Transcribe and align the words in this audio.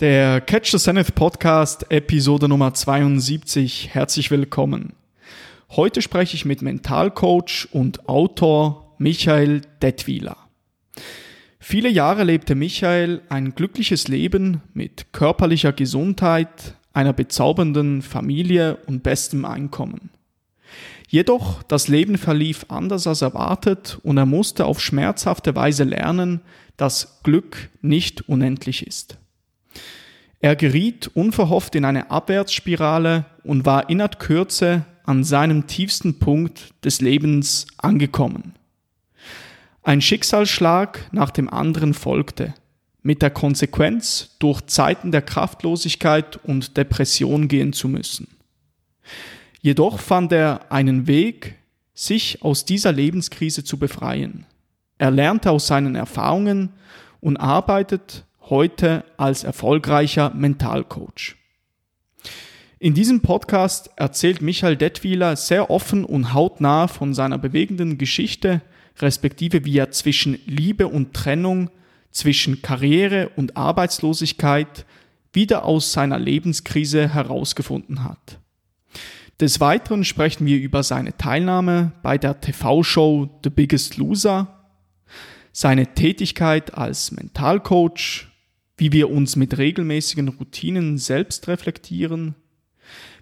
Der 0.00 0.42
Catch 0.42 0.72
the 0.72 0.78
Zenith 0.78 1.14
Podcast, 1.14 1.90
Episode 1.90 2.50
Nummer 2.50 2.74
72. 2.74 3.94
Herzlich 3.94 4.30
willkommen. 4.30 4.92
Heute 5.70 6.02
spreche 6.02 6.36
ich 6.36 6.44
mit 6.44 6.60
Mentalcoach 6.60 7.68
und 7.72 8.06
Autor 8.06 8.94
Michael 8.98 9.62
Detwiler. 9.80 10.36
Viele 11.58 11.88
Jahre 11.88 12.24
lebte 12.24 12.54
Michael 12.54 13.22
ein 13.30 13.54
glückliches 13.54 14.06
Leben 14.06 14.60
mit 14.74 15.14
körperlicher 15.14 15.72
Gesundheit, 15.72 16.74
einer 16.92 17.14
bezaubernden 17.14 18.02
Familie 18.02 18.76
und 18.84 19.02
bestem 19.02 19.46
Einkommen. 19.46 20.10
Jedoch 21.08 21.62
das 21.62 21.88
Leben 21.88 22.18
verlief 22.18 22.66
anders 22.68 23.06
als 23.06 23.22
erwartet 23.22 23.98
und 24.02 24.18
er 24.18 24.26
musste 24.26 24.66
auf 24.66 24.78
schmerzhafte 24.78 25.56
Weise 25.56 25.84
lernen, 25.84 26.42
dass 26.76 27.22
Glück 27.22 27.70
nicht 27.80 28.28
unendlich 28.28 28.86
ist. 28.86 29.16
Er 30.40 30.56
geriet 30.56 31.08
unverhofft 31.08 31.74
in 31.74 31.84
eine 31.84 32.10
Abwärtsspirale 32.10 33.24
und 33.42 33.64
war 33.64 33.88
innerhalb 33.88 34.18
Kürze 34.18 34.84
an 35.04 35.24
seinem 35.24 35.66
tiefsten 35.66 36.18
Punkt 36.18 36.74
des 36.84 37.00
Lebens 37.00 37.66
angekommen. 37.78 38.54
Ein 39.82 40.02
Schicksalsschlag 40.02 41.08
nach 41.12 41.30
dem 41.30 41.48
anderen 41.48 41.94
folgte, 41.94 42.54
mit 43.02 43.22
der 43.22 43.30
Konsequenz, 43.30 44.36
durch 44.40 44.60
Zeiten 44.66 45.12
der 45.12 45.22
Kraftlosigkeit 45.22 46.36
und 46.36 46.76
Depression 46.76 47.46
gehen 47.46 47.72
zu 47.72 47.88
müssen. 47.88 48.26
Jedoch 49.60 50.00
fand 50.00 50.32
er 50.32 50.72
einen 50.72 51.06
Weg, 51.06 51.54
sich 51.94 52.42
aus 52.42 52.64
dieser 52.64 52.92
Lebenskrise 52.92 53.64
zu 53.64 53.78
befreien. 53.78 54.44
Er 54.98 55.10
lernte 55.10 55.50
aus 55.50 55.68
seinen 55.68 55.94
Erfahrungen 55.94 56.70
und 57.20 57.36
arbeitet 57.36 58.25
heute 58.48 59.04
als 59.16 59.44
erfolgreicher 59.44 60.32
Mentalcoach. 60.34 61.36
In 62.78 62.94
diesem 62.94 63.22
Podcast 63.22 63.90
erzählt 63.96 64.42
Michael 64.42 64.76
Detwiler 64.76 65.36
sehr 65.36 65.70
offen 65.70 66.04
und 66.04 66.34
hautnah 66.34 66.88
von 66.88 67.14
seiner 67.14 67.38
bewegenden 67.38 67.96
Geschichte, 67.96 68.60
respektive 68.98 69.64
wie 69.64 69.78
er 69.78 69.90
zwischen 69.90 70.38
Liebe 70.46 70.86
und 70.86 71.14
Trennung, 71.14 71.70
zwischen 72.10 72.62
Karriere 72.62 73.30
und 73.36 73.56
Arbeitslosigkeit 73.56 74.86
wieder 75.32 75.64
aus 75.64 75.92
seiner 75.92 76.18
Lebenskrise 76.18 77.12
herausgefunden 77.12 78.04
hat. 78.04 78.38
Des 79.40 79.60
Weiteren 79.60 80.04
sprechen 80.04 80.46
wir 80.46 80.58
über 80.58 80.82
seine 80.82 81.16
Teilnahme 81.16 81.92
bei 82.02 82.16
der 82.16 82.40
TV-Show 82.40 83.28
The 83.44 83.50
Biggest 83.50 83.98
Loser, 83.98 84.48
seine 85.52 85.94
Tätigkeit 85.94 86.74
als 86.74 87.12
Mentalcoach 87.12 88.25
wie 88.76 88.92
wir 88.92 89.10
uns 89.10 89.36
mit 89.36 89.56
regelmäßigen 89.58 90.28
Routinen 90.28 90.98
selbst 90.98 91.48
reflektieren, 91.48 92.34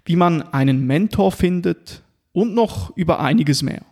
wie 0.03 0.15
man 0.15 0.41
einen 0.41 0.85
Mentor 0.85 1.31
findet 1.31 2.03
und 2.31 2.53
noch 2.53 2.95
über 2.95 3.19
einiges 3.19 3.63
mehr. 3.63 3.85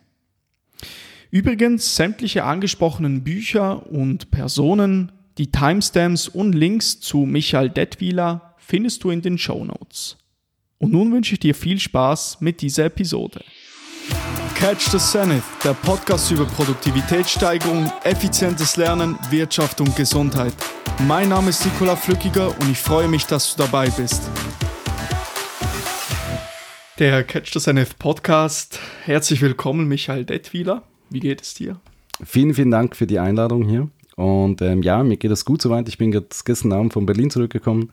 Übrigens, 1.32 1.96
sämtliche 1.96 2.44
angesprochenen 2.44 3.24
Bücher 3.24 3.90
und 3.92 4.30
Personen, 4.30 5.12
die 5.40 5.50
Timestamps 5.50 6.28
und 6.28 6.54
Links 6.54 7.00
zu 7.00 7.20
Michael 7.20 7.70
Detwiler 7.70 8.54
findest 8.58 9.04
du 9.04 9.10
in 9.10 9.24
den 9.24 9.40
Show 9.40 9.66
Notes. 9.66 10.18
Und 10.78 10.92
nun 10.92 11.12
wünsche 11.12 11.34
ich 11.34 11.40
dir 11.40 11.56
viel 11.56 11.80
Spaß 11.80 12.42
mit 12.42 12.62
dieser 12.62 12.86
Episode. 12.86 13.44
Catch 14.54 14.92
the 14.92 15.00
Zenith, 15.00 15.44
der 15.64 15.74
Podcast 15.74 16.30
über 16.30 16.46
Produktivitätssteigerung, 16.46 17.92
effizientes 18.04 18.78
Lernen, 18.78 19.18
Wirtschaft 19.32 19.82
und 19.82 19.96
Gesundheit. 19.96 20.54
Mein 21.00 21.30
Name 21.30 21.50
ist 21.50 21.66
Nikola 21.66 21.96
Flückiger 21.96 22.50
und 22.60 22.72
ich 22.72 22.78
freue 22.78 23.08
mich, 23.08 23.26
dass 23.26 23.56
du 23.56 23.64
dabei 23.64 23.90
bist. 23.90 24.30
Der 27.00 27.24
Catch 27.24 27.54
the 27.54 27.60
Zenith 27.60 27.98
Podcast. 28.00 28.80
Herzlich 29.04 29.42
willkommen, 29.42 29.88
Michael 29.88 30.26
Detwiler. 30.26 30.84
Wie 31.10 31.20
geht 31.20 31.42
es 31.42 31.54
dir? 31.54 31.78
Vielen, 32.24 32.54
vielen 32.54 32.72
Dank 32.72 32.96
für 32.96 33.08
die 33.08 33.20
Einladung 33.20 33.68
hier. 33.68 33.90
Und 34.16 34.62
ähm, 34.62 34.84
ja, 34.84 35.04
mir 35.04 35.18
geht 35.18 35.32
es 35.32 35.46
gut 35.46 35.62
soweit. 35.62 35.88
Ich 35.90 35.98
bin 35.98 36.12
gestern 36.12 36.72
Abend 36.72 36.94
von 36.94 37.06
Berlin 37.06 37.30
zurückgekommen. 37.30 37.92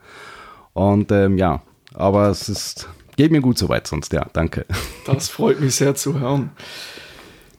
Und 0.74 1.10
ähm, 1.10 1.38
ja, 1.38 1.62
aber 1.94 2.28
es 2.28 2.48
ist 2.48 2.88
Geht 3.20 3.32
mir 3.32 3.42
gut 3.42 3.58
soweit 3.58 3.86
sonst, 3.86 4.14
ja, 4.14 4.26
danke. 4.32 4.64
Das 5.04 5.28
freut 5.28 5.60
mich 5.60 5.74
sehr 5.74 5.94
zu 5.94 6.18
hören. 6.18 6.52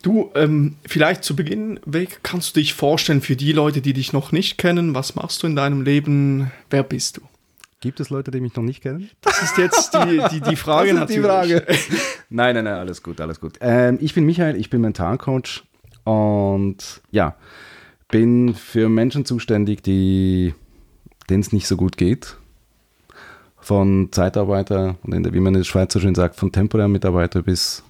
Du, 0.02 0.30
ähm, 0.34 0.76
vielleicht 0.84 1.22
zu 1.22 1.36
Beginn 1.36 1.78
weg, 1.86 2.20
kannst 2.22 2.56
du 2.56 2.60
dich 2.60 2.74
vorstellen 2.74 3.20
für 3.20 3.36
die 3.36 3.52
Leute, 3.52 3.80
die 3.80 3.92
dich 3.92 4.12
noch 4.12 4.32
nicht 4.32 4.58
kennen, 4.58 4.94
was 4.94 5.14
machst 5.14 5.42
du 5.42 5.46
in 5.46 5.54
deinem 5.54 5.82
Leben? 5.82 6.50
Wer 6.70 6.82
bist 6.82 7.18
du? 7.18 7.22
Gibt 7.80 8.00
es 8.00 8.10
Leute, 8.10 8.30
die 8.30 8.40
mich 8.40 8.54
noch 8.56 8.64
nicht 8.64 8.82
kennen? 8.82 9.10
Das 9.20 9.42
ist 9.42 9.58
jetzt 9.58 9.94
die, 9.94 10.22
die, 10.30 10.40
die 10.40 10.56
Frage 10.56 10.94
das 10.94 11.10
ist 11.10 11.16
natürlich. 11.16 11.64
Die 11.66 11.72
Frage. 11.72 11.78
nein, 12.30 12.54
nein, 12.54 12.64
nein, 12.64 12.74
alles 12.74 13.02
gut, 13.02 13.20
alles 13.20 13.40
gut. 13.40 13.54
Ähm, 13.60 13.98
ich 14.00 14.14
bin 14.14 14.24
Michael, 14.24 14.56
ich 14.56 14.70
bin 14.70 14.80
Mentalcoach 14.80 15.62
und 16.04 17.00
ja, 17.12 17.36
bin 18.08 18.54
für 18.54 18.88
Menschen 18.88 19.24
zuständig, 19.24 19.82
die 19.82 20.54
denen 21.30 21.40
es 21.40 21.52
nicht 21.52 21.68
so 21.68 21.76
gut 21.76 21.96
geht 21.96 22.36
von 23.62 24.08
Zeitarbeiter, 24.10 24.96
wie 25.04 25.40
man 25.40 25.54
in 25.54 25.60
der 25.60 25.64
Schweiz 25.64 25.92
so 25.92 26.00
schön 26.00 26.16
sagt, 26.16 26.36
von 26.36 26.50
temporären 26.50 26.90
Mitarbeiter 26.90 27.42
bis 27.42 27.84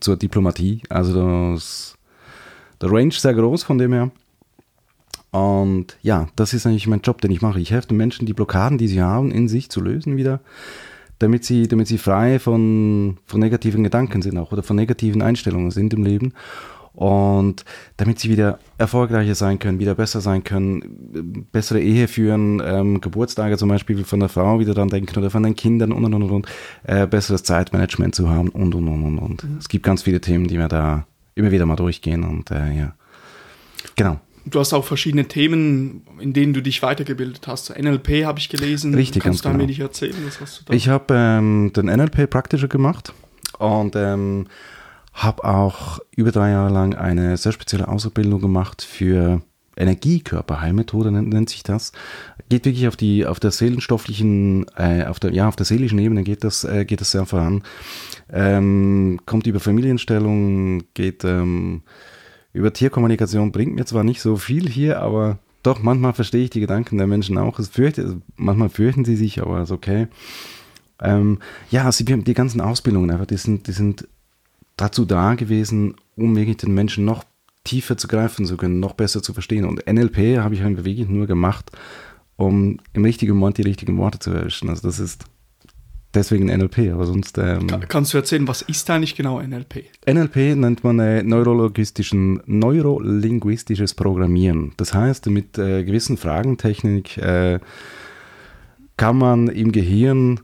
zur 0.00 0.16
Diplomatie. 0.16 0.82
Also 0.88 1.52
das, 1.52 1.96
der 2.80 2.90
Range 2.90 3.12
sehr 3.12 3.34
groß 3.34 3.62
von 3.62 3.78
dem 3.78 3.92
her. 3.92 4.10
Und 5.30 5.96
ja, 6.02 6.28
das 6.36 6.52
ist 6.52 6.66
eigentlich 6.66 6.86
mein 6.86 7.00
Job, 7.00 7.20
den 7.20 7.30
ich 7.30 7.40
mache. 7.40 7.60
Ich 7.60 7.70
helfe 7.70 7.88
den 7.88 7.96
Menschen, 7.96 8.26
die 8.26 8.34
Blockaden, 8.34 8.76
die 8.78 8.88
sie 8.88 9.02
haben, 9.02 9.30
in 9.30 9.48
sich 9.48 9.70
zu 9.70 9.80
lösen 9.80 10.16
wieder, 10.16 10.40
damit 11.18 11.44
sie, 11.44 11.68
damit 11.68 11.88
sie 11.88 11.96
frei 11.96 12.38
von, 12.38 13.16
von 13.24 13.40
negativen 13.40 13.82
Gedanken 13.82 14.20
sind 14.20 14.36
auch 14.36 14.52
oder 14.52 14.62
von 14.62 14.76
negativen 14.76 15.22
Einstellungen 15.22 15.70
sind 15.70 15.94
im 15.94 16.04
Leben 16.04 16.34
und 16.94 17.64
damit 17.96 18.18
sie 18.18 18.28
wieder 18.28 18.58
erfolgreicher 18.76 19.34
sein 19.34 19.58
können, 19.58 19.78
wieder 19.78 19.94
besser 19.94 20.20
sein 20.20 20.44
können, 20.44 21.46
bessere 21.50 21.80
Ehe 21.80 22.06
führen, 22.06 22.62
ähm, 22.64 23.00
Geburtstage 23.00 23.56
zum 23.56 23.68
Beispiel 23.68 24.04
von 24.04 24.20
der 24.20 24.28
Frau 24.28 24.60
wieder 24.60 24.74
dran 24.74 24.88
denken 24.88 25.18
oder 25.18 25.30
von 25.30 25.42
den 25.42 25.56
Kindern 25.56 25.92
und 25.92 26.04
und 26.04 26.14
und 26.14 26.30
und, 26.30 26.46
äh, 26.84 27.06
besseres 27.06 27.42
Zeitmanagement 27.44 28.14
zu 28.14 28.28
haben 28.28 28.50
und 28.50 28.74
und 28.74 28.88
und 28.88 29.04
und 29.04 29.18
und. 29.18 29.44
Mhm. 29.44 29.56
Es 29.58 29.68
gibt 29.68 29.84
ganz 29.84 30.02
viele 30.02 30.20
Themen, 30.20 30.48
die 30.48 30.58
wir 30.58 30.68
da 30.68 31.06
immer 31.34 31.50
wieder 31.50 31.66
mal 31.66 31.76
durchgehen 31.76 32.24
und 32.24 32.50
äh, 32.50 32.72
ja, 32.72 32.94
genau. 33.96 34.20
Du 34.44 34.58
hast 34.58 34.72
auch 34.72 34.84
verschiedene 34.84 35.28
Themen, 35.28 36.02
in 36.18 36.32
denen 36.32 36.52
du 36.52 36.62
dich 36.62 36.82
weitergebildet 36.82 37.46
hast. 37.46 37.70
NLP 37.78 38.24
habe 38.24 38.40
ich 38.40 38.48
gelesen. 38.48 38.92
Richtig, 38.92 39.22
Kannst 39.22 39.44
ganz 39.44 39.56
du 39.56 39.58
genau. 39.58 39.72
mir 39.72 39.80
erzählen? 39.80 40.16
Was 40.26 40.40
hast 40.40 40.60
du 40.60 40.64
da? 40.66 40.74
Ich 40.74 40.88
habe 40.88 41.14
ähm, 41.14 41.72
den 41.74 41.86
NLP 41.86 42.28
praktischer 42.28 42.66
gemacht 42.66 43.12
und 43.58 43.94
ähm, 43.94 44.48
habe 45.12 45.44
auch 45.44 46.00
über 46.16 46.32
drei 46.32 46.50
Jahre 46.50 46.72
lang 46.72 46.94
eine 46.94 47.36
sehr 47.36 47.52
spezielle 47.52 47.88
Ausbildung 47.88 48.40
gemacht 48.40 48.82
für 48.82 49.42
Energiekörperheilmethode 49.76 51.10
nennt, 51.10 51.48
sich 51.48 51.62
das. 51.62 51.92
Geht 52.48 52.66
wirklich 52.66 52.88
auf 52.88 52.96
die, 52.96 53.26
auf 53.26 53.40
der 53.40 53.50
seelenstofflichen, 53.50 54.66
äh, 54.76 55.04
auf 55.04 55.18
der, 55.18 55.32
ja, 55.32 55.48
auf 55.48 55.56
der 55.56 55.66
seelischen 55.66 55.98
Ebene 55.98 56.22
geht 56.22 56.44
das, 56.44 56.64
äh, 56.64 56.84
geht 56.84 57.00
das 57.00 57.12
sehr 57.12 57.24
voran. 57.26 57.62
Ähm, 58.30 59.20
kommt 59.24 59.46
über 59.46 59.60
Familienstellung, 59.60 60.84
geht 60.94 61.24
ähm, 61.24 61.82
über 62.52 62.72
Tierkommunikation, 62.72 63.52
bringt 63.52 63.74
mir 63.74 63.86
zwar 63.86 64.04
nicht 64.04 64.20
so 64.20 64.36
viel 64.36 64.68
hier, 64.68 65.00
aber 65.00 65.38
doch, 65.62 65.82
manchmal 65.82 66.12
verstehe 66.12 66.44
ich 66.44 66.50
die 66.50 66.60
Gedanken 66.60 66.98
der 66.98 67.06
Menschen 67.06 67.38
auch. 67.38 67.58
Es 67.58 67.68
fürchte, 67.68 68.20
manchmal 68.36 68.68
fürchten 68.68 69.04
sie 69.04 69.16
sich, 69.16 69.40
aber 69.40 69.62
ist 69.62 69.70
okay. 69.70 70.08
Ähm, 71.00 71.38
ja, 71.70 71.90
sie, 71.92 72.04
die 72.04 72.34
ganzen 72.34 72.60
Ausbildungen 72.60 73.10
einfach, 73.10 73.26
die 73.26 73.36
sind, 73.36 73.68
die 73.68 73.72
sind 73.72 74.06
dazu 74.76 75.04
da 75.04 75.34
gewesen, 75.34 75.94
um 76.16 76.36
wirklich 76.36 76.58
den 76.58 76.74
Menschen 76.74 77.04
noch 77.04 77.24
tiefer 77.64 77.96
zu 77.96 78.08
greifen 78.08 78.44
zu 78.46 78.56
können, 78.56 78.80
noch 78.80 78.94
besser 78.94 79.22
zu 79.22 79.32
verstehen. 79.32 79.64
Und 79.64 79.86
NLP 79.86 80.38
habe 80.38 80.54
ich 80.54 80.62
halt 80.62 80.84
wirklich 80.84 81.08
nur 81.08 81.26
gemacht, 81.26 81.70
um 82.36 82.78
im 82.92 83.04
richtigen 83.04 83.36
Moment 83.36 83.58
die 83.58 83.62
richtigen 83.62 83.96
Worte 83.98 84.18
zu 84.18 84.30
erwischen. 84.30 84.68
Also 84.68 84.88
das 84.88 84.98
ist 84.98 85.24
deswegen 86.14 86.46
NLP, 86.46 86.92
aber 86.92 87.06
sonst... 87.06 87.38
Ähm, 87.38 87.68
Kannst 87.88 88.12
du 88.12 88.18
erzählen, 88.18 88.46
was 88.48 88.62
ist 88.62 88.90
eigentlich 88.90 89.14
genau 89.14 89.40
NLP? 89.40 89.84
NLP 90.06 90.56
nennt 90.56 90.84
man 90.84 90.98
äh, 90.98 91.22
neurologistischen, 91.22 92.42
neurolinguistisches 92.46 93.94
Programmieren. 93.94 94.72
Das 94.76 94.92
heißt, 94.92 95.26
mit 95.26 95.56
äh, 95.58 95.84
gewissen 95.84 96.16
Fragentechnik 96.16 97.16
äh, 97.18 97.60
kann 98.96 99.18
man 99.18 99.48
im 99.48 99.72
Gehirn, 99.72 100.40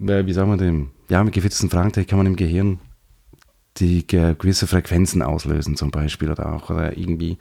äh, 0.00 0.26
wie 0.26 0.32
sagen 0.32 0.50
wir 0.50 0.56
dem, 0.56 0.90
ja, 1.08 1.22
mit 1.22 1.34
gewissen 1.34 1.70
Fragentechnik 1.70 2.08
kann 2.08 2.18
man 2.18 2.26
im 2.26 2.36
Gehirn 2.36 2.78
die 3.78 4.06
gewisse 4.06 4.66
Frequenzen 4.66 5.22
auslösen 5.22 5.76
zum 5.76 5.90
Beispiel 5.90 6.30
oder 6.30 6.52
auch 6.52 6.70
oder 6.70 6.96
irgendwie, 6.96 7.38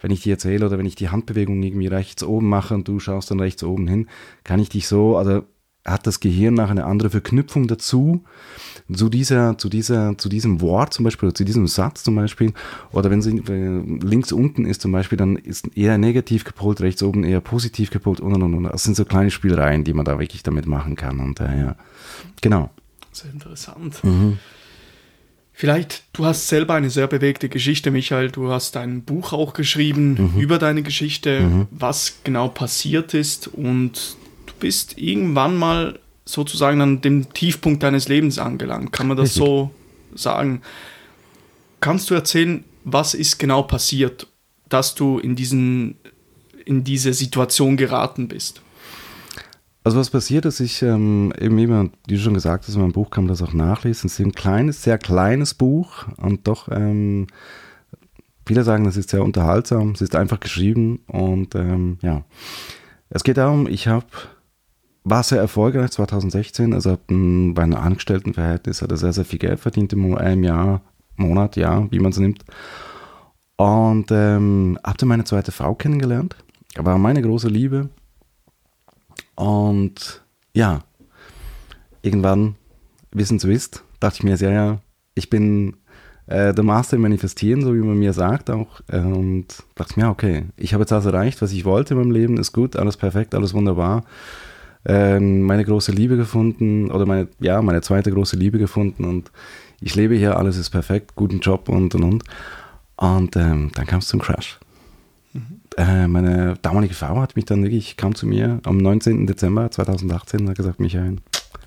wenn 0.00 0.10
ich 0.10 0.22
dir 0.22 0.32
erzähle 0.32 0.66
oder 0.66 0.78
wenn 0.78 0.86
ich 0.86 0.96
die 0.96 1.10
Handbewegung 1.10 1.62
irgendwie 1.62 1.86
rechts 1.86 2.24
oben 2.24 2.48
mache 2.48 2.74
und 2.74 2.88
du 2.88 2.98
schaust 2.98 3.30
dann 3.30 3.40
rechts 3.40 3.62
oben 3.62 3.86
hin, 3.86 4.08
kann 4.42 4.58
ich 4.58 4.68
dich 4.68 4.88
so, 4.88 5.16
also 5.16 5.44
hat 5.86 6.06
das 6.06 6.20
Gehirn 6.20 6.54
nach 6.54 6.70
eine 6.70 6.84
andere 6.84 7.10
Verknüpfung 7.10 7.68
dazu 7.68 8.24
zu 8.92 9.08
dieser, 9.08 9.56
zu 9.56 9.68
dieser, 9.68 10.18
zu 10.18 10.28
diesem 10.28 10.60
Wort 10.60 10.92
zum 10.92 11.04
Beispiel, 11.04 11.32
zu 11.32 11.44
diesem 11.44 11.66
Satz 11.66 12.02
zum 12.02 12.16
Beispiel, 12.16 12.52
oder 12.92 13.10
wenn 13.10 13.22
sie 13.22 13.40
links 13.40 14.32
unten 14.32 14.64
ist 14.64 14.80
zum 14.80 14.92
Beispiel, 14.92 15.16
dann 15.16 15.36
ist 15.36 15.76
eher 15.76 15.98
negativ 15.98 16.44
gepolt, 16.44 16.80
rechts 16.80 17.02
oben 17.02 17.24
eher 17.24 17.40
positiv 17.40 17.90
gepolt 17.90 18.20
und 18.20 18.34
und 18.34 18.54
und. 18.54 18.64
Das 18.64 18.84
sind 18.84 18.96
so 18.96 19.04
kleine 19.04 19.30
Spielereien, 19.30 19.84
die 19.84 19.94
man 19.94 20.04
da 20.04 20.18
wirklich 20.18 20.42
damit 20.42 20.66
machen 20.66 20.96
kann. 20.96 21.20
Und 21.20 21.40
äh, 21.40 21.60
ja, 21.60 21.76
genau. 22.40 22.70
Sehr 23.12 23.30
interessant. 23.30 24.02
Mhm. 24.02 24.38
Vielleicht, 25.58 26.02
du 26.12 26.26
hast 26.26 26.48
selber 26.48 26.74
eine 26.74 26.90
sehr 26.90 27.06
bewegte 27.06 27.48
Geschichte, 27.48 27.90
Michael. 27.90 28.30
Du 28.30 28.50
hast 28.52 28.76
ein 28.76 29.04
Buch 29.04 29.32
auch 29.32 29.54
geschrieben 29.54 30.34
mhm. 30.34 30.38
über 30.38 30.58
deine 30.58 30.82
Geschichte, 30.82 31.40
mhm. 31.40 31.66
was 31.70 32.18
genau 32.24 32.48
passiert 32.48 33.14
ist. 33.14 33.48
Und 33.48 34.16
du 34.44 34.52
bist 34.60 34.98
irgendwann 34.98 35.56
mal 35.56 35.98
sozusagen 36.26 36.82
an 36.82 37.00
dem 37.00 37.32
Tiefpunkt 37.32 37.82
deines 37.82 38.06
Lebens 38.06 38.38
angelangt. 38.38 38.92
Kann 38.92 39.08
man 39.08 39.16
das 39.16 39.30
Richtig. 39.30 39.44
so 39.44 39.70
sagen? 40.14 40.60
Kannst 41.80 42.10
du 42.10 42.14
erzählen, 42.14 42.62
was 42.84 43.14
ist 43.14 43.38
genau 43.38 43.62
passiert, 43.62 44.26
dass 44.68 44.94
du 44.94 45.18
in, 45.18 45.36
diesen, 45.36 45.96
in 46.66 46.84
diese 46.84 47.14
Situation 47.14 47.78
geraten 47.78 48.28
bist? 48.28 48.60
Also 49.86 50.00
was 50.00 50.10
passiert 50.10 50.44
ist, 50.46 50.58
ich 50.58 50.82
ähm, 50.82 51.32
eben 51.38 51.56
immer, 51.58 51.90
wie 52.08 52.16
du 52.16 52.20
schon 52.20 52.34
gesagt 52.34 52.66
hast, 52.66 52.74
in 52.74 52.80
meinem 52.80 52.90
Buch 52.90 53.08
kann 53.08 53.22
man 53.22 53.28
das 53.28 53.40
auch 53.40 53.52
nachlesen. 53.52 54.08
Es 54.08 54.18
ist 54.18 54.26
ein 54.26 54.32
kleines, 54.32 54.82
sehr 54.82 54.98
kleines 54.98 55.54
Buch 55.54 56.08
und 56.16 56.48
doch, 56.48 56.68
ähm, 56.72 57.28
viele 58.44 58.64
sagen, 58.64 58.84
es 58.86 58.96
ist 58.96 59.10
sehr 59.10 59.22
unterhaltsam, 59.22 59.92
es 59.92 60.00
ist 60.00 60.16
einfach 60.16 60.40
geschrieben 60.40 61.04
und 61.06 61.54
ähm, 61.54 61.98
ja. 62.02 62.24
Es 63.10 63.22
geht 63.22 63.36
darum, 63.36 63.68
ich 63.68 63.86
habe 63.86 64.06
war 65.04 65.22
sehr 65.22 65.38
erfolgreich 65.38 65.92
2016, 65.92 66.74
also 66.74 66.98
bei 67.06 67.62
einem 67.62 67.74
Angestelltenverhältnis 67.74 68.82
hat 68.82 68.90
er 68.90 68.96
sehr, 68.96 69.12
sehr 69.12 69.24
viel 69.24 69.38
Geld 69.38 69.60
verdient 69.60 69.92
im 69.92 70.16
einem 70.16 70.42
Jahr, 70.42 70.80
Monat, 71.14 71.54
Jahr, 71.54 71.86
wie 71.92 72.00
man 72.00 72.10
es 72.10 72.18
nimmt. 72.18 72.44
Und 73.54 74.10
ähm, 74.10 74.80
habe 74.84 74.98
dann 74.98 75.08
meine 75.08 75.22
zweite 75.22 75.52
Frau 75.52 75.76
kennengelernt. 75.76 76.34
War 76.74 76.98
meine 76.98 77.22
große 77.22 77.46
Liebe. 77.46 77.88
Und 79.34 80.22
ja, 80.54 80.80
irgendwann, 82.02 82.56
wissen 83.12 83.38
Sie 83.38 83.48
wisst, 83.48 83.84
dachte 84.00 84.18
ich 84.18 84.24
mir 84.24 84.36
sehr, 84.36 84.52
ja, 84.52 84.78
ich 85.14 85.30
bin 85.30 85.76
äh, 86.26 86.52
der 86.52 86.64
Master 86.64 86.96
im 86.96 87.02
Manifestieren, 87.02 87.62
so 87.62 87.74
wie 87.74 87.78
man 87.78 87.98
mir 87.98 88.12
sagt 88.12 88.50
auch. 88.50 88.80
Und 88.90 89.46
dachte 89.74 89.98
mir, 89.98 90.08
okay, 90.08 90.46
ich 90.56 90.72
habe 90.72 90.82
jetzt 90.82 90.92
alles 90.92 91.06
erreicht, 91.06 91.42
was 91.42 91.52
ich 91.52 91.64
wollte 91.64 91.94
in 91.94 92.00
meinem 92.00 92.10
Leben, 92.10 92.36
ist 92.38 92.52
gut, 92.52 92.76
alles 92.76 92.96
perfekt, 92.96 93.34
alles 93.34 93.54
wunderbar. 93.54 94.04
Äh, 94.84 95.18
meine 95.20 95.64
große 95.64 95.92
Liebe 95.92 96.16
gefunden, 96.16 96.90
oder 96.90 97.06
meine, 97.06 97.28
ja, 97.40 97.60
meine 97.62 97.80
zweite 97.80 98.10
große 98.10 98.36
Liebe 98.36 98.58
gefunden 98.58 99.04
und 99.04 99.32
ich 99.80 99.94
lebe 99.94 100.14
hier, 100.14 100.38
alles 100.38 100.56
ist 100.56 100.70
perfekt, 100.70 101.16
guten 101.16 101.40
Job 101.40 101.68
und 101.68 101.94
und 101.94 102.04
und. 102.04 102.24
Und 102.96 103.36
ähm, 103.36 103.70
dann 103.74 103.86
kam 103.86 103.98
es 103.98 104.08
zum 104.08 104.20
Crash. 104.20 104.58
Äh, 105.76 106.08
meine 106.08 106.54
damalige 106.62 106.94
Frau 106.94 107.20
hat 107.20 107.36
mich 107.36 107.44
dann 107.44 107.62
wirklich, 107.62 107.96
kam 107.96 108.14
zu 108.14 108.26
mir 108.26 108.60
am 108.64 108.78
19. 108.78 109.26
Dezember 109.26 109.70
2018 109.70 110.40
und 110.40 110.48
hat 110.48 110.56
gesagt, 110.56 110.80
Michael. 110.80 111.16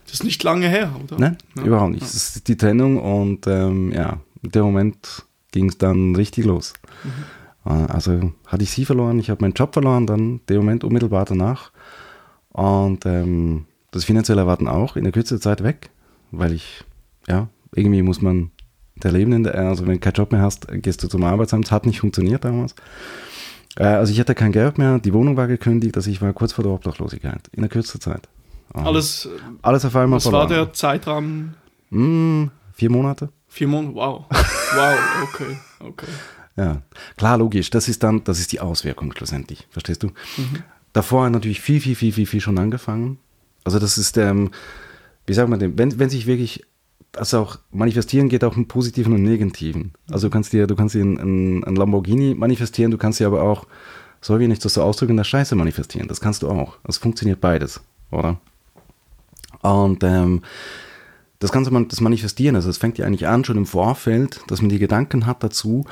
Das 0.06 0.14
ist 0.14 0.24
nicht 0.24 0.44
lange 0.44 0.68
her, 0.68 0.92
oder? 1.04 1.20
Nein, 1.20 1.38
ja. 1.56 1.64
überhaupt 1.64 1.92
nicht. 1.92 2.02
Das 2.02 2.16
ist 2.16 2.48
die 2.48 2.58
Trennung 2.58 2.98
und 2.98 3.46
ähm, 3.46 3.92
ja, 3.92 4.20
in 4.42 4.50
dem 4.50 4.64
Moment 4.64 5.26
ging 5.52 5.70
es 5.70 5.78
dann 5.78 6.16
richtig 6.16 6.46
los. 6.46 6.74
Mhm. 7.04 7.72
Äh, 7.72 7.92
also 7.92 8.34
hatte 8.48 8.64
ich 8.64 8.72
sie 8.72 8.86
verloren, 8.86 9.20
ich 9.20 9.30
habe 9.30 9.42
meinen 9.42 9.54
Job 9.54 9.74
verloren, 9.74 10.08
dann 10.08 10.42
der 10.50 10.58
Moment 10.58 10.84
unmittelbar 10.84 11.26
danach. 11.26 11.72
Und 12.52 13.06
ähm, 13.06 13.66
das 13.92 14.06
finanzielle 14.06 14.42
Erwarten 14.42 14.68
auch 14.68 14.96
in 14.96 15.04
der 15.04 15.14
kürzester 15.14 15.42
Zeit 15.42 15.64
weg, 15.64 15.92
weil 16.32 16.54
ich, 16.54 16.84
ja, 17.28 17.48
irgendwie 17.76 18.02
muss 18.02 18.22
man 18.22 18.50
der 18.96 19.12
Leben, 19.12 19.48
also 19.48 19.86
wenn 19.86 19.94
du 19.94 20.00
keinen 20.00 20.14
Job 20.14 20.32
mehr 20.32 20.42
hast, 20.42 20.68
gehst 20.82 21.04
du 21.04 21.08
zum 21.08 21.24
Arbeitsamt. 21.24 21.66
Es 21.66 21.72
hat 21.72 21.86
nicht 21.86 22.00
funktioniert 22.00 22.44
damals. 22.44 22.76
Äh, 23.78 23.84
also 23.84 24.12
ich 24.12 24.20
hatte 24.20 24.36
kein 24.36 24.52
Geld 24.52 24.78
mehr, 24.78 25.00
die 25.00 25.14
Wohnung 25.14 25.38
war 25.38 25.48
gekündigt, 25.48 25.96
also 25.96 26.10
ich 26.10 26.22
war 26.22 26.34
kurz 26.34 26.54
vor 26.54 26.64
der 26.64 26.74
Obdachlosigkeit, 26.74 27.48
in 27.52 27.62
der 27.62 27.70
kürzesten 27.70 28.02
Zeit. 28.02 28.28
Und 28.74 28.86
alles, 28.86 29.28
alles 29.62 29.86
auf 29.86 29.96
einmal 29.96 30.18
Was 30.18 30.24
verloren. 30.24 30.50
war 30.50 30.56
der 30.56 30.74
Zeitraum? 30.74 31.54
Mm, 31.90 32.46
vier 32.74 32.92
Monate. 32.92 33.30
Vier 33.48 33.68
Monate, 33.68 33.96
wow. 33.96 34.26
Wow, 34.30 34.98
okay, 35.24 35.58
okay. 35.80 36.08
Ja, 36.56 36.82
klar, 37.18 37.38
logisch. 37.38 37.70
Das 37.70 37.88
ist 37.88 38.04
dann, 38.04 38.24
das 38.24 38.40
ist 38.40 38.52
die 38.52 38.60
Auswirkung 38.60 39.12
schlussendlich. 39.16 39.68
Verstehst 39.72 40.04
du? 40.04 40.08
Mhm. 40.08 40.64
Davor 40.94 41.26
hat 41.26 41.32
natürlich 41.32 41.62
viel, 41.62 41.80
viel, 41.80 41.96
viel, 41.96 42.12
viel, 42.12 42.26
viel 42.26 42.42
schon 42.42 42.60
angefangen. 42.60 43.18
Also 43.64 43.80
das 43.80 43.98
ist, 43.98 44.18
ähm, 44.18 44.52
wie 45.26 45.34
sagt 45.34 45.50
man 45.50 45.60
denn, 45.60 45.78
wenn, 45.78 45.98
wenn 45.98 46.10
sich 46.10 46.28
wirklich 46.28 46.66
also 47.16 47.40
auch 47.40 47.58
manifestieren 47.72 48.30
geht 48.30 48.44
auch 48.44 48.56
im 48.56 48.68
Positiven 48.68 49.14
und 49.14 49.24
Negativen. 49.24 49.94
Also 50.10 50.28
du 50.28 50.32
kannst 50.32 50.54
dir, 50.54 50.68
du 50.68 50.76
kannst 50.76 50.96
dir 50.96 51.02
einen, 51.02 51.62
Lamborghini 51.64 52.36
manifestieren, 52.36 52.92
du 52.92 52.98
kannst 52.98 53.20
dir 53.20 53.28
aber 53.28 53.42
auch, 53.42 53.66
soll 54.22 54.40
wie 54.40 54.48
nicht 54.48 54.64
das 54.64 54.74
so 54.74 54.84
ausdrücken, 54.84 55.18
das 55.18 55.28
Scheiße 55.28 55.56
manifestieren. 55.56 56.08
Das 56.08 56.22
kannst 56.22 56.44
du 56.44 56.50
auch. 56.50 56.78
Es 56.88 56.98
funktioniert 56.98 57.42
beides, 57.42 57.82
oder? 58.12 58.40
Und 59.62 60.04
ähm, 60.04 60.42
das 61.40 61.52
Ganze, 61.52 61.72
das 61.86 62.02
Manifestieren, 62.02 62.56
also 62.56 62.70
es 62.70 62.78
fängt 62.78 62.98
ja 62.98 63.06
eigentlich 63.06 63.28
an, 63.28 63.46
schon 63.46 63.58
im 63.58 63.66
Vorfeld, 63.66 64.42
dass 64.48 64.62
man 64.62 64.70
die 64.70 64.80
Gedanken 64.80 65.26
hat 65.26 65.44
dazu. 65.44 65.86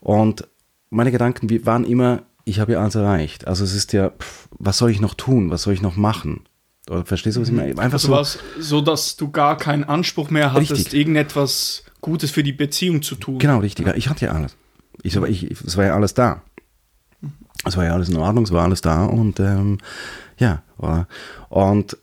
Und 0.00 0.48
meine 0.90 1.12
Gedanken 1.12 1.50
waren 1.66 1.84
immer, 1.84 2.22
ich 2.44 2.60
habe 2.60 2.72
ja 2.72 2.80
alles 2.80 2.94
erreicht. 2.94 3.46
Also 3.46 3.64
es 3.64 3.74
ist 3.74 3.92
ja, 3.92 4.10
pff, 4.10 4.48
was 4.58 4.78
soll 4.78 4.90
ich 4.90 5.00
noch 5.00 5.14
tun? 5.14 5.50
Was 5.50 5.62
soll 5.62 5.74
ich 5.74 5.82
noch 5.82 5.96
machen? 5.96 6.44
Oder 6.90 7.04
verstehst 7.04 7.36
du, 7.36 7.40
was 7.40 7.48
ich 7.48 7.54
meine? 7.54 7.78
Einfach 7.78 8.02
also 8.02 8.22
so, 8.24 8.38
so, 8.58 8.80
dass 8.80 9.16
du 9.16 9.30
gar 9.30 9.56
keinen 9.56 9.84
Anspruch 9.84 10.30
mehr 10.30 10.52
hattest, 10.52 10.72
richtig. 10.72 10.94
irgendetwas 10.94 11.84
Gutes 12.00 12.30
für 12.30 12.42
die 12.42 12.52
Beziehung 12.52 13.02
zu 13.02 13.14
tun. 13.14 13.38
Genau, 13.38 13.58
richtig. 13.58 13.86
Ich 13.96 14.08
hatte 14.08 14.26
ja 14.26 14.32
alles. 14.32 14.56
Ich, 15.02 15.16
ich, 15.16 15.50
es 15.50 15.76
war 15.76 15.84
ja 15.84 15.94
alles 15.94 16.14
da. 16.14 16.42
Es 17.64 17.76
war 17.76 17.84
ja 17.84 17.92
alles 17.94 18.08
in 18.08 18.16
Ordnung, 18.16 18.44
es 18.44 18.50
war 18.50 18.64
alles 18.64 18.80
da 18.80 19.04
und 19.04 19.38
ähm, 19.38 19.78
ja, 20.36 20.62
und 21.48 21.96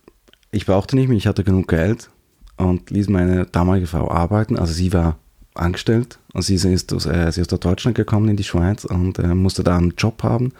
ich 0.51 0.65
brauchte 0.65 0.95
nicht 0.95 1.09
mehr, 1.09 1.17
ich 1.17 1.27
hatte 1.27 1.43
genug 1.43 1.67
Geld 1.67 2.09
und 2.55 2.89
ließ 2.89 3.09
meine 3.09 3.45
damalige 3.45 3.87
Frau 3.87 4.09
arbeiten. 4.09 4.57
Also 4.57 4.73
sie 4.73 4.93
war 4.93 5.17
angestellt 5.53 6.19
und 6.33 6.43
sie 6.43 6.55
ist 6.55 6.93
aus, 6.93 7.05
äh, 7.05 7.31
sie 7.31 7.41
ist 7.41 7.53
aus 7.53 7.59
Deutschland 7.59 7.95
gekommen 7.95 8.29
in 8.29 8.37
die 8.37 8.43
Schweiz 8.43 8.85
und 8.85 9.19
äh, 9.19 9.35
musste 9.35 9.63
da 9.63 9.77
einen 9.77 9.93
Job 9.97 10.23
haben. 10.23 10.53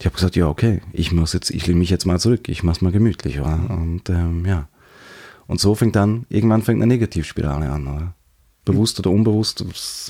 Ich 0.00 0.06
habe 0.06 0.14
gesagt, 0.14 0.34
ja, 0.34 0.48
okay, 0.48 0.80
ich 0.94 1.12
muss 1.12 1.34
jetzt, 1.34 1.50
ich 1.50 1.66
lehne 1.66 1.78
mich 1.78 1.90
jetzt 1.90 2.06
mal 2.06 2.18
zurück, 2.18 2.48
ich 2.48 2.62
mach's 2.62 2.80
mal 2.80 2.90
gemütlich, 2.90 3.38
oder? 3.38 3.60
Und 3.68 4.08
ähm, 4.08 4.46
ja. 4.46 4.66
Und 5.46 5.60
so 5.60 5.74
fängt 5.74 5.94
dann, 5.94 6.24
irgendwann 6.30 6.62
fängt 6.62 6.78
eine 6.78 6.86
Negativspirale 6.86 7.70
an, 7.70 7.86
oder? 7.86 8.14
Bewusst 8.64 8.98
oder 8.98 9.10
unbewusst. 9.10 9.62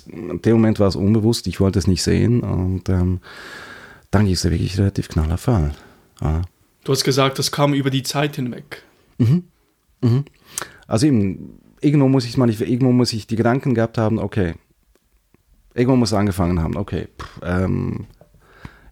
In 0.07 0.41
dem 0.43 0.53
Moment 0.53 0.79
war 0.79 0.87
es 0.87 0.95
unbewusst, 0.95 1.49
ich 1.49 1.59
wollte 1.59 1.81
es 1.81 1.89
nicht 1.89 2.05
sehen 2.05 2.41
und 2.41 2.89
ähm, 2.89 3.19
dann 4.13 4.27
ging 4.27 4.35
es 4.35 4.45
ja 4.45 4.53
wirklich 4.53 4.79
relativ 4.79 5.09
knallerfall. 5.09 5.75
Ja. 6.21 6.43
Du 6.85 6.93
hast 6.93 7.03
gesagt, 7.03 7.41
das 7.41 7.51
kam 7.51 7.75
über 7.75 7.91
die 7.91 8.05
Zeit 8.05 8.37
hinweg. 8.37 8.85
Mhm. 9.19 9.45
Mhm. 10.03 10.25
Also 10.87 11.07
eben, 11.07 11.59
irgendwo 11.81 12.07
muss 12.07 12.27
ich 12.27 12.37
mal 12.37 12.47
nicht, 12.47 12.61
irgendwo 12.61 12.93
muss 12.93 13.13
ich 13.13 13.27
die 13.27 13.37
Gedanken 13.37 13.75
gehabt 13.75 13.99
haben, 13.99 14.21
okay, 14.21 14.55
irgendwo 15.75 15.97
muss 15.97 16.11
es 16.11 16.19
angefangen 16.19 16.63
haben, 16.63 16.77
okay, 16.77 17.09
pff, 17.21 17.41
ähm, 17.43 18.07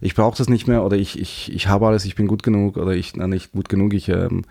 ich 0.01 0.15
brauche 0.15 0.37
das 0.37 0.49
nicht 0.49 0.67
mehr 0.67 0.83
oder 0.83 0.97
ich, 0.97 1.19
ich, 1.19 1.51
ich 1.53 1.67
habe 1.67 1.87
alles, 1.87 2.05
ich 2.05 2.15
bin 2.15 2.27
gut 2.27 2.43
genug 2.43 2.77
oder 2.77 2.91
ich, 2.91 3.15
na, 3.15 3.27
nicht 3.27 3.51
gut 3.51 3.69
genug, 3.69 3.93
ich, 3.93 4.09
ähm, 4.09 4.43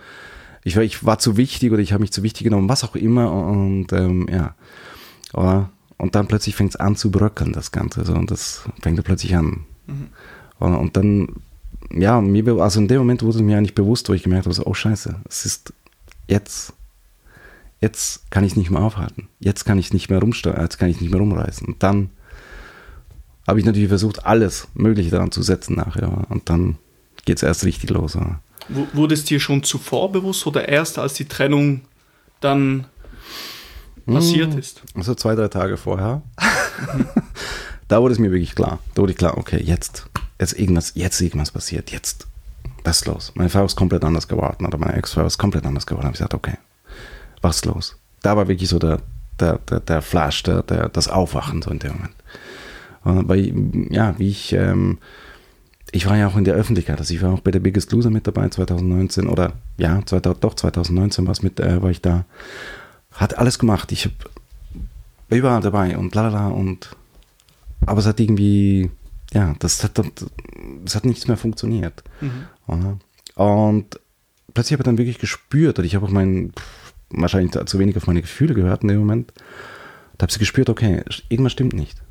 ich, 0.65 0.77
war, 0.77 0.83
ich 0.83 1.05
war 1.05 1.19
zu 1.19 1.37
wichtig 1.37 1.73
oder 1.73 1.81
ich 1.81 1.93
habe 1.93 2.03
mich 2.03 2.13
zu 2.13 2.23
wichtig 2.23 2.45
genommen, 2.45 2.69
was 2.69 2.85
auch 2.85 2.97
immer 2.97 3.33
und 3.33 3.93
ähm, 3.93 4.29
ja. 4.31 4.55
Oder, 5.33 5.71
und 5.97 6.15
dann 6.15 6.29
plötzlich 6.29 6.55
fängt 6.55 6.71
es 6.71 6.77
an 6.77 6.97
zu 6.97 7.11
bröckeln, 7.11 7.53
das 7.53 7.73
Ganze. 7.73 8.05
So, 8.05 8.15
und 8.15 8.31
das 8.31 8.65
fängt 8.81 9.03
plötzlich 9.05 9.37
an. 9.37 9.65
Mhm. 9.87 10.09
Und, 10.59 10.75
und, 10.75 10.97
dann, 10.97 11.29
ja, 11.91 12.21
mir, 12.21 12.47
also 12.61 12.81
in 12.81 12.89
dem 12.89 12.99
Moment 12.99 13.23
wurde 13.23 13.39
es 13.39 13.43
mir 13.43 13.59
eigentlich 13.59 13.75
bewusst, 13.75 14.09
wo 14.09 14.15
ich 14.15 14.23
gemerkt 14.23 14.47
habe, 14.47 14.55
so, 14.55 14.65
oh 14.65 14.75
scheiße, 14.75 15.17
es 15.29 15.45
ist 15.45 15.73
jetzt, 16.29 16.73
jetzt 17.81 18.31
kann 18.31 18.45
ich 18.45 18.53
es 18.53 18.57
nicht 18.57 18.71
mehr 18.71 18.81
aufhalten. 18.81 19.29
Jetzt 19.41 19.65
kann 19.65 19.79
ich 19.79 19.93
nicht 19.93 20.09
mehr 20.09 20.21
rumsteuern, 20.21 20.63
jetzt 20.63 20.79
kann 20.79 20.89
ich 20.89 21.01
nicht 21.01 21.11
mehr 21.11 21.21
rumreißen. 21.21 21.67
Und 21.67 21.83
dann 21.83 22.11
habe 23.49 23.59
ich 23.59 23.65
natürlich 23.65 23.89
versucht, 23.89 24.27
alles 24.27 24.69
Mögliche 24.75 25.11
daran 25.11 25.33
zu 25.33 25.43
setzen 25.43 25.75
nachher. 25.75 26.27
Und 26.29 26.51
dann 26.51 26.77
geht 27.25 27.39
es 27.39 27.43
erst 27.43 27.65
richtig 27.65 27.89
los. 27.89 28.17
Wurde 28.93 29.15
es 29.15 29.25
dir 29.25 29.41
schon 29.41 29.63
zuvor 29.63 30.13
bewusst 30.13 30.47
oder 30.47 30.69
erst 30.69 30.99
als 30.99 31.15
die 31.15 31.25
Trennung 31.25 31.81
dann 32.41 32.87
passiert 34.05 34.53
hm, 34.53 34.59
ist? 34.59 34.83
Also 34.95 35.15
zwei, 35.15 35.35
drei 35.35 35.49
Tage 35.49 35.79
vorher. 35.79 36.21
da 37.89 38.03
wurde 38.03 38.13
es 38.13 38.19
mir 38.19 38.31
wirklich 38.31 38.55
klar. 38.55 38.81
Da 38.95 39.01
wurde 39.01 39.13
ich 39.13 39.19
klar, 39.19 39.39
okay, 39.39 39.63
jetzt, 39.65 40.05
jetzt 40.39 40.59
irgendwas, 40.59 40.93
jetzt 40.95 41.19
irgendwas 41.23 41.51
passiert, 41.51 41.91
jetzt, 41.91 42.27
was 42.85 42.99
ist 42.99 43.07
los? 43.07 43.33
Meine 43.35 43.49
Frau 43.49 43.65
ist 43.65 43.77
komplett 43.77 44.05
anders 44.05 44.29
geworden 44.29 44.67
oder 44.67 44.77
meine 44.77 44.95
Ex-Frau 44.95 45.25
ist 45.25 45.39
komplett 45.39 45.65
anders 45.65 45.87
geworden. 45.87 46.03
Da 46.03 46.09
habe 46.09 46.15
ich 46.15 46.19
gesagt, 46.19 46.35
okay, 46.35 46.59
was 47.41 47.57
ist 47.57 47.65
los? 47.65 47.97
Da 48.21 48.37
war 48.37 48.47
wirklich 48.47 48.69
so 48.69 48.79
der, 48.79 49.01
der, 49.41 49.59
der, 49.71 49.81
der 49.81 50.03
Flash, 50.03 50.43
der, 50.43 50.63
der, 50.65 50.91
das 50.91 51.09
Aufwachen 51.09 51.63
so 51.63 51.71
in 51.71 51.79
dem 51.79 51.93
Moment. 51.93 52.18
Weil, 53.29 53.53
ja, 53.91 54.19
wie 54.19 54.29
ich, 54.29 54.53
ähm, 54.53 54.99
ich 55.91 56.07
war 56.07 56.17
ja 56.17 56.29
auch 56.29 56.37
in 56.37 56.45
der 56.45 56.55
Öffentlichkeit, 56.55 56.99
also 56.99 57.15
ich 57.15 57.23
war 57.23 57.33
auch 57.33 57.41
bei 57.41 57.51
der 57.51 57.61
Biggest 57.61 57.93
Loser 57.93 58.11
mit 58.11 58.27
dabei 58.27 58.49
2019 58.49 59.27
oder 59.27 59.55
ja, 59.79 60.05
2000, 60.05 60.45
doch 60.45 60.55
2019 60.55 61.27
war 61.27 61.35
mit, 61.43 61.61
äh, 61.61 61.83
war 61.83 61.91
ich 61.91 62.03
da. 62.03 62.25
Hat 63.13 63.39
alles 63.39 63.59
gemacht. 63.59 63.91
Ich 63.91 64.05
habe 64.05 64.15
überall 65.31 65.61
dabei 65.61 65.97
und 65.97 66.15
lalala 66.15 66.49
und 66.49 66.91
aber 67.87 68.01
es 68.01 68.07
hat 68.07 68.21
irgendwie, 68.21 68.91
ja, 69.33 69.55
das 69.59 69.83
hat, 69.85 70.01
das 70.85 70.95
hat 70.95 71.05
nichts 71.05 71.29
mehr 71.29 71.37
funktioniert. 71.37 72.03
Mhm. 72.21 72.99
Und 73.35 74.01
plötzlich 74.53 74.73
habe 74.73 74.83
ich 74.83 74.87
dann 74.87 74.99
wirklich 74.99 75.19
gespürt, 75.19 75.79
und 75.79 75.85
ich 75.85 75.95
habe 75.95 76.07
auch 76.07 76.11
mein, 76.11 76.53
wahrscheinlich 77.11 77.53
zu 77.67 77.79
wenig 77.79 77.97
auf 77.97 78.07
meine 78.07 78.21
Gefühle 78.21 78.55
gehört 78.55 78.83
in 78.83 78.89
dem 78.89 78.99
Moment, 78.99 79.33
da 80.17 80.25
habe 80.25 80.33
ich 80.33 80.39
gespürt, 80.39 80.69
okay, 80.69 81.03
irgendwas 81.29 81.53
stimmt 81.53 81.75
nicht. 81.75 82.03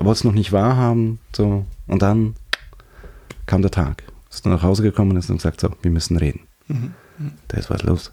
Wollte 0.00 0.18
es 0.18 0.24
noch 0.24 0.32
nicht 0.32 0.52
wahrhaben, 0.52 1.18
so, 1.32 1.66
und 1.86 2.02
dann 2.02 2.34
kam 3.46 3.62
der 3.62 3.70
Tag. 3.70 4.02
Ist 4.30 4.46
dann 4.46 4.52
nach 4.52 4.62
Hause 4.62 4.82
gekommen 4.82 5.10
und 5.10 5.16
ist 5.18 5.28
dann 5.28 5.36
gesagt, 5.36 5.60
so, 5.60 5.70
wir 5.82 5.90
müssen 5.90 6.16
reden. 6.16 6.40
Mhm. 6.68 6.94
Da 7.48 7.58
ist 7.58 7.68
was 7.68 7.82
los. 7.82 8.10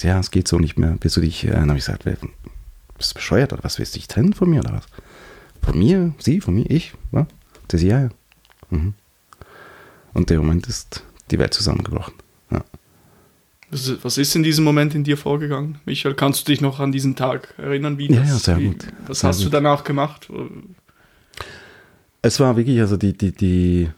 Ja, 0.00 0.18
es 0.18 0.30
geht 0.30 0.48
so 0.48 0.58
nicht 0.58 0.78
mehr. 0.78 0.96
Bist 0.98 1.16
du 1.16 1.20
dich, 1.20 1.44
äh, 1.44 1.50
dann 1.50 1.68
habe 1.68 1.78
ich 1.78 1.84
gesagt, 1.84 2.04
bist 2.04 3.10
du 3.10 3.14
bescheuert 3.14 3.52
oder 3.52 3.64
was, 3.64 3.78
willst 3.78 3.94
du 3.94 3.98
dich 3.98 4.08
trennen 4.08 4.32
von 4.32 4.48
mir 4.48 4.60
oder 4.60 4.72
was? 4.72 4.86
Von 5.62 5.78
mir? 5.78 6.14
Sie? 6.18 6.40
Von 6.40 6.54
mir? 6.54 6.70
Ich? 6.70 6.94
Was? 7.10 7.26
Das 7.68 7.82
ja, 7.82 8.02
ja. 8.02 8.08
Mhm. 8.70 8.94
Und 10.12 10.30
der 10.30 10.38
Moment 10.38 10.66
ist 10.66 11.02
die 11.30 11.38
Welt 11.38 11.54
zusammengebrochen. 11.54 12.14
Ja. 12.50 12.64
Was 14.02 14.18
ist 14.18 14.36
in 14.36 14.42
diesem 14.42 14.64
Moment 14.64 14.94
in 14.94 15.04
dir 15.04 15.16
vorgegangen? 15.16 15.78
Michael, 15.84 16.14
kannst 16.14 16.46
du 16.46 16.52
dich 16.52 16.60
noch 16.60 16.78
an 16.80 16.92
diesen 16.92 17.16
Tag 17.16 17.54
erinnern? 17.58 17.98
Wie 17.98 18.08
das, 18.08 18.16
ja, 18.16 18.24
ja, 18.24 18.34
sehr 18.38 18.58
wie, 18.58 18.66
gut. 18.68 18.86
Was 19.06 19.20
sehr 19.20 19.28
hast 19.28 19.38
gut. 19.38 19.46
du 19.46 19.50
danach 19.50 19.82
gemacht? 19.82 20.28
Es 22.22 22.40
war 22.40 22.56
wirklich, 22.56 22.80
also 22.80 22.96
die, 22.96 23.16
die, 23.16 23.32
die, 23.32 23.90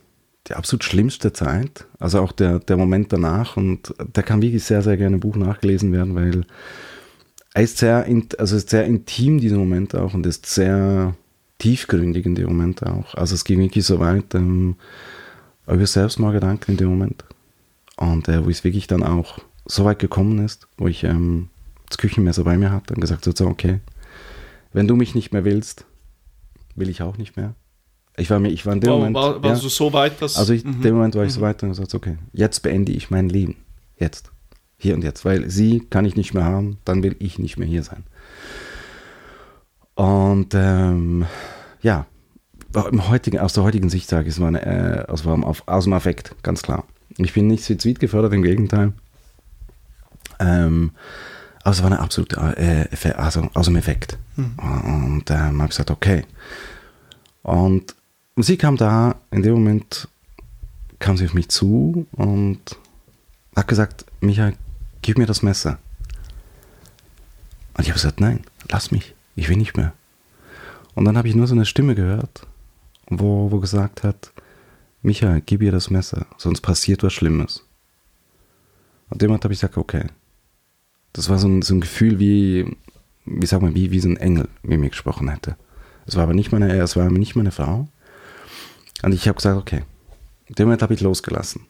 die 0.49 0.55
absolut 0.55 0.83
schlimmste 0.83 1.33
Zeit, 1.33 1.87
also 1.99 2.21
auch 2.21 2.33
der, 2.33 2.59
der 2.59 2.77
Moment 2.77 3.13
danach 3.13 3.57
und 3.57 3.95
da 4.13 4.23
kann 4.23 4.43
wirklich 4.43 4.65
sehr, 4.65 4.83
sehr 4.83 4.97
gerne 4.97 5.17
ein 5.17 5.21
Buch 5.21 5.37
nachgelesen 5.37 5.93
werden, 5.93 6.15
weil 6.15 6.47
er 7.55 7.63
ist 7.63 7.79
sehr, 7.79 8.07
also 8.39 8.57
ist 8.57 8.71
sehr 8.71 8.85
intim, 8.85 9.41
dieser 9.41 9.59
Moment 9.59 9.95
auch 9.95 10.15
und 10.15 10.27
ist 10.27 10.47
sehr 10.47 11.15
tiefgründig 11.59 12.27
in 12.27 12.35
dem 12.35 12.47
Moment 12.47 12.85
auch. 12.85 13.15
Also 13.15 13.35
es 13.35 13.45
ging 13.45 13.61
wirklich 13.61 13.85
so 13.85 13.99
weit, 13.99 14.35
ähm, 14.35 14.77
über 15.67 15.87
Selbstmordgedanken 15.87 16.73
in 16.75 16.79
dem 16.79 16.89
Moment. 16.89 17.25
Und 17.97 18.29
äh, 18.29 18.45
wo 18.45 18.51
es 18.51 18.63
wirklich 18.63 18.87
dann 18.87 19.03
auch 19.03 19.39
so 19.67 19.85
weit 19.85 19.99
gekommen 19.99 20.45
ist, 20.45 20.69
wo 20.77 20.89
ich 20.89 21.05
ähm, 21.05 21.49
das 21.89 21.99
Küchenmesser 21.99 22.45
bei 22.45 22.57
mir 22.57 22.71
hatte 22.71 22.95
und 22.95 23.01
gesagt 23.01 23.27
habe, 23.27 23.37
so, 23.37 23.47
okay, 23.47 23.81
wenn 24.73 24.89
du 24.89 24.97
mich 24.97 25.15
nicht 25.15 25.33
mehr 25.33 25.45
willst, 25.45 25.85
will 26.75 26.89
ich 26.89 27.03
auch 27.03 27.17
nicht 27.17 27.37
mehr. 27.37 27.55
Ich 28.17 28.31
war 28.31 28.41
mir, 28.41 28.49
ich 28.49 28.65
war 28.65 28.73
in 28.73 28.81
dem 28.81 28.91
wow, 28.91 28.99
Moment. 28.99 29.15
War, 29.17 29.43
warst 29.43 29.63
ja, 29.63 29.69
du 29.69 29.69
so 29.69 29.93
weit, 29.93 30.21
dass. 30.23 30.37
Also 30.37 30.55
in 30.55 30.79
mhm. 30.79 30.83
dem 30.83 30.95
Moment 30.95 31.15
war 31.15 31.25
ich 31.25 31.33
so 31.33 31.41
mhm. 31.41 31.45
weit 31.45 31.63
und 31.63 31.71
gesagt, 31.71 31.95
okay, 31.95 32.17
jetzt 32.33 32.61
beende 32.61 32.93
ich 32.93 33.11
mein 33.11 33.29
Leben. 33.29 33.57
Jetzt. 33.99 34.31
Hier 34.79 34.95
und 34.95 35.05
jetzt. 35.05 35.25
Weil 35.25 35.51
sie 35.51 35.81
kann 35.81 36.05
ich 36.05 36.17
nicht 36.17 36.35
mehr 36.35 36.45
haben, 36.45 36.79
dann 36.85 37.03
will 37.03 37.17
ich 37.19 37.39
nicht 37.39 37.59
mehr 37.59 37.69
hier 37.69 37.83
sein. 37.83 38.05
Und 39.95 40.55
ähm, 40.55 41.27
ja, 41.81 42.07
im 42.75 43.09
heutigen, 43.09 43.39
aus 43.39 43.55
der 43.55 43.63
heutigen 43.63 43.89
Sicht 43.89 44.09
sage 44.09 44.29
ich 44.29 44.35
es, 44.35 44.41
war 44.41 44.53
äh, 44.55 45.05
aus, 45.09 45.27
aus, 45.27 45.63
aus 45.67 45.85
dem 45.85 45.93
Affekt, 45.95 46.35
ganz 46.43 46.63
klar. 46.63 46.85
Ich 47.17 47.33
bin 47.33 47.47
nicht 47.47 47.65
suizid 47.65 47.99
gefördert, 47.99 48.35
im 48.35 48.43
Gegenteil. 48.43 48.93
Ähm, 50.39 50.93
aber 51.63 51.73
es 51.73 51.83
war 51.83 51.91
eine 51.91 52.01
absolute, 52.01 52.37
äh, 52.57 53.13
also 53.13 53.49
aus 53.55 53.67
dem 53.67 53.77
Effekt. 53.77 54.19
Mhm. 54.37 54.59
Und 54.59 55.31
ähm, 55.31 55.61
habe 55.61 55.69
gesagt, 55.69 55.91
okay. 55.91 56.25
Und 57.43 57.95
sie 58.37 58.57
kam 58.57 58.77
da, 58.77 59.17
in 59.31 59.43
dem 59.43 59.55
Moment 59.55 60.09
kam 60.99 61.17
sie 61.17 61.27
auf 61.27 61.35
mich 61.35 61.49
zu 61.49 62.07
und 62.13 62.61
hat 63.55 63.69
gesagt, 63.69 64.05
Michael, 64.21 64.55
gib 65.03 65.19
mir 65.19 65.27
das 65.27 65.43
Messer. 65.43 65.79
Und 67.75 67.83
ich 67.83 67.89
habe 67.89 68.01
gesagt, 68.01 68.21
nein, 68.21 68.41
lass 68.69 68.91
mich, 68.91 69.15
ich 69.35 69.49
will 69.49 69.57
nicht 69.57 69.77
mehr. 69.77 69.93
Und 70.95 71.05
dann 71.05 71.19
habe 71.19 71.29
ich 71.29 71.35
nur 71.35 71.47
so 71.47 71.55
eine 71.55 71.67
Stimme 71.67 71.95
gehört, 71.95 72.47
wo, 73.09 73.51
wo 73.51 73.61
gesagt 73.61 74.03
hat, 74.03 74.33
Michael, 75.03 75.43
gib 75.45 75.63
ihr 75.63 75.73
das 75.73 75.91
Messer, 75.91 76.27
sonst 76.39 76.63
passiert 76.63 77.03
was 77.03 77.13
Schlimmes. 77.13 77.65
Und 79.11 79.23
dem 79.23 79.33
habe 79.33 79.53
ich 79.53 79.61
gesagt, 79.61 79.77
okay. 79.77 80.07
Das 81.17 81.31
war 81.31 81.39
so 81.39 81.49
ein, 81.49 81.63
so 81.63 81.75
ein 81.75 81.81
Gefühl 81.81 82.19
wie, 82.19 82.77
wie 83.25 83.47
sag 83.47 83.63
mal, 83.63 83.75
wie, 83.75 83.91
wie 83.91 84.01
so 84.01 84.09
ein 84.09 84.19
Engel 84.19 84.49
mit 84.63 84.79
mir 84.79 84.91
gesprochen 84.91 85.29
hätte. 85.29 85.57
Es 86.05 86.15
war 86.15 86.25
aber 86.25 86.35
nicht 86.35 86.53
meine, 86.53 86.71
es 86.79 86.95
war 86.95 87.11
nicht 87.11 87.35
meine 87.37 87.53
Frau. 87.53 87.89
Und 89.03 89.13
ich 89.13 89.27
habe 89.27 89.37
gesagt, 89.37 89.57
okay. 89.57 89.83
In 90.45 90.55
dem 90.55 90.67
Moment 90.67 90.83
habe 90.83 90.93
ich 90.93 91.01
losgelassen. 91.01 91.63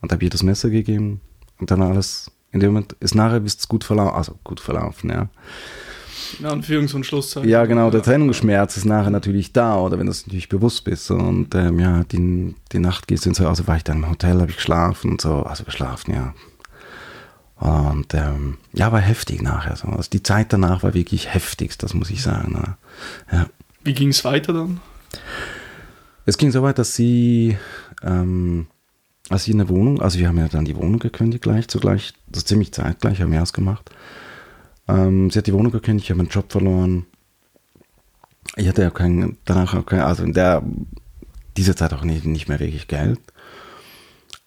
Und 0.00 0.12
habe 0.12 0.24
ihr 0.24 0.30
das 0.30 0.42
Messer 0.42 0.68
gegeben. 0.68 1.20
Und 1.58 1.70
dann 1.70 1.80
alles, 1.80 2.30
in 2.50 2.58
dem 2.58 2.72
Moment 2.72 2.94
ist 2.98 3.14
nachher 3.14 3.42
ist 3.44 3.60
es 3.60 3.68
gut 3.68 3.84
verlaufen, 3.84 4.16
also 4.16 4.38
gut 4.42 4.60
verlaufen, 4.60 5.10
ja. 5.10 5.28
In 6.40 6.46
Anführungs- 6.46 6.94
und 6.94 7.06
Schlusszeichen. 7.06 7.48
Ja, 7.48 7.66
genau, 7.66 7.88
der 7.90 8.02
Trennungsschmerz 8.02 8.76
ist 8.76 8.84
nachher 8.84 9.10
natürlich 9.10 9.52
da, 9.52 9.78
oder 9.78 9.96
wenn 9.98 10.06
du 10.06 10.10
es 10.10 10.26
natürlich 10.26 10.48
bewusst 10.48 10.82
bist. 10.84 11.10
Und 11.12 11.54
ähm, 11.54 11.78
ja, 11.78 12.02
die, 12.02 12.54
die 12.72 12.78
Nacht 12.80 13.06
gehst 13.06 13.24
du 13.24 13.28
ins 13.28 13.40
Hause, 13.40 13.66
war 13.68 13.76
ich 13.76 13.84
dann 13.84 13.98
im 13.98 14.10
Hotel, 14.10 14.40
habe 14.40 14.50
ich 14.50 14.56
geschlafen 14.56 15.12
und 15.12 15.20
so, 15.20 15.44
also 15.44 15.62
geschlafen, 15.62 16.12
ja. 16.12 16.34
Und 17.58 18.12
ähm, 18.12 18.58
ja, 18.74 18.92
war 18.92 19.00
heftig 19.00 19.42
nachher. 19.42 19.76
So. 19.76 19.88
Also 19.88 20.10
die 20.10 20.22
Zeit 20.22 20.52
danach 20.52 20.82
war 20.82 20.94
wirklich 20.94 21.32
heftigst, 21.32 21.82
das 21.82 21.94
muss 21.94 22.10
ich 22.10 22.22
sagen. 22.22 22.52
Ne? 22.52 22.76
Ja. 23.32 23.46
Wie 23.82 23.94
ging 23.94 24.10
es 24.10 24.24
weiter 24.24 24.52
dann? 24.52 24.80
Es 26.26 26.36
ging 26.36 26.50
so 26.50 26.62
weit, 26.62 26.78
dass 26.78 26.94
sie, 26.94 27.56
ähm, 28.02 28.66
als 29.30 29.44
sie 29.44 29.52
in 29.52 29.58
der 29.58 29.68
Wohnung, 29.68 30.02
also 30.02 30.18
wir 30.18 30.28
haben 30.28 30.38
ja 30.38 30.48
dann 30.48 30.64
die 30.64 30.76
Wohnung 30.76 30.98
gekündigt 30.98 31.42
gleich, 31.42 31.68
zugleich, 31.68 32.12
das 32.26 32.42
ist 32.42 32.48
ziemlich 32.48 32.72
zeitgleich, 32.72 33.22
haben 33.22 33.32
wir 33.32 33.40
es 33.40 33.52
gemacht. 33.52 33.90
Ähm, 34.88 35.30
sie 35.30 35.38
hat 35.38 35.46
die 35.46 35.54
Wohnung 35.54 35.72
gekündigt, 35.72 36.06
ich 36.06 36.10
habe 36.10 36.18
meinen 36.18 36.28
Job 36.28 36.52
verloren. 36.52 37.06
Ich 38.56 38.68
hatte 38.68 38.82
ja 38.82 38.90
kein, 38.90 39.38
danach 39.44 39.74
auch 39.74 39.86
kein, 39.86 40.00
also 40.00 40.24
in 40.24 40.32
der, 40.32 40.62
dieser 41.56 41.76
Zeit 41.76 41.94
auch 41.94 42.04
nicht, 42.04 42.24
nicht 42.26 42.48
mehr 42.48 42.60
wirklich 42.60 42.86
Geld. 42.86 43.20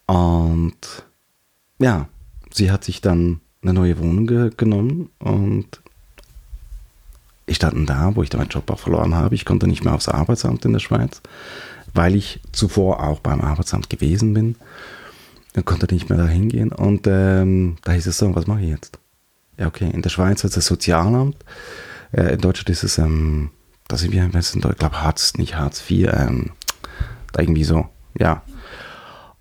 Und 0.05 1.05
ja, 1.79 2.07
sie 2.59 2.71
hat 2.71 2.83
sich 2.83 3.01
dann 3.01 3.41
eine 3.63 3.73
neue 3.73 3.97
Wohnung 3.97 4.27
ge 4.27 4.51
genommen 4.55 5.09
und 5.17 5.81
ich 7.47 7.55
stand 7.55 7.89
da, 7.89 8.15
wo 8.15 8.21
ich 8.21 8.29
dann 8.29 8.41
meinen 8.41 8.49
Job 8.49 8.69
auch 8.69 8.77
verloren 8.77 9.15
habe. 9.15 9.33
Ich 9.33 9.43
konnte 9.43 9.65
nicht 9.65 9.83
mehr 9.83 9.95
aufs 9.95 10.07
Arbeitsamt 10.07 10.65
in 10.65 10.73
der 10.73 10.79
Schweiz, 10.79 11.21
weil 11.95 12.15
ich 12.15 12.41
zuvor 12.51 13.01
auch 13.01 13.21
beim 13.21 13.41
Arbeitsamt 13.41 13.89
gewesen 13.89 14.35
bin. 14.35 14.55
Dann 15.53 15.65
konnte 15.65 15.87
ich 15.87 15.91
nicht 15.91 16.09
mehr 16.09 16.19
da 16.19 16.27
hingehen 16.27 16.71
und 16.71 17.07
ähm, 17.07 17.77
da 17.83 17.93
hieß 17.93 18.05
es 18.05 18.19
so, 18.19 18.35
was 18.35 18.45
mache 18.45 18.61
ich 18.61 18.69
jetzt? 18.69 18.99
Ja, 19.57 19.65
okay, 19.65 19.89
in 19.91 20.03
der 20.03 20.09
Schweiz 20.09 20.43
ist 20.43 20.55
das 20.55 20.67
Sozialamt. 20.67 21.37
Äh, 22.11 22.33
in 22.33 22.41
Deutschland 22.41 22.69
ist 22.69 22.83
es, 22.83 22.99
ähm, 22.99 23.49
das 23.87 24.01
sind 24.01 24.13
wir, 24.13 24.29
ich 24.31 24.77
glaube, 24.77 25.01
Hartz, 25.01 25.33
nicht 25.37 25.55
Hartz 25.55 25.83
IV, 25.89 26.09
ähm, 26.13 26.51
da 27.33 27.41
irgendwie 27.41 27.63
so, 27.63 27.89
ja. 28.17 28.43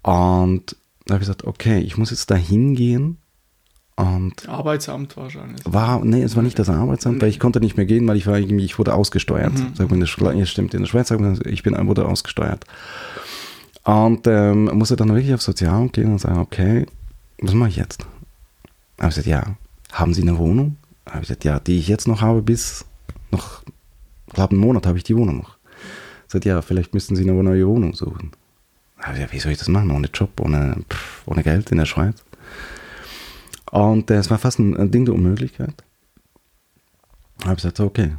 Und 0.02 0.76
da 1.08 1.14
habe 1.14 1.22
ich 1.22 1.28
gesagt, 1.28 1.44
okay, 1.44 1.80
ich 1.80 1.96
muss 1.96 2.10
jetzt 2.10 2.30
da 2.30 2.36
hingehen 2.36 3.18
und 3.96 4.48
Arbeitsamt 4.48 5.16
wahrscheinlich. 5.16 5.60
War, 5.64 6.04
nee, 6.04 6.22
es 6.22 6.36
war 6.36 6.44
nicht 6.44 6.56
das 6.56 6.68
Arbeitsamt, 6.68 7.20
weil 7.20 7.30
ich 7.30 7.40
konnte 7.40 7.58
nicht 7.58 7.76
mehr 7.76 7.86
gehen, 7.86 8.06
weil 8.06 8.16
ich 8.16 8.28
war 8.28 8.38
irgendwie, 8.38 8.64
ich 8.64 8.78
wurde 8.78 8.94
ausgesteuert. 8.94 9.54
Mhm. 9.54 9.74
Sagt 9.74 9.90
man, 9.90 10.00
ja, 10.38 10.46
stimmt, 10.46 10.72
in 10.72 10.82
der 10.82 10.86
Schweiz 10.86 11.08
sagt 11.08 11.20
man, 11.20 11.40
ich 11.44 11.64
bin, 11.64 11.74
wurde 11.88 12.06
ausgesteuert. 12.06 12.64
Und 13.82 14.28
ähm, 14.28 14.66
musste 14.66 14.94
dann 14.94 15.08
wirklich 15.08 15.34
aufs 15.34 15.46
Sozialamt 15.46 15.94
gehen 15.94 16.12
und 16.12 16.20
sagen, 16.20 16.38
okay, 16.38 16.86
was 17.40 17.54
mache 17.54 17.70
ich 17.70 17.76
jetzt? 17.76 18.02
Habe 18.98 19.08
ich 19.08 19.16
gesagt, 19.16 19.26
ja, 19.26 19.56
haben 19.90 20.14
Sie 20.14 20.22
eine 20.22 20.38
Wohnung? 20.38 20.76
Habe 21.04 21.22
ich 21.22 21.28
gesagt, 21.28 21.44
ja, 21.44 21.58
die 21.58 21.78
ich 21.78 21.88
jetzt 21.88 22.06
noch 22.06 22.20
habe, 22.20 22.40
bis 22.40 22.84
noch, 23.32 23.62
ich 24.28 24.34
glaube, 24.34 24.52
einen 24.52 24.60
Monat 24.60 24.86
habe 24.86 24.98
ich 24.98 25.04
die 25.04 25.16
Wohnung 25.16 25.38
noch. 25.38 25.56
Sagt, 26.28 26.44
ja, 26.44 26.62
vielleicht 26.62 26.94
müssten 26.94 27.16
Sie 27.16 27.28
eine 27.28 27.42
neue 27.42 27.66
Wohnung 27.66 27.94
suchen. 27.94 28.30
Gesagt, 28.98 29.32
wie 29.32 29.38
soll 29.38 29.52
ich 29.52 29.58
das 29.58 29.68
machen? 29.68 29.90
Ohne 29.90 30.08
Job, 30.12 30.40
ohne, 30.40 30.76
pff, 30.90 31.22
ohne 31.26 31.42
Geld 31.42 31.70
in 31.70 31.78
der 31.78 31.86
Schweiz? 31.86 32.16
Und 33.70 34.10
es 34.10 34.30
war 34.30 34.38
fast 34.38 34.58
ein, 34.58 34.90
Ding 34.90 35.04
der 35.04 35.14
Unmöglichkeit. 35.14 35.74
Habe 37.42 37.52
ich 37.52 37.56
gesagt, 37.58 37.80
okay. 37.80 38.16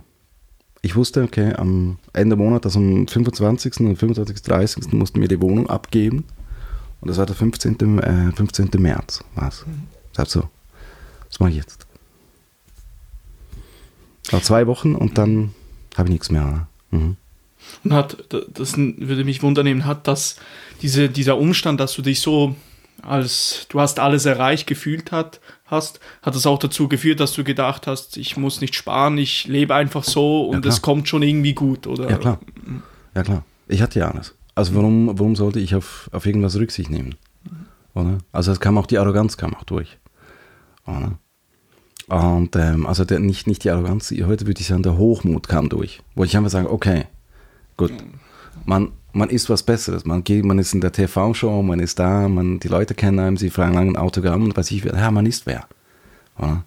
Ich 0.82 0.96
wusste, 0.96 1.24
okay, 1.24 1.54
am 1.56 2.00
Ende 2.14 2.36
Monat, 2.36 2.66
also 2.66 2.80
am 2.80 3.08
25. 3.08 3.82
und 3.82 3.98
25. 3.98 4.42
30. 4.42 4.94
mussten 4.94 5.20
wir 5.20 5.28
die 5.28 5.42
Wohnung 5.42 5.70
abgeben. 5.70 6.26
Und 7.02 7.10
das 7.10 7.18
war 7.18 7.26
der 7.26 7.36
15. 7.36 8.00
Äh, 8.00 8.32
15. 8.32 8.70
März. 8.78 9.24
Was? 9.36 9.66
Mhm. 9.66 9.88
Ich 10.14 10.20
habe 10.20 10.30
so, 10.30 10.50
was 11.28 11.40
mache 11.40 11.52
ich 11.52 11.58
jetzt? 11.58 11.86
Nach 14.32 14.42
zwei 14.42 14.68
Wochen 14.68 14.96
und 14.96 15.18
dann 15.18 15.54
habe 15.98 16.10
ich 16.10 16.14
nichts 16.14 16.32
mehr. 16.32 16.68
Mhm. 16.92 17.18
Und 17.84 17.94
hat, 17.94 18.18
das 18.30 18.78
würde 18.78 19.24
mich 19.24 19.42
wundern, 19.42 19.86
hat 19.86 20.08
das, 20.08 20.38
diese, 20.82 21.10
dieser 21.10 21.38
Umstand, 21.38 21.80
dass 21.80 21.94
du 21.94 22.02
dich 22.02 22.22
so 22.22 22.56
als 23.02 23.66
du 23.70 23.80
hast 23.80 24.00
alles 24.00 24.26
erreicht 24.26 24.68
gefühlt 24.68 25.12
hat, 25.12 25.40
hast, 25.66 26.00
hat 26.22 26.36
das 26.36 26.46
auch 26.46 26.60
dazu 26.60 26.88
geführt, 26.88 27.20
dass 27.20 27.34
du 27.34 27.44
gedacht 27.44 27.88
hast, 27.88 28.18
ich 28.18 28.38
muss 28.38 28.62
nicht 28.62 28.76
sparen, 28.76 29.18
ich 29.18 29.48
lebe 29.48 29.76
einfach 29.76 30.04
so 30.04 30.48
und 30.50 30.66
ja, 30.66 30.72
es 30.72 30.82
kommt 30.82 31.08
schon 31.08 31.22
irgendwie 31.22 31.54
gut, 31.54 31.88
oder? 31.88 32.10
Ja, 32.10 32.18
klar. 32.18 32.40
Ja, 33.16 33.24
klar. 33.24 33.46
Ich 33.68 33.82
hatte 33.82 34.00
ja 34.00 34.12
alles. 34.12 34.36
Also 34.56 34.76
warum, 34.76 35.08
warum 35.18 35.36
sollte 35.36 35.60
ich 35.60 35.76
auf, 35.76 36.10
auf 36.12 36.26
irgendwas 36.26 36.56
Rücksicht 36.56 36.90
nehmen? 36.90 37.16
Oder? 37.94 38.18
Also 38.32 38.52
es 38.52 38.60
kam 38.60 38.78
auch 38.78 38.88
die 38.88 38.98
Arroganz 38.98 39.38
kam 39.38 39.56
auch 39.56 39.64
durch. 39.64 39.98
Oder? 40.86 41.18
Und 42.08 42.56
ähm, 42.56 42.88
also 42.88 43.06
der, 43.06 43.20
nicht, 43.20 43.48
nicht 43.48 43.64
die 43.64 43.70
Arroganz, 43.70 44.12
heute 44.12 44.48
würde 44.48 44.60
ich 44.60 44.68
sagen, 44.68 44.84
der 44.84 44.98
Hochmut 44.98 45.48
kam 45.48 45.70
durch. 45.70 46.02
Wo 46.16 46.24
ich 46.24 46.36
einfach 46.36 46.50
sage, 46.50 46.72
okay, 46.72 47.06
gut, 47.80 47.94
man, 48.66 48.92
man 49.14 49.30
ist 49.30 49.50
was 49.50 49.64
Besseres. 49.64 50.06
Man 50.06 50.24
geht, 50.24 50.46
man 50.46 50.60
ist 50.60 50.74
in 50.74 50.82
der 50.82 50.92
TV-Show, 50.92 51.64
man 51.64 51.80
ist 51.80 51.98
da, 51.98 52.28
man, 52.28 52.60
die 52.60 52.68
Leute 52.68 52.94
kennen 52.94 53.20
einem, 53.20 53.38
sie 53.38 53.50
fragen 53.50 53.74
lange 53.74 53.92
ein 53.92 53.98
Autogramm 53.98 54.44
und 54.44 54.56
weiß 54.56 54.70
ich, 54.72 54.84
ja, 54.84 55.12
man 55.12 55.26
ist 55.26 55.46
wer. 55.46 55.68
Oder? 56.38 56.64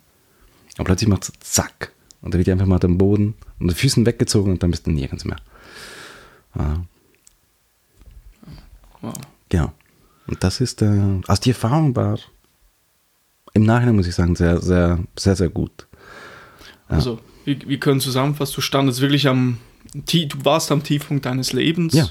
Und 0.79 0.85
plötzlich 0.85 1.09
macht 1.09 1.25
es 1.25 1.33
zack. 1.41 1.93
Und 2.23 2.35
da 2.35 2.39
wird 2.39 2.49
einfach 2.49 2.67
mal 2.67 2.79
den 2.79 2.99
Boden 2.99 3.35
und 3.59 3.71
die 3.71 3.75
Füßen 3.75 4.07
weggezogen 4.07 4.53
und 4.53 4.63
dann 4.63 4.71
bist 4.71 4.87
du 4.87 4.91
nirgends 4.91 5.25
mehr. 5.25 5.37
Ja. 6.57 6.83
Wow. 9.01 9.15
Genau. 9.49 9.73
Und 10.27 10.43
das 10.43 10.61
ist, 10.61 10.83
äh, 10.83 11.21
also 11.27 11.43
die 11.43 11.51
Erfahrung 11.51 11.95
war 11.95 12.19
im 13.53 13.65
Nachhinein, 13.65 13.97
muss 13.97 14.07
ich 14.07 14.15
sagen, 14.15 14.35
sehr, 14.35 14.61
sehr, 14.61 15.01
sehr, 15.19 15.37
sehr 15.37 15.51
gut. 15.51 15.89
Ja. 16.89 16.97
Also, 16.97 17.19
wir, 17.45 17.61
wir 17.67 17.81
können 17.81 18.01
zusammenfassen, 18.01 18.55
du 18.55 18.61
standest 18.61 19.01
wirklich 19.01 19.29
am, 19.29 19.59
du 19.95 20.45
warst 20.45 20.73
am 20.73 20.83
Tiefpunkt 20.83 21.27
deines 21.27 21.53
Lebens. 21.53 21.95
Ja. 21.95 22.09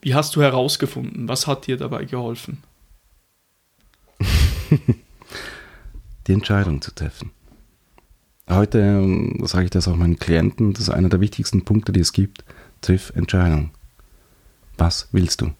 Wie 0.00 0.14
hast 0.14 0.36
du 0.36 0.42
herausgefunden? 0.42 1.28
Was 1.28 1.46
hat 1.46 1.66
dir 1.66 1.76
dabei 1.76 2.04
geholfen? 2.04 2.62
die 6.26 6.32
Entscheidung 6.32 6.80
zu 6.80 6.94
treffen. 6.94 7.30
Heute 8.48 8.80
ähm, 8.80 9.40
sage 9.44 9.64
ich 9.64 9.70
das 9.70 9.88
auch 9.88 9.96
meinen 9.96 10.18
Klienten, 10.18 10.72
das 10.72 10.82
ist 10.82 10.90
einer 10.90 11.08
der 11.08 11.20
wichtigsten 11.20 11.64
Punkte, 11.64 11.92
die 11.92 12.00
es 12.00 12.12
gibt. 12.12 12.44
Triff 12.80 13.12
Entscheidung. 13.14 13.70
Was 14.76 15.08
willst 15.12 15.40
du? 15.40 15.52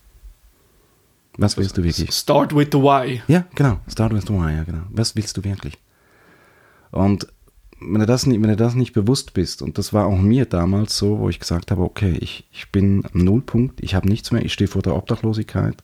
Was 1.37 1.57
willst 1.57 1.79
du 1.79 1.85
wirklich? 1.85 2.13
Start 2.13 2.55
with 2.55 2.69
the 2.73 2.79
why. 2.79 3.23
Ja, 3.29 3.47
genau. 3.55 3.81
Start 3.89 4.13
with 4.13 4.25
the 4.27 4.35
why, 4.35 4.55
ja, 4.55 4.65
genau. 4.65 4.83
Was 4.91 5.17
willst 5.17 5.37
du 5.37 5.45
wirklich? 5.45 5.79
Und 6.91 7.27
wenn 7.89 8.01
du, 8.01 8.07
das 8.07 8.27
nicht, 8.27 8.41
wenn 8.43 8.51
du 8.51 8.57
das 8.57 8.75
nicht 8.75 8.93
bewusst 8.93 9.35
bist, 9.35 9.63
und 9.63 9.79
das 9.79 9.93
war 9.93 10.07
auch 10.07 10.19
mir 10.19 10.47
damals 10.47 10.97
so, 10.97 11.19
wo 11.19 11.29
ich 11.29 11.39
gesagt 11.39 11.71
habe, 11.71 11.83
okay, 11.83 12.17
ich, 12.21 12.47
ich 12.53 12.71
bin 12.71 13.05
am 13.13 13.25
Nullpunkt, 13.25 13.83
ich 13.83 13.95
habe 13.95 14.09
nichts 14.09 14.31
mehr, 14.33 14.45
ich 14.45 14.53
stehe 14.53 14.69
vor 14.69 14.83
der 14.83 14.95
Obdachlosigkeit, 14.95 15.83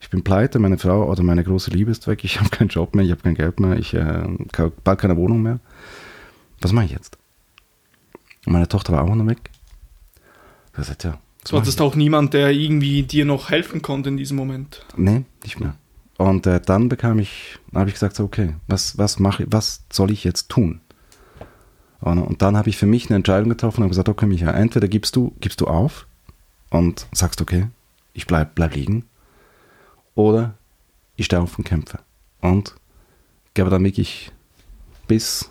ich 0.00 0.10
bin 0.10 0.22
pleite, 0.22 0.58
meine 0.58 0.78
Frau 0.78 1.10
oder 1.10 1.22
meine 1.22 1.44
große 1.44 1.70
Liebe 1.70 1.90
ist 1.90 2.06
weg, 2.06 2.24
ich 2.24 2.40
habe 2.40 2.50
keinen 2.50 2.68
Job 2.68 2.94
mehr, 2.94 3.04
ich 3.04 3.10
habe 3.10 3.22
kein 3.22 3.34
Geld 3.34 3.60
mehr, 3.60 3.78
ich 3.78 3.94
äh, 3.94 4.24
bald 4.84 4.98
keine 4.98 5.16
Wohnung 5.16 5.42
mehr. 5.42 5.60
Was 6.60 6.72
mache 6.72 6.86
ich 6.86 6.92
jetzt? 6.92 7.18
Und 8.46 8.52
meine 8.52 8.68
Tochter 8.68 8.92
war 8.92 9.04
auch 9.04 9.14
noch 9.14 9.26
weg. 9.26 9.50
Ich 10.72 10.72
gesagt, 10.74 11.04
ja, 11.04 11.18
Du 11.48 11.56
hattest 11.56 11.80
auch 11.80 11.94
niemand, 11.94 12.34
der 12.34 12.50
irgendwie 12.50 13.02
dir 13.02 13.24
noch 13.24 13.50
helfen 13.50 13.80
konnte 13.80 14.10
in 14.10 14.16
diesem 14.16 14.36
Moment. 14.36 14.84
Nee, 14.96 15.24
nicht 15.42 15.60
mehr. 15.60 15.76
Und 16.18 16.46
äh, 16.46 16.60
dann 16.60 16.88
bekam 16.88 17.18
ich, 17.18 17.58
habe 17.74 17.88
ich 17.88 17.94
gesagt, 17.94 18.18
okay, 18.20 18.54
was, 18.66 18.98
was 18.98 19.18
mache 19.18 19.46
was 19.48 19.84
soll 19.90 20.10
ich 20.10 20.24
jetzt 20.24 20.48
tun? 20.48 20.80
Und, 22.00 22.40
dann 22.42 22.56
habe 22.56 22.68
ich 22.68 22.76
für 22.76 22.86
mich 22.86 23.08
eine 23.08 23.16
Entscheidung 23.16 23.48
getroffen 23.48 23.78
und 23.78 23.84
habe 23.84 23.90
gesagt, 23.90 24.08
okay, 24.08 24.26
Micha, 24.26 24.50
entweder 24.50 24.88
gibst 24.88 25.16
du, 25.16 25.34
gibst 25.40 25.60
du 25.60 25.66
auf 25.66 26.06
und 26.70 27.06
sagst, 27.12 27.40
okay, 27.40 27.66
ich 28.12 28.26
bleib, 28.26 28.54
bleib 28.54 28.74
liegen, 28.74 29.04
oder 30.14 30.54
ich 31.16 31.26
stehe 31.26 31.40
auf 31.40 31.58
und 31.58 31.64
kämpfe. 31.64 32.00
Und 32.40 32.74
gebe 33.54 33.70
dann 33.70 33.84
wirklich 33.84 34.32
bis, 35.06 35.50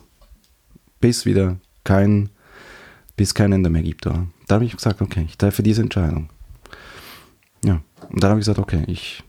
bis 1.00 1.26
wieder 1.26 1.56
kein, 1.84 2.30
bis 3.16 3.34
kein 3.34 3.52
Ende 3.52 3.70
mehr 3.70 3.82
gibt. 3.82 4.06
Oder? 4.06 4.26
Da 4.46 4.56
habe 4.56 4.64
ich 4.64 4.76
gesagt, 4.76 5.02
okay, 5.02 5.24
ich 5.26 5.36
treffe 5.36 5.62
diese 5.62 5.82
Entscheidung. 5.82 6.30
Ja, 7.64 7.80
und 8.08 8.22
dann 8.22 8.30
habe 8.30 8.40
ich 8.40 8.46
gesagt, 8.46 8.58
okay, 8.58 8.84
ich, 8.86 9.22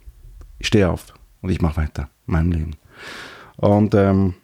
ich 0.60 0.68
stehe 0.68 0.90
auf 0.90 1.14
und 1.42 1.50
ich 1.50 1.62
mache 1.62 1.78
weiter 1.78 2.10
in 2.28 2.34
meinem 2.34 2.52
Leben. 2.52 2.76
Und 3.58 3.96
ähm, 3.96 4.36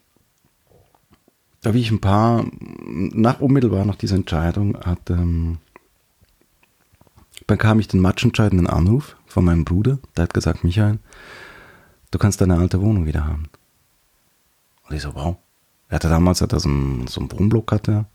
da 1.65 1.74
wie 1.74 1.81
ich 1.81 1.91
ein 1.91 2.01
paar, 2.01 2.45
nach 2.86 3.39
unmittelbar 3.39 3.86
nach 3.86 3.95
dieser 3.95 4.15
Entscheidung, 4.15 4.77
hat, 4.79 5.10
ähm, 5.10 5.57
bekam 7.48 7.79
ich 7.79 7.88
den 7.88 8.01
matchentscheidenden 8.01 8.67
Anruf 8.67 9.15
von 9.25 9.45
meinem 9.45 9.65
Bruder. 9.65 10.00
Der 10.15 10.24
hat 10.24 10.34
gesagt, 10.34 10.63
Michael, 10.63 11.00
du 12.12 12.19
kannst 12.19 12.41
deine 12.41 12.57
alte 12.57 12.81
Wohnung 12.81 13.05
wieder 13.05 13.25
haben. 13.25 13.50
Und 14.88 14.95
ich 14.95 15.01
so, 15.01 15.15
wow. 15.15 15.38
Er 15.89 15.96
hatte 15.96 16.09
damals 16.09 16.42
hat 16.42 16.53
er 16.53 16.59
so 16.59 16.70
einen, 16.70 17.07
so 17.07 17.20
einen 17.20 17.31
Wohnblock 17.31 17.72
hatte 17.72 18.05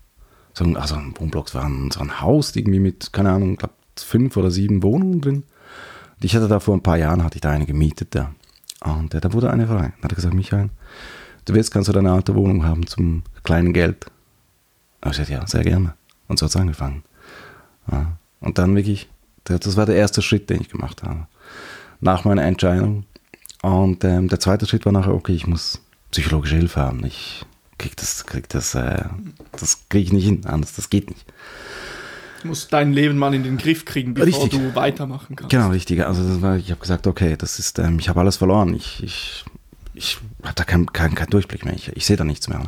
so 0.55 0.65
ein, 0.65 0.77
also 0.77 0.95
ein 0.95 1.15
Wohnblock 1.19 1.55
war 1.55 1.65
ein, 1.65 1.91
so 1.91 2.01
ein 2.01 2.21
Haus 2.21 2.55
irgendwie 2.57 2.81
mit, 2.81 3.13
keine 3.13 3.31
Ahnung, 3.31 3.57
glaub, 3.57 3.73
fünf 3.97 4.37
oder 4.37 4.51
sieben 4.51 4.83
Wohnungen 4.83 5.21
drin. 5.21 5.37
Und 5.37 6.25
ich 6.25 6.35
hatte 6.35 6.49
da 6.49 6.61
vor 6.61 6.75
ein 6.75 6.83
paar 6.83 6.99
Jahren, 6.99 7.25
hatte 7.25 7.37
ich 7.37 7.41
da 7.41 7.51
eine 7.51 7.67
gemietet 7.67 8.15
da. 8.15 8.35
Und 8.85 9.13
da 9.13 9.33
wurde 9.33 9.51
eine 9.51 9.67
frei. 9.67 9.93
Dann 9.97 10.03
hat 10.03 10.13
er 10.13 10.17
gesagt, 10.17 10.35
Michael, 10.35 10.71
du 11.45 11.55
willst, 11.55 11.73
kannst 11.73 11.89
du 11.89 11.93
deine 11.93 12.13
alte 12.13 12.35
Wohnung 12.35 12.65
haben 12.65 12.87
zum 12.87 13.23
kleinen 13.43 13.73
Geld. 13.73 14.07
Und 15.03 15.13
ich 15.13 15.17
sagte, 15.17 15.33
ja, 15.33 15.47
sehr 15.47 15.63
gerne. 15.63 15.95
Und 16.29 16.39
so 16.39 16.45
hat 16.45 16.51
es 16.51 16.57
angefangen. 16.57 17.03
Ja. 17.91 18.13
Und 18.41 18.59
dann 18.59 18.77
wirklich, 18.77 19.09
das 19.45 19.77
war 19.77 19.87
der 19.87 19.97
erste 19.97 20.23
Schritt, 20.23 20.51
den 20.51 20.61
ich 20.61 20.69
gemacht 20.69 21.03
habe. 21.03 21.27
Nach 22.01 22.25
meiner 22.25 22.45
Entscheidung. 22.45 23.05
Und 23.63 24.05
ähm, 24.05 24.29
der 24.29 24.41
zweite 24.41 24.67
Schritt 24.67 24.87
war 24.87 24.93
nachher, 24.93 25.15
okay, 25.15 25.33
ich 25.33 25.47
muss 25.47 25.81
psychologische 26.11 26.57
Hilfe 26.57 26.81
haben. 26.81 27.05
Ich 27.05 27.45
krieg 27.79 27.97
das, 27.97 28.27
krieg 28.27 28.49
das, 28.49 28.75
äh, 28.75 29.05
das 29.53 29.89
krieg 29.89 30.05
ich 30.05 30.13
nicht 30.13 30.25
hin, 30.25 30.47
anders, 30.47 30.75
das 30.75 30.91
geht 30.91 31.11
nicht. 31.11 31.25
Du 32.43 32.49
musst 32.49 32.73
dein 32.73 32.93
Leben 32.93 33.19
mal 33.19 33.35
in 33.35 33.43
den 33.43 33.59
Griff 33.59 33.85
kriegen, 33.85 34.15
bevor 34.15 34.45
richtig. 34.45 34.59
du 34.59 34.75
weitermachen 34.75 35.37
kannst. 35.37 35.51
Genau, 35.51 35.69
richtig. 35.71 36.05
Also 36.07 36.41
war, 36.41 36.57
ich 36.57 36.71
habe 36.71 36.81
gesagt, 36.81 37.07
okay, 37.07 37.37
das 37.37 37.59
ist, 37.59 37.79
ähm, 37.79 37.99
ich 37.99 38.09
habe 38.09 38.21
alles 38.21 38.39
verloren. 38.39 38.75
Ich, 38.75 39.03
ich, 39.03 39.45
ich 40.01 40.19
habe 40.43 40.55
da 40.55 40.65
keinen 40.65 40.93
kein, 40.93 41.15
kein 41.15 41.31
Durchblick 41.31 41.65
mehr. 41.65 41.75
Ich, 41.75 41.89
ich 41.89 42.07
sehe 42.07 42.17
da 42.17 42.25
nichts 42.25 42.49
mehr. 42.49 42.63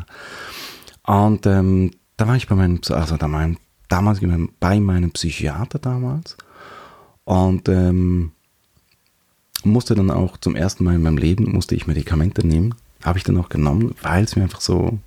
Und 1.04 1.46
ähm, 1.46 1.90
da 2.16 2.28
war 2.28 2.36
ich 2.36 2.46
bei 2.46 2.54
meinem, 2.54 2.80
also 2.90 3.16
da 3.16 3.28
mein, 3.28 3.58
damals 3.88 4.20
bei 4.60 4.80
meinem 4.80 5.10
Psychiater 5.10 5.78
damals 5.78 6.36
und 7.24 7.68
ähm, 7.68 8.32
musste 9.64 9.94
dann 9.94 10.10
auch 10.10 10.36
zum 10.36 10.56
ersten 10.56 10.84
Mal 10.84 10.94
in 10.94 11.02
meinem 11.02 11.18
Leben 11.18 11.50
musste 11.50 11.74
ich 11.74 11.86
Medikamente 11.86 12.46
nehmen 12.46 12.74
habe 13.02 13.18
ich 13.18 13.24
dann 13.24 13.38
auch 13.38 13.48
genommen, 13.48 13.94
weil 14.02 14.24
es 14.24 14.36
mir 14.36 14.42
einfach 14.42 14.60
so 14.60 14.98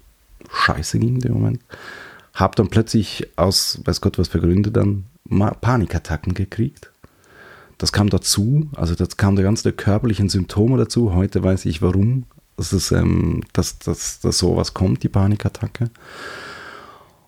scheiße 0.51 0.99
ging 0.99 1.15
in 1.15 1.21
dem 1.21 1.33
Moment. 1.33 1.61
Habe 2.33 2.55
dann 2.55 2.67
plötzlich 2.67 3.27
aus, 3.37 3.79
weiß 3.85 4.01
Gott 4.01 4.19
was 4.19 4.27
für 4.27 4.39
Gründe, 4.39 4.71
dann 4.71 5.05
Panikattacken 5.29 6.33
gekriegt. 6.33 6.91
Das 7.77 7.91
kam 7.91 8.09
dazu, 8.09 8.69
also 8.75 8.95
das 8.95 9.17
kam 9.17 9.35
der 9.35 9.43
ganze 9.43 9.71
körperlichen 9.73 10.29
Symptome 10.29 10.77
dazu. 10.77 11.13
Heute 11.13 11.43
weiß 11.43 11.65
ich 11.65 11.81
warum, 11.81 12.23
dass, 12.57 12.71
es, 12.71 12.91
ähm, 12.91 13.43
dass, 13.53 13.79
dass, 13.79 14.19
dass 14.19 14.37
sowas 14.37 14.73
kommt, 14.73 15.03
die 15.03 15.09
Panikattacke. 15.09 15.89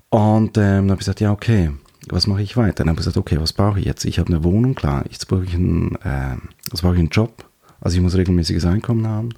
Und 0.09 0.57
ähm, 0.57 0.87
dann 0.87 0.91
habe 0.91 0.93
ich 0.93 0.99
gesagt, 0.99 1.19
ja, 1.19 1.31
okay, 1.31 1.71
was 2.09 2.27
mache 2.27 2.41
ich 2.41 2.55
weiter? 2.55 2.75
Dann 2.75 2.89
habe 2.89 2.99
ich 2.99 3.05
gesagt, 3.05 3.17
okay, 3.17 3.37
was 3.39 3.53
brauche 3.53 3.79
ich 3.79 3.85
jetzt? 3.85 4.05
Ich 4.05 4.19
habe 4.19 4.29
eine 4.29 4.43
Wohnung, 4.43 4.75
klar, 4.75 5.03
jetzt 5.09 5.27
brauche 5.27 5.43
ich 5.43 5.53
einen, 5.53 5.95
äh, 6.03 6.35
jetzt 6.71 6.79
ich 6.79 6.85
einen 6.85 7.09
Job. 7.09 7.45
Also 7.81 7.97
ich 7.97 8.01
muss 8.01 8.15
regelmäßiges 8.15 8.65
Einkommen 8.65 9.07
haben. 9.07 9.29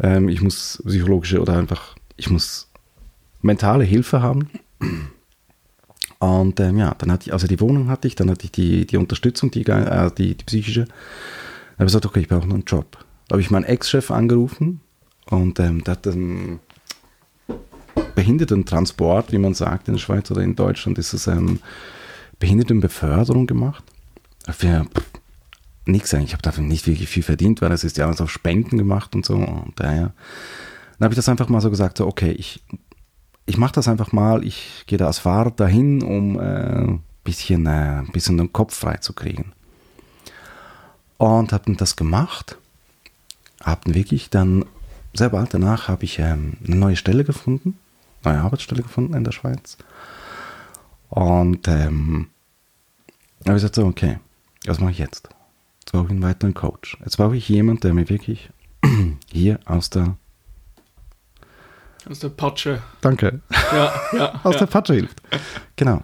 Ähm, 0.00 0.28
ich 0.28 0.40
muss 0.40 0.82
psychologische 0.86 1.40
oder 1.40 1.58
einfach, 1.58 1.96
ich 2.16 2.30
muss 2.30 2.70
mentale 3.42 3.84
Hilfe 3.84 4.22
haben. 4.22 4.48
Und 6.26 6.58
ähm, 6.58 6.76
ja, 6.78 6.92
dann 6.98 7.12
hatte 7.12 7.26
ich, 7.26 7.32
also 7.32 7.46
die 7.46 7.60
Wohnung 7.60 7.88
hatte 7.88 8.08
ich, 8.08 8.16
dann 8.16 8.28
hatte 8.30 8.46
ich 8.46 8.50
die, 8.50 8.84
die 8.84 8.96
Unterstützung, 8.96 9.52
die, 9.52 9.64
äh, 9.64 10.10
die, 10.18 10.34
die 10.34 10.44
psychische. 10.44 10.84
Dann 10.86 10.94
habe 11.74 11.84
ich 11.84 11.86
gesagt, 11.86 12.06
okay, 12.06 12.20
ich 12.20 12.28
brauche 12.28 12.46
noch 12.48 12.54
einen 12.54 12.64
Job. 12.64 12.98
Da 13.28 13.34
habe 13.34 13.40
ich 13.40 13.50
meinen 13.50 13.64
Ex-Chef 13.64 14.10
angerufen 14.10 14.80
und 15.30 15.60
ähm, 15.60 15.84
der 15.84 15.92
hat 15.92 16.06
einen 16.08 16.58
Behindertentransport, 18.16 19.30
wie 19.30 19.38
man 19.38 19.54
sagt 19.54 19.86
in 19.86 19.94
der 19.94 20.00
Schweiz 20.00 20.28
oder 20.32 20.42
in 20.42 20.56
Deutschland, 20.56 20.98
ist 20.98 21.12
es 21.12 21.28
ähm, 21.28 21.60
Behindertenbeförderung 22.40 23.46
gemacht. 23.46 23.84
Für 24.50 24.86
nichts 25.84 26.12
eigentlich. 26.12 26.30
Ich 26.30 26.32
habe 26.32 26.42
dafür 26.42 26.64
nicht 26.64 26.88
wirklich 26.88 27.08
viel 27.08 27.22
verdient, 27.22 27.62
weil 27.62 27.70
das 27.70 27.84
ist 27.84 27.98
ja 27.98 28.06
alles 28.06 28.20
auf 28.20 28.32
Spenden 28.32 28.78
gemacht 28.78 29.14
und 29.14 29.24
so. 29.24 29.34
Und 29.34 29.74
daher, 29.76 30.12
dann 30.98 31.04
habe 31.04 31.14
ich 31.14 31.16
das 31.16 31.28
einfach 31.28 31.48
mal 31.48 31.60
so 31.60 31.70
gesagt, 31.70 31.98
so, 31.98 32.06
okay, 32.06 32.32
ich, 32.32 32.64
ich 33.46 33.56
mache 33.56 33.74
das 33.74 33.88
einfach 33.88 34.12
mal, 34.12 34.44
ich 34.44 34.84
gehe 34.86 34.98
da 34.98 35.06
als 35.06 35.20
Fahrer 35.20 35.52
dahin, 35.52 36.02
um 36.02 36.38
ein 36.38 36.94
äh, 36.96 36.98
bisschen, 37.22 37.66
äh, 37.66 38.02
bisschen 38.12 38.36
den 38.36 38.52
Kopf 38.52 38.74
frei 38.74 38.96
zu 38.96 39.12
kriegen. 39.12 39.52
Und 41.16 41.52
habe 41.52 41.74
das 41.76 41.96
gemacht, 41.96 42.58
habe 43.62 43.94
wirklich 43.94 44.28
dann, 44.30 44.64
sehr 45.14 45.30
bald 45.30 45.54
danach 45.54 45.88
habe 45.88 46.04
ich 46.04 46.18
ähm, 46.18 46.58
eine 46.66 46.76
neue 46.76 46.96
Stelle 46.96 47.24
gefunden, 47.24 47.78
neue 48.24 48.40
Arbeitsstelle 48.40 48.82
gefunden 48.82 49.14
in 49.14 49.24
der 49.24 49.32
Schweiz. 49.32 49.78
Und 51.08 51.68
ähm, 51.68 52.28
habe 53.44 53.54
gesagt, 53.54 53.76
so, 53.76 53.86
okay, 53.86 54.18
was 54.66 54.80
mache 54.80 54.90
ich 54.90 54.98
jetzt? 54.98 55.28
Jetzt 55.80 55.92
brauche 55.92 56.06
ich 56.06 56.10
einen 56.10 56.22
weiteren 56.22 56.52
Coach. 56.52 56.98
Jetzt 57.04 57.16
brauche 57.16 57.36
ich 57.36 57.48
jemanden, 57.48 57.82
der 57.82 57.94
mir 57.94 58.08
wirklich 58.08 58.50
hier 59.32 59.60
aus 59.64 59.88
der 59.88 60.16
aus 62.08 62.20
der 62.20 62.28
Patsche. 62.28 62.82
Danke. 63.00 63.40
Ja, 63.72 63.92
ja, 64.12 64.40
aus 64.44 64.54
ja. 64.54 64.60
der 64.60 64.66
Patsche 64.66 64.94
hilft. 64.94 65.20
Genau. 65.76 66.02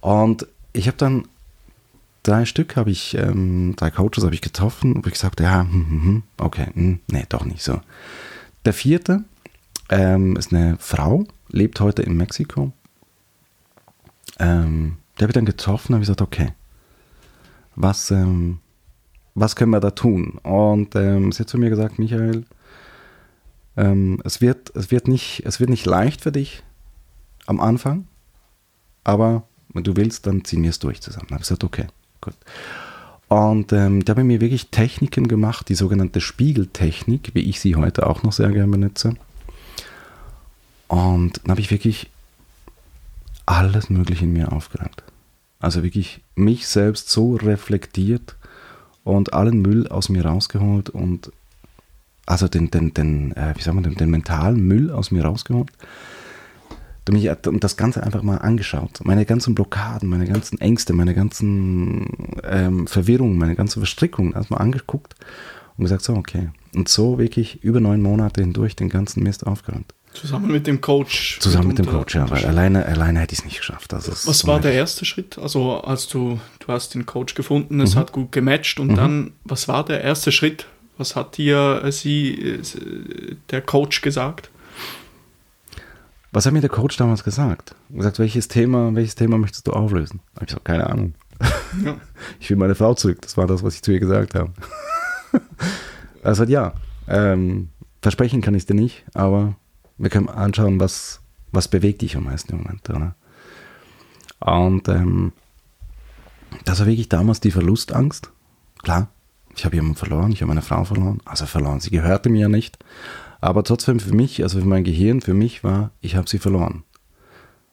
Und 0.00 0.46
ich 0.72 0.86
habe 0.86 0.96
dann 0.96 1.28
drei 2.22 2.44
Stück 2.44 2.76
habe 2.76 2.90
ich, 2.90 3.14
ähm, 3.14 3.74
drei 3.76 3.90
Coaches 3.90 4.24
habe 4.24 4.34
ich 4.34 4.40
getroffen, 4.40 4.96
wo 4.96 5.06
ich 5.06 5.14
gesagt 5.14 5.40
ja, 5.40 5.60
hm, 5.60 5.70
hm, 5.70 6.02
hm, 6.02 6.22
okay, 6.38 6.66
hm, 6.74 7.00
nee, 7.10 7.24
doch 7.28 7.44
nicht 7.44 7.62
so. 7.62 7.80
Der 8.64 8.72
vierte 8.72 9.24
ähm, 9.88 10.36
ist 10.36 10.52
eine 10.52 10.76
Frau, 10.78 11.24
lebt 11.48 11.80
heute 11.80 12.02
in 12.02 12.16
Mexiko. 12.16 12.72
Ähm, 14.38 14.98
die 15.16 15.24
habe 15.24 15.30
ich 15.30 15.34
dann 15.34 15.46
getroffen, 15.46 15.94
habe 15.94 16.02
ich 16.02 16.08
gesagt, 16.08 16.22
okay, 16.22 16.52
was, 17.76 18.10
ähm, 18.10 18.58
was 19.34 19.56
können 19.56 19.70
wir 19.70 19.80
da 19.80 19.90
tun? 19.90 20.38
Und 20.42 20.94
ähm, 20.96 21.32
sie 21.32 21.40
hat 21.40 21.48
zu 21.48 21.58
mir 21.58 21.70
gesagt, 21.70 21.98
Michael, 21.98 22.44
ähm, 23.78 24.20
es, 24.24 24.40
wird, 24.40 24.74
es, 24.74 24.90
wird 24.90 25.06
nicht, 25.06 25.42
es 25.46 25.60
wird 25.60 25.70
nicht 25.70 25.86
leicht 25.86 26.20
für 26.20 26.32
dich 26.32 26.64
am 27.46 27.60
Anfang, 27.60 28.08
aber 29.04 29.44
wenn 29.72 29.84
du 29.84 29.96
willst, 29.96 30.26
dann 30.26 30.44
ziehen 30.44 30.64
wir 30.64 30.70
es 30.70 30.80
durch 30.80 31.00
zusammen. 31.00 31.26
Da 31.28 31.34
habe 31.34 31.42
ich 31.42 31.48
gesagt, 31.48 31.64
okay, 31.64 31.86
gut. 32.20 32.34
Und 33.28 33.72
ähm, 33.72 34.04
da 34.04 34.12
habe 34.12 34.22
ich 34.22 34.26
mir 34.26 34.40
wirklich 34.40 34.70
Techniken 34.70 35.28
gemacht, 35.28 35.68
die 35.68 35.74
sogenannte 35.74 36.20
Spiegeltechnik, 36.20 37.30
wie 37.34 37.42
ich 37.42 37.60
sie 37.60 37.76
heute 37.76 38.06
auch 38.06 38.22
noch 38.22 38.32
sehr 38.32 38.50
gerne 38.50 38.72
benutze. 38.72 39.14
Und 40.88 41.40
dann 41.42 41.50
habe 41.50 41.60
ich 41.60 41.70
wirklich 41.70 42.10
alles 43.46 43.90
Mögliche 43.90 44.24
in 44.24 44.32
mir 44.32 44.50
aufgeräumt. 44.52 45.04
Also 45.60 45.82
wirklich 45.82 46.20
mich 46.34 46.66
selbst 46.66 47.10
so 47.10 47.36
reflektiert 47.36 48.36
und 49.04 49.34
allen 49.34 49.62
Müll 49.62 49.86
aus 49.88 50.08
mir 50.08 50.24
rausgeholt 50.24 50.90
und 50.90 51.30
also 52.28 52.46
den, 52.48 52.70
den, 52.70 52.92
den, 52.92 53.32
äh, 53.36 53.54
wie 53.56 53.62
sagen 53.62 53.78
wir, 53.78 53.82
den, 53.82 53.94
den 53.94 54.10
mentalen 54.10 54.60
Müll 54.60 54.90
aus 54.90 55.10
mir 55.10 55.24
rausgeholt 55.24 55.70
und 57.10 57.64
das 57.64 57.78
Ganze 57.78 58.02
einfach 58.02 58.22
mal 58.22 58.36
angeschaut. 58.36 59.00
Meine 59.02 59.24
ganzen 59.24 59.54
Blockaden, 59.54 60.10
meine 60.10 60.26
ganzen 60.26 60.60
Ängste, 60.60 60.92
meine 60.92 61.14
ganzen 61.14 62.06
ähm, 62.44 62.86
Verwirrungen, 62.86 63.38
meine 63.38 63.54
ganzen 63.54 63.80
Verstrickungen 63.80 64.34
erstmal 64.34 64.60
angeguckt 64.60 65.14
und 65.78 65.84
gesagt, 65.84 66.02
so, 66.02 66.14
okay. 66.14 66.50
Und 66.74 66.90
so 66.90 67.18
wirklich 67.18 67.64
über 67.64 67.80
neun 67.80 68.02
Monate 68.02 68.42
hindurch 68.42 68.76
den 68.76 68.90
ganzen 68.90 69.22
Mist 69.22 69.46
aufgeräumt. 69.46 69.94
Zusammen 70.12 70.50
mit 70.50 70.66
dem 70.66 70.82
Coach. 70.82 71.38
Zusammen 71.40 71.68
mit 71.68 71.78
dem 71.78 71.86
Coach, 71.86 72.14
ja, 72.14 72.28
weil 72.28 72.44
alleine, 72.44 72.84
alleine 72.84 73.20
hätte 73.20 73.32
ich 73.32 73.38
es 73.38 73.44
nicht 73.44 73.58
geschafft. 73.58 73.94
Also 73.94 74.12
Was 74.12 74.46
war 74.46 74.60
der 74.60 74.72
erste 74.72 75.04
Schritt? 75.04 75.38
Also 75.38 75.80
als 75.80 76.08
du, 76.08 76.40
du 76.58 76.68
hast 76.68 76.94
den 76.94 77.06
Coach 77.06 77.34
gefunden, 77.34 77.80
es 77.80 77.94
mhm. 77.94 78.00
hat 78.00 78.12
gut 78.12 78.32
gematcht 78.32 78.80
und 78.80 78.88
mhm. 78.88 78.96
dann, 78.96 79.32
was 79.44 79.68
war 79.68 79.84
der 79.84 80.02
erste 80.02 80.30
Schritt? 80.30 80.66
Was 80.98 81.14
hat 81.14 81.36
dir 81.36 81.82
äh, 81.84 81.92
sie, 81.92 82.34
äh, 82.34 83.36
der 83.50 83.62
Coach 83.62 84.02
gesagt? 84.02 84.50
Was 86.32 86.44
hat 86.44 86.52
mir 86.52 86.60
der 86.60 86.68
Coach 86.68 86.96
damals 86.96 87.24
gesagt? 87.24 87.74
Gesagt, 87.88 88.18
welches 88.18 88.48
Thema, 88.48 88.94
welches 88.94 89.14
Thema 89.14 89.38
möchtest 89.38 89.66
du 89.66 89.72
auflösen? 89.72 90.20
Da 90.34 90.36
habe 90.36 90.44
ich 90.44 90.48
gesagt, 90.48 90.64
keine 90.66 90.86
Ahnung. 90.90 91.14
Ja. 91.84 91.96
Ich 92.40 92.50
will 92.50 92.56
meine 92.56 92.74
Frau 92.74 92.94
zurück. 92.94 93.22
Das 93.22 93.36
war 93.36 93.46
das, 93.46 93.62
was 93.62 93.76
ich 93.76 93.82
zu 93.82 93.92
ihr 93.92 94.00
gesagt 94.00 94.34
habe. 94.34 94.52
er 96.22 96.34
sagt, 96.34 96.50
ja, 96.50 96.74
ähm, 97.06 97.68
versprechen 98.02 98.42
kann 98.42 98.54
ich 98.54 98.66
dir 98.66 98.74
nicht, 98.74 99.04
aber 99.14 99.56
wir 99.96 100.10
können 100.10 100.28
anschauen, 100.28 100.80
was, 100.80 101.20
was 101.52 101.68
bewegt 101.68 102.02
dich 102.02 102.16
am 102.16 102.24
meisten 102.24 102.52
im 102.52 102.62
Moment. 102.62 102.90
Oder? 102.90 103.14
Und 104.40 104.88
ähm, 104.88 105.32
das 106.64 106.80
war 106.80 106.86
wirklich 106.86 107.08
damals 107.08 107.40
die 107.40 107.50
Verlustangst. 107.50 108.30
Klar, 108.82 109.08
ich 109.58 109.64
habe 109.64 109.74
jemanden 109.74 109.96
verloren, 109.96 110.30
ich 110.30 110.40
habe 110.40 110.48
meine 110.48 110.62
Frau 110.62 110.84
verloren. 110.84 111.20
Also 111.24 111.46
verloren, 111.46 111.80
sie 111.80 111.90
gehörte 111.90 112.28
mir 112.28 112.42
ja 112.42 112.48
nicht. 112.48 112.78
Aber 113.40 113.64
trotzdem 113.64 113.98
für 113.98 114.14
mich, 114.14 114.42
also 114.42 114.60
für 114.60 114.66
mein 114.66 114.84
Gehirn, 114.84 115.20
für 115.20 115.34
mich 115.34 115.64
war, 115.64 115.90
ich 116.00 116.14
habe 116.14 116.28
sie 116.28 116.38
verloren. 116.38 116.84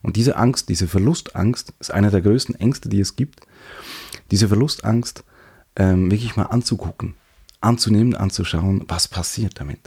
Und 0.01 0.15
diese 0.15 0.35
Angst, 0.35 0.69
diese 0.69 0.87
Verlustangst 0.87 1.73
ist 1.79 1.91
eine 1.91 2.09
der 2.09 2.21
größten 2.21 2.55
Ängste, 2.55 2.89
die 2.89 2.99
es 2.99 3.15
gibt. 3.15 3.41
Diese 4.31 4.47
Verlustangst 4.47 5.23
ähm, 5.75 6.09
wirklich 6.09 6.35
mal 6.35 6.43
anzugucken, 6.43 7.13
anzunehmen, 7.61 8.15
anzuschauen, 8.15 8.83
was 8.87 9.07
passiert 9.07 9.59
damit. 9.59 9.79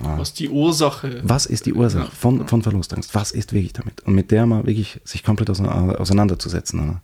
Ja. 0.00 0.18
Was 0.18 0.34
die 0.34 0.48
Ursache? 0.48 1.20
Was 1.22 1.46
ist 1.46 1.66
die 1.66 1.74
Ursache 1.74 2.10
von, 2.10 2.46
von 2.48 2.62
Verlustangst? 2.62 3.14
Was 3.14 3.30
ist 3.30 3.52
wirklich 3.52 3.72
damit? 3.72 4.02
Und 4.02 4.14
mit 4.14 4.32
der 4.32 4.46
mal 4.46 4.66
wirklich 4.66 5.00
sich 5.04 5.22
komplett 5.22 5.48
auseinanderzusetzen. 5.48 6.80
Oder? 6.80 7.02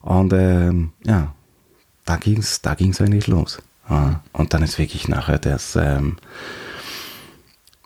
Und 0.00 0.32
ähm, 0.32 0.92
ja, 1.04 1.34
da 2.04 2.16
ging 2.16 2.38
es 2.38 2.60
da 2.60 2.74
ging's 2.74 3.00
eigentlich 3.00 3.26
los. 3.26 3.58
Ja. 3.88 4.22
Und 4.32 4.54
dann 4.54 4.62
ist 4.62 4.78
wirklich 4.78 5.08
nachher 5.08 5.38
das, 5.38 5.76
ähm, 5.76 6.16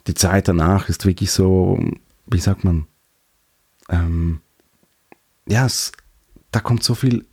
die 0.07 0.15
Zeit 0.15 0.49
danach 0.49 0.89
ist 0.89 1.05
wirklich 1.05 1.31
so, 1.31 1.79
wie 2.27 2.41
sagt 2.41 2.65
man, 2.65 2.87
ähm, 3.89 4.41
ja, 5.47 5.67
es, 5.67 5.93
da 6.51 6.61
kommt 6.61 6.83
so 6.83 6.95
viel, 6.95 7.27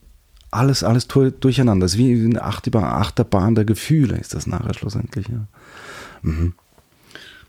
alles, 0.51 0.83
alles 0.83 1.07
durcheinander. 1.07 1.85
Es 1.85 1.93
ist 1.93 1.97
wie 1.97 2.13
eine 2.13 2.43
Achterbahn, 2.43 2.83
Achterbahn 2.85 3.55
der 3.55 3.65
Gefühle, 3.65 4.17
ist 4.17 4.33
das 4.33 4.47
nachher 4.47 4.73
schlussendlich. 4.73 5.27
Ja. 5.27 5.47
Mhm. 6.21 6.53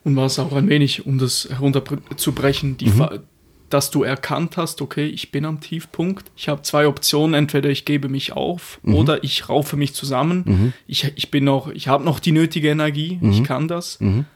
Und 0.05 0.17
war 0.17 0.27
es 0.27 0.39
auch 0.39 0.53
ein 0.53 0.69
wenig, 0.69 1.07
um 1.07 1.19
das 1.19 1.49
herunterzubrechen, 1.51 2.77
die 2.77 2.91
mhm. 2.91 3.21
Dass 3.69 3.91
du 3.91 4.03
erkannt 4.03 4.57
hast, 4.57 4.81
okay, 4.81 5.07
ich 5.07 5.33
bin 5.33 5.45
am 5.45 5.61
Tiefpunkt, 5.61 6.31
ich 6.37 6.49
habe 6.49 6.63
zwei 6.63 6.87
Optionen, 6.87 7.35
entweder 7.35 7.71
ich 7.71 7.85
gebe 7.85 8.09
mich 8.09 8.33
auf 8.33 8.79
mhm. 8.83 8.95
oder 8.95 9.25
ich 9.25 9.49
raufe 9.49 9.77
mich 9.77 9.95
zusammen. 9.95 10.45
Mhm. 10.47 10.73
Ich, 10.87 11.13
ich 11.17 11.31
bin 11.31 11.45
noch, 11.45 11.69
ich 11.69 11.89
habe 11.89 12.05
noch 12.05 12.21
die 12.21 12.33
nötige 12.33 12.69
Energie, 12.69 13.19
ich 13.23 13.41
mhm. 13.41 13.45
kann 13.45 13.69
das. 13.69 14.01
Mhm 14.01 14.27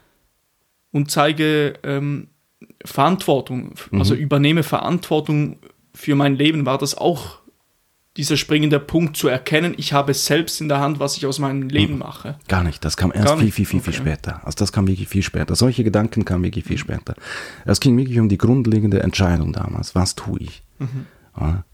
und 0.93 1.11
zeige 1.11 1.75
ähm, 1.83 2.29
Verantwortung, 2.85 3.75
also 3.93 4.15
mhm. 4.15 4.21
übernehme 4.21 4.63
Verantwortung 4.63 5.59
für 5.95 6.15
mein 6.15 6.37
Leben, 6.37 6.67
war 6.67 6.79
das 6.79 6.97
auch 6.97 7.40
dieser 8.17 8.37
springende 8.37 8.81
Punkt 8.81 9.17
zu 9.17 9.29
erkennen, 9.29 9.75
ich 9.77 9.93
habe 9.93 10.15
selbst 10.15 10.61
in 10.61 10.69
der 10.69 10.81
Hand, 10.81 10.99
was 10.99 11.17
ich 11.17 11.27
aus 11.27 11.39
meinem 11.39 11.69
Leben 11.69 11.99
mache. 11.99 12.37
Gar 12.49 12.65
nicht, 12.65 12.85
das 12.85 12.97
kam 12.97 13.13
erst 13.15 13.39
viel, 13.39 13.53
viel, 13.53 13.67
viel, 13.67 13.81
okay. 13.81 13.93
viel 13.93 14.01
später. 14.01 14.45
Also 14.45 14.57
das 14.57 14.73
kam 14.73 14.89
wirklich 14.89 15.09
viel 15.09 15.23
später. 15.23 15.55
Solche 15.55 15.85
Gedanken 15.85 16.25
kamen 16.25 16.43
wirklich 16.43 16.65
viel 16.65 16.79
später. 16.79 17.15
Es 17.65 17.79
ging 17.79 17.97
wirklich 17.97 18.19
um 18.19 18.29
die 18.29 18.39
grundlegende 18.39 19.03
Entscheidung 19.03 19.53
damals. 19.53 19.95
Was 19.95 20.17
tue 20.17 20.41
ich? 20.41 20.63
Mhm. 20.79 21.07
Ja, 21.39 21.65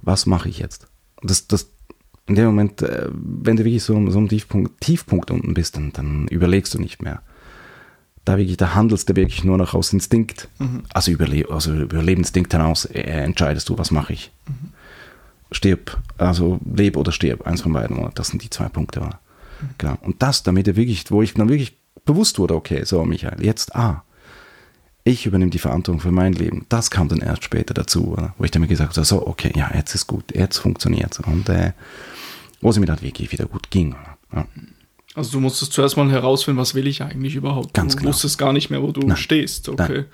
was 0.00 0.26
mache 0.26 0.48
ich 0.48 0.60
jetzt? 0.60 0.86
Das, 1.22 1.48
das, 1.48 1.70
in 2.26 2.36
dem 2.36 2.46
Moment, 2.46 2.82
äh, 2.82 3.08
wenn 3.10 3.56
du 3.56 3.64
wirklich 3.64 3.82
so, 3.82 3.94
so 4.10 4.18
einem 4.18 4.28
Tiefpunkt, 4.28 4.80
Tiefpunkt 4.80 5.30
unten 5.32 5.54
bist, 5.54 5.76
dann, 5.76 5.92
dann 5.92 6.28
überlegst 6.28 6.72
du 6.72 6.78
nicht 6.78 7.02
mehr 7.02 7.22
da 8.24 8.36
wirklich, 8.36 8.56
da 8.56 8.74
handelst 8.74 9.08
du 9.08 9.16
wirklich 9.16 9.44
nur 9.44 9.56
noch 9.56 9.74
aus 9.74 9.92
Instinkt, 9.92 10.48
mhm. 10.58 10.82
also, 10.92 11.10
Überle 11.10 11.46
also 11.50 11.74
Überlebensinstinkt 11.74 12.52
hinaus 12.52 12.84
äh, 12.84 13.00
entscheidest 13.00 13.68
du, 13.68 13.78
was 13.78 13.90
mache 13.90 14.12
ich. 14.12 14.30
Mhm. 14.46 14.72
Stirb, 15.52 15.98
also 16.18 16.60
lebe 16.74 16.98
oder 16.98 17.12
stirb, 17.12 17.46
eins 17.46 17.62
von 17.62 17.72
beiden, 17.72 18.08
das 18.14 18.28
sind 18.28 18.42
die 18.42 18.50
zwei 18.50 18.68
Punkte. 18.68 19.00
Mhm. 19.00 19.10
Genau. 19.78 19.98
Und 20.02 20.22
das, 20.22 20.42
damit 20.42 20.68
er 20.68 20.76
wirklich, 20.76 21.10
wo 21.10 21.22
ich 21.22 21.34
dann 21.34 21.48
wirklich 21.48 21.76
bewusst 22.04 22.38
wurde, 22.38 22.54
okay, 22.54 22.84
so 22.84 23.04
Michael, 23.04 23.44
jetzt, 23.44 23.74
ah, 23.74 24.04
ich 25.04 25.26
übernehme 25.26 25.50
die 25.50 25.58
Verantwortung 25.58 26.00
für 26.00 26.12
mein 26.12 26.32
Leben. 26.32 26.66
Das 26.68 26.90
kam 26.90 27.08
dann 27.08 27.20
erst 27.20 27.44
später 27.44 27.74
dazu, 27.74 28.12
oder? 28.12 28.34
wo 28.38 28.44
ich 28.44 28.50
dann 28.50 28.62
mir 28.62 28.68
gesagt 28.68 28.96
habe, 28.96 29.06
so, 29.06 29.26
okay, 29.26 29.52
ja, 29.56 29.70
jetzt 29.74 29.94
ist 29.94 30.06
gut, 30.06 30.34
jetzt 30.34 30.58
funktioniert 30.58 31.12
es. 31.12 31.20
Und 31.20 31.48
äh, 31.48 31.72
wo 32.60 32.70
es 32.70 32.78
mir 32.78 32.86
dann 32.86 33.00
wirklich 33.00 33.32
wieder 33.32 33.46
gut 33.46 33.70
ging. 33.70 33.96
Ja. 34.32 34.46
Also 35.14 35.32
du 35.32 35.40
musstest 35.40 35.72
zuerst 35.72 35.96
mal 35.96 36.10
herausfinden, 36.10 36.60
was 36.60 36.74
will 36.74 36.86
ich 36.86 37.02
eigentlich 37.02 37.34
überhaupt. 37.34 37.74
Ganz 37.74 37.94
du 37.94 37.98
genau. 37.98 38.10
wusstest 38.10 38.38
gar 38.38 38.52
nicht 38.52 38.70
mehr, 38.70 38.82
wo 38.82 38.92
du 38.92 39.00
Nein. 39.00 39.16
stehst. 39.16 39.68
Okay. 39.68 39.88
Nein. 39.88 40.06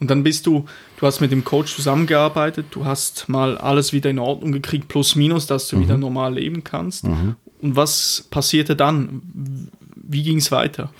Und 0.00 0.10
dann 0.10 0.22
bist 0.22 0.46
du, 0.46 0.64
du 0.98 1.06
hast 1.06 1.20
mit 1.20 1.32
dem 1.32 1.44
Coach 1.44 1.74
zusammengearbeitet, 1.74 2.66
du 2.70 2.84
hast 2.84 3.28
mal 3.28 3.58
alles 3.58 3.92
wieder 3.92 4.10
in 4.10 4.18
Ordnung 4.18 4.52
gekriegt, 4.52 4.88
plus 4.88 5.16
minus, 5.16 5.46
dass 5.46 5.68
du 5.68 5.76
mhm. 5.76 5.80
wieder 5.82 5.96
normal 5.96 6.34
leben 6.34 6.62
kannst. 6.62 7.04
Mhm. 7.04 7.36
Und 7.60 7.76
was 7.76 8.26
passierte 8.30 8.76
dann? 8.76 9.70
Wie 9.96 10.22
ging 10.22 10.38
es 10.38 10.52
weiter? 10.52 10.92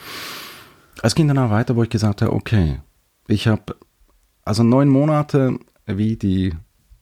Es 1.02 1.14
ging 1.14 1.28
dann 1.28 1.38
auch 1.38 1.50
weiter, 1.50 1.76
wo 1.76 1.84
ich 1.84 1.90
gesagt 1.90 2.22
habe, 2.22 2.32
okay, 2.32 2.80
ich 3.28 3.46
habe 3.46 3.76
also 4.44 4.64
neun 4.64 4.88
Monate 4.88 5.58
wie 5.86 6.16
die, 6.16 6.54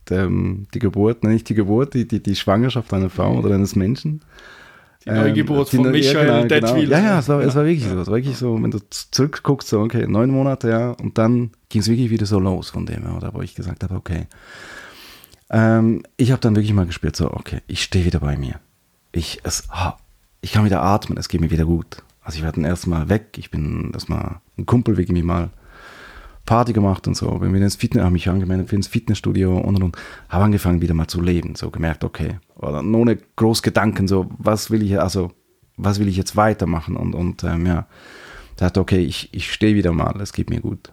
die, 0.09 0.67
die 0.75 0.79
Geburt, 0.79 1.25
nicht 1.25 1.49
die 1.49 1.55
Geburt, 1.55 1.95
die, 1.95 2.07
die, 2.07 2.23
die 2.23 2.37
Schwangerschaft 2.37 2.93
einer 2.93 3.11
Frau 3.11 3.39
oder 3.39 3.55
eines 3.55 3.75
Menschen. 3.75 4.23
Die 5.07 5.13
Neugeburt 5.13 5.73
ähm, 5.73 5.83
von 5.83 5.93
Michael 5.93 6.27
ja, 6.27 6.43
genau, 6.43 6.75
genau. 6.75 6.91
Ja, 6.91 6.99
ja, 6.99 7.19
es 7.21 7.29
war, 7.29 7.41
ja. 7.41 7.47
es 7.47 7.55
war 7.55 7.65
wirklich 7.65 7.85
so. 7.85 7.99
Es 7.99 8.09
war 8.09 8.17
wirklich 8.17 8.37
so, 8.37 8.61
wenn 8.61 8.71
du 8.71 8.81
zurückguckst, 8.91 9.69
so, 9.69 9.81
okay, 9.81 10.07
neun 10.09 10.31
Monate, 10.31 10.69
ja, 10.69 10.91
und 10.91 11.17
dann 11.17 11.53
ging 11.69 11.81
es 11.81 11.89
wirklich 11.89 12.11
wieder 12.11 12.27
so 12.27 12.41
los 12.41 12.71
von 12.71 12.87
dem, 12.87 13.07
oder 13.17 13.33
wo 13.33 13.41
ich 13.41 13.55
gesagt 13.55 13.85
habe, 13.85 13.95
okay. 13.95 14.27
Ähm, 15.49 16.03
ich 16.17 16.33
habe 16.33 16.41
dann 16.41 16.57
wirklich 16.57 16.73
mal 16.73 16.87
gespürt, 16.87 17.15
so, 17.15 17.31
okay, 17.31 17.61
ich 17.69 17.83
stehe 17.83 18.05
wieder 18.05 18.19
bei 18.19 18.37
mir. 18.37 18.59
Ich, 19.13 19.41
es, 19.45 19.69
ich 20.41 20.53
kann 20.53 20.65
wieder 20.65 20.83
atmen, 20.83 21.19
es 21.19 21.29
geht 21.29 21.41
mir 21.41 21.51
wieder 21.51 21.67
gut. 21.67 22.03
Also 22.23 22.39
ich 22.39 22.45
war 22.45 22.51
dann 22.51 22.65
erstmal 22.65 23.09
weg, 23.09 23.37
ich 23.37 23.53
bin 23.53 23.93
erstmal 23.93 24.41
ein 24.59 24.67
Kumpel 24.67 24.97
wegen 24.97 25.13
mir 25.13 25.23
mal 25.23 25.51
Party 26.47 26.73
gemacht 26.73 27.07
und 27.07 27.17
so. 27.17 27.31
Bin 27.39 27.53
wieder 27.53 27.65
ins 27.65 27.77
Fitness, 27.77 28.05
habe 28.05 28.13
mich 28.13 28.29
angemeldet 28.29 28.73
ins 28.73 28.87
Fitnessstudio 28.87 29.59
und 29.59 29.77
und 29.77 29.83
und. 29.83 29.97
Habe 30.29 30.45
angefangen 30.45 30.81
wieder 30.81 30.95
mal 30.95 31.09
zu 31.09 31.21
leben. 31.21 31.57
So 31.57 31.71
gemerkt, 31.71 32.05
okay. 32.05 32.39
Oder 32.55 32.83
ohne 32.83 33.19
groß 33.37 33.63
Gedanken, 33.63 34.09
so, 34.09 34.31
was 34.39 34.71
will 34.71 34.83
ich, 34.83 34.99
also, 34.99 35.33
was 35.77 35.99
will 35.99 36.09
ich 36.09 36.17
jetzt 36.17 36.37
weitermachen? 36.37 36.97
Und, 36.97 37.15
und 37.15 37.45
ähm, 37.45 37.67
ja, 37.67 37.87
dachte, 38.57 38.81
okay, 38.81 39.01
ich, 39.01 39.35
ich 39.35 39.53
stehe 39.53 39.75
wieder 39.75 39.93
mal, 39.93 40.19
es 40.21 40.33
geht 40.33 40.49
mir 40.49 40.61
gut. 40.61 40.91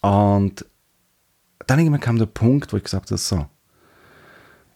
Und 0.00 0.66
dann 1.66 1.78
irgendwann 1.78 2.00
kam 2.00 2.18
der 2.18 2.26
Punkt, 2.26 2.72
wo 2.72 2.76
ich 2.76 2.84
gesagt 2.84 3.10
habe, 3.10 3.18
so, 3.18 3.46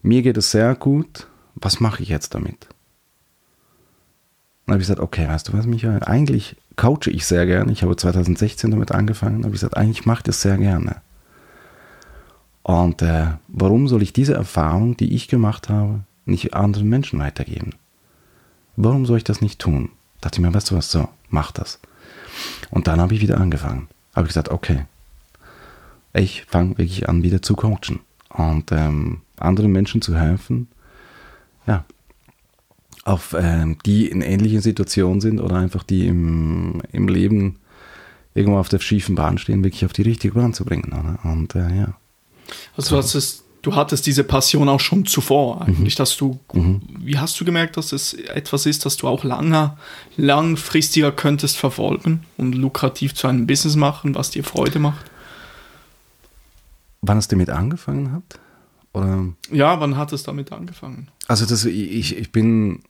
mir 0.03 0.23
geht 0.23 0.37
es 0.37 0.53
sehr 0.53 0.75
gut, 0.77 1.27
was 1.57 1.81
mache 1.81 2.03
ich 2.03 2.09
jetzt 2.09 2.35
damit? 2.35 2.69
Dann 4.67 4.75
habe 4.75 4.83
ich 4.83 4.89
gesagt, 4.89 5.01
okay, 5.01 5.27
weißt 5.27 5.49
du 5.49 5.53
was, 5.53 5.67
Michael, 5.67 6.05
eigentlich 6.05 6.57
coache 6.77 7.11
ich 7.11 7.27
sehr 7.27 7.47
gerne. 7.47 7.73
Ich 7.73 7.83
habe 7.83 7.97
2016 7.97 8.71
damit 8.71 8.93
angefangen, 8.93 9.45
habe 9.45 9.55
ich 9.55 9.61
gesagt, 9.61 9.77
eigentlich 9.77 10.07
mache 10.07 10.21
ich 10.21 10.25
das 10.25 10.43
sehr 10.43 10.59
gerne. 10.59 10.97
Und 12.63 13.03
äh, 13.03 13.29
warum 13.49 13.89
soll 13.89 14.03
ich 14.03 14.13
diese 14.13 14.35
Erfahrung, 14.35 14.97
die 14.97 15.15
ich 15.15 15.29
gemacht 15.29 15.69
habe, 15.69 16.01
nicht 16.25 16.55
anderen 16.55 16.89
Menschen 16.89 17.19
weitergeben? 17.19 17.75
Warum 18.77 19.07
soll 19.07 19.19
ich 19.19 19.25
das 19.25 19.41
nicht 19.41 19.59
tun? 19.59 19.91
Da 20.21 20.29
dachte 20.29 20.41
ich 20.41 20.47
mir, 20.47 20.53
weißt 20.53 20.71
du 20.71 20.77
was, 20.77 20.91
so, 20.91 21.09
mach 21.31 21.53
das. 21.53 21.79
Und 22.71 22.89
dann 22.89 23.01
habe 23.01 23.15
ich 23.15 23.21
wieder 23.21 23.41
angefangen. 23.41 23.89
Habe 24.15 24.27
ich 24.27 24.31
gesagt, 24.31 24.51
okay, 24.51 24.85
ich 26.13 26.45
fange 26.45 26.79
wirklich 26.79 27.09
an, 27.09 27.23
wieder 27.23 27.43
zu 27.43 27.55
coachen 27.55 28.01
und 28.31 28.73
ähm, 28.73 29.21
anderen 29.39 29.73
Menschen 29.73 30.03
zu 30.03 30.17
helfen, 30.19 30.69
ja, 31.67 31.85
auf 33.07 33.37
ähm, 33.39 33.79
die 33.87 34.09
in 34.09 34.21
ähnlichen 34.21 34.61
Situationen 34.61 35.21
sind 35.21 35.41
oder 35.41 35.57
einfach 35.57 35.85
die 35.85 36.09
im, 36.09 36.83
im 36.91 37.07
Leben 37.07 37.61
irgendwo 38.35 38.59
auf 38.59 38.69
der 38.69 38.81
schiefen 38.81 39.15
Bahn 39.15 39.39
stehen, 39.39 39.63
wirklich 39.63 39.85
auf 39.85 39.93
die 39.93 40.03
richtige 40.03 40.35
Bahn 40.35 40.53
zu 40.53 40.65
bringen. 40.65 40.93
Oder? 40.93 41.19
Und 41.31 41.55
äh, 41.55 41.75
ja. 41.75 41.97
Also 42.77 42.97
du 42.97 43.03
hattest, 43.03 43.45
du 43.63 43.77
hattest 43.77 44.07
diese 44.07 44.25
Passion 44.25 44.69
auch 44.69 44.81
schon 44.81 45.07
zuvor 45.07 45.63
eigentlich, 45.63 45.95
mhm. 45.95 45.99
dass 45.99 46.17
du, 46.17 46.41
mhm. 46.53 46.83
wie 46.99 47.17
hast 47.17 47.41
du 47.41 47.45
gemerkt, 47.45 47.77
dass 47.77 47.93
es 47.93 48.13
etwas 48.13 48.67
ist, 48.67 48.85
das 48.85 48.97
du 48.97 49.07
auch 49.07 49.23
langer, 49.23 49.79
langfristiger 50.17 51.13
könntest 51.13 51.57
verfolgen 51.59 52.25
und 52.37 52.55
lukrativ 52.55 53.15
zu 53.15 53.29
einem 53.29 53.47
Business 53.47 53.77
machen, 53.77 54.17
was 54.17 54.31
dir 54.31 54.43
Freude 54.43 54.81
macht? 54.81 55.07
Wann 57.03 57.19
es 57.19 57.29
damit 57.29 57.51
angefangen 57.51 58.11
hat? 58.11 58.41
Oder? 58.93 59.27
Ja, 59.53 59.79
wann 59.79 59.97
hat 59.97 60.13
es 60.13 60.25
damit 60.25 60.51
angefangen? 60.51 61.09
Also 61.29 61.47
das, 61.47 61.65
ich, 61.65 62.17
ich 62.17 62.33
bin 62.33 62.83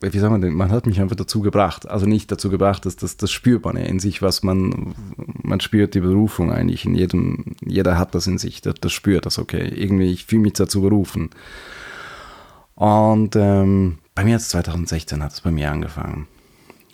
wie 0.00 0.18
sagen 0.18 0.34
wir 0.34 0.40
denn, 0.40 0.54
man 0.54 0.70
hat 0.70 0.86
mich 0.86 1.00
einfach 1.00 1.16
dazu 1.16 1.40
gebracht. 1.40 1.88
Also 1.88 2.06
nicht 2.06 2.30
dazu 2.30 2.50
gebracht, 2.50 2.84
dass 2.84 2.96
das, 2.96 3.16
das 3.16 3.30
spürt 3.30 3.64
in 3.64 3.98
sich, 3.98 4.20
was 4.20 4.42
man, 4.42 4.94
man 5.42 5.60
spürt 5.60 5.94
die 5.94 6.00
Berufung 6.00 6.52
eigentlich 6.52 6.84
in 6.84 6.94
jedem, 6.94 7.56
jeder 7.64 7.98
hat 7.98 8.14
das 8.14 8.26
in 8.26 8.38
sich, 8.38 8.60
das, 8.60 8.74
das 8.74 8.92
spürt 8.92 9.24
das, 9.24 9.38
okay. 9.38 9.72
Irgendwie, 9.74 10.12
ich 10.12 10.26
fühle 10.26 10.42
mich 10.42 10.54
dazu 10.54 10.82
berufen. 10.82 11.30
Und 12.74 13.36
ähm, 13.36 13.98
bei 14.14 14.24
mir 14.24 14.32
jetzt 14.32 14.50
2016 14.50 15.22
hat 15.22 15.32
es 15.32 15.40
bei 15.40 15.50
mir 15.50 15.70
angefangen. 15.70 16.28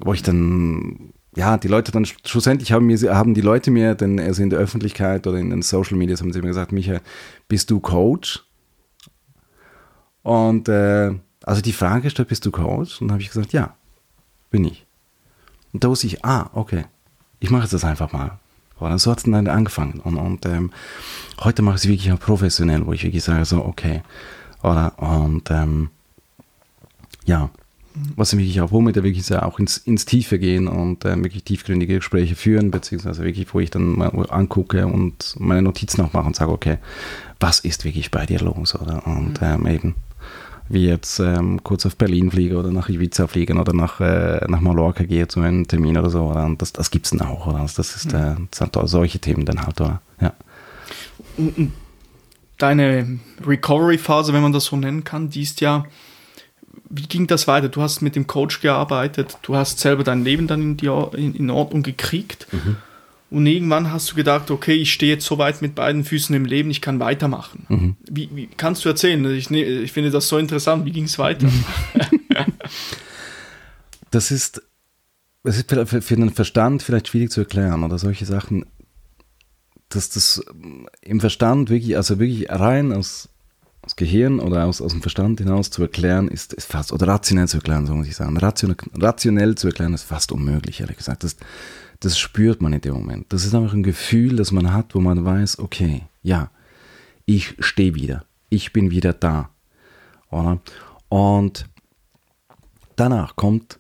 Wo 0.01 0.13
ich 0.15 0.23
dann, 0.23 1.13
ja, 1.35 1.57
die 1.57 1.69
Leute 1.69 1.91
dann, 1.91 2.05
schlussendlich 2.05 2.71
haben, 2.71 2.87
mir, 2.87 2.99
haben 3.15 3.35
die 3.35 3.41
Leute 3.41 3.73
mir, 3.73 3.97
denn 3.97 4.21
also 4.21 4.45
in 4.45 4.51
der 4.51 4.61
Öffentlichkeit 4.61 5.27
oder 5.27 5.39
in 5.39 5.51
den 5.51 5.63
Social 5.63 5.99
Medias 5.99 6.21
haben 6.21 6.33
sie 6.33 6.41
mir 6.41 6.49
gesagt, 6.49 6.71
Michael, 6.71 7.01
bist 7.49 7.69
du 7.73 7.81
Coach? 7.81 8.45
Und 10.23 10.69
äh, 10.69 11.15
also 11.43 11.61
die 11.61 11.73
Frage 11.73 12.03
gestellt, 12.03 12.29
bist 12.29 12.45
du 12.47 12.51
Coach? 12.51 13.01
Und 13.01 13.09
dann 13.09 13.15
habe 13.15 13.23
ich 13.23 13.29
gesagt, 13.29 13.53
ja, 13.53 13.75
bin 14.51 14.65
ich. 14.65 14.87
Und 15.73 15.85
da 15.85 15.89
wusste 15.89 16.07
ich, 16.07 16.25
ah, 16.25 16.51
okay, 16.53 16.85
ich 17.41 17.51
mache 17.51 17.69
das 17.69 17.85
einfach 17.85 18.13
mal. 18.13 18.39
Und 18.79 18.99
so 18.99 19.11
hat 19.11 19.19
es 19.19 19.25
dann 19.25 19.47
angefangen. 19.47 20.01
Und, 20.01 20.17
und 20.17 20.47
ähm, 20.47 20.73
heute 21.41 21.63
mache 21.63 21.77
ich 21.77 21.83
es 21.83 21.89
wirklich 21.89 22.13
auch 22.13 22.19
professionell, 22.19 22.85
wo 22.85 22.93
ich 22.93 23.05
wirklich 23.05 23.23
sage, 23.23 23.45
so, 23.45 23.65
okay. 23.65 24.03
Oder, 24.63 24.99
und 24.99 25.51
ähm, 25.51 25.91
ja, 27.25 27.51
was 28.17 28.37
wirklich 28.37 28.61
auch, 28.61 28.73
womit 28.73 28.97
wir 28.97 29.05
wirklich 29.05 29.33
auch 29.37 29.59
ins, 29.59 29.77
ins 29.79 30.05
Tiefe 30.05 30.39
gehen 30.39 30.67
und 30.67 31.05
äh, 31.05 31.17
wirklich 31.23 31.45
tiefgründige 31.45 31.97
Gespräche 31.97 32.35
führen, 32.35 32.71
beziehungsweise 32.71 33.23
wirklich, 33.23 33.53
wo 33.53 33.61
ich 33.61 33.71
dann 33.71 33.99
mal 33.99 34.11
angucke 34.31 34.87
und 34.87 35.37
meine 35.39 35.63
Notizen 35.63 36.01
auch 36.03 36.13
mache 36.13 36.27
und 36.27 36.37
sage, 36.37 36.51
okay, 36.51 36.79
was 37.39 37.61
ist 37.61 37.85
wirklich 37.85 38.11
bei 38.11 38.27
dir 38.27 38.41
los, 38.41 38.75
oder? 38.75 39.07
Und 39.07 39.41
mhm. 39.41 39.47
ähm, 39.47 39.67
eben, 39.67 39.95
wie 40.73 40.87
jetzt 40.87 41.21
ähm, 41.21 41.63
kurz 41.63 41.85
auf 41.85 41.97
Berlin 41.97 42.31
fliege 42.31 42.57
oder 42.57 42.71
nach 42.71 42.89
Ibiza 42.89 43.27
fliegen 43.27 43.59
oder 43.59 43.75
nach, 43.75 44.01
äh, 44.01 44.45
nach 44.49 44.61
Mallorca 44.61 45.05
gehe 45.05 45.29
zu 45.29 45.41
einem 45.41 45.69
Termin 45.69 45.99
oder 45.99 46.11
so. 46.11 46.25
Oder? 46.25 46.45
Und 46.45 46.63
das, 46.63 46.73
das 46.73 46.91
gibt 46.91 47.07
es 47.07 47.11
dann 47.11 47.21
auch. 47.21 47.47
Oder? 47.47 47.59
Also 47.59 47.75
das, 47.77 47.95
ist, 47.97 48.13
äh, 48.13 48.35
das 48.51 48.59
sind 48.59 48.77
solche 48.89 49.19
Themen 49.19 49.45
dann 49.45 49.63
halt. 49.67 49.81
Oder? 49.81 50.01
Ja. 50.21 50.33
Deine 52.59 53.19
Recovery-Phase, 53.47 54.33
wenn 54.33 54.43
man 54.43 54.53
das 54.53 54.65
so 54.67 54.77
nennen 54.77 55.05
kann, 55.05 55.31
die 55.31 55.43
ist 55.43 55.61
ja, 55.61 55.85
wie 56.89 57.07
ging 57.07 57.27
das 57.27 57.47
weiter? 57.49 57.69
Du 57.69 57.83
hast 57.83 58.01
mit 58.01 58.17
dem 58.17 58.27
Coach 58.27 58.61
gearbeitet, 58.61 59.39
du 59.43 59.57
hast 59.57 59.79
selber 59.79 60.05
dein 60.05 60.25
Leben 60.25 60.47
dann 60.47 60.63
in, 60.63 60.77
die, 60.77 60.87
in, 60.87 61.35
in 61.35 61.51
Ordnung 61.51 61.83
gekriegt. 61.83 62.47
Mhm. 62.53 62.77
Und 63.33 63.47
irgendwann 63.47 63.91
hast 63.91 64.11
du 64.11 64.15
gedacht, 64.15 64.51
okay, 64.51 64.75
ich 64.75 64.93
stehe 64.93 65.15
jetzt 65.15 65.25
so 65.25 65.39
weit 65.39 65.63
mit 65.63 65.75
beiden 65.75 66.05
Füßen 66.05 66.35
im 66.35 66.45
Leben, 66.45 66.71
ich 66.71 66.83
kann 66.83 67.01
weitermachen. 67.01 67.65
Mhm. 67.71 67.97
Wie, 68.11 68.29
wie, 68.35 68.47
kannst 68.59 68.85
du 68.85 68.91
erzählen? 68.91 69.25
Ich, 69.35 69.51
ich 69.51 69.91
finde 69.91 70.11
das 70.11 70.29
so 70.29 70.37
interessant. 70.37 70.85
Wie 70.85 70.91
ging 70.91 71.05
es 71.05 71.19
weiter? 71.19 71.49
das 74.11 74.31
ist, 74.31 74.61
das 75.45 75.57
ist 75.57 75.71
für, 75.71 75.87
für 75.87 76.17
den 76.17 76.29
Verstand 76.29 76.83
vielleicht 76.83 77.09
schwierig 77.09 77.31
zu 77.31 77.41
erklären 77.41 77.85
oder 77.85 77.99
solche 77.99 78.27
Sachen, 78.27 78.67
dass 79.89 80.11
das 80.11 80.45
im 81.01 81.21
Verstand 81.21 81.71
wirklich, 81.71 81.97
also 81.97 82.19
wirklich 82.19 82.51
rein 82.51 82.93
aus, 82.93 83.31
aus 83.81 83.97
Gehirn 83.97 84.41
oder 84.41 84.67
aus, 84.67 84.83
aus 84.83 84.93
dem 84.93 85.01
Verstand 85.01 85.41
hinaus 85.41 85.71
zu 85.71 85.81
erklären, 85.81 86.29
ist, 86.29 86.53
ist 86.53 86.71
fast, 86.71 86.93
oder 86.93 87.09
rationell 87.09 87.49
zu 87.49 87.57
erklären, 87.57 87.87
so 87.87 87.95
muss 87.95 88.09
ich 88.09 88.17
sagen. 88.17 88.37
Rationell, 88.37 88.77
rationell 88.95 89.55
zu 89.55 89.69
erklären 89.69 89.95
ist 89.95 90.03
fast 90.03 90.33
unmöglich, 90.33 90.81
ehrlich 90.81 90.99
gesagt. 90.99 91.25
Das, 91.25 91.37
das 92.03 92.19
spürt 92.19 92.61
man 92.61 92.73
in 92.73 92.81
dem 92.81 92.95
Moment. 92.95 93.33
Das 93.33 93.45
ist 93.45 93.55
einfach 93.55 93.73
ein 93.73 93.85
Gefühl, 93.85 94.37
das 94.37 94.51
man 94.51 94.73
hat, 94.73 94.95
wo 94.95 95.01
man 95.01 95.25
weiß, 95.25 95.61
okay, 95.61 96.03
ja, 96.23 96.51
ich 97.27 97.55
stehe 97.61 97.95
wieder. 97.95 98.25
Ich 98.49 98.73
bin 98.73 98.91
wieder 98.91 99.13
da. 99.13 99.51
Oder? 100.31 100.61
Und 101.09 101.67
danach 102.97 103.37
kommt, 103.37 103.79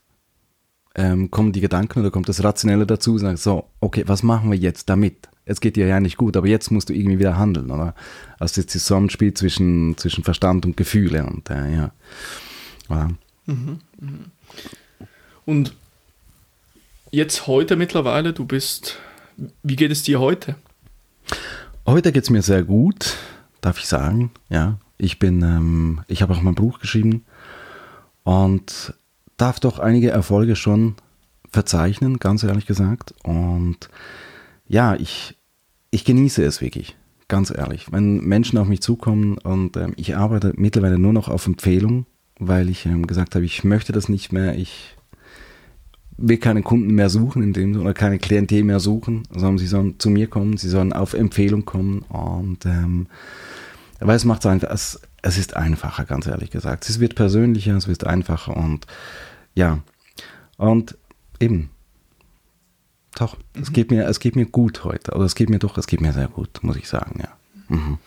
ähm, 0.94 1.32
kommen 1.32 1.52
die 1.52 1.60
Gedanken 1.60 1.98
oder 1.98 2.12
kommt 2.12 2.28
das 2.28 2.44
Rationelle 2.44 2.86
dazu 2.86 3.14
und 3.14 3.18
sagt, 3.18 3.38
so, 3.40 3.68
okay, 3.80 4.04
was 4.06 4.22
machen 4.22 4.52
wir 4.52 4.58
jetzt 4.58 4.88
damit? 4.88 5.28
Es 5.44 5.60
geht 5.60 5.74
dir 5.74 5.88
ja 5.88 5.98
nicht 5.98 6.16
gut, 6.16 6.36
aber 6.36 6.46
jetzt 6.46 6.70
musst 6.70 6.90
du 6.90 6.92
irgendwie 6.92 7.18
wieder 7.18 7.36
handeln, 7.36 7.72
oder? 7.72 7.96
Also 8.38 8.62
das 8.62 8.70
Zusammenspiel 8.70 9.34
zwischen, 9.34 9.98
zwischen 9.98 10.22
Verstand 10.22 10.64
und 10.64 10.76
Gefühle 10.76 11.26
und 11.26 11.50
äh, 11.50 11.74
ja. 11.74 11.92
Oder? 12.88 13.10
Mhm, 13.46 13.80
mh. 13.98 14.18
Und 15.44 15.74
jetzt 17.12 17.46
heute 17.46 17.76
mittlerweile, 17.76 18.32
du 18.32 18.44
bist, 18.44 18.98
wie 19.62 19.76
geht 19.76 19.92
es 19.92 20.02
dir 20.02 20.18
heute? 20.18 20.56
Heute 21.86 22.10
geht 22.10 22.24
es 22.24 22.30
mir 22.30 22.42
sehr 22.42 22.64
gut, 22.64 23.16
darf 23.60 23.78
ich 23.78 23.86
sagen. 23.86 24.32
Ja, 24.48 24.78
ich 24.98 25.18
bin, 25.18 25.42
ähm, 25.42 26.00
ich 26.08 26.22
habe 26.22 26.34
auch 26.34 26.42
mein 26.42 26.54
Buch 26.54 26.80
geschrieben 26.80 27.24
und 28.24 28.94
darf 29.36 29.60
doch 29.60 29.78
einige 29.78 30.10
Erfolge 30.10 30.56
schon 30.56 30.96
verzeichnen, 31.50 32.18
ganz 32.18 32.42
ehrlich 32.42 32.66
gesagt. 32.66 33.14
Und 33.22 33.90
ja, 34.66 34.94
ich, 34.94 35.36
ich 35.90 36.04
genieße 36.04 36.42
es 36.42 36.62
wirklich, 36.62 36.96
ganz 37.28 37.50
ehrlich. 37.50 37.92
Wenn 37.92 38.20
Menschen 38.20 38.58
auf 38.58 38.68
mich 38.68 38.80
zukommen 38.80 39.36
und 39.36 39.76
ähm, 39.76 39.92
ich 39.96 40.16
arbeite 40.16 40.54
mittlerweile 40.56 40.98
nur 40.98 41.12
noch 41.12 41.28
auf 41.28 41.46
Empfehlung, 41.46 42.06
weil 42.38 42.70
ich 42.70 42.86
ähm, 42.86 43.06
gesagt 43.06 43.34
habe, 43.34 43.44
ich 43.44 43.64
möchte 43.64 43.92
das 43.92 44.08
nicht 44.08 44.32
mehr, 44.32 44.56
ich 44.56 44.96
will 46.22 46.38
keine 46.38 46.62
Kunden 46.62 46.94
mehr 46.94 47.10
suchen 47.10 47.42
in 47.42 47.52
dem 47.52 47.80
oder 47.80 47.94
keine 47.94 48.18
Klientel 48.18 48.62
mehr 48.62 48.80
suchen, 48.80 49.24
sondern 49.30 49.58
sie 49.58 49.66
sollen 49.66 49.98
zu 49.98 50.08
mir 50.08 50.28
kommen, 50.28 50.56
sie 50.56 50.68
sollen 50.68 50.92
auf 50.92 51.14
Empfehlung 51.14 51.64
kommen 51.64 52.02
und 52.08 52.64
ähm, 52.64 53.08
weil 53.98 54.16
es 54.16 54.24
macht 54.24 54.40
es 54.40 54.46
einfach, 54.46 54.70
es, 54.70 55.00
es 55.20 55.36
ist 55.36 55.56
einfacher, 55.56 56.04
ganz 56.04 56.26
ehrlich 56.26 56.50
gesagt. 56.50 56.88
Es 56.88 57.00
wird 57.00 57.14
persönlicher, 57.14 57.76
es 57.76 57.88
wird 57.88 58.06
einfacher 58.06 58.56
und 58.56 58.86
ja, 59.54 59.80
und 60.56 60.96
eben, 61.40 61.70
doch, 63.16 63.36
mhm. 63.36 63.62
es, 63.62 63.72
geht 63.72 63.90
mir, 63.90 64.06
es 64.06 64.20
geht 64.20 64.36
mir 64.36 64.46
gut 64.46 64.84
heute, 64.84 65.12
oder 65.12 65.24
es 65.24 65.34
geht 65.34 65.50
mir 65.50 65.58
doch, 65.58 65.76
es 65.76 65.86
geht 65.86 66.00
mir 66.00 66.12
sehr 66.12 66.28
gut, 66.28 66.60
muss 66.62 66.76
ich 66.76 66.88
sagen, 66.88 67.20
ja. 67.20 67.28
Mhm. 67.68 67.98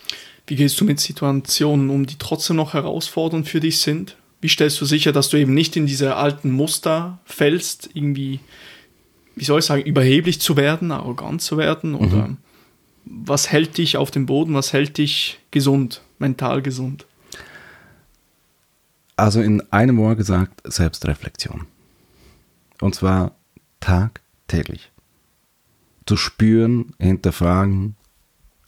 Wie 0.47 0.56
gehst 0.56 0.80
du 0.80 0.86
mit 0.86 0.99
Situationen 0.99 1.89
um, 1.89 2.06
die 2.06 2.17
trotzdem 2.17 2.56
noch 2.56 2.73
herausfordernd 2.73 3.47
für 3.47 3.60
dich 3.60 3.80
sind? 3.80 4.15
Wie 4.45 4.49
stellst 4.49 4.79
du 4.79 4.86
sicher, 4.86 5.12
dass 5.12 5.29
du 5.29 5.38
eben 5.38 5.55
nicht 5.55 5.75
in 5.75 5.88
diese 5.88 6.17
alten 6.17 6.51
Muster 6.51 7.17
fällst, 7.25 7.89
irgendwie, 7.95 8.41
wie 9.36 9.43
soll 9.43 9.58
ich 9.58 9.65
sagen, 9.65 9.81
überheblich 9.81 10.39
zu 10.39 10.55
werden, 10.55 10.91
arrogant 10.91 11.41
zu 11.41 11.58
werden? 11.58 11.93
Mhm. 11.93 11.95
Oder 11.95 12.27
mhm. 12.27 12.38
was 13.05 13.51
hält 13.51 13.75
dich 13.79 13.97
auf 13.97 14.12
dem 14.12 14.27
Boden, 14.27 14.53
was 14.53 14.71
hält 14.71 14.99
dich 14.99 15.39
gesund, 15.49 16.03
mental 16.19 16.62
gesund? 16.62 17.08
Also 19.15 19.41
in 19.41 19.63
einem 19.71 19.97
Wort 19.97 20.19
gesagt, 20.19 20.62
Selbstreflexion. 20.63 21.65
Und 22.81 22.93
zwar 22.93 23.31
tagtäglich. 23.79 24.91
Zu 26.05 26.17
spüren, 26.17 26.93
hinterfragen, 26.99 27.95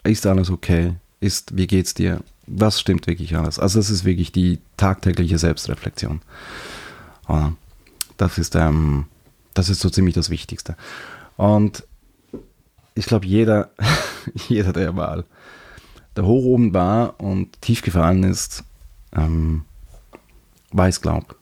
ist 0.04 0.26
alles 0.26 0.50
okay? 0.50 0.96
Ist, 1.20 1.56
wie 1.56 1.68
geht's 1.68 1.94
dir? 1.94 2.24
Was 2.48 2.80
stimmt 2.80 3.06
wirklich 3.08 3.36
alles. 3.36 3.60
Also 3.60 3.80
das 3.80 3.90
ist 3.90 4.06
wirklich 4.06 4.32
die 4.32 4.60
tagtägliche 4.78 5.38
Selbstreflexion. 5.38 6.22
Das 8.18 8.38
ist, 8.38 8.56
ähm, 8.56 9.06
das 9.54 9.70
ist 9.70 9.82
so 9.82 9.90
ziemlich 9.90 10.16
das 10.16 10.30
Wichtigste. 10.30 10.76
Und 11.36 11.86
ich 12.96 13.06
glaube, 13.06 13.26
jeder, 13.26 13.70
jeder, 14.48 14.74
der 14.74 14.94
mal 14.94 15.26
da 16.14 16.24
hoch 16.24 16.46
oben 16.46 16.74
war 16.74 17.20
und 17.20 17.62
tief 17.62 17.84
gefallen 17.84 18.24
ist, 18.24 18.64
ähm, 19.16 19.66
weiß, 20.72 21.02
glaub, 21.02 21.36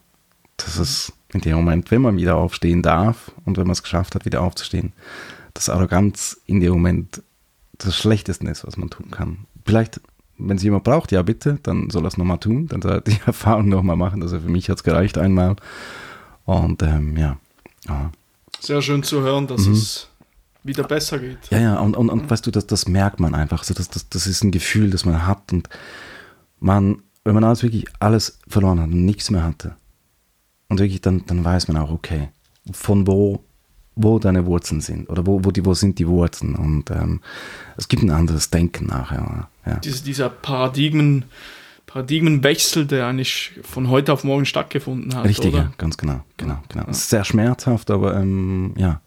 dass 0.57 0.77
es 0.77 1.13
in 1.33 1.41
dem 1.41 1.55
Moment, 1.55 1.91
wenn 1.91 2.01
man 2.01 2.17
wieder 2.17 2.35
aufstehen 2.35 2.81
darf 2.81 3.31
und 3.45 3.57
wenn 3.57 3.67
man 3.67 3.73
es 3.73 3.83
geschafft 3.83 4.15
hat, 4.15 4.25
wieder 4.25 4.41
aufzustehen, 4.41 4.91
dass 5.53 5.69
Arroganz 5.69 6.41
in 6.45 6.59
dem 6.59 6.73
Moment 6.73 7.23
das 7.77 7.95
Schlechteste 7.95 8.47
ist, 8.47 8.65
was 8.65 8.77
man 8.77 8.89
tun 8.89 9.11
kann. 9.11 9.45
Vielleicht, 9.65 10.01
wenn 10.37 10.57
es 10.57 10.63
jemand 10.63 10.83
braucht, 10.83 11.11
ja 11.11 11.21
bitte, 11.21 11.59
dann 11.63 11.89
soll 11.89 12.03
er 12.03 12.07
es 12.07 12.17
nochmal 12.17 12.39
tun, 12.39 12.67
dann 12.67 12.81
soll 12.81 12.93
er 12.93 13.01
die 13.01 13.19
Erfahrung 13.25 13.69
nochmal 13.69 13.95
machen. 13.95 14.21
Also 14.21 14.39
für 14.39 14.49
mich 14.49 14.69
hat 14.69 14.77
es 14.77 14.83
gereicht 14.83 15.17
einmal. 15.17 15.55
Und 16.45 16.83
ähm, 16.83 17.17
ja. 17.17 17.37
ja. 17.87 18.11
Sehr 18.59 18.81
schön 18.81 19.03
zu 19.03 19.21
hören, 19.21 19.47
dass 19.47 19.65
mhm. 19.65 19.73
es 19.73 20.09
wieder 20.63 20.83
besser 20.83 21.19
geht. 21.19 21.49
Ja, 21.49 21.59
ja, 21.59 21.79
und, 21.79 21.95
und, 21.95 22.09
und 22.09 22.29
weißt 22.29 22.45
du, 22.45 22.51
das, 22.51 22.67
das 22.67 22.87
merkt 22.87 23.19
man 23.19 23.35
einfach. 23.35 23.59
Also 23.59 23.73
das, 23.73 23.89
das, 23.89 24.09
das 24.09 24.27
ist 24.27 24.43
ein 24.43 24.51
Gefühl, 24.51 24.89
das 24.89 25.05
man 25.05 25.25
hat. 25.25 25.53
Und 25.53 25.69
man, 26.59 27.03
wenn 27.23 27.35
man 27.35 27.43
alles 27.43 27.63
wirklich 27.63 27.85
alles 27.99 28.39
verloren 28.47 28.79
hat 28.79 28.87
und 28.87 29.05
nichts 29.05 29.29
mehr 29.29 29.43
hatte, 29.43 29.75
und 30.67 30.79
wirklich 30.79 31.01
dann, 31.01 31.25
dann 31.27 31.43
weiß 31.45 31.67
man 31.67 31.77
auch, 31.77 31.91
okay, 31.91 32.29
von 32.71 33.05
wo, 33.07 33.43
wo 33.95 34.19
deine 34.19 34.45
Wurzeln 34.45 34.81
sind 34.81 35.09
oder 35.09 35.25
wo, 35.25 35.43
wo, 35.43 35.51
die, 35.51 35.65
wo 35.65 35.73
sind 35.73 35.99
die 35.99 36.07
Wurzeln. 36.07 36.55
Und 36.55 36.91
ähm, 36.91 37.21
es 37.77 37.87
gibt 37.87 38.03
ein 38.03 38.11
anderes 38.11 38.49
Denken 38.49 38.87
nachher. 38.87 39.47
Ja. 39.65 39.75
Diese, 39.77 40.03
dieser 40.03 40.29
Paradigmen, 40.29 41.25
Paradigmenwechsel, 41.85 42.85
der 42.85 43.07
eigentlich 43.07 43.53
von 43.63 43.89
heute 43.89 44.11
auf 44.11 44.23
morgen 44.23 44.45
stattgefunden 44.45 45.15
hat. 45.15 45.25
Richtig, 45.25 45.53
oder? 45.53 45.63
ja, 45.63 45.71
ganz 45.77 45.97
genau. 45.97 46.23
genau, 46.37 46.61
genau. 46.69 46.83
Ja. 46.83 46.89
Es 46.91 46.99
ist 46.99 47.09
sehr 47.09 47.23
schmerzhaft, 47.23 47.89
aber 47.89 48.15
ähm, 48.17 48.73
ja. 48.77 49.01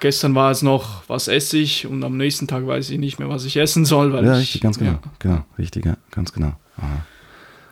Gestern 0.00 0.34
war 0.34 0.50
es 0.50 0.62
noch, 0.62 1.02
was 1.08 1.28
esse 1.28 1.58
ich 1.58 1.86
und 1.86 2.02
am 2.02 2.16
nächsten 2.16 2.46
Tag 2.46 2.66
weiß 2.66 2.88
ich 2.88 2.98
nicht 2.98 3.18
mehr, 3.18 3.28
was 3.28 3.44
ich 3.44 3.56
essen 3.56 3.84
soll. 3.84 4.12
Weil 4.12 4.24
ja, 4.24 4.34
ich, 4.34 4.40
richtig, 4.40 4.60
ganz 4.62 4.78
genau. 4.78 4.92
Ja. 4.92 5.00
Genau, 5.18 5.44
richtig, 5.58 5.84
ja, 5.84 5.96
ganz 6.10 6.32
genau. 6.32 6.52
Aha. 6.78 7.04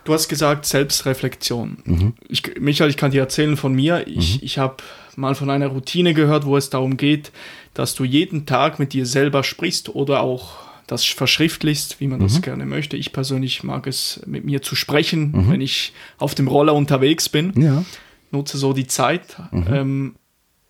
Du 0.04 0.12
hast 0.12 0.28
gesagt 0.28 0.66
Selbstreflexion. 0.66 1.78
Mhm. 1.84 2.14
Ich, 2.28 2.60
Michael, 2.60 2.90
ich 2.90 2.96
kann 2.96 3.10
dir 3.10 3.22
erzählen 3.22 3.56
von 3.56 3.74
mir. 3.74 4.06
Ich, 4.06 4.36
mhm. 4.36 4.40
ich 4.42 4.58
habe 4.58 4.76
mal 5.16 5.34
von 5.34 5.50
einer 5.50 5.68
Routine 5.68 6.14
gehört, 6.14 6.46
wo 6.46 6.56
es 6.56 6.70
darum 6.70 6.96
geht, 6.96 7.32
dass 7.74 7.94
du 7.94 8.04
jeden 8.04 8.46
Tag 8.46 8.78
mit 8.78 8.92
dir 8.92 9.06
selber 9.06 9.42
sprichst 9.42 9.88
oder 9.94 10.20
auch 10.20 10.66
das 10.86 11.04
verschriftlichst, 11.04 12.00
wie 12.00 12.06
man 12.06 12.20
mhm. 12.20 12.24
das 12.24 12.42
gerne 12.42 12.64
möchte. 12.64 12.96
Ich 12.96 13.12
persönlich 13.12 13.64
mag 13.64 13.86
es, 13.86 14.22
mit 14.26 14.44
mir 14.44 14.62
zu 14.62 14.76
sprechen, 14.76 15.32
mhm. 15.32 15.50
wenn 15.50 15.60
ich 15.60 15.92
auf 16.18 16.34
dem 16.34 16.48
Roller 16.48 16.74
unterwegs 16.74 17.28
bin. 17.28 17.52
Ja. 17.60 17.84
Nutze 18.30 18.58
so 18.58 18.72
die 18.72 18.86
Zeit. 18.86 19.36
Mhm. 19.50 19.66
Ähm, 19.70 20.14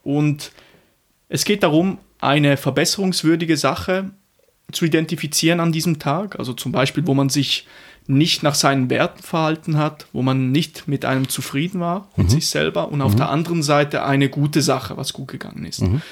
und 0.02 0.52
es 1.28 1.44
geht 1.44 1.62
darum, 1.62 1.98
eine 2.18 2.56
verbesserungswürdige 2.56 3.56
Sache 3.56 4.10
zu 4.72 4.84
identifizieren 4.84 5.60
an 5.60 5.72
diesem 5.72 5.98
Tag. 5.98 6.38
Also 6.38 6.52
zum 6.52 6.72
Beispiel, 6.72 7.06
wo 7.06 7.14
man 7.14 7.28
sich 7.28 7.66
nicht 8.08 8.42
nach 8.42 8.54
seinen 8.54 8.88
Werten 8.88 9.22
verhalten 9.22 9.78
hat, 9.78 10.06
wo 10.12 10.22
man 10.22 10.52
nicht 10.52 10.86
mit 10.86 11.04
einem 11.04 11.28
zufrieden 11.28 11.80
war, 11.80 12.08
mit 12.16 12.26
mhm. 12.26 12.30
sich 12.30 12.48
selber 12.48 12.90
und 12.90 13.02
auf 13.02 13.12
mhm. 13.12 13.18
der 13.18 13.30
anderen 13.30 13.62
Seite 13.62 14.04
eine 14.04 14.28
gute 14.28 14.62
Sache, 14.62 14.96
was 14.96 15.12
gut 15.12 15.28
gegangen 15.28 15.64
ist. 15.64 15.82
Mhm. 15.82 16.02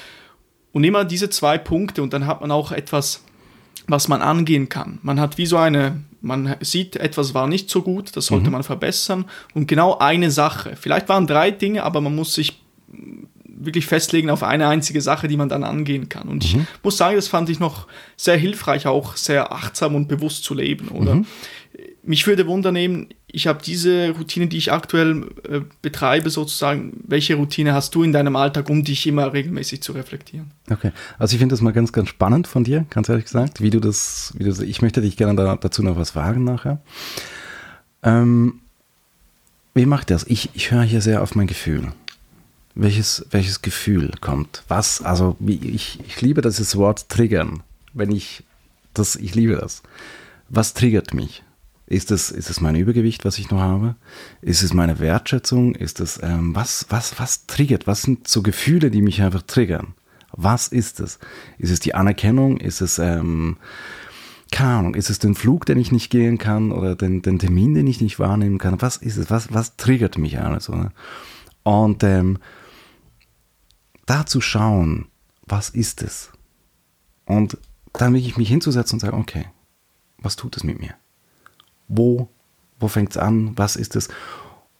Und 0.73 0.83
immer 0.83 1.05
diese 1.05 1.29
zwei 1.29 1.57
Punkte 1.57 2.03
und 2.03 2.11
dann 2.11 2.27
hat 2.27 2.41
man 2.41 2.51
auch 2.51 2.73
etwas, 2.73 3.23
was 3.87 4.07
man 4.07 4.21
angehen 4.21 4.67
kann. 4.67 4.99
Man 5.03 5.21
hat 5.21 5.37
wie 5.37 5.45
so 5.45 5.57
eine, 5.57 6.03
man 6.21 6.55
sieht, 6.59 6.97
etwas 6.97 7.33
war 7.33 7.47
nicht 7.47 7.69
so 7.69 7.81
gut, 7.81 8.15
das 8.17 8.25
sollte 8.25 8.47
mhm. 8.47 8.53
man 8.53 8.63
verbessern 8.63 9.25
und 9.53 9.67
genau 9.67 9.97
eine 9.97 10.31
Sache. 10.31 10.75
Vielleicht 10.75 11.07
waren 11.07 11.27
drei 11.27 11.51
Dinge, 11.51 11.83
aber 11.83 12.01
man 12.01 12.13
muss 12.15 12.33
sich 12.33 12.61
wirklich 13.55 13.85
festlegen 13.85 14.29
auf 14.29 14.43
eine 14.43 14.67
einzige 14.67 15.01
Sache, 15.01 15.27
die 15.27 15.37
man 15.37 15.49
dann 15.49 15.63
angehen 15.63 16.09
kann. 16.09 16.27
Und 16.27 16.43
ich 16.43 16.55
mhm. 16.55 16.67
muss 16.83 16.97
sagen, 16.97 17.15
das 17.15 17.27
fand 17.27 17.49
ich 17.49 17.59
noch 17.59 17.87
sehr 18.17 18.37
hilfreich, 18.37 18.87
auch 18.87 19.15
sehr 19.15 19.51
achtsam 19.51 19.95
und 19.95 20.07
bewusst 20.07 20.43
zu 20.43 20.53
leben, 20.53 20.89
oder? 20.89 21.15
Mhm. 21.15 21.25
Mich 22.03 22.27
würde 22.27 22.45
wundern 22.45 22.73
nehmen, 22.73 23.07
ich 23.27 23.47
habe 23.47 23.61
diese 23.63 24.11
Routine, 24.11 24.47
die 24.47 24.57
ich 24.57 24.71
aktuell 24.71 25.25
äh, 25.49 25.61
betreibe, 25.81 26.29
sozusagen. 26.29 26.93
Welche 27.05 27.35
Routine 27.35 27.73
hast 27.73 27.95
du 27.95 28.03
in 28.03 28.13
deinem 28.13 28.35
Alltag, 28.35 28.69
um 28.69 28.83
dich 28.83 29.07
immer 29.07 29.33
regelmäßig 29.33 29.81
zu 29.81 29.91
reflektieren? 29.91 30.51
Okay, 30.69 30.91
also 31.17 31.33
ich 31.33 31.39
finde 31.39 31.53
das 31.53 31.61
mal 31.61 31.73
ganz, 31.73 31.91
ganz 31.91 32.09
spannend 32.09 32.47
von 32.47 32.63
dir, 32.63 32.85
ganz 32.91 33.09
ehrlich 33.09 33.25
gesagt, 33.25 33.61
wie 33.61 33.71
du 33.71 33.79
das, 33.79 34.33
wie 34.37 34.43
du 34.43 34.63
ich 34.63 34.81
möchte 34.81 35.01
dich 35.01 35.17
gerne 35.17 35.35
da, 35.35 35.55
dazu 35.57 35.83
noch 35.83 35.97
was 35.97 36.11
fragen 36.11 36.43
nachher. 36.43 36.79
Ähm, 38.03 38.61
wie 39.73 39.85
macht 39.85 40.11
das? 40.11 40.25
Ich, 40.27 40.51
ich 40.53 40.71
höre 40.71 40.83
hier 40.83 41.01
sehr 41.01 41.21
auf 41.21 41.35
mein 41.35 41.47
Gefühl 41.47 41.91
welches, 42.75 43.25
welches 43.31 43.61
Gefühl 43.61 44.11
kommt. 44.21 44.63
Was, 44.67 45.01
also 45.01 45.37
ich, 45.45 45.99
ich 46.05 46.21
liebe 46.21 46.41
dieses 46.41 46.75
Wort 46.75 47.09
triggern. 47.09 47.63
Wenn 47.93 48.11
ich 48.11 48.43
das, 48.93 49.15
ich 49.15 49.33
liebe 49.33 49.55
das. 49.55 49.81
Was 50.49 50.73
triggert 50.73 51.13
mich? 51.13 51.43
Ist 51.87 52.11
es, 52.11 52.31
ist 52.31 52.49
es 52.49 52.61
mein 52.61 52.75
Übergewicht, 52.75 53.25
was 53.25 53.37
ich 53.37 53.51
noch 53.51 53.59
habe? 53.59 53.95
Ist 54.41 54.63
es 54.63 54.73
meine 54.73 54.99
Wertschätzung? 54.99 55.75
Ist 55.75 55.99
es, 55.99 56.19
ähm, 56.21 56.55
was, 56.55 56.87
was, 56.89 57.19
was 57.19 57.45
triggert? 57.45 57.87
Was 57.87 58.01
sind 58.01 58.27
so 58.27 58.41
Gefühle, 58.41 58.89
die 58.89 59.01
mich 59.01 59.21
einfach 59.21 59.43
triggern? 59.43 59.93
Was 60.31 60.67
ist 60.67 60.99
es? 60.99 61.19
Ist 61.57 61.71
es 61.71 61.79
die 61.79 61.93
Anerkennung? 61.93 62.57
Ist 62.57 62.81
es, 62.81 62.97
ähm, 62.99 63.57
keine 64.51 64.71
Ahnung, 64.71 64.95
ist 64.95 65.09
es 65.09 65.19
den 65.19 65.35
Flug, 65.35 65.65
den 65.65 65.77
ich 65.77 65.91
nicht 65.91 66.09
gehen 66.09 66.37
kann 66.37 66.71
oder 66.71 66.95
den, 66.95 67.21
den 67.21 67.39
Termin, 67.39 67.75
den 67.75 67.87
ich 67.87 68.01
nicht 68.01 68.19
wahrnehmen 68.19 68.57
kann? 68.57 68.81
Was 68.81 68.97
ist 68.97 69.17
es? 69.17 69.29
Was, 69.29 69.53
was 69.53 69.77
triggert 69.77 70.17
mich 70.17 70.39
alles? 70.39 70.69
Oder? 70.69 70.91
Und 71.63 72.03
ähm, 72.03 72.39
da 74.05 74.25
zu 74.25 74.41
schauen, 74.41 75.07
was 75.45 75.69
ist 75.69 76.01
es? 76.01 76.31
Und 77.25 77.57
dann 77.93 78.13
wirklich 78.13 78.37
mich 78.37 78.49
hinzusetzen 78.49 78.95
und 78.95 78.99
sagen, 78.99 79.17
okay, 79.17 79.47
was 80.17 80.35
tut 80.35 80.57
es 80.57 80.63
mit 80.63 80.79
mir? 80.79 80.93
Wo, 81.87 82.29
wo 82.79 82.87
fängt 82.87 83.11
es 83.11 83.17
an? 83.17 83.57
Was 83.57 83.75
ist 83.75 83.95
es? 83.95 84.09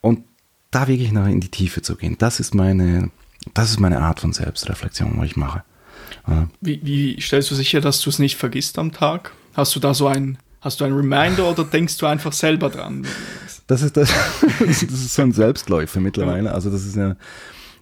Und 0.01 0.23
da 0.71 0.87
wirklich 0.87 1.11
noch 1.11 1.27
in 1.27 1.39
die 1.39 1.49
Tiefe 1.49 1.81
zu 1.81 1.95
gehen, 1.95 2.17
das 2.17 2.39
ist 2.39 2.53
meine, 2.53 3.11
das 3.53 3.71
ist 3.71 3.79
meine 3.79 4.01
Art 4.01 4.19
von 4.19 4.33
Selbstreflexion, 4.33 5.13
was 5.17 5.25
ich 5.25 5.37
mache. 5.37 5.63
Wie, 6.61 6.81
wie 6.83 7.21
stellst 7.21 7.51
du 7.51 7.55
sicher, 7.55 7.81
dass 7.81 8.01
du 8.01 8.09
es 8.09 8.19
nicht 8.19 8.35
vergisst 8.35 8.77
am 8.79 8.91
Tag? 8.91 9.31
Hast 9.53 9.75
du 9.75 9.79
da 9.79 9.93
so 9.93 10.07
ein, 10.07 10.37
hast 10.61 10.81
du 10.81 10.85
ein 10.85 10.93
Reminder 10.93 11.49
oder 11.49 11.63
denkst 11.63 11.97
du 11.97 12.05
einfach 12.05 12.33
selber 12.33 12.69
dran? 12.69 13.05
Das 13.67 13.81
ist 13.81 13.95
das, 13.95 14.11
das 14.59 14.83
ist 14.83 15.13
so 15.13 15.21
ein 15.21 15.31
Selbstläufer 15.31 15.99
mittlerweile. 15.99 16.51
Also 16.51 16.69
das 16.69 16.85
ist 16.85 16.95
ja, 16.95 17.15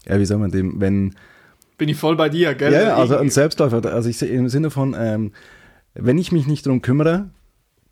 ja, 0.06 0.20
wie 0.20 0.26
soll 0.26 0.38
man 0.38 0.52
dem, 0.52 0.80
wenn, 0.80 1.16
bin 1.84 1.90
ich 1.90 1.98
voll 1.98 2.16
bei 2.16 2.30
dir, 2.30 2.56
gell? 2.56 2.72
Ja, 2.72 2.96
also 2.96 3.18
ein 3.18 3.30
Selbstläufer. 3.30 3.84
Also 3.92 4.08
ich 4.08 4.22
im 4.22 4.48
Sinne 4.48 4.72
von, 4.72 4.96
ähm, 4.98 5.34
wenn 5.96 6.18
ich 6.18 6.32
mich 6.32 6.48
nicht 6.48 6.66
darum 6.66 6.82
kümmere, 6.82 7.30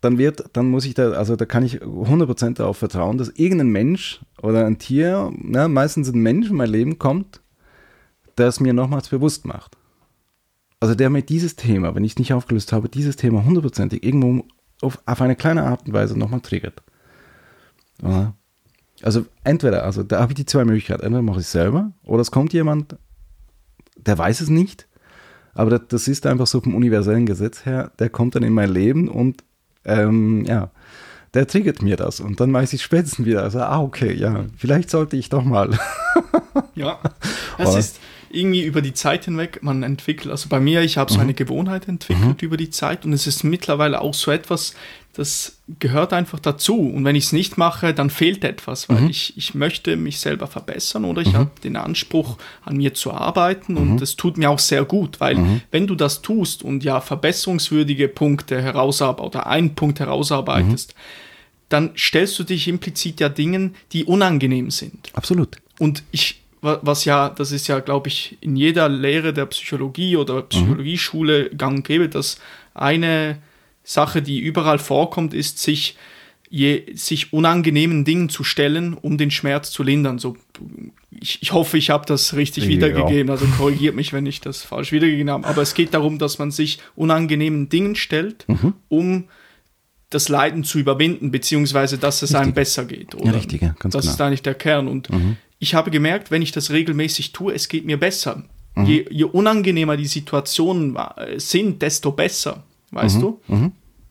dann 0.00 0.16
wird, 0.16 0.44
dann 0.54 0.70
muss 0.70 0.86
ich 0.86 0.94
da, 0.94 1.10
also 1.10 1.36
da 1.36 1.44
kann 1.44 1.62
ich 1.62 1.82
100% 1.82 2.54
darauf 2.54 2.78
vertrauen, 2.78 3.18
dass 3.18 3.28
irgendein 3.28 3.68
Mensch 3.68 4.22
oder 4.42 4.64
ein 4.64 4.78
Tier, 4.78 5.30
na, 5.36 5.68
meistens 5.68 6.10
ein 6.10 6.20
Mensch 6.20 6.48
in 6.48 6.56
mein 6.56 6.70
Leben 6.70 6.98
kommt, 6.98 7.42
der 8.38 8.46
es 8.46 8.60
mir 8.60 8.72
nochmals 8.72 9.10
bewusst 9.10 9.44
macht. 9.44 9.76
Also 10.80 10.94
der 10.94 11.10
mir 11.10 11.20
dieses 11.20 11.54
Thema, 11.54 11.94
wenn 11.94 12.02
ich 12.02 12.12
es 12.12 12.18
nicht 12.18 12.32
aufgelöst 12.32 12.72
habe, 12.72 12.88
dieses 12.88 13.16
Thema 13.16 13.44
hundertprozentig 13.44 14.02
irgendwo 14.02 14.46
auf, 14.80 15.02
auf 15.04 15.20
eine 15.20 15.36
kleine 15.36 15.64
Art 15.64 15.86
und 15.86 15.92
Weise 15.92 16.18
nochmal 16.18 16.40
triggert. 16.40 16.82
Also 19.02 19.26
entweder, 19.44 19.84
also 19.84 20.02
da 20.02 20.20
habe 20.20 20.32
ich 20.32 20.36
die 20.36 20.46
zwei 20.46 20.64
Möglichkeiten. 20.64 21.02
Entweder 21.02 21.20
mache 21.20 21.40
ich 21.40 21.46
es 21.46 21.52
selber 21.52 21.92
oder 22.04 22.22
es 22.22 22.30
kommt 22.30 22.54
jemand, 22.54 22.96
der 23.96 24.18
weiß 24.18 24.40
es 24.40 24.48
nicht, 24.48 24.86
aber 25.54 25.70
das, 25.70 25.82
das, 25.88 26.08
ist 26.08 26.26
einfach 26.26 26.46
so 26.46 26.60
vom 26.60 26.74
universellen 26.74 27.26
Gesetz 27.26 27.66
her, 27.66 27.92
der 27.98 28.08
kommt 28.08 28.34
dann 28.34 28.42
in 28.42 28.52
mein 28.52 28.70
Leben 28.70 29.08
und 29.08 29.44
ähm, 29.84 30.44
ja, 30.46 30.70
der 31.34 31.46
triggert 31.46 31.82
mir 31.82 31.96
das 31.96 32.20
und 32.20 32.40
dann 32.40 32.52
weiß 32.52 32.72
ich 32.72 32.82
spätestens 32.82 33.26
wieder, 33.26 33.42
also, 33.42 33.60
ah, 33.60 33.80
okay, 33.80 34.14
ja, 34.14 34.46
vielleicht 34.56 34.90
sollte 34.90 35.16
ich 35.16 35.28
doch 35.28 35.44
mal. 35.44 35.78
ja, 36.74 36.98
es 37.58 37.74
ist 37.74 38.00
irgendwie 38.30 38.64
über 38.64 38.80
die 38.80 38.94
Zeit 38.94 39.26
hinweg, 39.26 39.62
man 39.62 39.82
entwickelt, 39.82 40.30
also 40.30 40.48
bei 40.48 40.58
mir, 40.58 40.82
ich 40.82 40.96
habe 40.96 41.12
so 41.12 41.18
mhm. 41.18 41.24
eine 41.24 41.34
Gewohnheit 41.34 41.86
entwickelt 41.86 42.42
mhm. 42.42 42.46
über 42.46 42.56
die 42.56 42.70
Zeit 42.70 43.04
und 43.04 43.12
es 43.12 43.26
ist 43.26 43.44
mittlerweile 43.44 44.00
auch 44.00 44.14
so 44.14 44.30
etwas, 44.30 44.74
das 45.14 45.58
gehört 45.78 46.14
einfach 46.14 46.40
dazu. 46.40 46.78
Und 46.78 47.04
wenn 47.04 47.16
ich 47.16 47.24
es 47.24 47.32
nicht 47.32 47.58
mache, 47.58 47.92
dann 47.92 48.08
fehlt 48.08 48.44
etwas, 48.44 48.88
weil 48.88 49.02
mhm. 49.02 49.10
ich, 49.10 49.36
ich 49.36 49.54
möchte 49.54 49.96
mich 49.96 50.20
selber 50.20 50.46
verbessern 50.46 51.04
oder 51.04 51.20
ich 51.20 51.32
mhm. 51.32 51.36
habe 51.36 51.50
den 51.62 51.76
Anspruch, 51.76 52.38
an 52.64 52.76
mir 52.78 52.94
zu 52.94 53.12
arbeiten 53.12 53.76
und 53.76 53.92
mhm. 53.92 53.98
das 53.98 54.16
tut 54.16 54.38
mir 54.38 54.48
auch 54.48 54.58
sehr 54.58 54.84
gut, 54.84 55.20
weil 55.20 55.36
mhm. 55.36 55.60
wenn 55.70 55.86
du 55.86 55.94
das 55.94 56.22
tust 56.22 56.62
und 56.62 56.82
ja 56.82 57.00
verbesserungswürdige 57.00 58.08
Punkte 58.08 58.62
herausarbeitest 58.62 59.36
oder 59.36 59.46
einen 59.46 59.74
Punkt 59.74 60.00
herausarbeitest, 60.00 60.94
dann 61.68 61.90
stellst 61.96 62.38
du 62.38 62.44
dich 62.44 62.68
implizit 62.68 63.20
ja 63.20 63.28
Dingen, 63.28 63.74
die 63.92 64.04
unangenehm 64.04 64.70
sind. 64.70 65.10
Absolut. 65.12 65.56
Und 65.78 66.02
ich, 66.10 66.40
was 66.60 67.04
ja, 67.04 67.28
das 67.28 67.52
ist 67.52 67.66
ja, 67.66 67.80
glaube 67.80 68.08
ich, 68.08 68.38
in 68.40 68.56
jeder 68.56 68.88
Lehre 68.88 69.32
der 69.32 69.46
Psychologie 69.46 70.16
oder 70.16 70.42
Psychologieschule 70.42 71.50
gang 71.50 71.78
und 71.78 71.86
gäbe, 71.86 72.08
dass 72.08 72.38
eine 72.74 73.38
Sache, 73.84 74.22
die 74.22 74.38
überall 74.38 74.78
vorkommt, 74.78 75.34
ist, 75.34 75.58
sich, 75.58 75.96
je, 76.48 76.94
sich 76.94 77.32
unangenehmen 77.32 78.04
Dingen 78.04 78.28
zu 78.28 78.44
stellen, 78.44 78.94
um 78.94 79.18
den 79.18 79.30
Schmerz 79.30 79.70
zu 79.70 79.82
lindern. 79.82 80.18
So, 80.18 80.36
ich, 81.10 81.42
ich 81.42 81.52
hoffe, 81.52 81.78
ich 81.78 81.90
habe 81.90 82.06
das 82.06 82.34
richtig 82.34 82.64
ja. 82.64 82.70
wiedergegeben, 82.70 83.30
also 83.30 83.46
korrigiert 83.46 83.94
mich, 83.94 84.12
wenn 84.12 84.26
ich 84.26 84.40
das 84.40 84.62
falsch 84.62 84.92
wiedergegeben 84.92 85.30
habe. 85.30 85.46
Aber 85.46 85.62
es 85.62 85.74
geht 85.74 85.94
darum, 85.94 86.18
dass 86.18 86.38
man 86.38 86.50
sich 86.50 86.78
unangenehmen 86.94 87.68
Dingen 87.68 87.96
stellt, 87.96 88.48
mhm. 88.48 88.74
um 88.88 89.24
das 90.10 90.28
Leiden 90.28 90.62
zu 90.62 90.78
überwinden, 90.78 91.30
beziehungsweise 91.30 91.98
dass 91.98 92.16
es 92.16 92.30
Richtig. 92.30 92.40
einem 92.40 92.52
besser 92.52 92.84
geht. 92.84 93.14
Oder? 93.14 93.26
Ja, 93.26 93.32
richtig, 93.32 93.62
ja, 93.62 93.74
ganz 93.78 93.94
das 93.94 94.02
genau. 94.04 94.14
ist 94.14 94.20
eigentlich 94.20 94.42
der 94.42 94.54
Kern. 94.54 94.86
Und 94.86 95.08
ich 95.58 95.74
habe 95.74 95.90
gemerkt, 95.90 96.30
wenn 96.30 96.42
ich 96.42 96.52
das 96.52 96.70
regelmäßig 96.70 97.32
tue, 97.32 97.54
es 97.54 97.68
geht 97.68 97.86
mir 97.86 97.96
besser. 97.96 98.44
Mhm. 98.74 98.84
Je, 98.84 99.06
je 99.10 99.24
unangenehmer 99.24 99.96
die 99.96 100.06
Situationen 100.06 100.96
äh, 100.96 101.38
sind, 101.38 101.82
desto 101.82 102.12
besser, 102.12 102.64
weißt 102.92 103.16
Mhm. 103.16 103.20
du? 103.20 103.40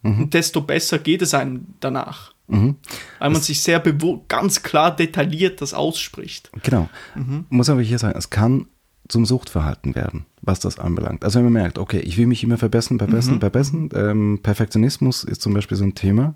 Und 0.03 0.33
desto 0.33 0.61
besser 0.61 0.99
geht 0.99 1.21
es 1.21 1.33
einem 1.33 1.67
danach. 1.79 2.33
Mhm. 2.47 2.75
Weil 3.19 3.29
man 3.29 3.41
sich 3.41 3.61
sehr 3.61 3.79
ganz 4.27 4.61
klar 4.63 4.93
detailliert 4.95 5.61
das 5.61 5.73
ausspricht. 5.73 6.51
Genau. 6.63 6.89
Mhm. 7.15 7.45
Muss 7.49 7.69
aber 7.69 7.81
hier 7.81 7.99
sagen, 7.99 8.17
es 8.17 8.29
kann 8.29 8.65
zum 9.07 9.25
Suchtverhalten 9.25 9.93
werden, 9.95 10.25
was 10.41 10.59
das 10.59 10.79
anbelangt. 10.79 11.23
Also 11.23 11.37
wenn 11.39 11.45
man 11.45 11.53
merkt, 11.53 11.77
okay, 11.77 11.99
ich 11.99 12.17
will 12.17 12.27
mich 12.27 12.43
immer 12.43 12.57
verbessern, 12.57 12.97
verbessern, 12.97 13.35
Mhm. 13.35 13.39
verbessern. 13.41 13.89
Ähm, 13.93 14.39
Perfektionismus 14.41 15.23
ist 15.23 15.41
zum 15.41 15.53
Beispiel 15.53 15.77
so 15.77 15.83
ein 15.83 15.95
Thema. 15.95 16.35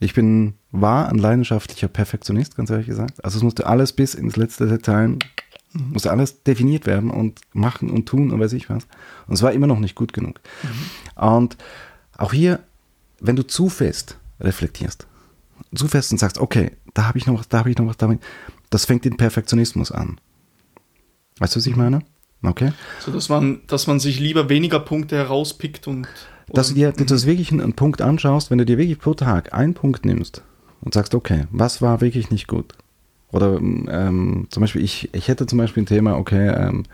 Ich 0.00 0.12
bin, 0.12 0.54
war 0.72 1.08
ein 1.08 1.18
leidenschaftlicher 1.18 1.88
Perfektionist, 1.88 2.56
ganz 2.56 2.68
ehrlich 2.70 2.86
gesagt. 2.88 3.24
Also 3.24 3.38
es 3.38 3.42
musste 3.44 3.66
alles 3.66 3.92
bis 3.92 4.14
ins 4.14 4.36
letzte 4.36 4.66
Detail, 4.66 5.18
Mhm. 5.74 5.92
musste 5.92 6.10
alles 6.10 6.42
definiert 6.42 6.86
werden 6.86 7.10
und 7.10 7.40
machen 7.52 7.90
und 7.90 8.06
tun 8.06 8.30
und 8.30 8.40
weiß 8.40 8.52
ich 8.52 8.70
was. 8.70 8.86
Und 9.26 9.34
es 9.34 9.42
war 9.42 9.52
immer 9.52 9.66
noch 9.66 9.80
nicht 9.80 9.94
gut 9.94 10.12
genug. 10.12 10.40
Mhm. 10.62 11.22
Und 11.22 11.56
auch 12.16 12.32
hier, 12.32 12.60
wenn 13.20 13.36
du 13.36 13.46
zu 13.46 13.68
fest 13.68 14.18
reflektierst, 14.40 15.06
zu 15.74 15.88
fest 15.88 16.12
und 16.12 16.18
sagst, 16.18 16.38
okay, 16.38 16.72
da 16.94 17.06
habe 17.08 17.18
ich 17.18 17.26
noch 17.26 17.38
was, 17.38 17.48
da 17.48 17.58
habe 17.58 17.70
ich 17.70 17.78
noch 17.78 17.86
was, 17.86 17.96
da 17.96 18.10
ich, 18.10 18.18
das 18.70 18.84
fängt 18.84 19.04
den 19.04 19.16
Perfektionismus 19.16 19.90
an. 19.90 20.20
Weißt 21.38 21.54
du, 21.54 21.58
was 21.58 21.66
ich 21.66 21.76
meine? 21.76 22.02
Okay. 22.42 22.72
So 23.00 23.10
dass 23.10 23.28
man, 23.28 23.62
dass 23.66 23.86
man 23.86 23.98
sich 23.98 24.20
lieber 24.20 24.48
weniger 24.48 24.80
Punkte 24.80 25.16
herauspickt 25.16 25.88
und. 25.88 26.06
Dass 26.52 26.68
du 26.68 26.74
dir 26.74 26.92
dass 26.92 27.22
du 27.22 27.26
wirklich 27.26 27.50
einen, 27.50 27.62
einen 27.62 27.72
Punkt 27.72 28.02
anschaust, 28.02 28.50
wenn 28.50 28.58
du 28.58 28.66
dir 28.66 28.76
wirklich 28.76 28.98
pro 28.98 29.14
Tag 29.14 29.54
einen 29.54 29.74
Punkt 29.74 30.04
nimmst 30.04 30.42
und 30.82 30.92
sagst, 30.92 31.14
okay, 31.14 31.46
was 31.50 31.80
war 31.80 32.02
wirklich 32.02 32.30
nicht 32.30 32.46
gut? 32.46 32.74
Oder 33.34 33.56
ähm, 33.56 34.46
zum 34.50 34.60
Beispiel, 34.60 34.84
ich, 34.84 35.12
ich 35.12 35.26
hätte 35.26 35.46
zum 35.46 35.58
Beispiel 35.58 35.82
ein 35.82 35.86
Thema, 35.86 36.16
okay, 36.16 36.50
ähm, 36.50 36.84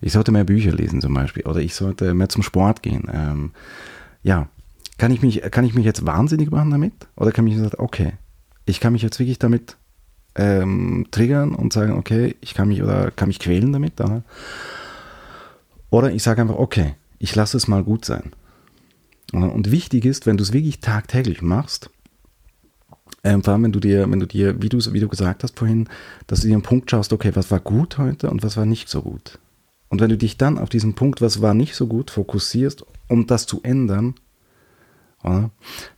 ich 0.00 0.12
sollte 0.12 0.32
mehr 0.32 0.44
Bücher 0.44 0.72
lesen 0.72 1.02
zum 1.02 1.12
Beispiel 1.12 1.42
oder 1.44 1.60
ich 1.60 1.74
sollte 1.74 2.14
mehr 2.14 2.30
zum 2.30 2.42
Sport 2.42 2.82
gehen. 2.82 3.04
Ähm, 3.12 3.50
ja, 4.22 4.48
kann 4.96 5.12
ich, 5.12 5.20
mich, 5.20 5.42
kann 5.50 5.66
ich 5.66 5.74
mich 5.74 5.84
jetzt 5.84 6.06
wahnsinnig 6.06 6.50
machen 6.50 6.70
damit? 6.70 6.94
Oder 7.16 7.32
kann 7.32 7.46
ich 7.46 7.58
sagen, 7.58 7.74
okay, 7.76 8.14
ich 8.64 8.80
kann 8.80 8.94
mich 8.94 9.02
jetzt 9.02 9.18
wirklich 9.18 9.38
damit 9.38 9.76
ähm, 10.36 11.06
triggern 11.10 11.54
und 11.54 11.74
sagen, 11.74 11.92
okay, 11.92 12.34
ich 12.40 12.54
kann 12.54 12.68
mich 12.68 12.82
oder 12.82 13.10
kann 13.10 13.28
mich 13.28 13.38
quälen 13.38 13.74
damit? 13.74 14.00
Oder, 14.00 14.22
oder 15.90 16.12
ich 16.12 16.22
sage 16.22 16.40
einfach, 16.40 16.56
okay, 16.56 16.94
ich 17.18 17.34
lasse 17.34 17.58
es 17.58 17.68
mal 17.68 17.84
gut 17.84 18.06
sein. 18.06 18.32
Und 19.32 19.70
wichtig 19.70 20.06
ist, 20.06 20.24
wenn 20.24 20.38
du 20.38 20.44
es 20.44 20.54
wirklich 20.54 20.80
tagtäglich 20.80 21.42
machst, 21.42 21.90
ähm, 23.22 23.42
vor 23.42 23.52
allem 23.52 23.64
wenn 23.64 23.72
du 23.72 23.80
dir, 23.80 24.10
wenn 24.10 24.20
du 24.20 24.26
dir, 24.26 24.62
wie 24.62 24.68
du, 24.68 24.78
wie 24.92 25.00
du 25.00 25.08
gesagt 25.08 25.42
hast 25.42 25.58
vorhin, 25.58 25.88
dass 26.26 26.40
du 26.40 26.48
dir 26.48 26.54
einen 26.54 26.62
Punkt 26.62 26.90
schaust, 26.90 27.12
okay, 27.12 27.32
was 27.34 27.50
war 27.50 27.60
gut 27.60 27.98
heute 27.98 28.30
und 28.30 28.42
was 28.42 28.56
war 28.56 28.66
nicht 28.66 28.88
so 28.88 29.02
gut. 29.02 29.38
Und 29.88 30.00
wenn 30.00 30.08
du 30.08 30.16
dich 30.16 30.36
dann 30.36 30.58
auf 30.58 30.68
diesen 30.68 30.94
Punkt, 30.94 31.20
was 31.20 31.42
war 31.42 31.52
nicht 31.52 31.74
so 31.74 31.86
gut, 31.86 32.10
fokussierst, 32.10 32.84
um 33.08 33.26
das 33.26 33.46
zu 33.46 33.60
ändern, 33.62 34.14
oder, 35.22 35.50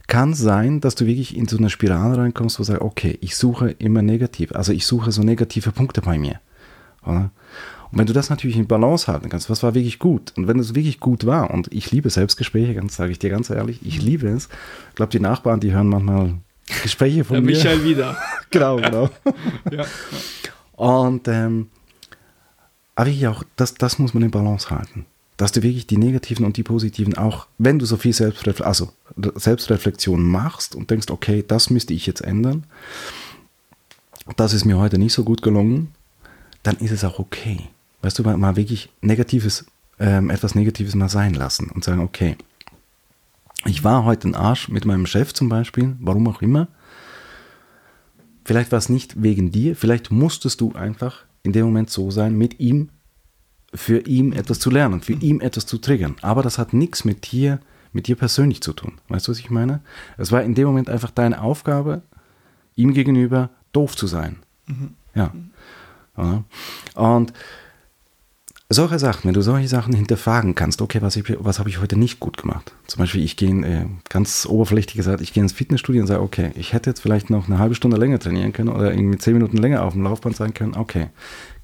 kann 0.08 0.34
sein, 0.34 0.80
dass 0.80 0.94
du 0.94 1.06
wirklich 1.06 1.36
in 1.36 1.46
so 1.46 1.56
eine 1.56 1.70
Spirale 1.70 2.18
reinkommst, 2.18 2.58
wo 2.58 2.62
du 2.62 2.66
sagst, 2.66 2.82
okay, 2.82 3.18
ich 3.20 3.36
suche 3.36 3.70
immer 3.70 4.02
negativ, 4.02 4.52
also 4.52 4.72
ich 4.72 4.84
suche 4.84 5.12
so 5.12 5.22
negative 5.22 5.70
Punkte 5.70 6.02
bei 6.02 6.18
mir. 6.18 6.40
Oder? 7.06 7.30
Und 7.92 7.98
wenn 7.98 8.06
du 8.06 8.14
das 8.14 8.30
natürlich 8.30 8.56
in 8.56 8.66
Balance 8.66 9.06
halten 9.06 9.28
kannst, 9.28 9.50
was 9.50 9.62
war 9.62 9.74
wirklich 9.74 9.98
gut? 9.98 10.32
Und 10.36 10.48
wenn 10.48 10.58
es 10.58 10.74
wirklich 10.74 10.98
gut 10.98 11.26
war, 11.26 11.50
und 11.50 11.70
ich 11.72 11.90
liebe 11.92 12.08
Selbstgespräche, 12.08 12.74
ganz 12.74 12.96
sage 12.96 13.12
ich 13.12 13.18
dir 13.18 13.30
ganz 13.30 13.50
ehrlich, 13.50 13.80
ich 13.84 14.00
liebe 14.00 14.28
es. 14.28 14.48
Ich 14.90 14.94
glaube, 14.94 15.12
die 15.12 15.20
Nachbarn, 15.20 15.60
die 15.60 15.72
hören 15.72 15.88
manchmal 15.88 16.34
Gespräche 16.82 17.24
von 17.24 17.34
Der 17.34 17.42
mir. 17.42 17.56
Michael 17.56 17.84
wieder. 17.84 18.16
genau, 18.50 18.76
genau. 18.76 19.10
ja. 19.70 19.84
Und 20.72 21.28
ähm, 21.28 21.68
aber 22.94 23.08
ich 23.08 23.26
auch, 23.26 23.42
das, 23.56 23.74
das 23.74 23.98
muss 23.98 24.14
man 24.14 24.22
in 24.22 24.30
Balance 24.30 24.70
halten. 24.70 25.06
Dass 25.36 25.52
du 25.52 25.62
wirklich 25.62 25.86
die 25.86 25.96
negativen 25.96 26.44
und 26.44 26.56
die 26.56 26.62
positiven 26.62 27.16
auch, 27.16 27.46
wenn 27.58 27.78
du 27.78 27.86
so 27.86 27.96
viel 27.96 28.12
Selbstrefle 28.12 28.66
also 28.66 28.92
Selbstreflexion 29.16 30.22
machst 30.22 30.74
und 30.74 30.90
denkst, 30.90 31.10
okay, 31.10 31.44
das 31.46 31.70
müsste 31.70 31.94
ich 31.94 32.06
jetzt 32.06 32.20
ändern, 32.20 32.64
das 34.36 34.52
ist 34.52 34.64
mir 34.64 34.78
heute 34.78 34.98
nicht 34.98 35.14
so 35.14 35.24
gut 35.24 35.42
gelungen, 35.42 35.92
dann 36.62 36.76
ist 36.76 36.92
es 36.92 37.02
auch 37.02 37.18
okay. 37.18 37.58
Weißt 38.02 38.18
du, 38.18 38.22
mal, 38.22 38.36
mal 38.36 38.56
wirklich 38.56 38.90
Negatives, 39.00 39.64
ähm, 39.98 40.30
etwas 40.30 40.54
Negatives 40.54 40.94
mal 40.94 41.08
sein 41.08 41.34
lassen 41.34 41.70
und 41.70 41.82
sagen, 41.82 42.00
okay, 42.00 42.36
ich 43.64 43.84
war 43.84 44.04
heute 44.04 44.28
ein 44.28 44.34
Arsch 44.34 44.68
mit 44.68 44.84
meinem 44.84 45.06
Chef 45.06 45.32
zum 45.32 45.48
Beispiel, 45.48 45.96
warum 46.00 46.26
auch 46.28 46.42
immer. 46.42 46.68
Vielleicht 48.44 48.72
war 48.72 48.78
es 48.78 48.88
nicht 48.88 49.22
wegen 49.22 49.52
dir, 49.52 49.76
vielleicht 49.76 50.10
musstest 50.10 50.60
du 50.60 50.72
einfach 50.72 51.24
in 51.42 51.52
dem 51.52 51.66
Moment 51.66 51.90
so 51.90 52.10
sein, 52.10 52.36
mit 52.36 52.60
ihm, 52.60 52.90
für 53.74 54.00
ihn 54.00 54.32
etwas 54.32 54.58
zu 54.58 54.70
lernen, 54.70 55.00
für 55.00 55.14
ihn 55.14 55.40
etwas 55.40 55.66
zu 55.66 55.78
triggern. 55.78 56.16
Aber 56.22 56.42
das 56.42 56.58
hat 56.58 56.72
nichts 56.72 57.04
mit 57.04 57.32
dir, 57.32 57.60
mit 57.92 58.06
dir 58.06 58.16
persönlich 58.16 58.60
zu 58.60 58.72
tun. 58.72 59.00
Weißt 59.08 59.28
du, 59.28 59.32
was 59.32 59.38
ich 59.38 59.50
meine? 59.50 59.80
Es 60.18 60.30
war 60.32 60.42
in 60.42 60.54
dem 60.54 60.66
Moment 60.66 60.90
einfach 60.90 61.10
deine 61.10 61.40
Aufgabe, 61.40 62.02
ihm 62.74 62.92
gegenüber 62.92 63.50
doof 63.72 63.96
zu 63.96 64.06
sein. 64.06 64.36
Ja. 65.14 65.32
ja. 66.16 66.44
Und 66.94 67.32
solche 68.72 68.98
Sachen, 68.98 69.24
wenn 69.24 69.34
du 69.34 69.42
solche 69.42 69.68
Sachen 69.68 69.94
hinterfragen 69.94 70.54
kannst, 70.54 70.82
okay, 70.82 71.02
was, 71.02 71.16
was 71.16 71.58
habe 71.58 71.68
ich 71.68 71.80
heute 71.80 71.96
nicht 71.96 72.20
gut 72.20 72.36
gemacht? 72.36 72.72
Zum 72.86 73.00
Beispiel, 73.00 73.22
ich 73.22 73.36
gehe, 73.36 73.50
äh, 73.50 73.86
ganz 74.08 74.46
oberflächlich 74.46 74.96
gesagt, 74.96 75.20
ich 75.20 75.32
gehe 75.32 75.42
ins 75.42 75.52
Fitnessstudio 75.52 76.02
und 76.02 76.06
sage, 76.06 76.22
okay, 76.22 76.52
ich 76.54 76.72
hätte 76.72 76.90
jetzt 76.90 77.00
vielleicht 77.00 77.30
noch 77.30 77.48
eine 77.48 77.58
halbe 77.58 77.74
Stunde 77.74 77.96
länger 77.96 78.18
trainieren 78.18 78.52
können 78.52 78.68
oder 78.68 78.92
irgendwie 78.92 79.18
zehn 79.18 79.34
Minuten 79.34 79.56
länger 79.56 79.84
auf 79.84 79.94
dem 79.94 80.02
Laufband 80.02 80.36
sein 80.36 80.54
können, 80.54 80.74
okay, 80.74 81.08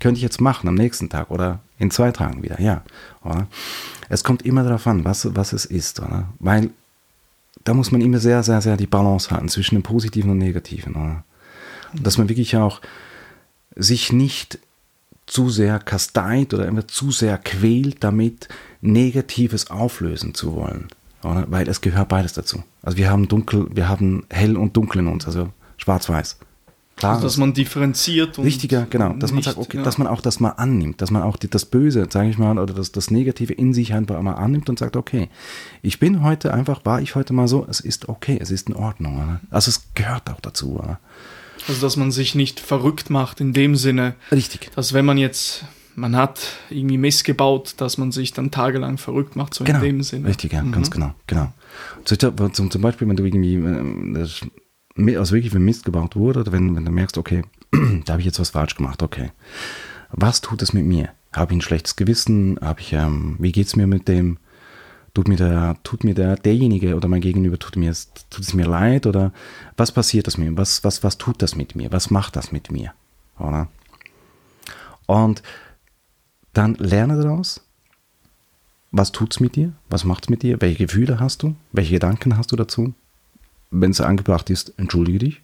könnte 0.00 0.18
ich 0.18 0.22
jetzt 0.22 0.40
machen 0.40 0.68
am 0.68 0.74
nächsten 0.74 1.08
Tag 1.08 1.30
oder 1.30 1.60
in 1.78 1.90
zwei 1.90 2.10
Tagen 2.10 2.42
wieder, 2.42 2.60
ja. 2.60 2.82
Oder? 3.24 3.46
Es 4.08 4.24
kommt 4.24 4.42
immer 4.42 4.64
darauf 4.64 4.86
an, 4.86 5.04
was, 5.04 5.34
was 5.34 5.52
es 5.52 5.64
ist, 5.64 6.00
oder? 6.00 6.28
Weil 6.38 6.70
da 7.64 7.74
muss 7.74 7.90
man 7.92 8.00
immer 8.00 8.18
sehr, 8.18 8.42
sehr, 8.42 8.60
sehr 8.62 8.76
die 8.76 8.86
Balance 8.86 9.30
halten 9.30 9.48
zwischen 9.48 9.74
dem 9.74 9.82
Positiven 9.82 10.30
und 10.30 10.38
Negativen, 10.38 10.94
oder? 10.94 11.24
Dass 11.94 12.18
man 12.18 12.28
wirklich 12.28 12.56
auch 12.56 12.80
sich 13.76 14.12
nicht 14.12 14.58
zu 15.28 15.50
sehr 15.50 15.78
kasteit 15.78 16.54
oder 16.54 16.66
immer 16.66 16.88
zu 16.88 17.10
sehr 17.10 17.38
quält, 17.38 18.02
damit 18.02 18.48
Negatives 18.80 19.70
auflösen 19.70 20.34
zu 20.34 20.54
wollen. 20.54 20.88
Oder? 21.22 21.44
Weil 21.48 21.68
es 21.68 21.80
gehört 21.80 22.08
beides 22.08 22.32
dazu. 22.32 22.62
Also 22.82 22.98
wir 22.98 23.10
haben 23.10 23.28
dunkel, 23.28 23.68
wir 23.72 23.88
haben 23.88 24.24
hell 24.30 24.56
und 24.56 24.76
dunkel 24.76 25.00
in 25.00 25.08
uns, 25.08 25.26
also 25.26 25.50
schwarz-weiß. 25.76 26.38
Klar, 26.96 27.14
Also, 27.14 27.26
dass 27.26 27.36
man 27.36 27.52
differenziert 27.52 28.38
und 28.38 28.44
Richtiger, 28.44 28.86
genau. 28.90 29.12
Dass 29.12 29.30
man 29.30 29.36
nicht, 29.36 29.44
sagt, 29.44 29.58
okay, 29.58 29.76
ja. 29.76 29.82
dass 29.84 29.98
man 29.98 30.08
auch 30.08 30.20
das 30.20 30.40
mal 30.40 30.50
annimmt, 30.50 31.00
dass 31.00 31.12
man 31.12 31.22
auch 31.22 31.36
die, 31.36 31.48
das 31.48 31.64
Böse, 31.64 32.08
sage 32.10 32.28
ich 32.28 32.38
mal, 32.38 32.58
oder 32.58 32.74
das, 32.74 32.90
das 32.90 33.12
Negative 33.12 33.52
in 33.52 33.72
sich 33.72 33.94
einfach 33.94 34.20
mal 34.20 34.32
annimmt 34.32 34.68
und 34.68 34.80
sagt, 34.80 34.96
okay, 34.96 35.28
ich 35.80 36.00
bin 36.00 36.24
heute 36.24 36.52
einfach, 36.52 36.84
war 36.84 37.00
ich 37.00 37.14
heute 37.14 37.32
mal 37.32 37.46
so, 37.46 37.64
es 37.70 37.78
ist 37.78 38.08
okay, 38.08 38.38
es 38.40 38.50
ist 38.50 38.68
in 38.68 38.74
Ordnung. 38.74 39.16
Oder? 39.16 39.40
Also 39.50 39.68
es 39.68 39.82
gehört 39.94 40.28
auch 40.28 40.40
dazu. 40.40 40.80
Oder? 40.80 40.98
Also, 41.68 41.80
dass 41.82 41.96
man 41.96 42.10
sich 42.10 42.34
nicht 42.34 42.60
verrückt 42.60 43.10
macht 43.10 43.40
in 43.40 43.52
dem 43.52 43.76
Sinne, 43.76 44.14
Richtig. 44.32 44.70
dass 44.74 44.92
wenn 44.94 45.04
man 45.04 45.18
jetzt, 45.18 45.64
man 45.94 46.16
hat 46.16 46.40
irgendwie 46.70 46.98
Mist 46.98 47.24
gebaut, 47.24 47.74
dass 47.76 47.98
man 47.98 48.10
sich 48.12 48.32
dann 48.32 48.50
tagelang 48.50 48.96
verrückt 48.98 49.36
macht, 49.36 49.54
so 49.54 49.64
Genau. 49.64 49.78
in 49.80 49.84
dem 49.84 50.02
Sinne. 50.02 50.28
Richtig, 50.28 50.52
ja, 50.52 50.62
Mhm. 50.62 50.72
ganz 50.72 50.90
genau, 50.90 51.14
genau. 51.26 51.52
Zum, 52.04 52.70
zum, 52.70 52.80
Beispiel, 52.82 53.08
wenn 53.08 53.16
du 53.16 53.24
irgendwie, 53.24 53.56
also 55.16 55.34
wirklich, 55.34 55.52
wenn 55.54 55.62
Mist 55.64 55.84
gebaut 55.84 56.16
wurde, 56.16 56.40
oder 56.40 56.52
wenn, 56.52 56.74
wenn 56.74 56.84
du 56.84 56.90
merkst, 56.90 57.18
okay, 57.18 57.42
da 58.04 58.12
habe 58.14 58.20
ich 58.22 58.26
jetzt 58.26 58.40
was 58.40 58.50
falsch 58.50 58.74
gemacht, 58.74 59.02
okay. 59.02 59.30
Was 60.10 60.40
tut 60.40 60.62
es 60.62 60.72
mit 60.72 60.86
mir? 60.86 61.10
Habe 61.32 61.52
ich 61.52 61.58
ein 61.58 61.60
schlechtes 61.60 61.96
Gewissen? 61.96 62.58
Habe 62.62 62.80
ich, 62.80 62.94
ähm, 62.94 63.36
wie 63.38 63.52
geht's 63.52 63.76
mir 63.76 63.86
mit 63.86 64.08
dem? 64.08 64.38
Tut 65.14 65.26
mir 65.26 65.36
der, 65.36 65.76
tut 65.82 66.04
mir 66.04 66.14
der, 66.14 66.36
derjenige 66.36 66.94
oder 66.94 67.08
mein 67.08 67.20
Gegenüber, 67.20 67.58
tut 67.58 67.76
mir, 67.76 67.90
es- 67.90 68.10
tut 68.30 68.44
es 68.44 68.54
mir 68.54 68.66
leid? 68.66 69.06
Oder 69.06 69.32
was 69.76 69.90
passiert 69.92 70.26
das 70.26 70.38
mit 70.38 70.50
mir? 70.50 70.56
Was, 70.56 70.84
was, 70.84 71.02
was 71.02 71.18
tut 71.18 71.42
das 71.42 71.56
mit 71.56 71.74
mir? 71.74 71.90
Was 71.92 72.10
macht 72.10 72.36
das 72.36 72.52
mit 72.52 72.70
mir? 72.70 72.92
Oder? 73.38 73.68
Und 75.06 75.42
dann 76.52 76.74
lerne 76.74 77.20
daraus, 77.20 77.62
was 78.90 79.12
tut's 79.12 79.40
mit 79.40 79.56
dir? 79.56 79.72
Was 79.90 80.04
macht's 80.04 80.28
mit 80.28 80.42
dir? 80.42 80.60
Welche 80.60 80.86
Gefühle 80.86 81.18
hast 81.20 81.42
du? 81.42 81.54
Welche 81.72 81.94
Gedanken 81.94 82.36
hast 82.36 82.52
du 82.52 82.56
dazu? 82.56 82.94
Wenn 83.70 83.90
es 83.90 84.00
angebracht 84.00 84.50
ist, 84.50 84.72
entschuldige 84.78 85.18
dich. 85.18 85.42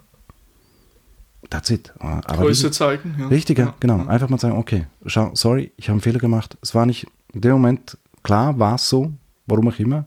That's 1.51 1.69
it. 1.71 1.93
Aber 1.99 2.23
Größe 2.45 2.71
zeigen. 2.71 3.17
Ja. 3.19 3.29
Richtiger, 3.29 3.65
Ja. 3.65 3.75
genau. 3.81 4.07
Einfach 4.07 4.29
mal 4.31 4.39
sagen, 4.41 4.57
okay, 4.57 4.87
schau, 5.07 5.31
sorry, 5.35 5.73
ich 5.77 5.89
habe 5.89 5.95
einen 5.95 6.01
Fehler 6.01 6.19
gemacht. 6.19 6.57
Es 6.63 6.75
war 6.75 6.87
nicht 6.87 7.07
in 7.35 7.43
dem 7.43 7.53
Moment 7.53 7.99
klar, 8.23 8.59
war 8.59 8.77
es 8.77 8.89
so, 8.89 9.13
warum 9.47 9.69
auch 9.69 9.79
immer. 9.79 10.07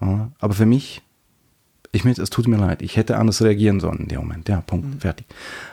Ja, 0.00 0.30
Aber 0.38 0.54
für 0.54 0.66
mich, 0.66 1.02
ich 1.92 2.04
mit, 2.04 2.18
es 2.18 2.30
tut 2.30 2.48
mir 2.48 2.58
leid, 2.58 2.82
ich 2.82 2.96
hätte 2.96 3.16
anders 3.16 3.40
reagieren 3.42 3.80
sollen 3.80 3.98
in 4.00 4.08
dem 4.08 4.18
Moment. 4.20 4.48
Ja, 4.48 4.60
Punkt, 4.60 4.86
Mhm. 4.86 5.00
fertig. 5.00 5.26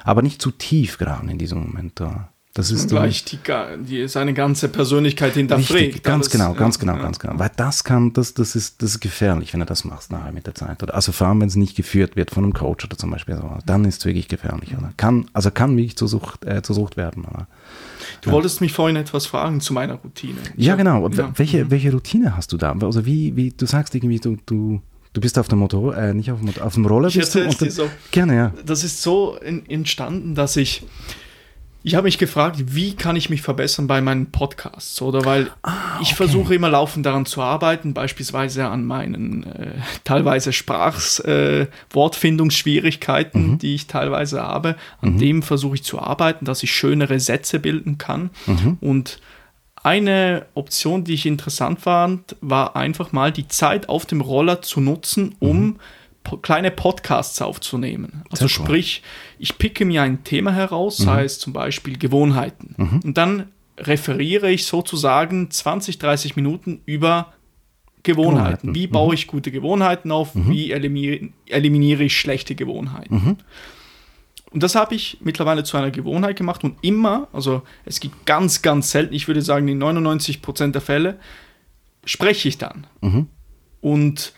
Aber 0.03 0.22
nicht 0.22 0.41
zu 0.41 0.51
tief 0.51 0.97
graben 0.97 1.30
in 1.30 1.38
diesem 1.38 1.59
Moment. 1.61 1.99
Ja. 1.99 2.30
Das 2.55 2.70
ist 2.70 2.89
gleich 2.89 3.26
die, 3.26 3.39
die, 3.80 4.07
seine 4.07 4.36
ganze 4.36 4.70
Persönlichkeit 4.70 5.34
hinterfragt. 5.34 5.74
Richtig, 5.74 6.03
ganz 6.03 6.26
Alles- 6.28 6.30
genau, 6.30 6.53
ganz 6.53 6.76
ja, 6.76 6.82
genau, 6.82 6.95
ja. 6.97 7.01
ganz 7.01 7.18
genau. 7.18 7.39
Weil 7.39 7.49
das 7.55 7.84
kann, 7.84 8.14
das, 8.14 8.36
das 8.36 8.55
ist, 8.55 8.84
das 8.84 8.91
ist 8.91 8.99
gefährlich, 8.99 9.53
wenn 9.53 9.59
du 9.61 9.66
das 9.66 9.84
machst 9.86 10.11
nachher 10.11 10.32
mit 10.32 10.45
der 10.45 10.53
Zeit. 10.53 10.84
Oder 10.84 10.93
also 10.93 11.11
vor 11.11 11.26
allem, 11.28 11.41
wenn 11.41 11.47
es 11.47 11.55
nicht 11.55 11.76
geführt 11.76 12.16
wird 12.16 12.30
von 12.30 12.43
einem 12.43 12.53
Coach 12.53 12.86
oder 12.86 12.95
zum 12.95 13.09
Beispiel 13.09 13.38
so, 13.38 13.57
dann 13.66 13.86
ist 13.86 14.01
es 14.01 14.05
wirklich 14.05 14.28
gefährlich. 14.28 14.78
Oder? 14.78 14.93
Kann, 14.97 15.26
also 15.34 15.49
kann 15.49 15.76
wirklich 15.76 15.97
zur 15.97 16.07
Sucht, 16.07 16.45
äh, 16.45 16.61
zur 16.61 16.76
Sucht 16.76 16.95
werden. 16.95 17.26
Oder? 17.26 17.47
Du 18.24 18.32
wolltest 18.32 18.61
mich 18.61 18.71
vorhin 18.74 18.95
etwas 18.95 19.26
fragen 19.26 19.59
zu 19.61 19.74
meiner 19.74 19.95
Routine. 19.95 20.38
Ja, 20.55 20.76
genau. 20.76 21.07
Ja. 21.09 21.32
Welche, 21.36 21.69
welche 21.69 21.91
Routine 21.91 22.36
hast 22.38 22.51
du 22.53 22.57
da? 22.57 22.76
Also 22.82 23.05
wie, 23.05 23.36
wie 23.36 23.51
du 23.51 23.65
sagst 23.65 23.93
irgendwie, 23.95 24.19
du, 24.19 24.38
du, 24.45 24.82
du 25.13 25.21
bist 25.21 25.38
auf 25.38 25.47
dem 25.47 25.59
Motor, 25.59 25.95
äh, 25.97 26.13
nicht 26.13 26.32
auf 26.32 26.39
dem 26.39 26.47
Motor, 26.47 26.65
auf 26.65 26.74
dem 26.74 26.86
Roller 26.86 27.09
Ich 27.09 27.15
bist 27.17 27.36
du. 27.36 27.43
und 27.43 27.61
dann- 27.61 27.69
so. 27.69 27.89
Gerne, 28.11 28.36
ja. 28.36 28.53
das 28.65 28.84
ist 28.84 29.01
so 29.01 29.38
in, 29.43 29.65
entstanden, 29.69 30.36
dass 30.36 30.55
ich 30.55 30.84
ich 31.86 31.95
habe 31.95 32.05
mich 32.05 32.17
gefragt, 32.17 32.75
wie 32.75 32.95
kann 32.95 33.17
ich 33.17 33.29
mich 33.29 33.41
verbessern 33.41 33.88
bei 33.88 33.99
meinen 33.99 34.31
Podcasts, 34.31 35.01
oder? 35.01 35.25
Weil 35.25 35.51
ich 36.01 36.15
versuche 36.15 36.55
immer 36.55 36.69
laufend 36.69 37.05
daran 37.05 37.25
zu 37.25 37.41
arbeiten, 37.41 37.93
beispielsweise 37.93 38.67
an 38.67 38.86
meinen 38.86 39.43
äh, 39.43 39.71
teilweise 40.05 40.53
Sprachs 40.53 41.19
äh, 41.19 41.67
Wortfindungsschwierigkeiten, 41.91 43.57
die 43.57 43.75
ich 43.75 43.88
teilweise 43.88 44.41
habe, 44.41 44.77
an 45.01 45.17
dem 45.17 45.43
versuche 45.43 45.75
ich 45.75 45.84
zu 45.84 45.99
arbeiten, 45.99 46.45
dass 46.45 46.63
ich 46.63 46.71
schönere 46.71 47.19
Sätze 47.19 47.59
bilden 47.59 47.97
kann. 47.97 48.29
Und 48.79 49.19
eine 49.84 50.45
Option, 50.53 51.03
die 51.03 51.13
ich 51.13 51.25
interessant 51.25 51.81
fand, 51.81 52.38
war 52.39 52.77
einfach 52.77 53.11
mal 53.11 53.34
die 53.34 53.49
Zeit 53.49 53.89
auf 53.89 54.05
dem 54.05 54.21
Roller 54.21 54.61
zu 54.61 54.79
nutzen, 54.79 55.36
um 55.39 55.79
po 56.23 56.38
kleine 56.38 56.71
Podcasts 56.71 57.41
aufzunehmen. 57.41 58.23
Also 58.31 58.47
Sehr 58.47 58.47
cool. 58.61 58.65
Ich 59.44 59.58
picke 59.58 59.84
mir 59.84 60.02
ein 60.04 60.24
Thema 60.24 60.54
heraus, 60.54 60.96
sei 60.96 61.26
es 61.26 61.38
zum 61.38 61.52
Beispiel 61.52 61.98
Gewohnheiten. 61.98 62.76
Und 63.04 63.18
dann 63.18 63.50
referiere 63.78 64.50
ich 64.50 64.66
sozusagen 64.66 65.52
20, 65.52 66.00
30 66.00 66.38
Minuten 66.38 66.80
über 66.86 67.34
Gewohnheiten. 68.04 68.04
Gewohnheiten. 68.04 68.76
Wie 68.76 68.88
baue 68.88 69.14
ich 69.16 69.28
gute 69.28 69.52
Gewohnheiten 69.52 70.14
auf? 70.14 70.32
Wie 70.34 70.72
eliminiere, 70.72 71.28
eliminiere 71.48 72.04
ich 72.04 72.18
schlechte 72.18 72.56
Gewohnheiten? 72.56 73.38
Und 74.50 74.64
das 74.64 74.76
habe 74.76 74.96
ich 74.96 75.18
mittlerweile 75.20 75.66
zu 75.66 75.76
einer 75.76 75.91
Gewohnheit 75.91 76.38
gemacht 76.38 76.64
und 76.64 76.78
immer, 76.82 77.28
also 77.34 77.64
es 77.84 78.00
gibt 78.00 78.26
ganz, 78.26 78.62
ganz 78.62 78.91
selten, 78.91 79.14
ich 79.14 79.28
würde 79.28 79.41
sagen 79.41 79.68
in 79.68 79.84
99% 79.84 80.72
der 80.72 80.82
Fälle, 80.82 81.20
spreche 82.06 82.48
ich 82.48 82.58
dann. 82.58 82.88
Und 83.82 84.32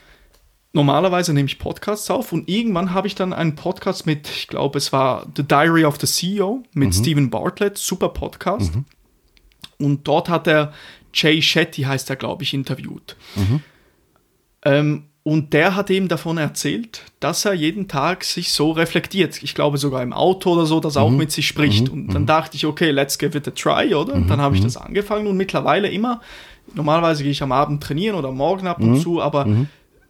normalerweise 0.76 1.34
nehme 1.34 1.48
ich 1.48 1.58
Podcasts 1.58 2.12
auf 2.12 2.34
und 2.34 2.50
irgendwann 2.50 2.94
habe 2.94 3.08
ich 3.08 3.16
dann 3.16 3.32
einen 3.34 3.56
Podcast 3.56 4.06
mit, 4.06 4.30
ich 4.30 4.48
glaube, 4.48 4.78
es 4.78 4.92
war 4.92 5.26
The 5.36 5.44
Diary 5.44 5.86
of 5.86 5.98
the 6.00 6.06
CEO 6.06 6.64
mit 6.74 6.94
Stephen 6.94 7.30
Bartlett, 7.30 7.78
super 7.78 8.10
Podcast. 8.10 8.74
Und 9.80 10.08
dort 10.08 10.30
hat 10.30 10.48
er 10.48 10.74
Jay 11.14 11.42
Shetty, 11.42 11.84
heißt 11.84 12.10
er, 12.10 12.18
glaube 12.18 12.44
ich, 12.44 12.54
interviewt. 12.54 13.16
Ähm, 14.64 15.06
und 15.24 15.54
der 15.54 15.76
hat 15.76 15.90
eben 15.90 16.08
davon 16.10 16.38
erzählt, 16.38 17.04
dass 17.20 17.46
er 17.46 17.54
jeden 17.54 17.88
Tag 17.88 18.24
sich 18.26 18.52
so 18.52 18.72
reflektiert. 18.72 19.42
Ich 19.42 19.56
glaube 19.56 19.78
sogar 19.78 20.04
im 20.04 20.14
Auto 20.14 20.52
oder 20.52 20.66
so, 20.66 20.80
dass 20.82 20.98
er 20.98 21.02
auch 21.04 21.10
mit 21.10 21.32
sich 21.32 21.48
spricht. 21.48 21.90
Und 21.90 22.14
dann 22.14 22.26
dachte 22.26 22.58
ich, 22.58 22.66
okay, 22.66 22.92
let's 22.92 23.18
give 23.18 23.36
it 23.38 23.48
a 23.48 23.52
try, 23.52 23.96
oder? 23.96 24.14
Und 24.14 24.30
dann 24.30 24.42
habe 24.42 24.56
ich 24.56 24.62
das 24.62 24.78
angefangen 24.78 25.26
und 25.28 25.38
mittlerweile 25.38 25.90
immer, 25.90 26.22
normalerweise 26.74 27.24
gehe 27.24 27.32
ich 27.32 27.42
am 27.42 27.54
Abend 27.54 27.82
trainieren 27.82 28.16
oder 28.16 28.32
morgen 28.32 28.68
ab 28.68 28.80
und 28.82 29.00
zu, 29.00 29.22
aber 29.22 29.48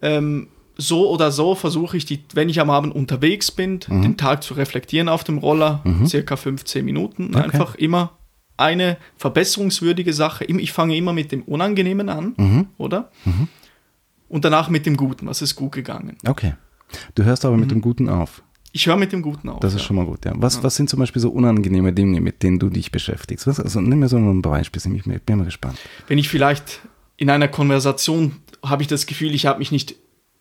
ähm, 0.02 0.48
so 0.76 1.10
oder 1.10 1.30
so 1.32 1.54
versuche 1.54 1.96
ich, 1.96 2.04
die, 2.04 2.20
wenn 2.34 2.48
ich 2.48 2.60
am 2.60 2.70
Abend 2.70 2.94
unterwegs 2.94 3.50
bin, 3.50 3.80
den 3.80 4.16
Tag 4.16 4.42
zu 4.42 4.54
reflektieren 4.54 5.08
auf 5.08 5.24
dem 5.24 5.38
Roller, 5.38 5.82
circa 6.06 6.36
15 6.36 6.84
Minuten. 6.84 7.34
Einfach 7.34 7.74
immer 7.76 8.12
eine 8.56 8.96
verbesserungswürdige 9.16 10.12
Sache. 10.12 10.44
Ich 10.44 10.72
fange 10.72 10.96
immer 10.96 11.12
mit 11.12 11.32
dem 11.32 11.42
Unangenehmen 11.42 12.08
an, 12.08 12.68
oder? 12.78 13.10
Und 14.28 14.44
danach 14.44 14.68
mit 14.68 14.86
dem 14.86 14.96
Guten. 14.96 15.26
Was 15.26 15.42
ist 15.42 15.54
gut 15.54 15.72
gegangen? 15.72 16.16
Okay. 16.26 16.54
Du 17.14 17.24
hörst 17.24 17.44
aber 17.44 17.56
mit 17.56 17.70
dem 17.70 17.80
Guten 17.80 18.08
auf. 18.08 18.42
Ich 18.72 18.86
höre 18.86 18.96
mit 18.96 19.10
dem 19.12 19.22
Guten 19.22 19.48
auf. 19.48 19.60
Das 19.60 19.72
ist 19.72 19.80
ja. 19.80 19.86
schon 19.86 19.96
mal 19.96 20.04
gut, 20.04 20.24
ja. 20.26 20.32
Was, 20.36 20.62
was 20.62 20.76
sind 20.76 20.90
zum 20.90 20.98
Beispiel 20.98 21.22
so 21.22 21.30
unangenehme 21.30 21.94
Dinge, 21.94 22.20
mit 22.20 22.42
denen 22.42 22.58
du 22.58 22.68
dich 22.68 22.92
beschäftigst? 22.92 23.46
Was, 23.46 23.58
also 23.58 23.80
nimm 23.80 24.00
mir 24.00 24.08
so 24.08 24.18
ein 24.18 24.42
Beispiel, 24.42 24.82
ich 24.94 25.04
bin, 25.04 25.20
bin 25.24 25.38
mal 25.38 25.44
gespannt. 25.44 25.78
Wenn 26.08 26.18
ich 26.18 26.28
vielleicht 26.28 26.80
in 27.16 27.30
einer 27.30 27.48
Konversation 27.48 28.36
habe 28.62 28.82
ich 28.82 28.88
das 28.88 29.06
Gefühl, 29.06 29.34
ich 29.34 29.46
habe 29.46 29.60
mich 29.60 29.72
nicht 29.72 29.96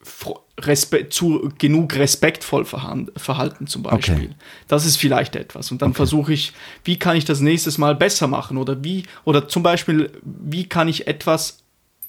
fro- 0.05 0.39
respe 0.59 1.09
zu, 1.09 1.51
genug 1.57 1.95
respektvoll 1.95 2.63
verhalten 2.65 3.67
zum 3.67 3.83
Beispiel. 3.83 4.15
Okay. 4.15 4.29
Das 4.67 4.85
ist 4.85 4.97
vielleicht 4.97 5.35
etwas. 5.35 5.71
Und 5.71 5.81
dann 5.81 5.93
versuche 5.93 6.31
ich, 6.33 6.53
wie 6.83 6.97
kann 6.97 7.17
ich 7.17 7.25
das 7.25 7.41
nächstes 7.41 7.77
Mal 7.77 7.95
besser 7.95 8.27
machen? 8.27 8.57
Oder 8.57 8.83
wie, 8.83 9.03
oder 9.25 9.47
zum 9.49 9.63
Beispiel, 9.63 10.11
wie 10.23 10.65
kann 10.65 10.87
ich 10.87 11.07
etwas 11.07 11.63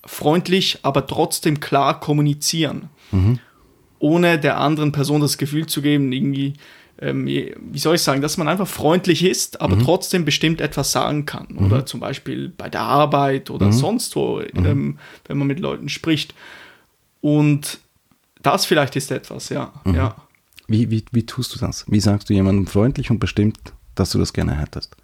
freundlich, 0.05 0.79
aber 0.83 1.07
trotzdem 1.07 1.59
klar 1.59 1.99
kommunizieren? 1.99 2.91
Ohne 3.99 4.39
der 4.39 4.59
anderen 4.59 4.93
Person 4.93 5.21
das 5.23 5.39
Gefühl 5.39 5.67
zu 5.67 5.83
geben, 5.83 6.13
irgendwie, 6.13 6.53
ähm, 7.01 7.27
wie 7.27 7.79
soll 7.79 7.97
ich 7.97 8.03
sagen, 8.03 8.21
dass 8.23 8.37
man 8.37 8.47
einfach 8.47 8.69
freundlich 8.69 9.25
ist, 9.25 9.61
aber 9.61 9.77
trotzdem 9.79 10.25
bestimmt 10.25 10.61
etwas 10.61 10.93
sagen 10.93 11.27
kann. 11.27 11.47
Oder 11.59 11.85
zum 11.87 11.99
Beispiel 12.01 12.53
bei 12.57 12.69
der 12.69 12.83
Arbeit 12.83 13.51
oder 13.51 13.73
sonst 13.73 14.15
wo, 14.15 14.41
ähm, 14.41 14.99
wenn 15.27 15.39
man 15.39 15.49
mit 15.49 15.59
Leuten 15.61 15.89
spricht. 15.89 16.35
Und 17.21 17.79
das 18.47 18.65
vielleicht 18.65 18.95
ist 18.97 19.11
etwas, 19.11 19.49
ja. 19.49 19.73
ja. 19.87 20.15
Wie, 20.69 20.91
wie, 20.91 21.05
wie 21.11 21.27
tust 21.27 21.55
du 21.55 21.59
das? 21.59 21.85
Wie 21.89 22.01
sagst 22.01 22.31
du 22.31 22.35
jemandem 22.35 22.67
freundlich 22.67 23.11
und 23.11 23.19
bestimmt, 23.19 23.59
dass 23.95 24.11
du 24.11 24.19
das 24.19 24.33
gerne 24.33 24.57
hättest? 24.57 24.97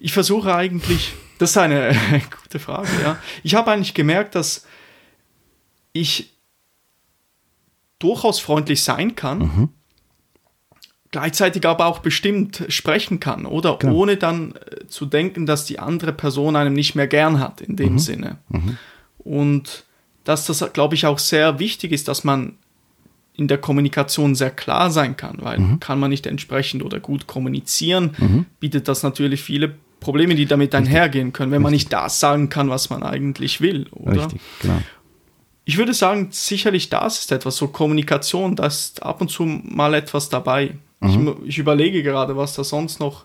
Ich 0.00 0.12
versuche 0.12 0.54
eigentlich, 0.54 1.12
das 1.38 1.50
ist 1.50 1.56
eine 1.56 1.94
gute 2.42 2.58
Frage, 2.58 2.88
ja. 3.02 3.16
Ich 3.44 3.54
habe 3.54 3.70
eigentlich 3.70 3.94
gemerkt, 3.94 4.34
dass 4.34 4.66
ich 5.92 6.32
durchaus 8.00 8.40
freundlich 8.40 8.82
sein 8.82 9.14
kann, 9.14 9.68
gleichzeitig 11.12 11.66
aber 11.66 11.86
auch 11.86 12.00
bestimmt 12.00 12.64
sprechen 12.68 13.20
kann, 13.20 13.46
oder? 13.46 13.76
Genau. 13.78 13.94
Ohne 13.94 14.16
dann 14.16 14.54
äh, 14.54 14.86
zu 14.88 15.06
denken, 15.06 15.46
dass 15.46 15.64
die 15.64 15.78
andere 15.78 16.12
Person 16.12 16.56
einem 16.56 16.72
nicht 16.72 16.94
mehr 16.94 17.06
gern 17.06 17.38
hat, 17.38 17.60
in 17.60 17.76
dem 17.76 17.98
Sinne. 17.98 18.38
Und 19.18 19.84
dass 20.24 20.46
das, 20.46 20.64
glaube 20.72 20.94
ich, 20.94 21.06
auch 21.06 21.18
sehr 21.18 21.58
wichtig 21.58 21.92
ist, 21.92 22.08
dass 22.08 22.24
man 22.24 22.54
in 23.34 23.48
der 23.48 23.58
Kommunikation 23.58 24.34
sehr 24.34 24.50
klar 24.50 24.90
sein 24.90 25.16
kann, 25.16 25.38
weil 25.40 25.78
kann 25.80 25.98
man 25.98 26.10
nicht 26.10 26.26
entsprechend 26.26 26.82
oder 26.82 27.00
gut 27.00 27.26
kommunizieren, 27.26 28.46
bietet 28.60 28.86
das 28.88 29.02
natürlich 29.02 29.40
viele 29.42 29.74
Probleme, 30.00 30.34
die 30.34 30.46
damit 30.46 30.74
einhergehen 30.74 31.32
können, 31.32 31.52
wenn 31.52 31.62
man 31.62 31.72
nicht 31.72 31.92
das 31.92 32.20
sagen 32.20 32.48
kann, 32.48 32.68
was 32.70 32.90
man 32.90 33.02
eigentlich 33.02 33.60
will, 33.60 33.86
oder? 33.92 34.24
Richtig, 34.26 34.40
genau. 34.60 34.80
Ich 35.64 35.78
würde 35.78 35.94
sagen, 35.94 36.28
sicherlich 36.32 36.88
das 36.90 37.20
ist 37.20 37.32
etwas, 37.32 37.56
so 37.56 37.68
Kommunikation, 37.68 38.56
da 38.56 38.66
ist 38.66 39.02
ab 39.02 39.20
und 39.20 39.30
zu 39.30 39.44
mal 39.44 39.94
etwas 39.94 40.28
dabei. 40.28 40.76
Ich, 41.02 41.16
mu- 41.16 41.36
ich 41.46 41.56
überlege 41.58 42.02
gerade, 42.02 42.36
was 42.36 42.54
da 42.54 42.64
sonst 42.64 42.98
noch 43.00 43.24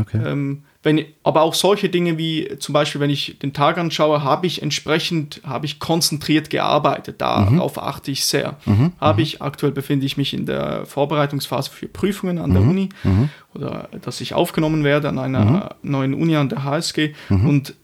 Okay. 0.00 0.18
ähm, 0.24 0.62
wenn, 0.86 1.04
aber 1.24 1.42
auch 1.42 1.52
solche 1.54 1.88
Dinge 1.88 2.16
wie 2.16 2.48
zum 2.60 2.72
Beispiel, 2.72 3.00
wenn 3.00 3.10
ich 3.10 3.40
den 3.40 3.52
Tag 3.52 3.76
anschaue, 3.76 4.22
habe 4.22 4.46
ich 4.46 4.62
entsprechend, 4.62 5.40
habe 5.44 5.66
ich 5.66 5.80
konzentriert 5.80 6.48
gearbeitet. 6.48 7.20
Darauf 7.20 7.82
achte 7.82 8.12
ich 8.12 8.24
sehr. 8.24 8.56
Habe 9.00 9.20
ich, 9.20 9.42
aktuell 9.42 9.72
befinde 9.72 10.06
ich 10.06 10.16
mich 10.16 10.32
in 10.32 10.46
der 10.46 10.86
Vorbereitungsphase 10.86 11.70
für 11.70 11.88
Prüfungen 11.88 12.38
an 12.38 12.52
der 12.52 12.62
Uni 12.62 12.88
oder 13.52 13.88
dass 14.02 14.20
ich 14.20 14.32
aufgenommen 14.32 14.84
werde 14.84 15.08
an 15.08 15.18
einer 15.18 15.74
neuen 15.82 16.14
Uni 16.14 16.36
an 16.36 16.48
der 16.48 16.62
HSG 16.62 17.14
und 17.28 17.74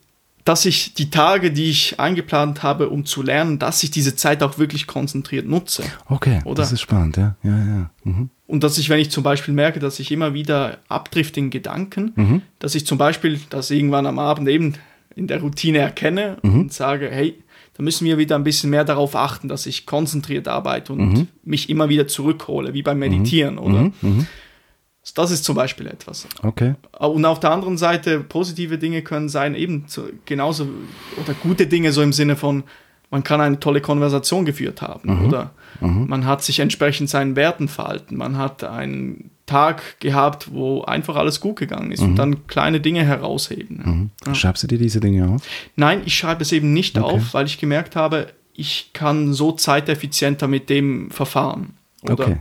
dass 0.44 0.64
ich 0.64 0.94
die 0.94 1.10
Tage, 1.10 1.52
die 1.52 1.70
ich 1.70 2.00
eingeplant 2.00 2.62
habe, 2.62 2.88
um 2.88 3.04
zu 3.04 3.22
lernen, 3.22 3.58
dass 3.58 3.82
ich 3.82 3.90
diese 3.90 4.16
Zeit 4.16 4.42
auch 4.42 4.58
wirklich 4.58 4.86
konzentriert 4.86 5.46
nutze. 5.46 5.84
Okay, 6.08 6.40
Oder? 6.44 6.62
das 6.62 6.72
ist 6.72 6.80
spannend, 6.80 7.16
ja. 7.16 7.36
Ja, 7.42 7.58
ja. 7.58 7.90
Mhm. 8.04 8.30
Und 8.46 8.64
dass 8.64 8.76
ich, 8.78 8.88
wenn 8.88 8.98
ich 8.98 9.10
zum 9.10 9.22
Beispiel 9.22 9.54
merke, 9.54 9.78
dass 9.78 9.98
ich 9.98 10.10
immer 10.10 10.34
wieder 10.34 10.78
abdrift 10.88 11.36
in 11.36 11.50
Gedanken, 11.50 12.42
dass 12.58 12.74
ich 12.74 12.86
zum 12.86 12.98
Beispiel 12.98 13.40
das 13.50 13.70
irgendwann 13.70 14.06
am 14.06 14.18
Abend 14.18 14.48
eben 14.48 14.74
in 15.14 15.26
der 15.26 15.40
Routine 15.40 15.78
erkenne 15.78 16.36
und 16.42 16.72
sage, 16.72 17.08
hey, 17.10 17.38
da 17.74 17.82
müssen 17.82 18.04
wir 18.04 18.18
wieder 18.18 18.36
ein 18.36 18.44
bisschen 18.44 18.68
mehr 18.68 18.84
darauf 18.84 19.16
achten, 19.16 19.48
dass 19.48 19.64
ich 19.64 19.86
konzentriert 19.86 20.48
arbeite 20.48 20.92
und 20.92 21.28
mich 21.44 21.70
immer 21.70 21.88
wieder 21.88 22.06
zurückhole, 22.08 22.74
wie 22.74 22.82
beim 22.82 22.98
Meditieren, 22.98 23.58
oder? 23.58 23.90
Das 25.14 25.30
ist 25.30 25.44
zum 25.44 25.56
Beispiel 25.56 25.88
etwas. 25.88 26.28
Okay. 26.42 26.74
Und 26.98 27.24
auf 27.24 27.40
der 27.40 27.50
anderen 27.50 27.76
Seite, 27.76 28.20
positive 28.20 28.78
Dinge 28.78 29.02
können 29.02 29.28
sein, 29.28 29.54
eben 29.54 29.84
so, 29.86 30.04
genauso, 30.24 30.68
oder 31.20 31.34
gute 31.34 31.66
Dinge 31.66 31.92
so 31.92 32.02
im 32.02 32.12
Sinne 32.12 32.36
von, 32.36 32.64
man 33.10 33.24
kann 33.24 33.40
eine 33.40 33.60
tolle 33.60 33.80
Konversation 33.80 34.44
geführt 34.44 34.80
haben, 34.80 35.26
oder 35.26 35.50
man 35.80 36.24
hat 36.24 36.42
sich 36.42 36.60
entsprechend 36.60 37.10
seinen 37.10 37.34
Werten 37.34 37.68
verhalten, 37.68 38.16
man 38.16 38.38
hat 38.38 38.62
einen 38.64 39.30
Tag 39.46 39.98
gehabt, 40.00 40.52
wo 40.52 40.82
einfach 40.82 41.16
alles 41.16 41.40
gut 41.40 41.56
gegangen 41.56 41.90
ist 41.92 42.00
und 42.00 42.16
dann 42.16 42.46
kleine 42.46 42.80
Dinge 42.80 43.04
herausheben. 43.04 44.10
Ja. 44.24 44.34
Schreibst 44.34 44.62
du 44.62 44.66
dir 44.68 44.78
diese 44.78 45.00
Dinge 45.00 45.28
auf? 45.28 45.42
Nein, 45.76 46.02
ich 46.06 46.14
schreibe 46.16 46.42
es 46.42 46.52
eben 46.52 46.72
nicht 46.72 46.98
auf, 46.98 47.34
weil 47.34 47.46
ich 47.46 47.58
gemerkt 47.58 47.96
habe, 47.96 48.28
ich 48.54 48.90
kann 48.92 49.34
so 49.34 49.52
zeiteffizienter 49.52 50.46
mit 50.46 50.70
dem 50.70 51.10
verfahren. 51.10 51.74
Oder? 52.02 52.12
Okay. 52.12 52.36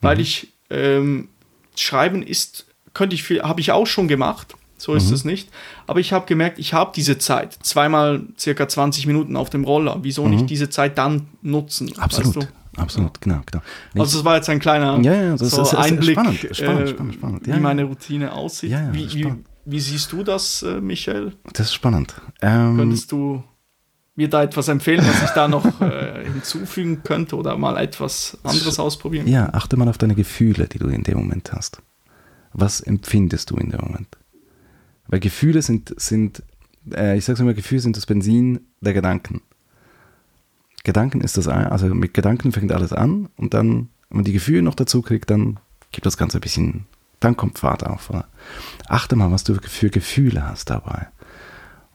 Weil 0.00 0.20
ich, 0.20 0.48
ähm, 0.70 1.28
Schreiben 1.76 2.22
ist 2.22 2.66
könnte 2.94 3.14
ich 3.14 3.22
viel, 3.22 3.42
habe 3.42 3.60
ich 3.60 3.72
auch 3.72 3.86
schon 3.86 4.06
gemacht. 4.06 4.54
So 4.76 4.94
ist 4.94 5.08
Mhm. 5.08 5.14
es 5.14 5.24
nicht. 5.24 5.48
Aber 5.86 6.00
ich 6.00 6.12
habe 6.12 6.26
gemerkt, 6.26 6.58
ich 6.58 6.74
habe 6.74 6.92
diese 6.94 7.16
Zeit. 7.16 7.56
Zweimal 7.62 8.22
circa 8.38 8.68
20 8.68 9.06
Minuten 9.06 9.36
auf 9.36 9.48
dem 9.48 9.64
Roller. 9.64 10.00
Wieso 10.02 10.28
nicht 10.28 10.50
diese 10.50 10.68
Zeit 10.70 10.98
dann 10.98 11.28
nutzen? 11.40 11.86
Mhm. 11.86 12.02
Absolut, 12.02 12.36
Weißt 12.36 12.48
absolut, 12.76 13.20
genau, 13.20 13.40
genau. 13.50 13.62
du? 13.94 14.00
Also 14.02 14.18
das 14.18 14.24
war 14.24 14.36
jetzt 14.36 14.48
ein 14.50 14.58
kleiner 14.58 14.98
Ja, 15.00 15.14
ja, 15.14 15.30
das 15.36 15.40
so 15.50 15.62
ist- 15.62 15.68
ist- 15.68 15.72
ist 15.72 15.78
Einblick, 15.78 16.14
spannend, 16.18 16.38
spannend, 16.52 16.80
äh, 16.82 16.88
spannend, 16.88 17.14
spannend. 17.14 17.46
wie 17.46 17.50
Ja, 17.50 17.56
meine 17.60 17.84
Routine 17.84 18.32
aussieht. 18.32 18.70
Ja, 18.72 18.80
ja, 18.82 18.92
wie, 18.92 19.12
wie, 19.14 19.32
wie 19.64 19.80
siehst 19.80 20.10
du 20.12 20.22
das, 20.24 20.62
äh, 20.62 20.80
Michael? 20.80 21.32
das 21.52 21.68
ist 21.68 21.74
spannend. 21.74 22.14
Ähm, 22.42 22.76
Könntest 22.76 23.12
du 23.12 23.42
mir 24.22 24.28
da 24.28 24.42
etwas 24.42 24.68
empfehlen, 24.68 25.04
was 25.06 25.22
ich 25.22 25.30
da 25.30 25.48
noch 25.48 25.80
äh, 25.80 26.24
hinzufügen 26.24 27.02
könnte 27.02 27.36
oder 27.36 27.56
mal 27.56 27.76
etwas 27.76 28.38
anderes 28.42 28.78
ausprobieren? 28.78 29.26
ja, 29.26 29.50
achte 29.52 29.76
mal 29.76 29.88
auf 29.88 29.98
deine 29.98 30.14
Gefühle, 30.14 30.66
die 30.66 30.78
du 30.78 30.88
in 30.88 31.02
dem 31.02 31.18
Moment 31.18 31.52
hast. 31.52 31.82
Was 32.52 32.80
empfindest 32.80 33.50
du 33.50 33.56
in 33.56 33.70
dem 33.70 33.80
Moment? 33.80 34.16
Weil 35.08 35.20
Gefühle 35.20 35.62
sind, 35.62 35.94
sind 36.00 36.42
äh, 36.90 37.16
ich 37.16 37.24
sage 37.24 37.42
immer, 37.42 37.54
Gefühle 37.54 37.80
sind 37.80 37.96
das 37.96 38.06
Benzin 38.06 38.60
der 38.80 38.92
Gedanken. 38.92 39.42
Gedanken 40.84 41.20
ist 41.20 41.36
das, 41.36 41.46
also 41.46 41.86
mit 41.94 42.12
Gedanken 42.14 42.52
fängt 42.52 42.72
alles 42.72 42.92
an 42.92 43.28
und 43.36 43.54
dann, 43.54 43.88
wenn 44.08 44.18
man 44.18 44.24
die 44.24 44.32
Gefühle 44.32 44.62
noch 44.62 44.74
dazu 44.74 45.00
kriegt, 45.00 45.30
dann 45.30 45.60
gibt 45.92 46.06
das 46.06 46.16
Ganze 46.16 46.38
ein 46.38 46.40
bisschen, 46.40 46.86
dann 47.20 47.36
kommt 47.36 47.60
Fahrt 47.60 47.86
auf. 47.86 48.10
Oder? 48.10 48.26
Achte 48.88 49.14
mal, 49.14 49.30
was 49.30 49.44
du 49.44 49.54
für 49.54 49.90
Gefühle 49.90 50.44
hast 50.44 50.70
dabei. 50.70 51.08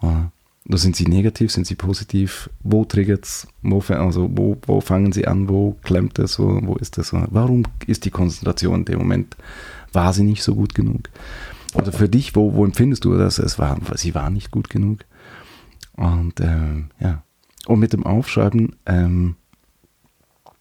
Oder? 0.01 0.32
Sind 0.70 0.97
sie 0.97 1.05
negativ, 1.05 1.51
sind 1.51 1.65
sie 1.65 1.76
positiv? 1.76 2.49
Wo 2.61 2.84
triggert 2.84 3.24
es? 3.24 3.47
Wo, 3.61 3.80
also 3.88 4.30
wo, 4.34 4.57
wo 4.65 4.82
fangen 4.82 5.13
sie 5.13 5.26
an? 5.26 5.47
Wo 5.47 5.78
klemmt 5.84 6.20
es? 6.20 6.39
Wo, 6.39 6.59
wo 6.63 6.76
ist 6.76 6.97
das? 6.97 7.13
Warum 7.13 7.63
ist 7.86 8.03
die 8.03 8.11
Konzentration 8.11 8.80
in 8.80 8.86
dem 8.86 8.99
Moment, 8.99 9.38
war 9.93 10.11
sie 10.11 10.24
nicht 10.24 10.43
so 10.43 10.55
gut 10.55 10.76
genug? 10.76 11.09
Oder 11.74 11.91
für 11.93 12.09
dich, 12.09 12.36
wo, 12.36 12.53
wo 12.53 12.65
empfindest 12.65 13.05
du 13.05 13.18
das? 13.18 13.39
Es 13.39 13.59
war, 13.59 13.78
sie 13.95 14.13
war 14.13 14.30
nicht 14.30 14.51
gut 14.51 14.70
genug. 14.70 15.05
Und 15.93 16.39
ähm, 16.41 16.89
ja. 16.99 17.24
Und 17.65 17.80
mit 17.80 17.93
dem 17.93 18.05
Aufschreiben, 18.05 18.76
ähm, 18.86 19.36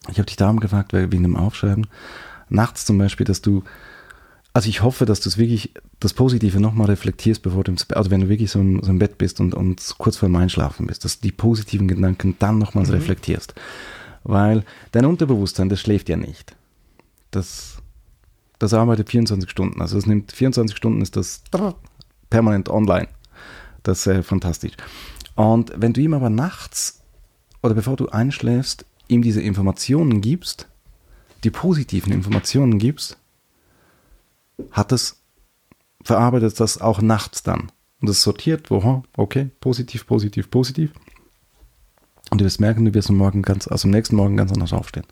ich 0.08 0.18
habe 0.18 0.26
dich 0.26 0.36
darum 0.36 0.60
gefragt, 0.60 0.92
wegen 0.92 1.22
dem 1.22 1.36
Aufschreiben, 1.36 1.86
nachts 2.48 2.84
zum 2.84 2.98
Beispiel, 2.98 3.26
dass 3.26 3.42
du, 3.42 3.64
also 4.56 4.70
ich 4.70 4.80
hoffe, 4.80 5.04
dass 5.04 5.20
du 5.20 5.28
es 5.28 5.36
wirklich, 5.36 5.74
das 6.00 6.14
Positive 6.14 6.60
nochmal 6.60 6.86
reflektierst, 6.86 7.42
bevor 7.42 7.62
du 7.62 7.72
ins 7.72 7.84
Bett, 7.84 7.98
also 7.98 8.10
wenn 8.10 8.22
du 8.22 8.30
wirklich 8.30 8.50
so 8.50 8.58
im, 8.58 8.82
so 8.82 8.88
im 8.88 8.98
Bett 8.98 9.18
bist 9.18 9.38
und, 9.38 9.52
und 9.54 9.94
kurz 9.98 10.16
vor 10.16 10.30
dem 10.30 10.36
Einschlafen 10.36 10.86
bist, 10.86 11.04
dass 11.04 11.20
du 11.20 11.28
die 11.28 11.32
positiven 11.32 11.88
Gedanken 11.88 12.36
dann 12.38 12.56
nochmals 12.56 12.90
reflektierst. 12.90 13.54
Weil 14.24 14.64
dein 14.92 15.04
Unterbewusstsein, 15.04 15.68
das 15.68 15.82
schläft 15.82 16.08
ja 16.08 16.16
nicht. 16.16 16.56
Das, 17.32 17.82
das 18.58 18.72
arbeitet 18.72 19.10
24 19.10 19.50
Stunden. 19.50 19.82
Also 19.82 19.98
es 19.98 20.06
nimmt 20.06 20.32
24 20.32 20.74
Stunden, 20.74 21.02
ist 21.02 21.16
das 21.16 21.42
permanent 22.30 22.70
online. 22.70 23.08
Das 23.82 24.06
ist 24.06 24.26
fantastisch. 24.26 24.72
Und 25.34 25.70
wenn 25.76 25.92
du 25.92 26.00
ihm 26.00 26.14
aber 26.14 26.30
nachts 26.30 27.02
oder 27.62 27.74
bevor 27.74 27.96
du 27.96 28.08
einschläfst, 28.08 28.86
ihm 29.06 29.20
diese 29.20 29.42
Informationen 29.42 30.22
gibst, 30.22 30.66
die 31.44 31.50
positiven 31.50 32.10
Informationen 32.10 32.78
gibst, 32.78 33.18
hat 34.70 34.92
es, 34.92 35.22
verarbeitet 36.02 36.58
das 36.60 36.80
auch 36.80 37.00
nachts 37.00 37.42
dann. 37.42 37.72
Und 38.00 38.08
es 38.08 38.22
sortiert, 38.22 38.70
wo, 38.70 39.02
okay, 39.16 39.50
positiv, 39.60 40.06
positiv, 40.06 40.50
positiv. 40.50 40.92
Und 42.30 42.40
du 42.40 42.44
wirst 42.44 42.60
merken, 42.60 42.84
du 42.84 42.92
wirst 42.94 43.08
am 43.08 43.16
Morgen 43.16 43.42
ganz, 43.42 43.68
also 43.68 43.88
am 43.88 43.92
nächsten 43.92 44.16
Morgen 44.16 44.36
ganz 44.36 44.52
anders 44.52 44.72
aufstehen. 44.72 45.06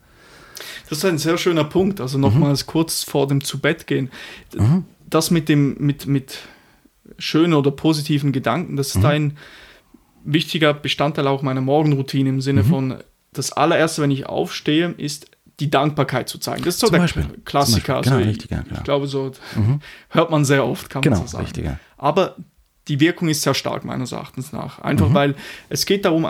Das 0.88 0.99
ist 0.99 1.05
ein 1.05 1.18
sehr 1.18 1.38
schöner 1.38 1.64
Punkt. 1.64 2.01
Also 2.01 2.18
nochmals 2.18 2.66
kurz 2.66 3.05
vor 3.05 3.26
dem 3.26 3.42
Zubettgehen. 3.42 4.11
Das 5.09 5.30
mit 5.30 5.49
dem, 5.49 5.76
mit, 5.78 6.07
mit 6.07 6.38
schönen 7.18 7.55
oder 7.55 7.70
positiven 7.70 8.32
Gedanken, 8.32 8.76
das 8.76 8.95
ist 8.95 9.05
ein 9.05 9.36
wichtiger 10.24 10.74
Bestandteil 10.74 11.26
auch 11.26 11.42
meiner 11.42 11.61
Morgenroutine 11.61 12.30
im 12.30 12.40
Sinne 12.40 12.64
von, 12.64 12.97
das 13.32 13.53
allererste, 13.53 14.03
wenn 14.03 14.11
ich 14.11 14.26
aufstehe, 14.26 14.95
ist 14.97 15.30
die 15.61 15.70
Dankbarkeit 15.70 16.28
zu 16.28 16.38
zeigen. 16.38 16.64
Das 16.64 16.74
ist 16.74 16.80
so 16.80 16.86
Zum 16.88 16.94
der 16.94 17.00
Beispiel. 17.00 17.26
Klassiker. 17.44 17.96
Beispiel. 17.96 18.12
Genau, 18.18 18.28
also 18.28 18.30
ich, 18.42 18.48
genau. 18.48 18.62
ich 18.74 18.82
glaube, 18.84 19.07
so 19.07 19.30
hört 20.11 20.30
man 20.30 20.44
sehr 20.44 20.66
oft, 20.66 20.90
kann 20.90 21.02
Genau, 21.02 21.18
man 21.18 21.26
so 21.26 21.32
sagen. 21.32 21.44
richtig, 21.44 21.64
ja. 21.66 21.78
Aber 21.96 22.36
die 22.88 23.00
Wirkung 23.00 23.28
ist 23.28 23.42
sehr 23.42 23.55
stark, 23.55 23.84
meines 23.84 24.12
Erachtens 24.12 24.52
nach. 24.52 24.78
Einfach 24.80 25.09
Mhm. 25.09 25.14
weil 25.14 25.34
es 25.68 25.86
geht 25.86 26.05
darum, 26.05 26.26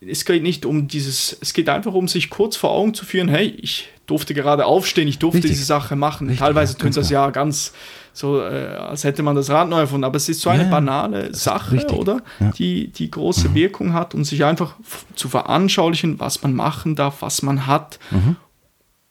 es 0.00 0.24
geht 0.24 0.42
nicht 0.42 0.66
um 0.66 0.86
dieses, 0.88 1.36
es 1.40 1.52
geht 1.54 1.68
einfach 1.68 1.94
um 1.94 2.08
sich 2.08 2.28
kurz 2.30 2.56
vor 2.56 2.70
Augen 2.72 2.92
zu 2.94 3.04
führen, 3.06 3.28
hey, 3.28 3.46
ich 3.46 3.88
durfte 4.06 4.34
gerade 4.34 4.66
aufstehen, 4.66 5.08
ich 5.08 5.18
durfte 5.18 5.38
Richtig. 5.38 5.52
diese 5.52 5.64
Sache 5.64 5.96
machen. 5.96 6.26
Richtig, 6.26 6.40
Teilweise 6.40 6.74
ja, 6.74 6.78
tönt 6.78 6.94
ganz 6.94 7.06
das 7.06 7.10
ja 7.10 7.30
ganz 7.30 7.72
so, 8.12 8.38
äh, 8.42 8.66
als 8.76 9.02
hätte 9.04 9.22
man 9.22 9.34
das 9.34 9.48
Rad 9.48 9.68
neu 9.70 9.80
erfunden, 9.80 10.04
aber 10.04 10.16
es 10.18 10.28
ist 10.28 10.42
so 10.42 10.50
eine 10.50 10.64
Ja, 10.64 10.68
banale 10.68 11.34
Sache, 11.34 11.72
richtig, 11.76 11.96
oder? 11.96 12.20
ja. 12.38 12.50
Die, 12.50 12.88
die 12.88 13.10
große 13.10 13.54
Wirkung 13.54 13.94
hat 13.94 14.14
und 14.14 14.24
sich 14.24 14.44
einfach 14.44 14.76
zu 15.16 15.28
veranschaulichen, 15.30 16.20
was 16.20 16.42
man 16.42 16.52
machen 16.54 16.96
darf, 16.96 17.22
was 17.22 17.40
man 17.42 17.66
hat 17.66 17.98
Mhm. 18.10 18.36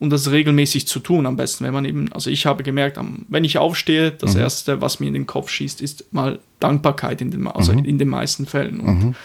Und 0.04 0.10
das 0.10 0.30
regelmäßig 0.30 0.86
zu 0.88 1.00
tun 1.00 1.26
am 1.26 1.36
besten, 1.38 1.64
wenn 1.64 1.74
man 1.74 1.86
eben, 1.86 2.12
also 2.14 2.30
ich 2.30 2.46
habe 2.46 2.62
gemerkt, 2.64 3.00
wenn 3.30 3.44
ich 3.44 3.58
aufstehe, 3.58 4.12
Mhm. 4.12 4.18
das 4.20 4.36
erste, 4.36 4.82
was 4.82 5.00
mir 5.00 5.08
in 5.08 5.14
den 5.14 5.26
Kopf 5.26 5.50
schießt, 5.50 5.82
ist 5.82 6.14
mal 6.14 6.40
Dankbarkeit 6.60 7.22
in 7.22 7.32
den, 7.32 7.48
also 7.48 7.74
Mhm. 7.74 7.86
in 7.86 7.98
den 7.98 8.10
meisten 8.10 8.46
Fällen. 8.46 8.80
Und 8.82 9.16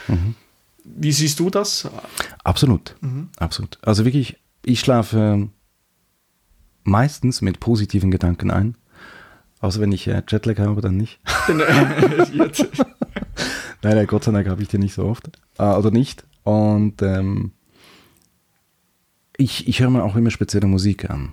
Wie 0.84 1.12
siehst 1.12 1.38
du 1.40 1.50
das? 1.50 1.86
Absolut, 2.44 2.94
absolut. 3.38 3.78
Also 3.82 4.04
wirklich, 4.06 4.36
ich 4.64 4.80
schlafe 4.80 5.48
meistens 6.84 7.42
mit 7.42 7.60
positiven 7.60 8.10
Gedanken 8.10 8.50
ein. 8.50 8.76
Außer 9.60 9.80
wenn 9.80 9.90
ich 9.92 10.06
äh, 10.06 10.22
Jetlag 10.28 10.58
habe, 10.60 10.80
dann 10.80 10.96
nicht. 10.96 11.18
Äh, 11.48 11.54
Nein, 13.82 13.94
nein, 13.96 14.06
Gott 14.08 14.24
sei 14.24 14.32
Dank 14.32 14.48
habe 14.48 14.60
ich 14.62 14.68
den 14.68 14.80
nicht 14.80 14.94
so 14.94 15.04
oft. 15.04 15.28
Äh, 15.58 15.62
oder 15.62 15.90
nicht. 15.92 16.24
Und 16.42 17.00
ähm, 17.02 17.52
ich, 19.38 19.66
ich 19.68 19.80
höre 19.80 19.88
mir 19.88 20.04
auch 20.04 20.16
immer 20.16 20.30
spezielle 20.30 20.66
Musik 20.66 21.08
an. 21.08 21.32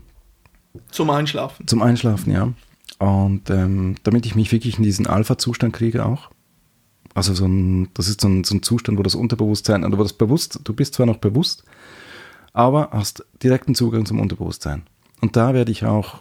Zum 0.92 1.10
Einschlafen. 1.10 1.68
Zum 1.68 1.82
Einschlafen, 1.82 2.32
ja. 2.32 2.54
Und 3.00 3.50
ähm, 3.50 3.96
damit 4.04 4.26
ich 4.26 4.36
mich 4.36 4.52
wirklich 4.52 4.78
in 4.78 4.84
diesen 4.84 5.08
Alpha-Zustand 5.08 5.74
kriege 5.74 6.06
auch. 6.06 6.30
Also 7.14 7.34
so 7.34 7.46
ein, 7.46 7.90
das 7.94 8.08
ist 8.08 8.22
so 8.22 8.28
ein, 8.28 8.44
so 8.44 8.56
ein 8.56 8.64
Zustand, 8.64 8.98
wo 8.98 9.04
das 9.04 9.16
Unterbewusstsein, 9.16 9.84
oder 9.84 9.98
wo 9.98 10.04
das 10.04 10.14
bewusst, 10.14 10.60
du 10.64 10.74
bist 10.74 10.94
zwar 10.94 11.06
noch 11.06 11.18
bewusst, 11.18 11.64
aber 12.54 12.90
hast 12.92 13.26
direkten 13.42 13.74
Zugang 13.74 14.06
zum 14.06 14.20
Unterbewusstsein. 14.20 14.84
Und 15.22 15.36
da 15.36 15.54
werde 15.54 15.72
ich 15.72 15.86
auch, 15.86 16.20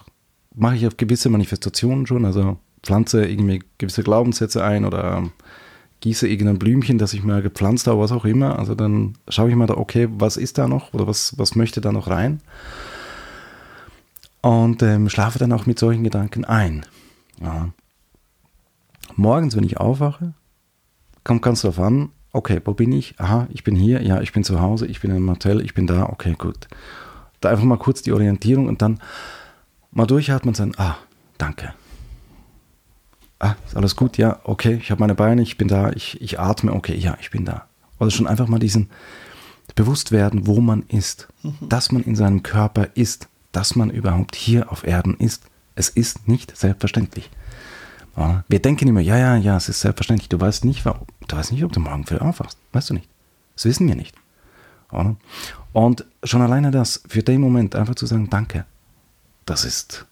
mache 0.55 0.75
ich 0.75 0.87
auf 0.87 0.97
gewisse 0.97 1.29
Manifestationen 1.29 2.07
schon, 2.07 2.25
also 2.25 2.57
pflanze 2.81 3.25
irgendwie 3.25 3.61
gewisse 3.77 4.03
Glaubenssätze 4.03 4.63
ein 4.63 4.85
oder 4.85 5.29
gieße 6.01 6.27
irgendein 6.27 6.59
Blümchen, 6.59 6.97
das 6.97 7.13
ich 7.13 7.23
mal 7.23 7.41
gepflanzt 7.41 7.87
habe, 7.87 7.99
was 7.99 8.11
auch 8.11 8.25
immer. 8.25 8.59
Also 8.59 8.75
dann 8.75 9.17
schaue 9.27 9.49
ich 9.49 9.55
mal 9.55 9.67
da, 9.67 9.75
okay, 9.75 10.07
was 10.11 10.37
ist 10.37 10.57
da 10.57 10.67
noch 10.67 10.93
oder 10.93 11.07
was, 11.07 11.37
was 11.37 11.55
möchte 11.55 11.81
da 11.81 11.91
noch 11.91 12.07
rein? 12.07 12.41
Und 14.41 14.83
ähm, 14.83 15.09
schlafe 15.09 15.39
dann 15.39 15.51
auch 15.51 15.65
mit 15.65 15.79
solchen 15.79 16.03
Gedanken 16.03 16.45
ein. 16.45 16.85
Ja. 17.41 17.69
Morgens, 19.15 19.55
wenn 19.55 19.63
ich 19.63 19.77
aufwache, 19.77 20.33
kommt 21.23 21.41
ganz 21.41 21.61
drauf 21.61 21.79
an, 21.79 22.09
okay, 22.31 22.61
wo 22.63 22.73
bin 22.73 22.91
ich? 22.91 23.19
Aha, 23.19 23.47
ich 23.51 23.63
bin 23.63 23.75
hier, 23.75 24.03
ja, 24.03 24.21
ich 24.21 24.33
bin 24.33 24.43
zu 24.43 24.61
Hause, 24.61 24.85
ich 24.85 25.01
bin 25.01 25.15
im 25.15 25.29
Hotel, 25.29 25.61
ich 25.61 25.73
bin 25.73 25.87
da, 25.87 26.03
okay, 26.03 26.35
gut. 26.37 26.67
Da 27.39 27.49
einfach 27.49 27.63
mal 27.63 27.77
kurz 27.77 28.01
die 28.01 28.11
Orientierung 28.11 28.67
und 28.67 28.81
dann 28.81 28.99
mal 29.91 30.05
durchatmen 30.05 30.49
und 30.49 30.57
sagen, 30.57 30.73
ah, 30.77 30.97
danke. 31.37 31.73
Ah, 33.39 33.55
ist 33.65 33.75
alles 33.75 33.95
gut, 33.95 34.17
ja, 34.17 34.39
okay, 34.43 34.79
ich 34.81 34.91
habe 34.91 34.99
meine 35.01 35.15
Beine, 35.15 35.41
ich 35.41 35.57
bin 35.57 35.67
da, 35.67 35.91
ich, 35.91 36.21
ich 36.21 36.39
atme, 36.39 36.71
okay, 36.73 36.95
ja, 36.95 37.17
ich 37.19 37.31
bin 37.31 37.43
da. 37.45 37.67
Oder 37.99 38.11
schon 38.11 38.27
einfach 38.27 38.47
mal 38.47 38.59
diesen 38.59 38.89
Bewusstwerden, 39.75 40.47
wo 40.47 40.61
man 40.61 40.83
ist, 40.87 41.27
dass 41.61 41.91
man 41.91 42.01
in 42.03 42.15
seinem 42.15 42.43
Körper 42.43 42.87
ist, 42.95 43.27
dass 43.51 43.75
man 43.75 43.89
überhaupt 43.89 44.35
hier 44.35 44.71
auf 44.71 44.85
Erden 44.85 45.15
ist. 45.17 45.43
Es 45.75 45.89
ist 45.89 46.27
nicht 46.27 46.55
selbstverständlich. 46.55 47.29
Wir 48.47 48.61
denken 48.61 48.87
immer, 48.87 49.01
ja, 49.01 49.17
ja, 49.17 49.35
ja, 49.35 49.57
es 49.57 49.67
ist 49.67 49.81
selbstverständlich. 49.81 50.29
Du 50.29 50.39
weißt 50.39 50.63
nicht, 50.63 50.85
wa- 50.85 51.01
du 51.27 51.35
weißt 51.35 51.51
nicht, 51.51 51.65
ob 51.65 51.73
du 51.73 51.81
morgen 51.81 52.05
früh 52.05 52.17
aufwachst. 52.17 52.57
Weißt 52.71 52.89
du 52.89 52.93
nicht. 52.93 53.09
Das 53.55 53.65
wissen 53.65 53.87
wir 53.87 53.95
nicht. 53.95 54.15
Und 55.73 56.05
schon 56.23 56.41
alleine 56.41 56.71
das, 56.71 57.03
für 57.07 57.23
den 57.23 57.41
Moment 57.41 57.75
einfach 57.75 57.95
zu 57.95 58.05
sagen, 58.05 58.29
danke, 58.29 58.65
das 59.45 59.65
ist 59.65 60.05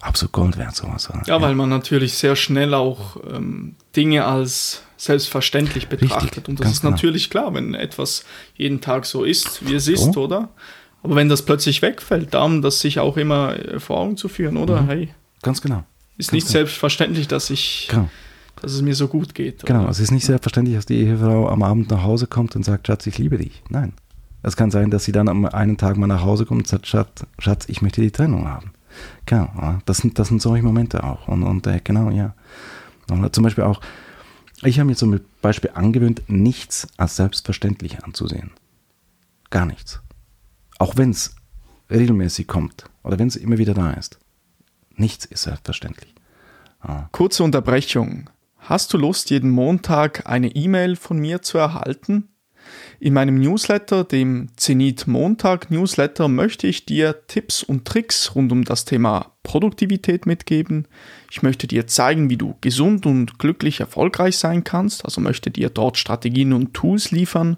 absolut 0.00 0.32
Gold 0.32 0.56
wert, 0.58 0.74
sowas. 0.76 1.08
oder? 1.10 1.22
Ja, 1.26 1.40
weil 1.40 1.54
man 1.54 1.68
natürlich 1.68 2.14
sehr 2.14 2.36
schnell 2.36 2.74
auch 2.74 3.16
ähm, 3.32 3.74
Dinge 3.96 4.24
als 4.24 4.82
selbstverständlich 4.96 5.88
betrachtet. 5.88 6.48
Und 6.48 6.60
das 6.60 6.70
ist 6.72 6.80
genau. 6.82 6.92
natürlich 6.92 7.30
klar, 7.30 7.54
wenn 7.54 7.74
etwas 7.74 8.24
jeden 8.54 8.80
Tag 8.80 9.06
so 9.06 9.24
ist, 9.24 9.66
wie 9.66 9.74
es 9.74 9.88
ist, 9.88 10.12
So. 10.12 10.24
oder? 10.24 10.50
Aber 11.02 11.16
wenn 11.16 11.28
das 11.30 11.42
plötzlich 11.42 11.80
wegfällt, 11.80 12.34
darum 12.34 12.60
das 12.60 12.80
sich 12.80 12.98
auch 12.98 13.16
immer 13.16 13.56
äh, 13.58 13.80
vor 13.80 13.98
Augen 13.98 14.16
zu 14.16 14.28
führen, 14.28 14.56
oder? 14.58 14.86
Hey, 14.86 15.08
Ganz 15.42 15.62
genau. 15.62 15.84
ist 16.18 16.28
Ganz 16.28 16.32
nicht 16.32 16.46
genau. 16.48 16.52
selbstverständlich, 16.52 17.28
dass 17.28 17.48
ich, 17.48 17.88
Genau. 17.90 18.10
dass 18.60 18.72
es 18.72 18.82
mir 18.82 18.94
so 18.94 19.08
gut 19.08 19.34
geht. 19.34 19.64
Genau, 19.64 19.82
oder? 19.82 19.90
es 19.90 20.00
ist 20.00 20.10
nicht 20.10 20.26
selbstverständlich, 20.26 20.76
dass 20.76 20.84
die 20.86 20.98
Ehefrau 21.00 21.48
am 21.48 21.62
Abend 21.62 21.90
nach 21.90 22.02
Hause 22.02 22.26
kommt 22.26 22.54
und 22.56 22.64
sagt, 22.64 22.86
Schatz, 22.86 23.06
ich 23.06 23.16
liebe 23.16 23.38
dich. 23.38 23.62
Nein. 23.70 23.94
Es 24.42 24.56
kann 24.56 24.70
sein, 24.70 24.90
dass 24.90 25.04
sie 25.04 25.12
dann 25.12 25.28
am 25.28 25.44
einen 25.46 25.76
Tag 25.78 25.96
mal 25.98 26.06
nach 26.06 26.22
Hause 26.22 26.44
kommt 26.46 26.60
und 26.62 26.68
sagt, 26.68 26.86
Schatz, 26.86 27.24
Schatz 27.38 27.64
ich 27.68 27.80
möchte 27.82 28.00
die 28.02 28.10
Trennung 28.10 28.48
haben. 28.48 28.72
Genau, 29.26 29.78
das 29.84 29.98
sind, 29.98 30.18
das 30.18 30.28
sind 30.28 30.42
solche 30.42 30.64
Momente 30.64 31.04
auch. 31.04 31.28
Und, 31.28 31.42
und 31.42 31.66
äh, 31.66 31.80
genau, 31.82 32.10
ja. 32.10 32.34
Und 33.10 33.34
zum 33.34 33.44
Beispiel 33.44 33.64
auch, 33.64 33.80
ich 34.62 34.78
habe 34.78 34.88
mir 34.88 34.96
zum 34.96 35.20
Beispiel 35.42 35.70
angewöhnt, 35.74 36.22
nichts 36.28 36.86
als 36.96 37.16
selbstverständlich 37.16 38.04
anzusehen. 38.04 38.50
Gar 39.50 39.66
nichts. 39.66 40.00
Auch 40.78 40.96
wenn 40.96 41.10
es 41.10 41.34
regelmäßig 41.90 42.46
kommt 42.46 42.84
oder 43.02 43.18
wenn 43.18 43.28
es 43.28 43.36
immer 43.36 43.58
wieder 43.58 43.74
da 43.74 43.92
ist. 43.92 44.18
Nichts 44.94 45.24
ist 45.24 45.42
selbstverständlich. 45.42 46.14
Ah. 46.80 47.08
Kurze 47.12 47.42
Unterbrechung. 47.42 48.30
Hast 48.58 48.92
du 48.92 48.98
Lust, 48.98 49.30
jeden 49.30 49.50
Montag 49.50 50.26
eine 50.26 50.54
E-Mail 50.54 50.96
von 50.96 51.18
mir 51.18 51.42
zu 51.42 51.58
erhalten? 51.58 52.29
In 53.02 53.14
meinem 53.14 53.36
Newsletter, 53.36 54.04
dem 54.04 54.48
Zenit 54.56 55.06
Montag 55.06 55.70
Newsletter, 55.70 56.28
möchte 56.28 56.66
ich 56.66 56.84
dir 56.84 57.26
Tipps 57.28 57.62
und 57.62 57.86
Tricks 57.86 58.34
rund 58.34 58.52
um 58.52 58.62
das 58.62 58.84
Thema 58.84 59.32
Produktivität 59.42 60.26
mitgeben. 60.26 60.86
Ich 61.30 61.42
möchte 61.42 61.66
dir 61.66 61.86
zeigen, 61.86 62.28
wie 62.28 62.36
du 62.36 62.56
gesund 62.60 63.06
und 63.06 63.38
glücklich 63.38 63.80
erfolgreich 63.80 64.36
sein 64.36 64.64
kannst, 64.64 65.06
also 65.06 65.22
möchte 65.22 65.50
dir 65.50 65.70
dort 65.70 65.96
Strategien 65.96 66.52
und 66.52 66.74
Tools 66.74 67.10
liefern. 67.10 67.56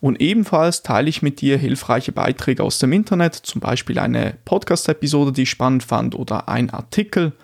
Und 0.00 0.20
ebenfalls 0.20 0.82
teile 0.82 1.08
ich 1.08 1.22
mit 1.22 1.40
dir 1.40 1.58
hilfreiche 1.58 2.10
Beiträge 2.10 2.64
aus 2.64 2.80
dem 2.80 2.92
Internet, 2.92 3.36
zum 3.36 3.60
Beispiel 3.60 4.00
eine 4.00 4.36
Podcast-Episode, 4.44 5.30
die 5.30 5.42
ich 5.42 5.50
spannend 5.50 5.84
fand, 5.84 6.16
oder 6.16 6.48
ein 6.48 6.70
Artikel. 6.70 7.34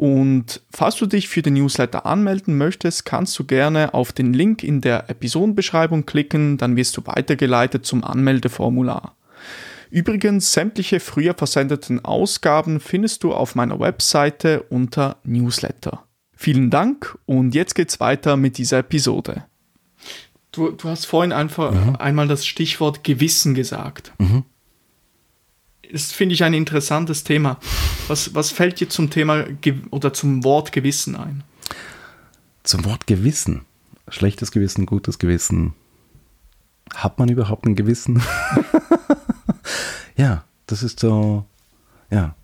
Und 0.00 0.62
falls 0.72 0.96
du 0.96 1.04
dich 1.04 1.28
für 1.28 1.42
den 1.42 1.52
Newsletter 1.52 2.06
anmelden 2.06 2.56
möchtest, 2.56 3.04
kannst 3.04 3.38
du 3.38 3.44
gerne 3.44 3.92
auf 3.92 4.12
den 4.12 4.32
Link 4.32 4.64
in 4.64 4.80
der 4.80 5.10
Episodenbeschreibung 5.10 6.06
klicken, 6.06 6.56
dann 6.56 6.74
wirst 6.74 6.96
du 6.96 7.02
weitergeleitet 7.04 7.84
zum 7.84 8.02
Anmeldeformular. 8.02 9.14
Übrigens, 9.90 10.54
sämtliche 10.54 11.00
früher 11.00 11.34
versendeten 11.34 12.02
Ausgaben 12.02 12.80
findest 12.80 13.24
du 13.24 13.34
auf 13.34 13.54
meiner 13.54 13.78
Webseite 13.78 14.62
unter 14.70 15.18
Newsletter. 15.22 16.02
Vielen 16.34 16.70
Dank 16.70 17.18
und 17.26 17.54
jetzt 17.54 17.74
geht's 17.74 18.00
weiter 18.00 18.38
mit 18.38 18.56
dieser 18.56 18.78
Episode. 18.78 19.44
Du, 20.50 20.70
du 20.70 20.88
hast 20.88 21.04
vorhin 21.04 21.32
einfach 21.32 21.72
mhm. 21.72 21.96
einmal 21.96 22.26
das 22.26 22.46
Stichwort 22.46 23.04
Gewissen 23.04 23.52
gesagt. 23.52 24.14
Mhm 24.16 24.44
das 25.92 26.12
finde 26.12 26.34
ich 26.34 26.44
ein 26.44 26.54
interessantes 26.54 27.24
Thema. 27.24 27.58
Was, 28.08 28.34
was 28.34 28.50
fällt 28.50 28.80
dir 28.80 28.88
zum 28.88 29.10
Thema 29.10 29.44
oder 29.90 30.12
zum 30.12 30.44
Wort 30.44 30.72
Gewissen 30.72 31.16
ein? 31.16 31.42
Zum 32.62 32.84
Wort 32.84 33.06
Gewissen. 33.06 33.62
Schlechtes 34.08 34.50
Gewissen, 34.50 34.86
gutes 34.86 35.18
Gewissen. 35.18 35.74
Hat 36.94 37.18
man 37.18 37.28
überhaupt 37.28 37.66
ein 37.66 37.76
Gewissen? 37.76 38.22
ja, 40.16 40.44
das 40.66 40.82
ist 40.82 41.00
so, 41.00 41.44
ja. 42.10 42.34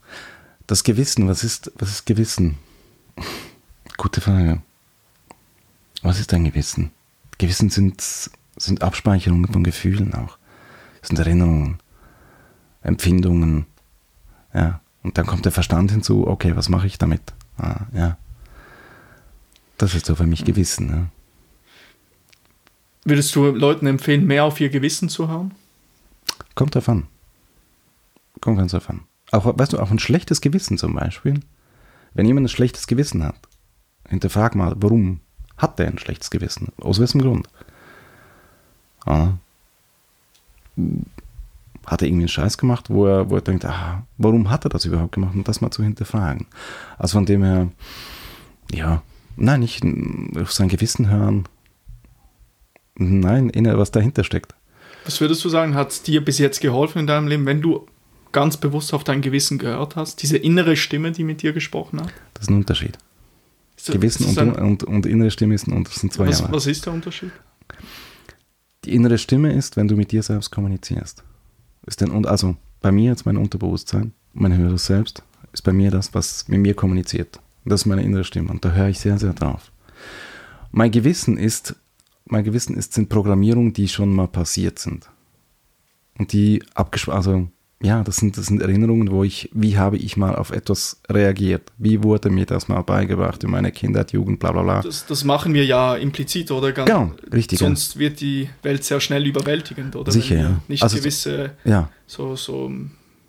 Das 0.67 0.85
Gewissen, 0.85 1.29
was 1.29 1.45
ist, 1.45 1.73
was 1.77 1.91
ist 1.91 2.07
Gewissen? 2.07 2.59
Gute 3.97 4.21
Frage. 4.21 4.63
Was 6.03 6.21
ist 6.21 6.33
ein 6.35 6.45
Gewissen? 6.45 6.91
Gewissen 7.39 7.71
sind, 7.71 8.01
sind 8.57 8.83
Abspeicherungen 8.83 9.53
von 9.53 9.65
Gefühlen 9.65 10.15
auch. 10.15 10.39
sind 11.03 11.19
Erinnerungen. 11.19 11.79
Empfindungen. 12.87 13.67
Ja. 14.55 14.81
Und 15.03 15.19
dann 15.19 15.27
kommt 15.27 15.45
der 15.45 15.53
Verstand 15.53 15.91
hinzu, 15.91 16.27
okay, 16.27 16.57
was 16.57 16.69
mache 16.69 16.87
ich 16.87 16.99
damit? 16.99 17.21
Ah, 17.59 17.87
ja. 17.93 18.17
Das 19.79 19.95
ist 19.95 20.07
so 20.07 20.15
für 20.15 20.27
mich 20.27 20.45
Gewissen. 20.45 20.89
Ja. 20.89 21.07
Würdest 23.05 23.35
du 23.37 23.47
Leuten 23.47 23.87
empfehlen, 23.87 24.27
mehr 24.27 24.45
auf 24.45 24.61
ihr 24.61 24.69
Gewissen 24.69 25.09
zu 25.09 25.29
haben? 25.29 25.53
Kommt 26.55 26.75
davon. 26.75 27.07
Kommt 28.41 28.59
ganz 28.59 28.73
davon. 28.73 29.03
Auch, 29.31 29.47
weißt 29.59 29.73
du, 29.73 29.79
auch 29.79 29.91
ein 29.91 29.99
schlechtes 29.99 30.41
Gewissen 30.41 30.79
zum 30.79 30.95
Beispiel. 30.95 31.41
Wenn 32.15 32.27
jemand 32.27 32.47
ein 32.47 32.49
schlechtes 32.49 32.87
Gewissen 32.87 33.23
hat, 33.23 33.37
hinterfrag 34.09 34.55
mal, 34.55 34.75
warum 34.79 35.21
hat 35.57 35.79
der 35.79 35.89
ein 35.89 35.99
schlechtes 35.99 36.31
Gewissen? 36.31 36.73
Aus 36.79 36.99
welchem 36.99 37.21
Grund? 37.21 37.49
Ah 39.05 39.33
hat 41.87 42.03
er 42.03 42.09
irgendwie 42.09 42.25
einen 42.25 42.29
Scheiß 42.29 42.59
gemacht, 42.59 42.91
wo 42.91 43.07
er, 43.07 43.31
wo 43.31 43.37
er 43.37 43.43
denkt, 43.43 43.65
ah, 43.65 44.05
warum 44.19 44.51
hat 44.51 44.65
er 44.65 44.71
das 44.71 44.85
überhaupt 44.85 45.13
gemacht 45.13 45.35
und 45.35 45.47
das 45.47 45.61
mal 45.61 45.71
zu 45.71 45.83
hinterfragen. 45.83 46.47
Also 46.99 47.17
von 47.19 47.27
dem 47.27 47.45
her, 47.45 47.69
ja, 48.73 49.03
nein, 49.37 49.61
nicht 49.61 49.85
auf 50.37 50.53
sein 50.53 50.69
Gewissen 50.69 51.09
hören, 51.09 51.49
nein, 52.97 53.53
was 53.55 53.93
dahinter 53.93 54.25
steckt. 54.25 54.55
Was 55.05 55.21
würdest 55.21 55.45
du 55.45 55.49
sagen, 55.49 55.77
hat 55.77 55.93
es 55.93 56.03
dir 56.03 56.25
bis 56.25 56.39
jetzt 56.39 56.61
geholfen 56.61 56.99
in 56.99 57.07
deinem 57.07 57.29
Leben, 57.29 57.47
wenn 57.47 57.63
du 57.63 57.87
ganz 58.33 58.57
bewusst 58.57 58.93
auf 58.93 59.05
dein 59.05 59.23
Gewissen 59.23 59.59
gehört 59.59 59.95
hast? 59.95 60.21
Diese 60.23 60.37
innere 60.37 60.75
Stimme, 60.75 61.13
die 61.13 61.23
mit 61.23 61.43
dir 61.43 61.53
gesprochen 61.53 62.01
hat? 62.01 62.13
Das 62.35 62.43
ist 62.43 62.51
ein 62.51 62.57
Unterschied. 62.57 62.99
Ist 63.77 63.93
Gewissen 63.93 64.27
und, 64.37 64.57
und, 64.57 64.85
und, 64.85 65.07
innere 65.07 65.31
Stimme 65.31 65.57
sind, 65.57 65.73
und 65.73 65.89
sind 65.89 66.13
zwei 66.13 66.27
was, 66.27 66.51
was 66.51 66.67
ist 66.67 66.87
der 66.87 66.95
Unterschied? 66.95 67.31
Die 68.85 68.95
innere 68.95 69.19
Stimme 69.19 69.53
ist, 69.53 69.77
wenn 69.77 69.87
du 69.87 69.95
mit 69.95 70.11
dir 70.11 70.25
selbst 70.25 70.51
kommunizierst 70.51 71.23
ist 71.87 72.01
denn, 72.01 72.11
und 72.11 72.27
also 72.27 72.57
bei 72.81 72.93
mir 72.93 73.11
jetzt 73.11 73.27
mein 73.27 73.37
Unterbewusstsein, 73.37 74.13
mein 74.35 74.57
höheres 74.57 74.87
Selbst, 74.87 75.23
ist 75.53 75.63
bei 75.63 75.73
mir 75.73 75.91
das, 75.91 76.13
was 76.15 76.49
mit 76.49 76.61
mir 76.61 76.75
kommuniziert. 76.75 77.41
Das 77.65 77.83
ist 77.83 77.87
meine 77.87 78.03
innere 78.03 78.25
Stimme 78.25 78.51
und 78.51 78.65
da 78.65 78.73
höre 78.73 78.89
ich 78.89 79.01
sehr, 79.01 79.19
sehr 79.19 79.33
drauf. 79.33 79.73
Mein 80.71 80.91
Gewissen 80.91 81.39
ist, 81.39 81.75
mein 82.27 82.45
Gewissen 82.45 82.77
ist, 82.77 82.93
sind 82.93 83.09
Programmierungen, 83.09 83.73
die 83.73 83.89
schon 83.89 84.15
mal 84.15 84.29
passiert 84.29 84.79
sind. 84.79 85.09
Und 86.19 86.33
die 86.33 86.63
abgesprochen, 86.75 87.17
also 87.17 87.49
ja, 87.83 88.03
das 88.03 88.17
sind, 88.17 88.39
das 88.39 88.47
sind 88.47 88.63
Erinnerungen, 88.63 89.11
wo 89.11 89.23
ich, 89.23 89.51
wie 89.53 89.77
habe 89.77 89.99
ich 89.99 90.17
mal 90.17 90.35
auf 90.35 90.51
etwas 90.51 91.01
reagiert? 91.11 91.73
Wie 91.77 92.03
wurde 92.03 92.31
mir 92.31 92.47
das 92.47 92.69
mal 92.69 92.81
beigebracht 92.81 93.45
in 93.45 93.51
meiner 93.51 93.71
Kindheit, 93.71 94.13
Jugend, 94.13 94.41
bla 94.41 94.53
bla 94.53 94.63
bla? 94.63 94.81
Das, 94.81 95.05
das 95.05 95.25
machen 95.25 95.53
wir 95.53 95.65
ja 95.65 95.95
implizit, 95.95 96.51
oder? 96.51 96.73
Ganz, 96.73 96.89
genau, 96.89 97.13
richtig. 97.33 97.59
Sonst 97.59 97.99
wird 97.99 98.21
die 98.21 98.49
Welt 98.63 98.83
sehr 98.83 99.01
schnell 99.01 99.27
überwältigend, 99.27 99.95
oder? 99.95 100.11
Sicher, 100.11 100.37
ja. 100.37 100.61
Nicht 100.69 100.83
also, 100.83 100.97
gewisse 100.97 101.53
ja. 101.65 101.91
so, 102.07 102.35
so 102.35 102.73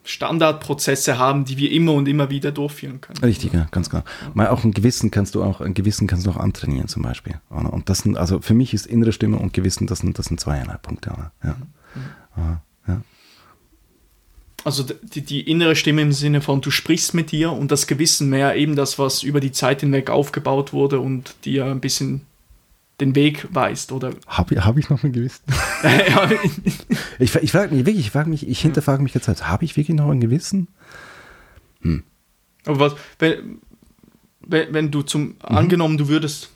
Standardprozesse 0.05 1.17
haben, 1.17 1.43
die 1.43 1.57
wir 1.57 1.69
immer 1.71 1.91
und 1.93 2.07
immer 2.07 2.29
wieder 2.29 2.53
durchführen 2.53 3.01
können. 3.01 3.19
Richtig, 3.19 3.51
ja, 3.51 3.67
ganz 3.71 3.89
klar. 3.89 4.05
Ja. 4.21 4.31
Mal 4.33 4.47
auch 4.47 4.63
ein 4.63 4.71
Gewissen 4.71 5.11
kannst 5.11 5.35
du 5.35 5.43
auch, 5.43 5.59
ein 5.59 5.73
Gewissen 5.73 6.07
kannst 6.07 6.25
du 6.25 6.31
auch 6.31 6.37
antrainieren 6.37 6.87
zum 6.87 7.03
Beispiel. 7.03 7.35
Und 7.49 7.89
das 7.89 7.99
sind, 7.99 8.17
also 8.17 8.39
für 8.39 8.53
mich 8.53 8.73
ist 8.73 8.87
innere 8.87 9.11
Stimme 9.11 9.37
und 9.37 9.51
Gewissen, 9.51 9.87
das 9.87 9.99
sind, 9.99 10.17
das 10.17 10.27
sind 10.27 10.39
zweierlei 10.39 10.77
Punkte. 10.77 11.11
Ja. 11.43 11.57
Mhm. 12.35 12.57
Also 14.67 14.83
die, 14.83 15.21
die, 15.21 15.49
innere 15.49 15.77
Stimme 15.77 16.01
im 16.01 16.11
Sinne 16.11 16.41
von, 16.41 16.59
du 16.59 16.71
sprichst 16.71 17.13
mit 17.13 17.31
dir 17.31 17.53
und 17.53 17.71
das 17.71 17.87
Gewissen 17.87 18.29
mehr 18.29 18.57
eben 18.57 18.75
das, 18.75 18.99
was 18.99 19.23
über 19.23 19.39
die 19.39 19.53
Zeit 19.53 19.79
hinweg 19.79 20.09
aufgebaut 20.09 20.73
wurde 20.73 20.99
und 20.99 21.35
dir 21.45 21.67
ein 21.67 21.79
bisschen 21.79 22.23
den 22.99 23.15
Weg 23.15 23.47
weist, 23.51 23.93
oder? 23.93 24.11
Habe 24.27 24.65
hab 24.65 24.77
ich 24.77 24.89
noch 24.89 25.05
ein 25.05 25.13
Gewissen? 25.13 25.45
ich 27.17 27.33
ich 27.33 27.51
frage 27.53 27.73
mich 27.73 27.85
wirklich, 27.85 28.07
ich 28.07 28.11
frage 28.11 28.29
mich, 28.29 28.45
ich 28.45 28.59
hinterfrage 28.59 29.01
mich 29.01 29.13
jetzt, 29.13 29.29
habe 29.29 29.63
ich 29.63 29.77
wirklich 29.77 29.95
noch 29.95 30.09
ein 30.09 30.19
Gewissen? 30.19 30.67
Hm. 31.79 32.03
Aber 32.65 32.79
was, 32.79 32.95
wenn, 33.19 33.59
wenn 34.73 34.91
du 34.91 35.01
zum, 35.01 35.27
mhm. 35.27 35.35
angenommen, 35.43 35.97
du 35.97 36.09
würdest 36.09 36.49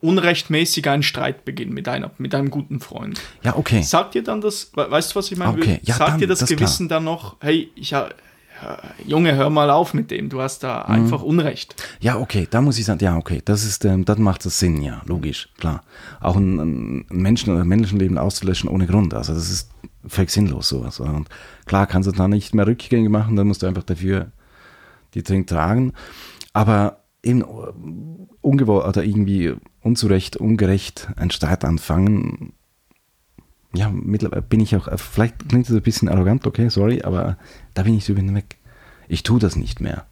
unrechtmäßig 0.00 0.88
einen 0.88 1.02
Streit 1.02 1.44
beginnen 1.44 1.72
mit, 1.72 1.88
einer, 1.88 2.10
mit 2.18 2.34
einem 2.34 2.50
guten 2.50 2.80
Freund. 2.80 3.20
Ja, 3.42 3.56
okay. 3.56 3.82
Sagt 3.82 4.14
dir 4.14 4.22
dann 4.22 4.40
das, 4.40 4.70
weißt 4.74 5.12
du, 5.12 5.16
was 5.16 5.30
ich 5.30 5.38
meine? 5.38 5.52
Okay. 5.52 5.80
Ja, 5.82 5.96
Sagt 5.96 6.12
dann, 6.12 6.18
dir 6.20 6.28
das, 6.28 6.40
das 6.40 6.48
Gewissen 6.48 6.86
klar. 6.86 6.98
dann 7.00 7.04
noch, 7.04 7.36
hey, 7.40 7.70
ich 7.74 7.94
habe 7.94 8.14
Junge, 9.06 9.36
hör 9.36 9.50
mal 9.50 9.70
auf 9.70 9.94
mit 9.94 10.10
dem, 10.10 10.28
du 10.28 10.40
hast 10.40 10.64
da 10.64 10.84
mhm. 10.88 10.94
einfach 10.94 11.22
Unrecht. 11.22 11.76
Ja, 12.00 12.18
okay, 12.18 12.46
da 12.50 12.60
muss 12.60 12.78
ich 12.78 12.84
sagen, 12.84 13.02
ja, 13.02 13.16
okay, 13.16 13.40
das 13.44 13.64
ist, 13.64 13.84
ähm, 13.84 14.04
dann 14.04 14.20
macht 14.20 14.44
das 14.44 14.58
Sinn, 14.58 14.82
ja, 14.82 15.02
logisch, 15.06 15.48
klar. 15.58 15.82
Auch 16.20 16.36
ein, 16.36 16.58
ein 16.58 17.06
Menschen 17.08 17.54
oder 17.54 17.64
Menschenleben 17.64 18.18
auszulöschen 18.18 18.68
ohne 18.68 18.86
Grund, 18.86 19.14
also 19.14 19.32
das 19.32 19.50
ist 19.50 19.70
völlig 20.06 20.30
sinnlos 20.30 20.68
sowas. 20.68 21.00
Und 21.00 21.28
klar 21.66 21.86
kannst 21.86 22.08
du 22.08 22.12
dann 22.12 22.30
nicht 22.30 22.54
mehr 22.54 22.66
Rückgänge 22.66 23.08
machen, 23.08 23.36
dann 23.36 23.46
musst 23.46 23.62
du 23.62 23.66
einfach 23.66 23.84
dafür 23.84 24.32
die 25.14 25.22
Trink 25.22 25.46
tragen. 25.46 25.92
Aber 26.52 27.04
eben 27.22 27.42
ungewollt 28.40 28.86
oder 28.86 29.04
irgendwie 29.04 29.54
unzurecht, 29.82 30.36
ungerecht 30.36 31.08
einen 31.16 31.30
Streit 31.30 31.64
anfangen. 31.64 32.52
Ja, 33.74 33.90
mittlerweile 33.90 34.42
bin 34.42 34.60
ich 34.60 34.74
auch, 34.76 34.88
vielleicht 34.98 35.48
klingt 35.48 35.68
das 35.68 35.76
ein 35.76 35.82
bisschen 35.82 36.08
arrogant, 36.08 36.46
okay, 36.46 36.68
sorry, 36.68 37.02
aber 37.02 37.36
da 37.74 37.82
bin 37.82 37.94
ich 37.94 38.04
so 38.04 38.16
weg. 38.16 38.56
Ich 39.08 39.22
tue 39.22 39.38
das 39.38 39.56
nicht 39.56 39.80
mehr. 39.80 40.06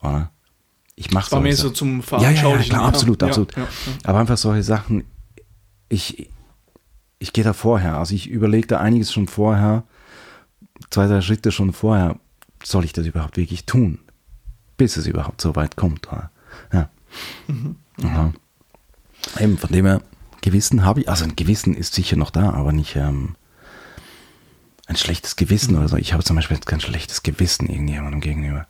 Oder? 0.00 0.30
Ich 0.94 1.10
mache 1.10 1.26
es. 1.26 1.32
War 1.32 1.40
mir 1.40 1.56
so 1.56 1.70
zum 1.70 2.02
Veranschaulichen. 2.02 2.44
Ja, 2.44 2.50
ja, 2.50 2.62
ja, 2.62 2.68
klar, 2.68 2.84
absolut, 2.84 3.22
absolut. 3.22 3.56
Ja, 3.56 3.62
ja, 3.62 3.68
aber 4.04 4.18
einfach 4.20 4.36
solche 4.36 4.62
Sachen, 4.62 5.04
ich, 5.88 6.30
ich 7.18 7.32
gehe 7.32 7.44
da 7.44 7.52
vorher, 7.52 7.98
also 7.98 8.14
ich 8.14 8.28
überlege 8.28 8.66
da 8.66 8.80
einiges 8.80 9.12
schon 9.12 9.26
vorher, 9.26 9.84
zwei, 10.90 11.06
drei 11.06 11.20
Schritte 11.20 11.50
schon 11.52 11.72
vorher, 11.72 12.18
soll 12.62 12.84
ich 12.84 12.92
das 12.92 13.06
überhaupt 13.06 13.36
wirklich 13.36 13.64
tun? 13.64 13.98
Bis 14.76 14.96
es 14.96 15.06
überhaupt 15.06 15.40
so 15.40 15.56
weit 15.56 15.76
kommt. 15.76 16.08
Oder? 16.08 16.30
Ja. 16.72 16.88
Mhm. 17.46 17.76
Mhm. 17.98 18.34
Eben, 19.38 19.58
von 19.58 19.70
dem 19.70 19.86
her, 19.86 20.02
Gewissen 20.40 20.84
habe 20.84 21.02
ich, 21.02 21.08
also 21.08 21.24
ein 21.24 21.36
Gewissen 21.36 21.74
ist 21.74 21.94
sicher 21.94 22.16
noch 22.16 22.30
da, 22.30 22.50
aber 22.50 22.72
nicht, 22.72 22.96
ähm, 22.96 23.36
ein 24.86 24.96
schlechtes 24.96 25.36
Gewissen 25.36 25.76
oder 25.76 25.88
so. 25.88 25.96
Ich 25.96 26.12
habe 26.12 26.24
zum 26.24 26.36
Beispiel 26.36 26.58
kein 26.58 26.80
schlechtes 26.80 27.22
Gewissen 27.22 27.68
irgendjemandem 27.68 28.20
gegenüber. 28.20 28.66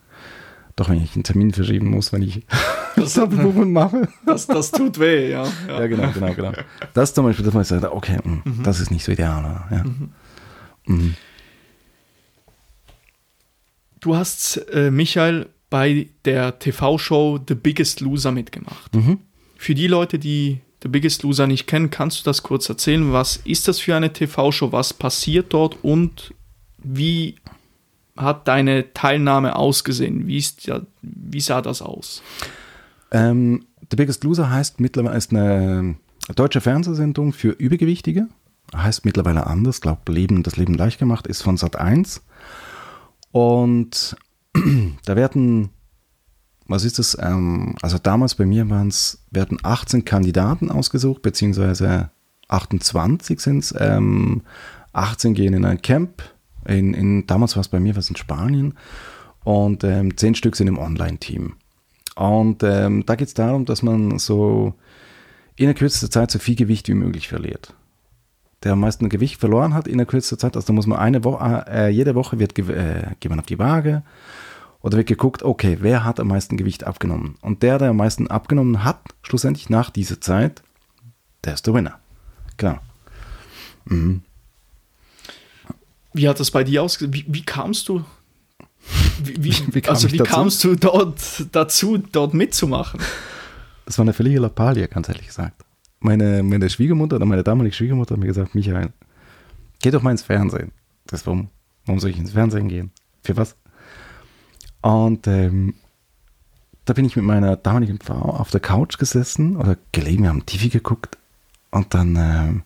Doch 0.77 0.89
wenn 0.89 1.03
ich 1.03 1.15
einen 1.15 1.25
Termin 1.25 1.53
verschieben 1.53 1.91
muss, 1.91 2.13
wenn 2.13 2.23
ich 2.23 2.47
das 2.97 3.15
Doppelbuchen 3.15 3.73
mache. 3.73 4.09
Das, 4.25 4.47
das 4.47 4.71
tut 4.71 4.99
weh, 4.99 5.31
ja. 5.31 5.45
ja. 5.69 5.81
Ja, 5.81 5.87
genau, 5.87 6.11
genau, 6.13 6.35
genau. 6.35 6.53
Das 6.95 7.13
zum 7.13 7.27
Beispiel, 7.27 7.45
dass 7.45 7.55
man 7.55 7.65
sagt, 7.65 7.85
okay, 7.85 8.19
mh, 8.23 8.43
mhm. 8.45 8.63
das 8.63 8.81
ist 8.81 8.91
nicht 8.91 9.05
so 9.05 9.13
ideal. 9.13 9.41
Oder? 9.41 9.77
Ja. 9.77 9.85
Mhm. 9.85 10.13
Mhm. 10.87 11.15
Du 14.01 14.17
hast, 14.17 14.57
äh, 14.73 14.91
Michael, 14.91 15.49
bei 15.71 16.09
der 16.25 16.59
TV-Show 16.59 17.41
The 17.49 17.55
Biggest 17.55 18.01
Loser 18.01 18.33
mitgemacht. 18.33 18.95
Mhm. 18.95 19.19
Für 19.63 19.77
die 19.77 19.87
Leute, 19.87 20.19
die 20.19 20.59
The 20.83 20.89
Biggest 20.89 21.23
Loser 21.23 21.47
nicht 21.47 21.69
kennen, 21.69 21.89
kannst 21.89 22.19
du 22.19 22.25
das 22.25 22.43
kurz 22.43 22.69
erzählen? 22.69 23.13
Was 23.13 23.37
ist 23.37 23.69
das 23.69 23.79
für 23.79 23.95
eine 23.95 24.13
TV-Show? 24.13 24.73
Was 24.73 24.93
passiert 24.93 25.55
dort 25.55 25.85
und 25.85 26.35
wie 26.79 27.37
hat 28.17 28.49
deine 28.49 28.93
Teilnahme 28.93 29.55
ausgesehen? 29.55 30.27
Wie, 30.27 30.39
ist, 30.39 30.69
wie 31.01 31.41
sah 31.41 31.63
das 31.63 31.81
aus? 31.81 32.25
Ähm, 33.13 33.65
The 33.89 33.97
Biggest 33.97 34.25
Loser 34.25 34.51
heißt 34.51 34.81
mittlerweile 34.81 35.17
ist 35.17 35.31
eine 35.31 35.95
deutsche 36.35 36.61
Fernsehsendung 36.61 37.33
für 37.33 37.51
Übergewichtige. 37.51 38.27
Heißt 38.75 39.05
mittlerweile 39.05 39.47
anders, 39.47 39.81
glaube 39.81 40.11
Leben, 40.11 40.43
das 40.43 40.57
Leben 40.57 40.75
leicht 40.75 40.99
gemacht, 40.99 41.29
ist 41.29 41.43
von 41.43 41.57
Sat 41.57 41.77
1. 41.77 42.21
Und 43.31 44.17
da 45.05 45.15
werden, 45.15 45.71
was 46.67 46.85
ist 46.85 46.99
das? 46.99 47.17
Ähm, 47.21 47.75
also 47.83 47.99
damals 47.99 48.35
bei 48.35 48.47
mir 48.47 48.69
waren 48.71 48.89
es, 48.89 49.23
werden 49.31 49.59
18 49.63 50.05
Kandidaten 50.05 50.71
ausgesucht, 50.71 51.23
beziehungsweise 51.23 52.11
28 52.49 53.41
sind 53.41 53.59
es. 53.59 53.75
Ähm, 53.79 54.43
18 54.93 55.35
gehen 55.35 55.55
in 55.55 55.65
ein 55.65 55.83
Camp. 55.83 56.23
In, 56.67 56.95
in, 56.95 57.27
damals 57.27 57.57
war 57.57 57.63
es 57.63 57.69
bei 57.69 57.81
mir, 57.81 57.97
was 57.97 58.09
in 58.09 58.17
Spanien. 58.17 58.75
Und 59.45 59.85
ähm, 59.85 60.17
10 60.17 60.35
Stück 60.35 60.57
sind 60.57 60.69
im 60.69 60.79
Online-Team. 60.79 61.55
Und 62.15 62.63
ähm, 62.63 63.05
da 63.07 63.15
geht 63.15 63.29
es 63.29 63.35
darum, 63.35 63.65
dass 63.65 63.83
man 63.83 64.19
so 64.19 64.75
in 65.57 65.67
der 65.67 65.75
kürzesten 65.75 66.11
Zeit 66.11 66.31
so 66.31 66.39
viel 66.39 66.55
Gewicht 66.55 66.89
wie 66.89 66.95
möglich 66.95 67.29
verliert 67.29 67.75
der 68.63 68.73
am 68.73 68.81
meisten 68.81 69.09
Gewicht 69.09 69.41
verloren 69.41 69.75
hat 69.75 69.89
in 69.89 69.99
der 69.99 70.07
kürzesten 70.07 70.39
Zeit. 70.39 70.57
Also 70.57 70.67
da 70.67 70.73
muss 70.73 70.87
man 70.87 70.99
eine 70.99 71.25
Woche, 71.25 71.65
äh, 71.69 71.89
jede 71.89 72.15
Woche 72.15 72.39
wird 72.39 72.59
äh, 72.59 73.15
geht 73.21 73.31
man 73.31 73.41
auf 73.41 73.47
die 73.47 73.59
Waage 73.59 74.03
oder 74.83 74.97
wird 74.97 75.09
geguckt, 75.09 75.43
okay, 75.43 75.79
wer 75.81 76.05
hat 76.05 76.21
am 76.21 76.29
meisten 76.29 76.57
Gewicht 76.57 76.85
abgenommen? 76.85 77.37
Und 77.41 77.63
der, 77.63 77.79
der 77.79 77.91
am 77.91 77.97
meisten 77.97 78.29
abgenommen 78.29 78.85
hat, 78.85 79.01
schlussendlich 79.23 79.71
nach 79.71 79.91
dieser 79.91 80.21
Zeit, 80.21 80.63
der 81.45 81.55
ist 81.55 81.67
der 81.67 81.75
Winner. 81.75 81.99
Genau. 82.57 82.79
Mhm. 83.85 84.23
Wie 86.13 86.29
hat 86.29 86.41
das 86.41 86.51
bei 86.51 86.65
dir 86.65 86.83
ausgesehen? 86.83 87.15
Wie, 87.15 87.25
wie 87.27 87.43
kamst 87.43 87.89
du? 87.89 88.05
Wie, 89.23 89.43
wie, 89.43 89.55
wie 89.75 89.81
kam 89.81 89.95
also 89.95 90.11
wie 90.13 90.19
dazu? 90.19 90.31
kamst 90.31 90.65
du 90.65 90.75
dort 90.75 91.47
dazu, 91.53 91.99
dort 91.99 92.35
mitzumachen? 92.35 93.01
Das 93.87 93.99
war 93.99 94.05
eine 94.05 94.13
völlige 94.13 94.41
Lappalie, 94.41 94.87
ganz 94.89 95.09
ehrlich 95.09 95.27
gesagt 95.27 95.65
meine, 96.03 96.43
meine 96.43 96.69
Schwiegermutter 96.69 97.17
oder 97.17 97.27
meine 97.27 97.43
damalige 97.43 97.75
Schwiegermutter 97.75 98.15
hat 98.15 98.21
mir 98.21 98.27
gesagt, 98.27 98.55
Michael, 98.55 98.93
geh 99.81 99.91
doch 99.91 100.03
mal 100.03 100.11
ins 100.11 100.23
Fernsehen. 100.23 100.73
Das 101.07 101.27
warum, 101.27 101.49
warum 101.87 102.01
soll 102.01 102.11
ich 102.11 102.19
ins 102.19 102.33
Fernsehen 102.33 102.69
gehen? 102.69 102.91
Für 103.23 103.37
was? 103.37 103.57
Und 104.83 105.27
ähm, 105.27 105.75
da 106.85 106.93
bin 106.93 107.05
ich 107.05 107.17
mit 107.17 107.25
meiner 107.25 107.57
damaligen 107.57 108.01
Frau 108.01 108.21
auf 108.21 108.51
der 108.51 108.61
Couch 108.61 108.99
gesessen 108.99 109.57
oder 109.57 109.77
gelegen, 109.93 110.25
wir 110.25 110.31
haben 110.31 110.45
TV 110.45 110.69
geguckt 110.69 111.17
und 111.71 111.95
dann 111.95 112.17
ähm, 112.17 112.63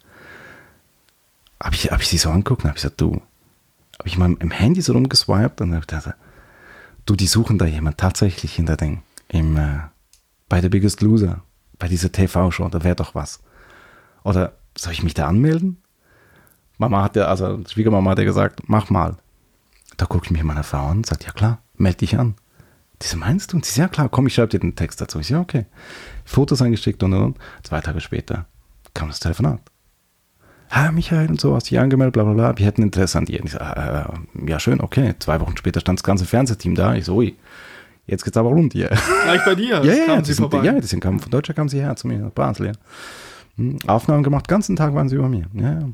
habe 1.63 1.75
ich, 1.75 1.91
hab 1.91 2.01
ich 2.01 2.09
sie 2.09 2.19
so 2.19 2.31
angeguckt 2.31 2.65
und 2.65 2.71
habe 2.71 2.77
gesagt, 2.77 3.01
du, 3.01 3.21
habe 3.99 4.09
ich 4.09 4.19
mal 4.19 4.35
im 4.41 4.51
Handy 4.51 4.81
so 4.81 4.95
rumgeswiped 4.95 5.61
und 5.61 5.75
habe 5.75 5.87
gedacht, 5.87 6.15
du, 7.05 7.15
die 7.15 7.27
suchen 7.27 7.59
da 7.59 7.67
jemand 7.67 7.99
tatsächlich 7.99 8.55
hinter 8.55 8.77
den, 8.77 9.03
im, 9.29 9.57
äh, 9.57 9.81
bei 10.49 10.61
The 10.61 10.71
Biggest 10.71 11.03
Loser 11.03 11.43
bei 11.79 11.89
dieser 11.89 12.11
TV-Show, 12.11 12.69
da 12.69 12.83
wäre 12.85 12.97
doch 12.97 13.15
was. 13.15 13.41
Oder 14.25 14.55
soll 14.77 14.93
ich 14.93 15.03
mich 15.03 15.15
da 15.15 15.27
anmelden? 15.27 15.83
Mama 16.79 17.03
hat 17.03 17.17
ja, 17.17 17.27
also 17.27 17.63
Schwiegermama 17.67 18.11
hat 18.11 18.19
ja 18.19 18.25
gesagt, 18.25 18.63
mach 18.67 18.91
mal. 18.91 19.17
Da 19.97 20.07
gucke 20.07 20.27
ich 20.27 20.31
mich 20.31 20.43
meiner 20.43 20.63
Frau 20.63 20.87
an 20.87 20.99
und 20.99 21.07
sagt, 21.07 21.25
ja 21.25 21.33
klar, 21.33 21.59
melde 21.79 21.99
dich 21.99 22.19
an. 22.19 22.35
Diese 23.03 23.17
meinst 23.17 23.53
du? 23.53 23.57
Und 23.57 23.65
sie 23.65 23.73
sagt, 23.73 23.79
ja 23.79 23.89
klar, 23.89 24.09
komm, 24.09 24.27
ich 24.27 24.35
schreibe 24.35 24.49
dir 24.49 24.61
den 24.61 24.77
Text 24.77 25.01
dazu. 25.01 25.21
Ich 25.21 25.29
sage, 25.29 25.41
okay. 25.41 25.67
Fotos 26.25 26.63
eingeschickt 26.63 27.03
und 27.03 27.13
und 27.13 27.23
und. 27.23 27.39
Zwei 27.63 27.81
Tage 27.81 28.01
später 28.01 28.47
kam 28.95 29.09
das 29.09 29.21
Telefonat. 29.21 29.61
Ja, 30.75 30.91
Michael 30.91 31.29
und 31.29 31.41
so, 31.41 31.55
hast 31.55 31.71
dich 31.71 31.79
angemeldet, 31.79 32.15
bla 32.15 32.25
bla 32.25 32.33
bla. 32.33 32.59
Wir 32.59 32.67
hätten 32.67 32.83
Interesse 32.83 33.19
an 33.19 33.27
dir. 33.27 33.41
Und 33.41 33.47
ich 33.47 33.53
sage, 33.53 34.15
äh, 34.45 34.51
ja 34.51 34.59
schön, 34.59 34.81
okay. 34.81 35.15
Zwei 35.19 35.41
Wochen 35.41 35.57
später 35.57 35.81
stand 35.81 35.99
das 35.99 36.05
ganze 36.05 36.25
Fernsehteam 36.25 36.75
da. 36.75 36.95
Ich 36.95 37.05
so, 37.05 37.17
ui, 37.17 37.37
Jetzt 38.07 38.25
geht's 38.25 38.37
aber 38.37 38.51
rund 38.51 38.73
hier. 38.73 38.89
Gleich 39.25 39.45
bei 39.45 39.55
dir? 39.55 39.67
ja, 39.85 39.93
ja, 39.93 40.25
sie 40.25 40.33
sind, 40.33 40.53
ja, 40.53 40.73
die 40.73 40.87
sind, 40.87 41.01
kamen, 41.01 41.19
von 41.19 41.31
Deutschland 41.31 41.57
kamen 41.57 41.69
sie 41.69 41.81
her 41.81 41.97
zu 41.97 42.07
mir 42.07 42.19
nach 42.19 42.31
Basel. 42.31 42.67
Ja. 42.67 42.73
Hm, 43.57 43.79
Aufnahmen 43.87 44.23
gemacht, 44.23 44.49
den 44.49 44.53
ganzen 44.55 44.77
Tag 44.77 44.95
waren 44.95 45.09
sie 45.09 45.17
über 45.17 45.29
mir. 45.29 45.47
Ja, 45.55 45.73
ja. 45.73 45.89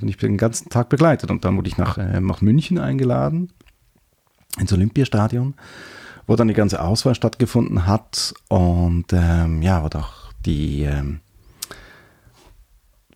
Und 0.00 0.08
ich 0.08 0.16
bin 0.18 0.32
den 0.32 0.38
ganzen 0.38 0.70
Tag 0.70 0.88
begleitet. 0.88 1.30
Und 1.30 1.44
dann 1.44 1.56
wurde 1.56 1.68
ich 1.68 1.76
nach, 1.76 1.98
äh, 1.98 2.20
nach 2.20 2.40
München 2.40 2.78
eingeladen, 2.78 3.52
ins 4.58 4.72
Olympiastadion, 4.72 5.54
wo 6.26 6.36
dann 6.36 6.48
die 6.48 6.54
ganze 6.54 6.82
Auswahl 6.82 7.14
stattgefunden 7.14 7.86
hat. 7.86 8.34
Und 8.48 9.06
ähm, 9.12 9.62
ja, 9.62 9.84
wo 9.84 9.88
doch 9.88 10.32
die 10.44 10.82
ähm, 10.82 11.20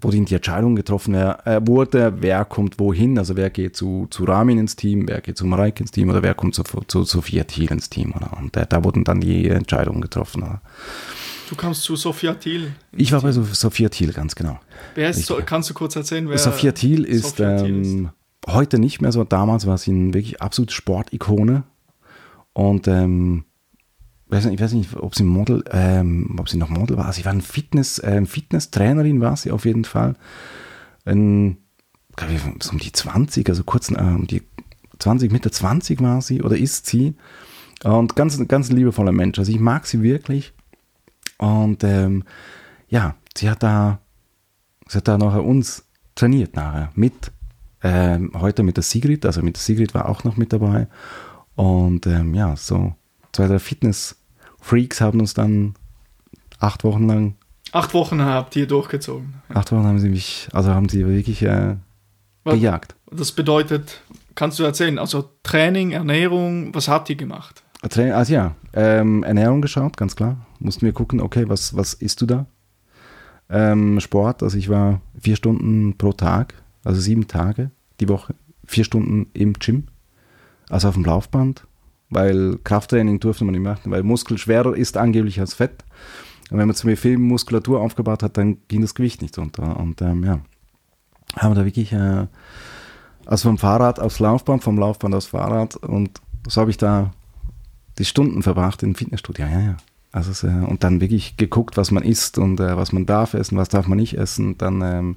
wo 0.01 0.11
die 0.11 0.18
Entscheidung 0.18 0.76
getroffen 0.76 1.14
äh, 1.14 1.61
wurde, 1.64 2.14
wer 2.20 2.45
kommt 2.45 2.78
wohin, 2.78 3.18
also 3.18 3.37
wer 3.37 3.51
geht 3.51 3.76
zu, 3.76 4.07
zu 4.11 4.24
Ramin 4.24 4.59
ins 4.59 4.76
Team, 4.76 5.09
wer 5.09 5.20
geht 5.20 5.39
zu 5.39 5.47
Mareike 5.47 5.82
ins 5.82 5.91
Team 5.91 6.11
oder 6.11 6.22
wer 6.22 6.34
kommt 6.34 6.55
zu, 6.55 6.62
zu 6.62 7.05
Sophia 7.05 7.45
Thiel 7.45 7.70
ins 7.70 7.89
Team. 7.89 8.12
Oder? 8.14 8.37
Und 8.39 8.57
äh, 8.57 8.66
da 8.68 8.84
wurden 8.84 9.05
dann 9.05 9.20
die 9.20 9.49
Entscheidungen 9.49 10.01
getroffen. 10.01 10.43
Oder? 10.43 10.61
Du 11.49 11.57
kamst 11.57 11.82
zu 11.82 11.97
Sophia 11.97 12.34
Thiel? 12.34 12.72
Ich 12.93 13.12
war 13.12 13.22
bei 13.22 13.32
Sophia 13.32 13.89
Thiel, 13.89 14.12
ganz 14.12 14.34
genau. 14.34 14.61
Wer 14.95 15.11
ist, 15.11 15.26
so, 15.26 15.41
kannst 15.45 15.70
du 15.70 15.74
kurz 15.74 15.97
erzählen, 15.97 16.28
wer 16.28 16.39
Sophia 16.39 16.72
Thiel 16.72 17.05
ist, 17.05 17.37
Sophia 17.37 17.57
Thiel 17.62 17.80
ist? 17.80 17.87
Ähm, 17.87 18.11
heute 18.47 18.78
nicht 18.78 19.01
mehr 19.01 19.12
so, 19.12 19.24
damals 19.24 19.66
war 19.66 19.78
sie 19.78 19.90
eine 19.90 20.14
wirklich 20.14 20.40
absolute 20.40 20.74
Sportikone 20.74 21.64
und 22.53 22.88
ähm, 22.88 23.44
ich 24.28 24.61
weiß 24.61 24.72
nicht, 24.72 24.97
ob 24.97 25.14
sie 25.14 25.22
Model, 25.22 25.62
ähm, 25.70 26.36
ob 26.38 26.49
sie 26.49 26.57
noch 26.57 26.68
Model 26.68 26.97
war. 26.97 27.12
Sie 27.12 27.24
war 27.24 27.32
ein 27.32 27.42
Fitness, 27.42 28.01
ähm, 28.05 28.26
Fitnesstrainerin, 28.26 29.20
war 29.20 29.36
sie 29.36 29.53
auf 29.53 29.64
jeden 29.64 29.84
Fall. 29.84 30.16
Ein, 31.05 31.59
ich, 32.28 32.40
so 32.61 32.72
um 32.72 32.78
die 32.78 32.90
20, 32.90 33.49
also 33.49 33.62
kurz 33.62 33.90
äh, 33.90 33.94
um 33.94 34.26
die 34.26 34.42
20, 34.99 35.30
Mitte 35.30 35.51
20 35.51 36.01
war 36.01 36.22
sie 36.22 36.42
oder 36.42 36.57
ist 36.57 36.86
sie. 36.86 37.14
Und 37.84 38.16
ganz, 38.16 38.36
ganz 38.49 38.70
liebevoller 38.70 39.12
Mensch. 39.12 39.38
Also 39.38 39.53
ich 39.53 39.61
mag 39.61 39.86
sie 39.86 40.03
wirklich. 40.03 40.53
Und 41.38 41.84
ähm, 41.84 42.24
ja, 42.88 43.14
sie 43.36 43.49
hat 43.49 43.62
da, 43.62 44.01
sie 44.88 44.99
hat 44.99 45.09
da 45.09 45.18
nachher 45.18 45.44
uns 45.44 45.84
trainiert 46.14 46.57
nachher 46.57 46.90
mit. 46.94 47.32
Ähm, 47.83 48.33
heute 48.35 48.62
mit 48.62 48.77
der 48.77 48.85
Sigrid, 48.85 49.27
also 49.27 49.43
mit 49.43 49.57
der 49.57 49.62
Sigrid 49.62 49.95
war 49.95 50.09
auch 50.09 50.24
noch 50.24 50.37
mit 50.37 50.53
dabei. 50.53 50.89
Und 51.55 52.07
ähm, 52.07 52.35
ja, 52.35 52.57
so 52.57 52.95
zwei 53.33 53.49
der 53.49 53.61
Fitness-Freaks 53.61 55.01
haben 55.01 55.20
uns 55.20 55.35
dann 55.35 55.74
acht 56.59 56.85
Wochen 56.85 57.07
lang. 57.07 57.35
Acht 57.72 57.95
Wochen 57.95 58.22
habt 58.22 58.57
ihr 58.57 58.66
durchgezogen. 58.66 59.35
Acht 59.49 59.72
Wochen 59.72 59.85
haben 59.85 59.99
sie 59.99 60.09
mich, 60.09 60.49
also 60.53 60.70
haben 60.70 60.89
sie 60.89 61.07
wirklich 61.07 61.43
äh, 61.43 61.77
gejagt. 62.45 62.95
Das 63.11 63.33
bedeutet, 63.33 64.01
kannst 64.35 64.59
du 64.59 64.64
erzählen, 64.64 64.99
also 64.99 65.31
Training, 65.43 65.93
Ernährung, 65.93 66.74
was 66.74 66.89
habt 66.89 67.11
ihr 67.11 67.16
gemacht? 67.16 67.62
Also 67.83 68.33
ja, 68.33 68.55
ähm, 68.72 69.22
Ernährung 69.22 69.61
geschaut, 69.61 69.97
ganz 69.97 70.16
klar. 70.16 70.47
Mussten 70.59 70.87
wir 70.87 70.93
gucken, 70.93 71.20
okay, 71.20 71.49
was, 71.49 71.77
was 71.77 71.95
isst 71.95 72.20
du 72.20 72.27
da? 72.27 72.47
Ähm, 73.49 74.01
Sport, 74.01 74.43
also 74.43 74.59
ich 74.59 74.68
war 74.68 75.01
vier 75.20 75.37
Stunden 75.37 75.97
pro 75.97 76.12
Tag, 76.12 76.55
also 76.87 77.01
sieben 77.01 77.26
Tage 77.26 77.70
die 78.01 78.09
Woche, 78.09 78.34
vier 78.64 78.84
Stunden 78.84 79.26
im 79.32 79.55
Gym, 79.55 79.84
also 80.68 80.89
auf 80.89 80.95
dem 80.95 81.05
Laufband, 81.05 81.66
weil 82.11 82.59
Krafttraining 82.62 83.20
durfte 83.20 83.45
man 83.45 83.53
nicht 83.53 83.64
machen, 83.64 83.91
weil 83.91 84.03
Muskel 84.03 84.39
schwerer 84.39 84.76
ist 84.76 84.97
angeblich 84.97 85.41
als 85.41 85.55
Fett. 85.55 85.84
Und 86.51 86.59
wenn 86.59 86.68
man 86.68 86.76
zu 86.76 86.87
mir 86.87 86.97
viel 86.97 87.18
Muskulatur 87.18 87.80
aufgebaut 87.80 88.22
hat, 88.22 88.37
dann 88.37 88.59
ging 88.68 88.82
das 88.82 88.95
Gewicht 88.95 89.20
nicht 89.20 89.37
runter. 89.37 89.78
Und 89.78 90.01
ähm, 90.01 90.22
ja, 90.22 90.41
haben 91.37 91.51
wir 91.51 91.57
da 91.57 91.64
wirklich, 91.64 91.93
äh, 91.93 92.26
also 93.24 93.49
vom 93.49 93.59
Fahrrad 93.59 93.99
aufs 93.99 94.20
Laufband, 94.20 94.62
vom 94.62 94.78
Laufband 94.78 95.14
aufs 95.14 95.26
Fahrrad 95.26 95.76
und 95.76 96.20
so 96.47 96.61
habe 96.61 96.70
ich 96.70 96.76
da 96.76 97.12
die 97.99 98.05
Stunden 98.05 98.43
verbracht 98.43 98.82
im 98.84 98.95
Fitnessstudio. 98.95 99.47
Ja, 99.47 99.61
ja. 99.61 99.76
Also, 100.12 100.47
äh, 100.47 100.64
und 100.64 100.84
dann 100.84 101.01
wirklich 101.01 101.37
geguckt, 101.37 101.76
was 101.76 101.91
man 101.91 102.05
isst 102.05 102.39
und 102.39 102.61
äh, 102.61 102.76
was 102.76 102.93
man 102.93 103.07
darf 103.07 103.34
essen, 103.34 103.59
was 103.59 103.68
darf 103.68 103.89
man 103.89 103.99
nicht 103.99 104.16
essen. 104.16 104.57
Dann 104.57 104.80
ähm, 104.82 105.16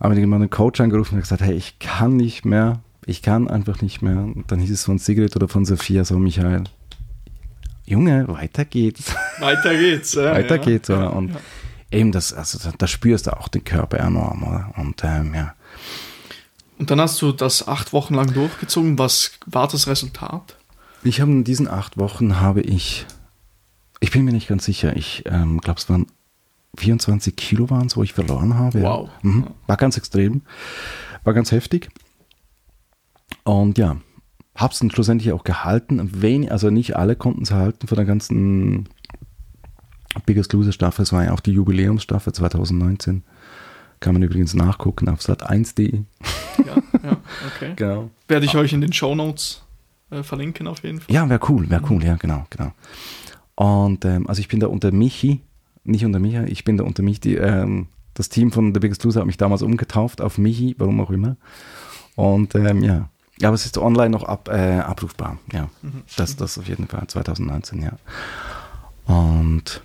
haben 0.00 0.16
wir 0.16 0.22
einen 0.22 0.50
Coach 0.50 0.80
angerufen 0.80 1.14
und 1.14 1.20
gesagt, 1.20 1.42
hey, 1.42 1.54
ich 1.54 1.78
kann 1.78 2.16
nicht 2.16 2.44
mehr 2.44 2.80
ich 3.06 3.22
kann 3.22 3.48
einfach 3.48 3.80
nicht 3.80 4.02
mehr. 4.02 4.18
Und 4.18 4.44
dann 4.48 4.58
hieß 4.58 4.70
es 4.70 4.84
von 4.84 4.98
Sigrid 4.98 5.34
oder 5.36 5.48
von 5.48 5.64
Sophia 5.64 6.04
so, 6.04 6.18
Michael, 6.18 6.64
Junge, 7.86 8.26
weiter 8.26 8.64
geht's. 8.64 9.14
Weiter 9.38 9.76
geht's. 9.76 10.14
Ja, 10.14 10.32
weiter 10.32 10.56
ja. 10.56 10.62
geht's. 10.62 10.90
Oder? 10.90 11.12
Und 11.14 11.28
ja. 11.28 11.40
eben 11.92 12.10
das, 12.10 12.32
also 12.32 12.58
da 12.76 12.86
spürst 12.88 13.28
du 13.28 13.36
auch 13.36 13.46
den 13.46 13.62
Körper 13.62 13.98
enorm, 14.00 14.42
oder? 14.42 14.72
Und 14.76 15.04
ähm, 15.04 15.34
ja. 15.34 15.54
Und 16.78 16.90
dann 16.90 17.00
hast 17.00 17.22
du 17.22 17.30
das 17.30 17.68
acht 17.68 17.92
Wochen 17.92 18.14
lang 18.14 18.34
durchgezogen. 18.34 18.98
Was 18.98 19.38
war 19.46 19.68
das 19.68 19.86
Resultat? 19.86 20.56
Ich 21.04 21.20
habe 21.20 21.30
in 21.30 21.44
diesen 21.44 21.68
acht 21.68 21.96
Wochen 21.96 22.40
habe 22.40 22.60
ich, 22.60 23.06
ich 24.00 24.10
bin 24.10 24.24
mir 24.24 24.32
nicht 24.32 24.48
ganz 24.48 24.64
sicher, 24.64 24.96
ich 24.96 25.22
ähm, 25.26 25.60
glaube 25.60 25.78
es 25.78 25.88
waren 25.88 26.06
24 26.76 27.36
Kilo 27.36 27.70
waren 27.70 27.86
es, 27.86 27.96
wo 27.96 28.02
ich 28.02 28.12
verloren 28.12 28.54
habe. 28.54 28.82
Wow. 28.82 29.08
Ja. 29.22 29.30
Mhm. 29.30 29.46
War 29.66 29.76
ganz 29.76 29.96
extrem, 29.96 30.42
war 31.24 31.34
ganz 31.34 31.52
heftig. 31.52 31.88
Und 33.44 33.78
ja, 33.78 33.96
habe 34.54 34.72
es 34.72 34.78
dann 34.78 34.90
schlussendlich 34.90 35.32
auch 35.32 35.44
gehalten. 35.44 36.22
Wenig, 36.22 36.50
also 36.50 36.70
nicht 36.70 36.96
alle 36.96 37.16
konnten 37.16 37.42
es 37.42 37.50
halten 37.50 37.86
von 37.86 37.96
der 37.96 38.06
ganzen 38.06 38.88
Biggest 40.24 40.52
Loser 40.52 40.72
Staffel. 40.72 41.02
Es 41.02 41.12
war 41.12 41.24
ja 41.24 41.32
auch 41.32 41.40
die 41.40 41.52
Jubiläumsstaffel 41.52 42.32
2019. 42.32 43.22
Kann 44.00 44.14
man 44.14 44.22
übrigens 44.22 44.54
nachgucken 44.54 45.08
auf 45.08 45.20
sat1.de. 45.20 46.02
Ja, 46.64 46.76
ja, 47.02 47.16
okay. 47.54 47.72
Genau. 47.76 48.10
Werde 48.28 48.46
ich 48.46 48.56
euch 48.56 48.72
in 48.72 48.80
den 48.80 48.92
Show 48.92 49.14
Notes 49.14 49.62
äh, 50.10 50.22
verlinken 50.22 50.66
auf 50.66 50.82
jeden 50.82 51.00
Fall. 51.00 51.14
Ja, 51.14 51.28
wäre 51.28 51.40
cool, 51.48 51.68
wäre 51.70 51.82
cool, 51.90 52.02
ja, 52.04 52.16
genau, 52.16 52.46
genau. 52.50 52.72
Und 53.54 54.04
ähm, 54.04 54.26
also 54.26 54.40
ich 54.40 54.48
bin 54.48 54.60
da 54.60 54.66
unter 54.66 54.92
Michi, 54.92 55.40
nicht 55.86 56.04
unter 56.04 56.18
Micha, 56.18 56.44
ich 56.44 56.64
bin 56.64 56.76
da 56.76 56.84
unter 56.84 57.02
Michi, 57.02 57.36
ähm, 57.36 57.88
das 58.14 58.28
Team 58.28 58.50
von 58.52 58.72
The 58.74 58.80
Biggest 58.80 59.04
Loser 59.04 59.20
hat 59.20 59.26
mich 59.26 59.36
damals 59.36 59.62
umgetauft 59.62 60.20
auf 60.20 60.38
Michi, 60.38 60.74
warum 60.78 61.00
auch 61.00 61.10
immer. 61.10 61.36
Und 62.14 62.54
ähm, 62.54 62.82
ja, 62.82 63.10
aber 63.42 63.54
es 63.54 63.66
ist 63.66 63.76
online 63.76 64.10
noch 64.10 64.24
ab, 64.24 64.48
äh, 64.50 64.78
abrufbar, 64.78 65.38
ja. 65.52 65.68
Mhm. 65.82 66.02
Das, 66.16 66.36
das 66.36 66.58
auf 66.58 66.68
jeden 66.68 66.88
Fall, 66.88 67.06
2019, 67.06 67.82
ja. 67.82 67.92
Und 69.06 69.82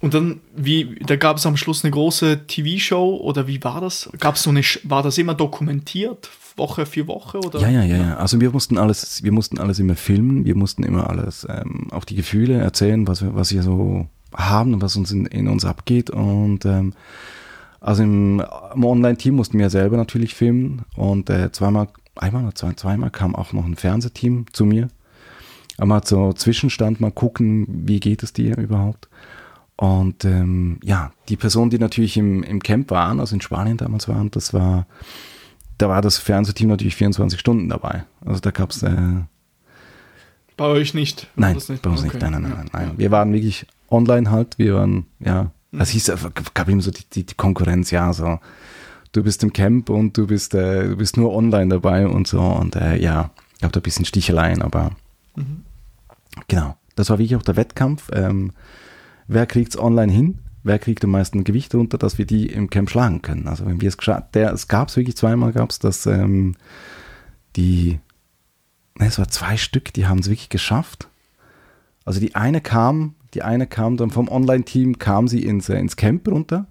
Und 0.00 0.12
dann, 0.14 0.40
wie, 0.54 0.96
da 1.06 1.16
gab 1.16 1.38
es 1.38 1.46
am 1.46 1.56
Schluss 1.56 1.84
eine 1.84 1.90
große 1.90 2.46
TV-Show 2.46 3.16
oder 3.16 3.46
wie 3.46 3.62
war 3.64 3.80
das? 3.80 4.10
Gab 4.20 4.36
so 4.36 4.50
eine, 4.50 4.60
war 4.84 5.02
das 5.02 5.16
immer 5.16 5.34
dokumentiert, 5.34 6.28
Woche 6.56 6.86
für 6.86 7.06
Woche 7.06 7.38
oder? 7.38 7.60
Ja, 7.60 7.70
ja, 7.70 7.82
ja, 7.82 7.96
ja. 7.96 8.16
Also 8.16 8.40
wir 8.40 8.50
mussten 8.50 8.78
alles, 8.78 9.22
wir 9.22 9.32
mussten 9.32 9.58
alles 9.58 9.78
immer 9.78 9.96
filmen, 9.96 10.44
wir 10.44 10.54
mussten 10.54 10.82
immer 10.82 11.08
alles, 11.08 11.46
ähm, 11.48 11.88
auch 11.90 12.04
die 12.04 12.14
Gefühle 12.14 12.58
erzählen, 12.58 13.06
was 13.08 13.22
wir, 13.22 13.34
was 13.34 13.52
wir 13.52 13.62
so 13.62 14.08
haben 14.36 14.74
und 14.74 14.82
was 14.82 14.96
uns 14.96 15.10
in, 15.10 15.26
in 15.26 15.48
uns 15.48 15.64
abgeht. 15.64 16.10
Und 16.10 16.64
ähm, 16.64 16.92
also 17.80 18.02
im, 18.02 18.42
im 18.74 18.84
Online-Team 18.84 19.34
mussten 19.34 19.58
wir 19.58 19.70
selber 19.70 19.96
natürlich 19.96 20.34
filmen 20.34 20.82
und 20.94 21.30
äh, 21.30 21.50
zweimal, 21.52 21.88
einmal 22.14 22.44
oder 22.44 22.54
zwei, 22.54 22.72
zweimal 22.74 23.10
kam 23.10 23.34
auch 23.34 23.52
noch 23.52 23.64
ein 23.64 23.76
Fernsehteam 23.76 24.46
zu 24.52 24.64
mir. 24.64 24.88
Einmal 25.78 26.02
so 26.04 26.32
Zwischenstand, 26.32 27.00
mal 27.00 27.10
gucken, 27.12 27.66
wie 27.68 28.00
geht 28.00 28.22
es 28.22 28.32
dir 28.32 28.56
überhaupt. 28.56 29.08
Und 29.76 30.24
ähm, 30.24 30.78
ja, 30.82 31.12
die 31.28 31.36
Personen, 31.36 31.70
die 31.70 31.78
natürlich 31.78 32.16
im, 32.16 32.42
im 32.42 32.62
Camp 32.62 32.90
waren, 32.90 33.20
also 33.20 33.34
in 33.34 33.42
Spanien 33.42 33.76
damals 33.76 34.08
waren, 34.08 34.30
das 34.30 34.54
war, 34.54 34.86
da 35.76 35.90
war 35.90 36.00
das 36.00 36.16
Fernsehteam 36.16 36.70
natürlich 36.70 36.96
24 36.96 37.38
Stunden 37.38 37.68
dabei. 37.68 38.04
Also 38.24 38.40
da 38.40 38.52
gab 38.52 38.70
es, 38.70 38.82
äh, 38.82 38.96
Bei 40.56 40.64
euch 40.64 40.94
nicht? 40.94 41.28
Nein, 41.36 41.54
das 41.54 41.66
bei 41.66 41.90
uns 41.90 42.00
Okay. 42.00 42.08
nicht, 42.08 42.22
nein, 42.22 42.32
nein, 42.32 42.42
nein, 42.42 42.70
nein. 42.72 42.92
Wir 42.96 43.10
waren 43.10 43.32
wirklich 43.34 43.66
online 43.90 44.30
halt, 44.30 44.58
wir 44.58 44.74
waren, 44.74 45.06
ja, 45.20 45.50
Mhm. 45.72 45.80
es 45.80 45.90
hieß, 45.90 46.12
gab 46.54 46.68
immer 46.68 46.82
so 46.82 46.90
die, 46.90 47.04
die, 47.12 47.26
die 47.26 47.34
Konkurrenz, 47.34 47.90
ja, 47.90 48.12
so, 48.12 48.38
du 49.12 49.22
bist 49.24 49.42
im 49.42 49.52
Camp 49.52 49.90
und 49.90 50.16
du 50.16 50.26
bist, 50.26 50.54
äh, 50.54 50.88
du 50.88 50.96
bist 50.96 51.16
nur 51.16 51.34
online 51.34 51.68
dabei 51.68 52.06
und 52.06 52.26
so 52.28 52.40
und 52.40 52.76
äh, 52.76 52.96
ja, 52.96 53.30
gab 53.60 53.72
da 53.72 53.80
ein 53.80 53.82
bisschen 53.82 54.04
Sticheleien, 54.04 54.62
aber 54.62 54.92
Mhm. 55.36 55.64
Genau. 56.48 56.76
Das 56.94 57.10
war 57.10 57.18
wirklich 57.18 57.36
auch 57.36 57.42
der 57.42 57.56
Wettkampf. 57.56 58.08
Ähm, 58.12 58.52
wer 59.28 59.44
kriegt 59.46 59.74
es 59.74 59.78
online 59.78 60.10
hin? 60.10 60.38
Wer 60.62 60.78
kriegt 60.78 61.04
am 61.04 61.10
meisten 61.10 61.44
Gewicht 61.44 61.74
runter, 61.74 61.98
dass 61.98 62.16
wir 62.16 62.24
die 62.24 62.46
im 62.46 62.70
Camp 62.70 62.88
schlagen 62.88 63.20
können? 63.20 63.46
Also 63.46 63.66
wenn 63.66 63.80
wir 63.82 63.88
es 63.88 63.98
geschafft, 63.98 64.34
der, 64.34 64.52
es 64.52 64.66
gab 64.66 64.88
es 64.88 64.96
wirklich 64.96 65.16
zweimal, 65.16 65.52
gab 65.52 65.70
es, 65.70 65.78
dass 65.78 66.06
ähm, 66.06 66.54
die, 67.56 68.00
ne, 68.98 69.06
es 69.08 69.18
war 69.18 69.28
zwei 69.28 69.56
Stück, 69.58 69.92
die 69.92 70.06
haben 70.06 70.20
es 70.20 70.28
wirklich 70.30 70.48
geschafft. 70.48 71.08
Also 72.06 72.18
die 72.18 72.34
eine 72.34 72.60
kam, 72.62 73.14
die 73.36 73.42
eine 73.42 73.66
kam 73.66 73.98
dann 73.98 74.10
vom 74.10 74.28
Online-Team, 74.28 74.98
kam 74.98 75.28
sie 75.28 75.44
ins, 75.44 75.68
äh, 75.68 75.78
ins 75.78 75.96
Camp 75.96 76.26
runter 76.26 76.66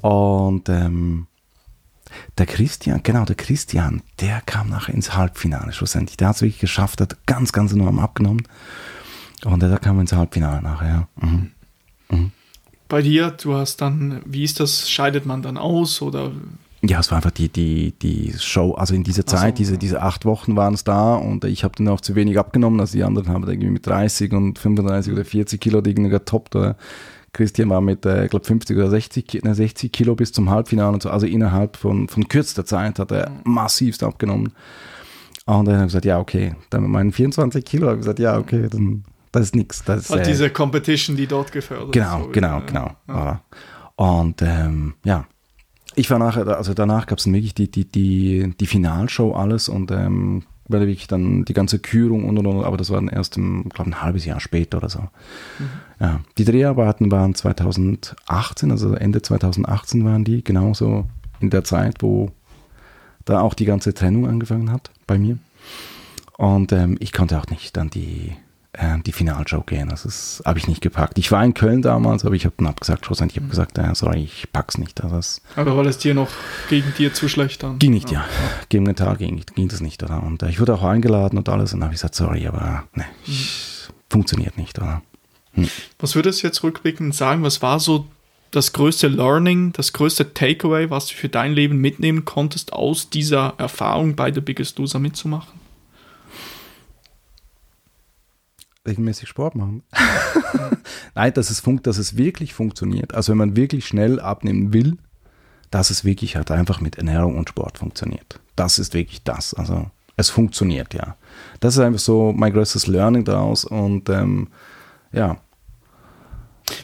und 0.00 0.70
ähm, 0.70 1.26
der 2.38 2.46
Christian, 2.46 3.02
genau, 3.02 3.26
der 3.26 3.36
Christian, 3.36 4.02
der 4.20 4.40
kam 4.40 4.70
nachher 4.70 4.94
ins 4.94 5.14
Halbfinale 5.14 5.74
schlussendlich. 5.74 6.16
Der 6.16 6.28
hat 6.28 6.36
es 6.36 6.42
wirklich 6.42 6.58
geschafft, 6.58 7.02
hat 7.02 7.26
ganz, 7.26 7.52
ganz 7.52 7.74
enorm 7.74 7.98
abgenommen. 7.98 8.48
Und 9.44 9.60
der 9.60 9.78
kam 9.78 10.00
ins 10.00 10.12
Halbfinale 10.12 10.62
nachher, 10.62 10.88
ja. 11.20 11.28
Mhm. 11.28 12.32
Bei 12.88 13.02
dir, 13.02 13.30
du 13.32 13.54
hast 13.54 13.82
dann, 13.82 14.22
wie 14.24 14.44
ist 14.44 14.60
das, 14.60 14.88
scheidet 14.88 15.26
man 15.26 15.42
dann 15.42 15.58
aus 15.58 16.00
oder 16.00 16.32
Ja, 16.82 17.00
es 17.00 17.10
war 17.10 17.16
einfach 17.16 17.32
die, 17.32 17.48
die, 17.48 17.92
die 17.92 18.32
Show, 18.38 18.72
also 18.74 18.94
in 18.94 19.02
dieser 19.02 19.24
Ach 19.26 19.30
so, 19.30 19.36
Zeit, 19.36 19.58
diese, 19.58 19.72
ja. 19.72 19.78
diese 19.78 20.00
acht 20.02 20.24
Wochen 20.24 20.54
waren 20.54 20.74
es 20.74 20.84
da 20.84 21.16
und 21.16 21.44
ich 21.44 21.64
habe 21.64 21.74
dann 21.76 21.88
auch 21.88 22.00
zu 22.00 22.14
wenig 22.14 22.38
abgenommen, 22.38 22.78
also 22.78 22.92
die 22.92 23.02
anderen 23.02 23.28
haben 23.28 23.48
irgendwie 23.48 23.70
mit 23.70 23.84
30 23.86 24.32
und 24.32 24.58
35 24.58 25.12
oder 25.12 25.24
40 25.24 25.60
Kilo 25.60 25.78
irgendwie 25.84 26.08
getoppt. 26.10 26.54
Oder 26.54 26.76
Christian 27.32 27.68
war 27.70 27.80
mit, 27.80 28.06
äh, 28.06 28.24
ich 28.24 28.30
glaube, 28.30 28.44
50 28.46 28.76
oder 28.76 28.90
60, 28.90 29.26
Ki- 29.26 29.40
ne, 29.42 29.54
60 29.54 29.90
Kilo 29.92 30.14
bis 30.14 30.30
zum 30.32 30.50
Halbfinale 30.50 30.92
und 30.92 31.02
so, 31.02 31.10
also 31.10 31.26
innerhalb 31.26 31.76
von, 31.76 32.06
von 32.08 32.28
kürzester 32.28 32.64
Zeit 32.64 32.98
hat 33.00 33.10
er 33.10 33.30
massivst 33.44 34.02
abgenommen. 34.04 34.52
Und 35.46 35.64
dann 35.64 35.74
habe 35.76 35.84
ich 35.86 35.88
gesagt, 35.88 36.04
ja, 36.04 36.20
okay, 36.20 36.54
dann 36.70 36.82
mit 36.82 36.90
meinen 36.90 37.10
24 37.10 37.64
Kilo 37.64 37.86
habe 37.86 37.96
ich 37.96 38.02
gesagt, 38.02 38.18
ja, 38.18 38.38
okay, 38.38 38.68
dann, 38.70 39.02
das 39.32 39.44
ist 39.46 39.56
nichts. 39.56 39.82
Das 39.84 40.02
ist, 40.04 40.10
hat 40.10 40.20
äh, 40.20 40.24
diese 40.24 40.50
Competition, 40.50 41.16
die 41.16 41.26
dort 41.26 41.50
gefördert 41.50 41.90
Genau, 41.92 42.22
so, 42.24 42.28
genau, 42.28 42.58
ja. 42.58 42.60
genau. 42.60 42.90
Ja. 43.08 43.40
Und 43.96 44.42
ähm, 44.42 44.94
ja, 45.04 45.24
ich 45.98 46.10
war 46.10 46.18
nachher, 46.18 46.46
also 46.46 46.74
danach 46.74 47.06
gab 47.06 47.18
es 47.18 47.24
dann 47.24 47.34
wirklich 47.34 47.54
die, 47.54 47.70
die, 47.70 47.84
die, 47.84 48.54
die 48.58 48.66
Finalshow 48.66 49.32
alles 49.32 49.68
und 49.68 49.90
ähm, 49.90 50.44
war 50.68 50.80
wirklich 50.80 51.08
dann 51.08 51.44
die 51.44 51.54
ganze 51.54 51.78
Kürung 51.78 52.24
und 52.24 52.38
und 52.38 52.46
und, 52.46 52.64
aber 52.64 52.76
das 52.76 52.90
war 52.90 52.98
dann 53.00 53.08
erst, 53.08 53.36
im, 53.36 53.68
glaube 53.70 53.90
ein 53.90 54.02
halbes 54.02 54.24
Jahr 54.24 54.38
später 54.38 54.78
oder 54.78 54.88
so. 54.88 55.08
Ja, 55.98 56.20
die 56.36 56.44
Dreharbeiten 56.44 57.10
waren 57.10 57.34
2018, 57.34 58.70
also 58.70 58.94
Ende 58.94 59.22
2018 59.22 60.04
waren 60.04 60.24
die, 60.24 60.44
genauso 60.44 61.06
in 61.40 61.50
der 61.50 61.64
Zeit, 61.64 62.02
wo 62.02 62.30
da 63.24 63.40
auch 63.40 63.54
die 63.54 63.64
ganze 63.64 63.94
Trennung 63.94 64.28
angefangen 64.28 64.70
hat 64.70 64.90
bei 65.06 65.18
mir. 65.18 65.38
Und 66.36 66.72
ähm, 66.72 66.96
ich 67.00 67.12
konnte 67.12 67.38
auch 67.38 67.46
nicht 67.46 67.76
dann 67.76 67.90
die, 67.90 68.34
äh, 68.78 68.98
die 69.04 69.12
Finalshow 69.12 69.62
gehen. 69.62 69.88
Das 69.88 70.04
ist- 70.04 70.42
habe 70.46 70.58
ich 70.58 70.66
nicht 70.68 70.80
gepackt. 70.80 71.18
Ich 71.18 71.30
war 71.32 71.44
in 71.44 71.52
Köln 71.54 71.82
damals, 71.82 72.24
aber 72.24 72.34
ich 72.34 72.44
habe 72.44 72.54
dann 72.58 72.66
abgesagt, 72.68 73.04
schlussendlich. 73.06 73.36
Ich 73.36 73.42
habe 73.42 73.50
gesagt, 73.50 73.78
äh, 73.78 73.94
sorry, 73.94 74.22
ich 74.24 74.50
pack's 74.52 74.78
nicht. 74.78 75.02
Also 75.02 75.16
das 75.16 75.42
Aber 75.56 75.76
weil 75.76 75.86
es 75.86 75.98
dir 75.98 76.14
noch 76.14 76.28
gegen 76.68 76.92
dir 76.96 77.12
zu 77.12 77.28
schlecht 77.28 77.62
dann. 77.62 77.78
ging 77.78 77.92
nicht, 77.92 78.10
ja. 78.10 78.24
Gegen 78.68 78.84
den 78.84 78.96
Tag 78.96 79.18
ging, 79.18 79.42
ging 79.54 79.68
das 79.68 79.80
nicht, 79.80 80.02
oder? 80.02 80.22
Und 80.22 80.42
äh, 80.42 80.48
ich 80.48 80.60
wurde 80.60 80.74
auch 80.74 80.82
eingeladen 80.84 81.38
und 81.38 81.48
alles 81.48 81.74
und 81.74 81.82
habe 81.82 81.92
ich 81.92 81.98
gesagt, 82.00 82.14
sorry, 82.14 82.46
aber 82.46 82.84
ne, 82.94 83.04
ich, 83.26 83.88
funktioniert 84.10 84.56
nicht, 84.56 84.78
oder? 84.78 85.02
Was 85.98 86.14
würdest 86.14 86.42
du 86.42 86.46
jetzt 86.46 86.62
rückblickend 86.62 87.14
sagen, 87.14 87.42
was 87.42 87.60
war 87.62 87.80
so 87.80 88.06
das 88.52 88.72
größte 88.72 89.08
Learning, 89.08 89.72
das 89.72 89.92
größte 89.92 90.32
Takeaway, 90.32 90.88
was 90.88 91.06
du 91.08 91.14
für 91.14 91.28
dein 91.28 91.52
Leben 91.52 91.78
mitnehmen 91.78 92.24
konntest, 92.24 92.72
aus 92.72 93.10
dieser 93.10 93.54
Erfahrung 93.58 94.14
bei 94.14 94.32
The 94.32 94.40
Biggest 94.40 94.78
Loser 94.78 95.00
mitzumachen? 95.00 95.58
Regelmäßig 98.88 99.28
Sport 99.28 99.54
machen. 99.54 99.82
Nein, 101.14 101.34
dass 101.34 101.50
es, 101.50 101.60
funkt, 101.60 101.86
dass 101.86 101.98
es 101.98 102.16
wirklich 102.16 102.54
funktioniert. 102.54 103.14
Also 103.14 103.30
wenn 103.30 103.38
man 103.38 103.56
wirklich 103.56 103.86
schnell 103.86 104.18
abnehmen 104.18 104.72
will, 104.72 104.96
dass 105.70 105.90
es 105.90 106.04
wirklich 106.04 106.36
halt 106.36 106.50
einfach 106.50 106.80
mit 106.80 106.96
Ernährung 106.96 107.36
und 107.36 107.48
Sport 107.48 107.78
funktioniert. 107.78 108.40
Das 108.56 108.78
ist 108.78 108.94
wirklich 108.94 109.22
das. 109.22 109.54
Also 109.54 109.90
es 110.16 110.30
funktioniert, 110.30 110.94
ja. 110.94 111.16
Das 111.60 111.74
ist 111.74 111.80
einfach 111.80 112.00
so 112.00 112.32
mein 112.36 112.52
größtes 112.52 112.86
Learning 112.86 113.24
daraus 113.24 113.64
und 113.64 114.08
ähm, 114.08 114.48
ja. 115.12 115.38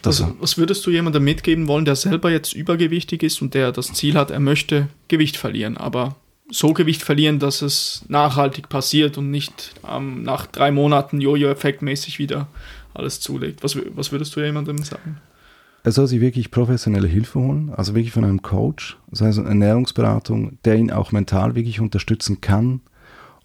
Das, 0.01 0.21
Was, 0.21 0.29
was 0.39 0.57
würdest 0.57 0.85
du 0.85 0.91
jemandem 0.91 1.23
mitgeben 1.23 1.67
wollen, 1.67 1.85
der 1.85 1.95
selber 1.95 2.31
jetzt 2.31 2.53
übergewichtig 2.53 3.21
ist 3.21 3.41
und 3.41 3.53
der 3.53 3.71
das 3.71 3.93
Ziel 3.93 4.15
hat, 4.15 4.31
er 4.31 4.39
möchte 4.39 4.87
Gewicht 5.09 5.37
verlieren, 5.37 5.77
aber 5.77 6.15
so 6.49 6.73
Gewicht 6.73 7.01
verlieren, 7.03 7.39
dass 7.39 7.61
es 7.61 8.05
nachhaltig 8.07 8.69
passiert 8.69 9.17
und 9.17 9.31
nicht 9.31 9.73
ähm, 9.89 10.23
nach 10.23 10.45
drei 10.45 10.71
Monaten 10.71 11.21
Jojo-Effekt-mäßig 11.21 12.19
wieder 12.19 12.47
alles 12.93 13.19
zulegt. 13.19 13.63
Was, 13.63 13.77
was 13.95 14.11
würdest 14.11 14.35
du 14.35 14.41
jemandem 14.41 14.83
sagen? 14.83 15.17
er 15.85 15.91
soll 15.91 16.07
sich 16.07 16.19
wirklich 16.19 16.49
professionelle 16.49 17.07
Hilfe 17.07 17.39
holen, 17.39 17.69
also 17.69 17.93
wirklich 17.93 18.11
von 18.11 18.23
einem 18.23 18.41
Coach, 18.41 18.97
sei 19.11 19.27
es 19.27 19.37
eine 19.37 19.49
Ernährungsberatung, 19.49 20.57
der 20.65 20.77
ihn 20.77 20.89
auch 20.89 21.11
mental 21.11 21.53
wirklich 21.53 21.79
unterstützen 21.79 22.41
kann 22.41 22.81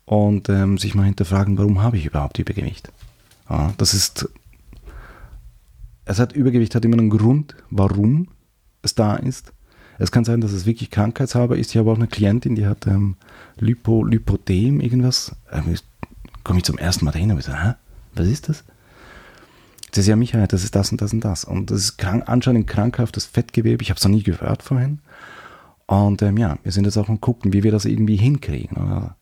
und 0.07 0.49
ähm, 0.49 0.79
sich 0.79 0.95
mal 0.95 1.03
hinterfragen, 1.03 1.59
warum 1.59 1.83
habe 1.83 1.99
ich 1.99 2.07
überhaupt 2.07 2.39
Übergewicht? 2.39 2.91
Ja, 3.51 3.75
das 3.77 3.93
ist, 3.93 4.27
es 6.07 6.19
hat 6.19 6.33
Übergewicht 6.33 6.75
hat 6.75 6.83
immer 6.87 6.97
einen 6.97 7.11
Grund, 7.11 7.57
warum 7.69 8.29
es 8.81 8.95
da 8.95 9.17
ist. 9.17 9.53
Es 10.01 10.11
kann 10.11 10.25
sein, 10.25 10.41
dass 10.41 10.53
es 10.53 10.65
wirklich 10.65 10.91
krankheitshalber 10.91 11.59
ist. 11.59 11.71
Ich 11.71 11.77
habe 11.77 11.91
auch 11.91 11.97
eine 11.97 12.07
Klientin, 12.07 12.55
die 12.55 12.67
hat 12.67 12.87
ähm, 12.87 13.17
Lipo, 13.59 14.03
Lipodem, 14.03 14.81
irgendwas. 14.81 15.37
Ähm, 15.53 15.75
Komme 16.43 16.61
ich 16.61 16.65
zum 16.65 16.79
ersten 16.79 17.05
Mal 17.05 17.11
dahin 17.13 17.31
und 17.31 17.39
ich 17.39 17.45
so, 17.45 17.53
hä? 17.53 17.75
Was 18.15 18.27
ist 18.27 18.49
das? 18.49 18.65
Das 19.91 19.99
ist 19.99 20.07
ja 20.07 20.17
Michael, 20.17 20.47
das 20.47 20.65
ist 20.65 20.75
das 20.75 20.91
und 20.91 21.03
das 21.03 21.13
und 21.13 21.23
das. 21.23 21.45
Und 21.45 21.71
das 21.71 21.81
ist 21.81 21.99
krank, 21.99 22.25
anscheinend 22.27 22.67
krankhaftes 22.67 23.27
Fettgewebe. 23.27 23.83
Ich 23.83 23.91
habe 23.91 23.99
es 23.99 24.05
noch 24.05 24.11
nie 24.11 24.23
gehört 24.23 24.63
vorhin. 24.63 25.01
Und 25.85 26.23
ähm, 26.23 26.39
ja, 26.39 26.57
wir 26.63 26.73
sind 26.73 26.85
jetzt 26.85 26.97
auch 26.97 27.11
am 27.11 27.21
gucken, 27.21 27.53
wie 27.53 27.63
wir 27.63 27.71
das 27.71 27.85
irgendwie 27.85 28.17
hinkriegen. 28.17 28.79
Oder? 28.79 29.17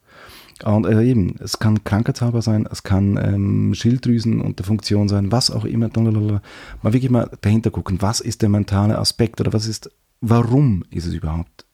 Und 0.64 0.86
äh, 0.86 1.02
eben, 1.02 1.34
es 1.40 1.58
kann 1.58 1.82
krankheitshalber 1.82 2.40
sein, 2.40 2.68
es 2.70 2.84
kann 2.84 3.16
ähm, 3.16 3.74
Schilddrüsen 3.74 4.54
der 4.54 4.64
Funktion 4.64 5.08
sein, 5.08 5.32
was 5.32 5.50
auch 5.50 5.64
immer. 5.64 5.88
Mal 5.96 6.40
wirklich 6.82 7.10
mal 7.10 7.30
dahinter 7.40 7.70
gucken, 7.72 8.00
was 8.00 8.20
ist 8.20 8.42
der 8.42 8.48
mentale 8.48 8.98
Aspekt 8.98 9.40
oder 9.40 9.52
was 9.52 9.66
ist, 9.66 9.90
warum 10.20 10.84
ist 10.90 11.06
es 11.06 11.14
überhaupt 11.14 11.66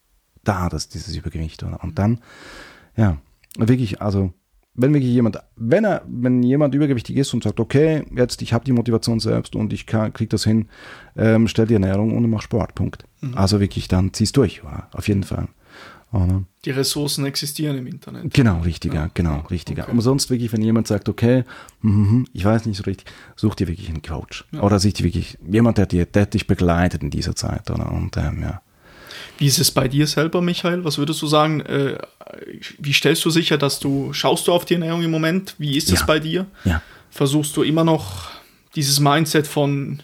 da, 0.43 0.69
dass 0.69 0.87
dieses 0.87 1.15
Übergewicht. 1.15 1.63
Oder? 1.63 1.83
Und 1.83 1.99
dann, 1.99 2.19
ja, 2.95 3.17
wirklich, 3.57 4.01
also 4.01 4.33
wenn 4.73 4.93
wirklich 4.93 5.11
jemand, 5.11 5.39
wenn 5.55 5.85
er, 5.85 6.03
wenn 6.07 6.43
jemand 6.43 6.75
übergewichtig 6.75 7.15
ist 7.15 7.33
und 7.33 7.43
sagt, 7.43 7.59
okay, 7.59 8.03
jetzt 8.15 8.41
ich 8.41 8.53
habe 8.53 8.65
die 8.65 8.73
Motivation 8.73 9.19
selbst 9.19 9.55
und 9.55 9.71
ich 9.71 9.85
kriege 9.85 10.27
das 10.27 10.43
hin, 10.43 10.67
ähm, 11.15 11.47
stell 11.47 11.65
die 11.65 11.75
Ernährung 11.75 12.15
und 12.15 12.29
mach 12.29 12.41
Sport, 12.41 12.75
Punkt. 12.75 13.05
Mhm. 13.21 13.35
Also 13.35 13.59
wirklich, 13.59 13.87
dann 13.87 14.13
ziehst 14.13 14.35
durch, 14.37 14.61
ja, 14.63 14.89
auf 14.91 15.07
jeden 15.07 15.23
Fall. 15.23 15.47
Oder? 16.15 16.43
Die 16.63 16.71
Ressourcen 16.71 17.25
existieren 17.25 17.77
im 17.77 17.87
Internet. 17.87 18.33
Genau, 18.33 18.61
richtiger, 18.61 18.95
ja. 18.95 19.09
genau, 19.13 19.41
richtiger. 19.49 19.83
Okay. 19.83 19.91
Umsonst 19.91 20.29
wirklich, 20.29 20.53
wenn 20.53 20.61
jemand 20.61 20.87
sagt, 20.87 21.09
okay, 21.09 21.43
mm, 21.81 22.23
ich 22.31 22.45
weiß 22.45 22.65
nicht 22.65 22.77
so 22.77 22.83
richtig, 22.83 23.05
such 23.35 23.55
dir 23.55 23.67
wirklich 23.67 23.89
einen 23.89 24.01
Coach. 24.01 24.45
Ja. 24.51 24.61
Oder 24.61 24.79
sich 24.79 25.03
wirklich 25.03 25.37
jemand, 25.45 25.77
der, 25.77 25.85
dir, 25.85 26.05
der 26.05 26.25
dich 26.25 26.47
begleitet 26.47 27.03
in 27.03 27.09
dieser 27.09 27.35
Zeit. 27.35 27.69
Oder? 27.69 27.91
Und 27.91 28.15
ähm, 28.15 28.41
ja. 28.41 28.61
Wie 29.37 29.47
ist 29.47 29.59
es 29.59 29.71
bei 29.71 29.87
dir 29.89 30.07
selber, 30.07 30.41
Michael? 30.41 30.85
Was 30.85 30.97
würdest 30.97 31.21
du 31.21 31.27
sagen? 31.27 31.59
Äh, 31.61 31.97
wie 32.79 32.93
stellst 32.93 33.25
du 33.25 33.29
sicher, 33.29 33.57
dass 33.57 33.79
du, 33.79 34.13
schaust 34.13 34.47
du 34.47 34.53
auf 34.53 34.63
die 34.63 34.75
Ernährung 34.75 35.03
im 35.03 35.11
Moment? 35.11 35.55
Wie 35.57 35.77
ist 35.77 35.91
es 35.91 35.99
ja. 35.99 36.05
bei 36.05 36.19
dir? 36.19 36.45
Versuchst 37.11 37.55
du 37.57 37.63
immer 37.63 37.83
noch 37.83 38.29
dieses 38.75 38.99
Mindset 38.99 39.47
von 39.47 40.01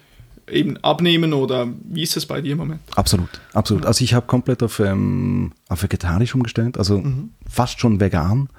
eben 0.49 0.77
abnehmen 0.77 1.33
oder 1.33 1.67
wie 1.83 2.03
ist 2.03 2.17
es 2.17 2.25
bei 2.25 2.41
dir 2.41 2.53
im 2.53 2.59
Moment? 2.59 2.81
Absolut, 2.95 3.29
absolut. 3.53 3.85
Also 3.85 4.03
ich 4.03 4.13
habe 4.13 4.27
komplett 4.27 4.63
auf, 4.63 4.79
ähm, 4.79 5.53
auf 5.69 5.83
vegetarisch 5.83 6.35
umgestellt, 6.35 6.77
also 6.77 6.99
mhm. 6.99 7.31
fast 7.49 7.79
schon 7.79 7.99
vegan. 7.99 8.49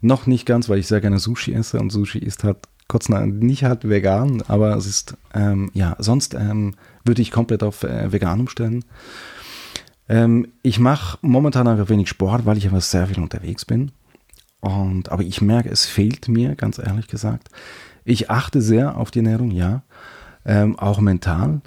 Noch 0.00 0.26
nicht 0.26 0.46
ganz, 0.46 0.68
weil 0.68 0.78
ich 0.78 0.86
sehr 0.86 1.00
gerne 1.00 1.18
Sushi 1.18 1.52
esse 1.52 1.78
und 1.78 1.90
Sushi 1.90 2.18
ist 2.18 2.44
halt 2.44 2.56
kurz 2.88 3.08
nicht 3.08 3.64
halt 3.64 3.88
vegan, 3.88 4.42
aber 4.48 4.76
es 4.76 4.86
ist, 4.86 5.16
ähm, 5.32 5.70
ja, 5.74 5.94
sonst 5.98 6.34
ähm, 6.34 6.74
würde 7.04 7.22
ich 7.22 7.30
komplett 7.30 7.62
auf 7.62 7.84
äh, 7.84 8.10
vegan 8.10 8.40
umstellen. 8.40 8.84
Ähm, 10.08 10.48
ich 10.62 10.80
mache 10.80 11.18
momentan 11.22 11.68
einfach 11.68 11.88
wenig 11.88 12.08
Sport, 12.08 12.46
weil 12.46 12.58
ich 12.58 12.64
einfach 12.64 12.82
sehr 12.82 13.06
viel 13.06 13.22
unterwegs 13.22 13.64
bin. 13.64 13.92
Und, 14.60 15.10
aber 15.10 15.22
ich 15.22 15.40
merke, 15.40 15.70
es 15.70 15.86
fehlt 15.86 16.28
mir, 16.28 16.56
ganz 16.56 16.78
ehrlich 16.78 17.06
gesagt. 17.06 17.48
Ich 18.04 18.28
achte 18.28 18.60
sehr 18.60 18.96
auf 18.96 19.12
die 19.12 19.20
Ernährung, 19.20 19.52
ja. 19.52 19.82
Ähm, 20.44 20.78
auch 20.78 21.00
mental. 21.00 21.60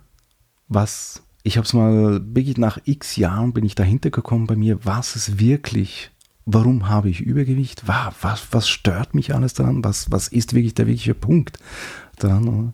Was, 0.67 1.24
ich 1.43 1.57
habe 1.57 1.65
es 1.65 1.74
mal 1.74 2.21
wirklich 2.24 2.57
nach 2.57 2.80
x 2.86 3.15
Jahren 3.15 3.53
bin 3.53 3.65
ich 3.65 3.76
dahinter 3.76 4.09
gekommen 4.09 4.47
bei 4.47 4.55
mir, 4.55 4.84
was 4.86 5.15
ist 5.15 5.39
wirklich, 5.39 6.11
warum 6.45 6.89
habe 6.89 7.09
ich 7.09 7.21
Übergewicht? 7.21 7.88
Was, 7.88 8.15
was, 8.21 8.47
was 8.51 8.67
stört 8.67 9.13
mich 9.13 9.34
alles 9.34 9.53
daran? 9.53 9.84
Was, 9.84 10.11
was 10.11 10.28
ist 10.28 10.53
wirklich 10.53 10.74
der 10.74 10.88
wirkliche 10.88 11.13
Punkt 11.13 11.59
daran? 12.17 12.74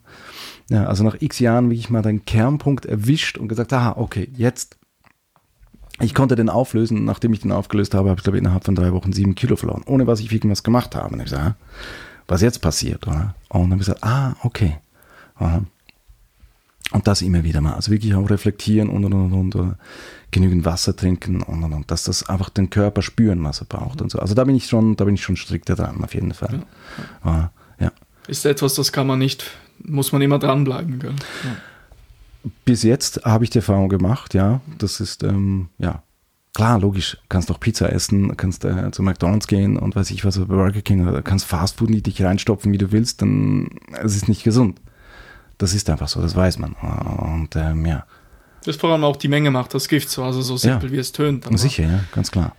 Ja, 0.69 0.85
also 0.85 1.03
nach 1.03 1.17
x 1.19 1.39
Jahren 1.39 1.69
wirklich 1.69 1.89
mal 1.89 2.01
den 2.01 2.25
Kernpunkt 2.25 2.85
erwischt 2.85 3.37
und 3.37 3.47
gesagt, 3.47 3.73
aha, 3.73 3.95
okay, 3.97 4.29
jetzt 4.35 4.77
ich 6.01 6.13
konnte 6.13 6.35
den 6.35 6.49
auflösen. 6.49 7.03
Nachdem 7.03 7.33
ich 7.33 7.41
den 7.41 7.51
aufgelöst 7.51 7.93
habe, 7.93 8.09
habe 8.09 8.19
ich, 8.19 8.23
glaube 8.23 8.37
ich, 8.37 8.41
innerhalb 8.41 8.63
von 8.63 8.75
drei 8.75 8.93
Wochen 8.93 9.11
sieben 9.11 9.35
Kilo 9.35 9.55
verloren, 9.55 9.83
ohne 9.85 10.07
was 10.07 10.19
ich 10.21 10.31
irgendwas 10.31 10.63
gemacht 10.63 10.95
habe. 10.95 11.13
Und 11.13 11.19
ich 11.19 11.25
gesagt, 11.25 11.55
was 12.27 12.41
jetzt 12.41 12.61
passiert, 12.61 13.05
oder? 13.07 13.35
Und 13.49 13.61
dann 13.61 13.71
habe 13.71 13.81
ich 13.81 13.87
gesagt, 13.87 14.03
ah, 14.03 14.35
okay. 14.43 14.77
Und 16.91 17.07
das 17.07 17.21
immer 17.21 17.43
wieder 17.43 17.61
mal. 17.61 17.73
Also 17.73 17.91
wirklich 17.91 18.15
auch 18.15 18.29
reflektieren 18.29 18.89
und, 18.89 19.05
und, 19.05 19.13
und, 19.13 19.55
und 19.55 19.75
genügend 20.31 20.65
Wasser 20.65 20.95
trinken 20.95 21.41
und, 21.41 21.63
und, 21.63 21.73
und, 21.73 21.91
dass 21.91 22.03
das 22.03 22.27
einfach 22.27 22.49
den 22.49 22.69
Körper 22.69 23.01
spüren, 23.01 23.43
was 23.43 23.61
er 23.61 23.65
braucht 23.65 24.01
und 24.01 24.11
so. 24.11 24.19
Also 24.19 24.33
da 24.33 24.43
bin 24.43 24.55
ich 24.55 24.65
schon, 24.65 24.95
da 24.95 25.05
bin 25.05 25.15
ich 25.15 25.23
schon 25.23 25.35
strikter 25.35 25.75
dran, 25.75 26.03
auf 26.03 26.13
jeden 26.13 26.33
Fall. 26.33 26.65
Ja. 27.23 27.51
ja. 27.79 27.91
Ist 28.27 28.45
etwas, 28.45 28.73
das 28.75 28.91
kann 28.91 29.05
man 29.05 29.19
nicht, 29.19 29.45
muss 29.83 30.11
man 30.11 30.21
immer 30.21 30.39
dranbleiben, 30.39 30.99
gell? 30.99 31.15
Ja 31.43 31.57
bis 32.65 32.83
jetzt 32.83 33.25
habe 33.25 33.43
ich 33.43 33.49
die 33.49 33.59
Erfahrung 33.59 33.89
gemacht, 33.89 34.33
ja. 34.33 34.61
Das 34.77 34.99
ist, 34.99 35.23
ähm, 35.23 35.69
ja, 35.77 36.03
klar, 36.53 36.79
logisch, 36.79 37.17
kannst 37.29 37.51
auch 37.51 37.59
Pizza 37.59 37.91
essen, 37.91 38.35
kannst 38.37 38.65
äh, 38.65 38.91
zu 38.91 39.03
McDonalds 39.03 39.47
gehen 39.47 39.77
und 39.77 39.95
weiß 39.95 40.11
ich 40.11 40.25
was, 40.25 40.39
Burger 40.39 40.81
King, 40.81 41.07
oder 41.07 41.21
kannst 41.21 41.45
Fastfood 41.45 41.89
nicht 41.89 42.05
dich 42.05 42.23
reinstopfen, 42.23 42.71
wie 42.71 42.77
du 42.77 42.91
willst, 42.91 43.21
dann 43.21 43.69
es 44.01 44.15
ist 44.15 44.29
nicht 44.29 44.43
gesund. 44.43 44.79
Das 45.59 45.73
ist 45.73 45.89
einfach 45.89 46.07
so, 46.07 46.21
das 46.21 46.35
weiß 46.35 46.57
man. 46.57 46.73
Und 46.73 47.55
ähm, 47.55 47.85
ja. 47.85 48.05
Das 48.65 48.77
vor 48.77 48.91
allem 48.91 49.03
auch 49.03 49.17
die 49.17 49.27
Menge 49.27 49.51
macht 49.51 49.73
das 49.73 49.87
Gift 49.87 50.09
so, 50.09 50.23
also 50.23 50.41
so 50.41 50.57
simpel 50.57 50.89
ja. 50.89 50.95
wie 50.95 50.99
es 50.99 51.11
tönt. 51.11 51.45
Aber. 51.45 51.57
Sicher, 51.57 51.83
ja, 51.83 51.99
ganz 52.13 52.31
klar. 52.31 52.55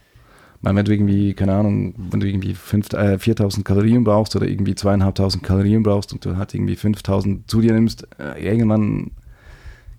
Weil 0.63 0.77
wenn 0.77 0.85
du 0.85 0.93
irgendwie, 0.93 1.33
keine 1.33 1.55
Ahnung, 1.55 1.95
wenn 1.97 2.21
du 2.21 2.29
irgendwie 2.29 2.55
5, 2.55 2.93
äh, 2.93 3.19
4000 3.19 3.65
Kalorien 3.65 4.05
brauchst 4.05 4.37
oder 4.37 4.47
irgendwie 4.47 4.75
zweieinhalbtausend 4.75 5.43
Kalorien 5.43 5.83
brauchst 5.83 6.13
und 6.13 6.25
du 6.25 6.37
halt 6.37 6.53
irgendwie 6.55 6.77
5000 6.77 7.51
zu 7.51 7.63
dir 7.63 7.73
nimmst, 7.73 8.07
äh, 8.19 8.47
irgendwann 8.47 9.13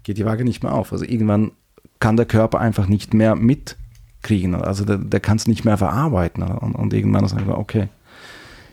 geht 0.04 0.18
die 0.18 0.26
Waage 0.26 0.44
nicht 0.44 0.62
mehr 0.62 0.74
auf. 0.74 0.94
Also 0.94 1.04
irgendwann 1.04 1.52
kann 2.00 2.18
der 2.18 2.28
Körper 2.28 2.60
einfach 2.60 2.86
nicht 2.86 3.16
mehr 3.16 3.36
mitkriegen. 3.36 4.54
Also 4.54 4.86
der, 4.86 5.00
der 5.00 5.20
kann 5.20 5.38
es 5.38 5.48
nicht 5.48 5.66
mehr 5.66 5.78
verarbeiten. 5.78 6.44
Und, 6.44 6.76
und 6.76 6.94
irgendwann 6.94 7.26
ist 7.26 7.34
einfach, 7.34 7.58
okay, 7.58 7.90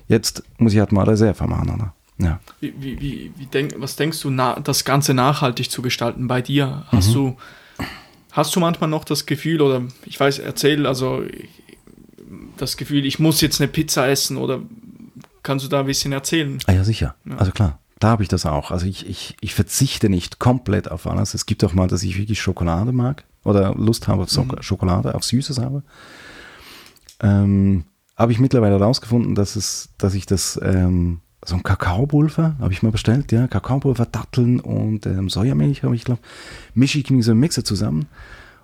jetzt 0.09 0.43
muss 0.59 0.75
ich 0.75 0.81
halt 0.81 0.93
mal 0.93 1.09
Reserve 1.09 1.47
machen. 1.47 1.71
Oder? 1.71 1.95
Ja. 2.19 2.41
Wie, 2.61 2.75
wie, 2.79 3.01
wie, 3.01 3.33
wie 3.37 3.47
denk, 3.47 3.75
was 3.79 3.97
denkst 3.97 4.21
du, 4.21 4.31
na, 4.31 4.59
das 4.61 4.85
Ganze 4.85 5.15
nachhaltig 5.15 5.71
zu 5.71 5.83
gestalten 5.83 6.27
bei 6.27 6.43
dir? 6.43 6.85
Hast, 6.89 7.11
mhm. 7.11 7.15
du, 7.15 7.37
hast 8.33 8.55
du 8.55 8.61
manchmal 8.61 8.91
noch 8.91 9.05
das 9.05 9.27
Gefühl, 9.27 9.61
oder 9.61 9.83
ich 10.05 10.19
weiß, 10.19 10.41
erzähl, 10.41 10.87
also 10.87 11.23
das 12.57 12.77
Gefühl, 12.77 13.07
ich 13.07 13.19
muss 13.19 13.41
jetzt 13.41 13.61
eine 13.61 13.69
Pizza 13.69 14.09
essen 14.09 14.37
oder 14.37 14.61
kannst 15.43 15.65
du 15.65 15.69
da 15.69 15.81
ein 15.81 15.87
bisschen 15.87 16.13
erzählen? 16.13 16.59
Ah 16.67 16.73
ja, 16.73 16.85
sicher. 16.85 17.15
Ja. 17.25 17.37
Also 17.37 17.53
klar 17.53 17.79
da 17.99 18.11
habe 18.11 18.23
ich 18.23 18.29
das 18.29 18.47
auch. 18.47 18.71
Also 18.71 18.87
ich, 18.87 19.09
ich, 19.09 19.37
ich 19.41 19.55
verzichte 19.55 20.09
nicht 20.09 20.39
komplett 20.39 20.91
auf 20.91 21.07
alles. 21.07 21.35
Es 21.35 21.47
gibt 21.47 21.65
auch 21.65 21.75
mal, 21.75 21.89
dass 21.89 22.03
ich 22.03 22.17
wirklich 22.17 22.41
Schokolade 22.41 22.93
mag 22.93 23.25
oder 23.45 23.75
Lust 23.75 24.09
habe 24.09 24.23
auf 24.23 24.31
so 24.31 24.45
mhm. 24.45 24.63
Schokolade, 24.63 25.15
auf 25.15 25.25
Süßes 25.25 25.59
habe. 25.59 25.83
Ähm, 27.21 27.85
habe 28.17 28.33
ich 28.33 28.39
mittlerweile 28.39 28.79
herausgefunden, 28.79 29.35
dass 29.35 29.57
es, 29.57 29.91
dass 29.99 30.15
ich 30.15 30.27
das, 30.27 30.59
ähm, 30.63 31.21
so 31.49 31.57
ein 31.57 31.63
Kakaopulver 31.63 32.57
habe 32.61 32.73
ich 32.73 32.83
mal 32.83 32.93
bestellt, 32.93 33.33
ja, 33.33 33.47
Kakaopulver, 33.49 34.05
Datteln 34.05 34.61
und 34.61 35.07
ähm, 35.07 35.31
Sojamilch 35.31 35.83
habe 35.83 35.97
ich 35.97 36.05
glaube, 36.05 36.21
mische 36.75 36.99
ich 36.99 37.11
mir 37.11 37.23
so 37.23 37.31
einen 37.31 37.41
Mixer 37.41 37.65
zusammen 37.65 38.07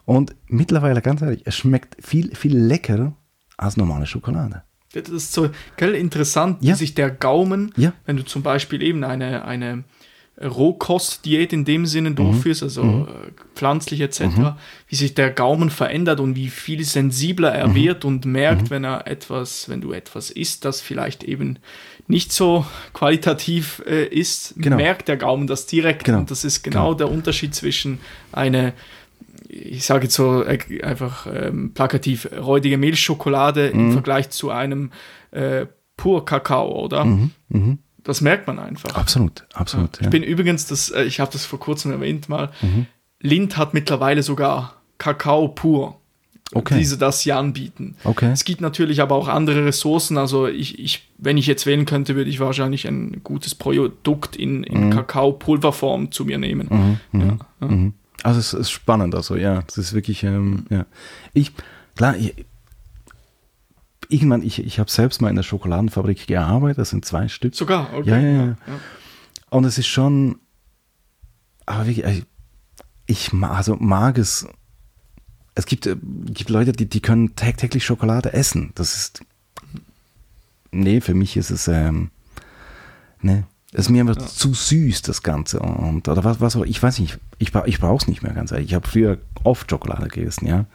und 0.05 0.35
mittlerweile 0.49 1.01
ganz 1.01 1.23
ehrlich, 1.23 1.43
es 1.47 1.57
schmeckt 1.57 1.97
viel 2.05 2.35
viel 2.35 2.57
leckerer 2.57 3.15
als 3.57 3.79
normale 3.79 4.07
Schokolade. 4.07 4.63
Das 4.93 5.09
ist 5.09 5.33
so 5.33 5.49
gell, 5.77 5.95
interessant, 5.95 6.63
ja. 6.63 6.73
wie 6.73 6.77
sich 6.77 6.95
der 6.95 7.11
Gaumen, 7.11 7.73
ja. 7.77 7.95
wenn 8.05 8.17
du 8.17 8.25
zum 8.25 8.43
Beispiel 8.43 8.83
eben 8.83 9.03
eine, 9.03 9.45
eine 9.45 9.85
Rohkostdiät 10.41 11.53
in 11.53 11.65
dem 11.65 11.87
Sinne 11.87 12.11
mhm. 12.11 12.17
durchführst, 12.17 12.63
also 12.63 12.83
mhm. 12.83 13.03
Äh, 13.03 13.31
pflanzlich 13.55 14.01
etc., 14.01 14.21
mhm. 14.21 14.53
wie 14.89 14.97
sich 14.97 15.15
der 15.15 15.31
Gaumen 15.31 15.71
verändert 15.71 16.21
und 16.21 16.35
wie 16.35 16.49
viel 16.49 16.85
sensibler 16.85 17.53
er 17.53 17.69
mhm. 17.69 17.75
wird 17.75 18.05
und 18.05 18.25
merkt, 18.25 18.63
mhm. 18.63 18.71
wenn 18.71 18.85
er 18.85 19.07
etwas, 19.07 19.69
wenn 19.69 19.81
du 19.81 19.93
etwas 19.93 20.31
isst, 20.31 20.65
das 20.65 20.81
vielleicht 20.81 21.23
eben 21.23 21.61
nicht 22.07 22.33
so 22.33 22.67
qualitativ 22.93 23.83
äh, 23.87 24.05
ist, 24.07 24.55
genau. 24.57 24.77
merkt 24.77 25.09
der 25.09 25.17
Gaumen 25.17 25.47
das 25.47 25.67
direkt. 25.67 26.05
Genau. 26.05 26.19
Und 26.19 26.31
das 26.31 26.45
ist 26.45 26.63
genau, 26.63 26.87
genau. 26.87 26.95
der 26.95 27.11
Unterschied 27.11 27.55
zwischen 27.55 27.99
einer 28.33 28.73
ich 29.55 29.85
sage 29.85 30.05
jetzt 30.05 30.15
so 30.15 30.43
äh, 30.43 30.83
einfach 30.83 31.27
ähm, 31.33 31.73
plakativ, 31.75 32.29
räudige 32.37 32.77
Milchschokolade 32.77 33.71
mhm. 33.73 33.81
im 33.81 33.93
Vergleich 33.93 34.31
zu 34.31 34.51
einem 34.51 34.91
äh, 35.31 35.67
pur 35.97 36.25
Kakao, 36.25 36.85
oder? 36.85 37.05
Mhm. 37.05 37.31
Mhm. 37.49 37.79
Das 38.03 38.21
merkt 38.21 38.47
man 38.47 38.59
einfach. 38.59 38.95
Absolut, 38.95 39.47
absolut. 39.55 39.99
Ja. 39.99 40.05
Ich 40.05 40.11
bin 40.11 40.23
übrigens, 40.23 40.67
das, 40.67 40.91
äh, 40.91 41.05
ich 41.05 41.21
habe 41.21 41.33
das 41.33 41.47
vor 41.47 41.59
kurzem 41.61 41.93
erwähnt 41.93 42.29
mal, 42.29 42.51
mhm. 42.61 42.87
Lind 43.21 43.57
hat 43.57 43.73
mittlerweile 43.73 44.23
sogar 44.23 44.83
Kakao 44.99 45.49
pur. 45.49 46.01
Okay. 46.55 46.79
Diese 46.79 46.97
das 46.99 47.21
hier 47.21 47.37
anbieten. 47.37 47.97
Okay. 48.05 48.31
Es 48.33 48.45
gibt 48.45 48.61
natürlich 48.61 49.03
aber 49.03 49.17
auch 49.17 49.29
andere 49.29 49.65
Ressourcen. 49.65 50.17
Also 50.17 50.47
ich, 50.47 50.79
ich, 50.79 51.11
wenn 51.19 51.37
ich 51.37 51.47
jetzt 51.47 51.67
wählen 51.67 51.85
könnte, 51.85 52.15
würde 52.17 52.31
ich 52.31 52.41
wahrscheinlich 52.41 52.87
ein 52.87 53.23
gutes 53.25 53.55
Produkt 53.55 54.37
in, 54.37 54.63
in 54.65 54.87
mhm. 54.87 54.91
Kakaopulverform 54.91 56.13
zu 56.13 56.25
mir 56.25 56.39
nehmen. 56.39 56.99
Mhm. 57.13 57.21
Ja. 57.21 57.39
Ja. 57.61 57.91
Also 58.23 58.41
es 58.41 58.55
ist 58.55 58.71
spannend, 58.71 59.15
also 59.15 59.37
ja, 59.37 59.61
das 59.67 59.77
ist 59.77 59.93
wirklich, 59.93 60.23
ähm, 60.23 60.65
ja. 60.71 60.87
Ich, 61.35 61.53
klar, 61.95 62.17
ich, 62.17 62.35
irgendwann, 64.09 64.43
ich, 64.43 64.65
ich 64.65 64.79
habe 64.79 64.91
selbst 64.91 65.21
mal 65.21 65.29
in 65.29 65.37
der 65.37 65.43
Schokoladenfabrik 65.43 66.27
gearbeitet, 66.27 66.79
das 66.79 66.89
sind 66.89 67.05
zwei 67.05 67.29
Stück. 67.29 67.55
Sogar, 67.55 67.93
okay. 67.93 68.09
Ja, 68.09 68.19
ja, 68.19 68.31
ja. 68.31 68.45
ja. 68.47 68.57
Und 69.51 69.65
es 69.65 69.77
ist 69.77 69.89
schon, 69.89 70.39
aber 71.67 71.87
wirklich, 71.87 72.25
ich 73.07 73.33
also 73.43 73.77
mag 73.77 74.17
es, 74.17 74.47
es 75.55 75.67
gibt, 75.67 75.87
äh, 75.87 75.97
gibt 76.27 76.51
Leute, 76.51 76.73
die, 76.73 76.87
die 76.87 77.01
können 77.01 77.37
tagtäglich 77.37 77.85
Schokolade 77.85 78.33
essen. 78.33 78.73
Das 78.75 78.97
ist, 78.97 79.23
nee, 80.71 81.01
für 81.01 81.15
mich 81.15 81.37
ist 81.37 81.51
es, 81.51 81.69
ähm, 81.69 82.11
ne, 83.21 83.45
Es 83.73 83.87
ist 83.87 83.91
mir 83.91 84.01
einfach 84.01 84.21
ja. 84.21 84.27
zu 84.27 84.55
süß, 84.55 85.03
das 85.03 85.23
Ganze. 85.23 85.61
Und, 85.61 86.09
oder 86.09 86.25
was, 86.25 86.41
was 86.41 86.57
auch, 86.57 86.65
ich 86.65 86.83
weiß 86.83 86.99
nicht, 87.01 87.19
ich, 87.39 87.53
ich 87.67 87.81
brauche 87.81 88.03
es 88.03 88.09
nicht 88.09 88.23
mehr 88.23 88.33
ganz 88.33 88.53
ehrlich. 88.53 88.69
Ich 88.69 88.75
habe 88.75 88.87
früher 88.87 89.19
oft 89.43 89.71
Schokolade 89.71 90.09
gegessen, 90.09 90.47
ja. 90.47 90.67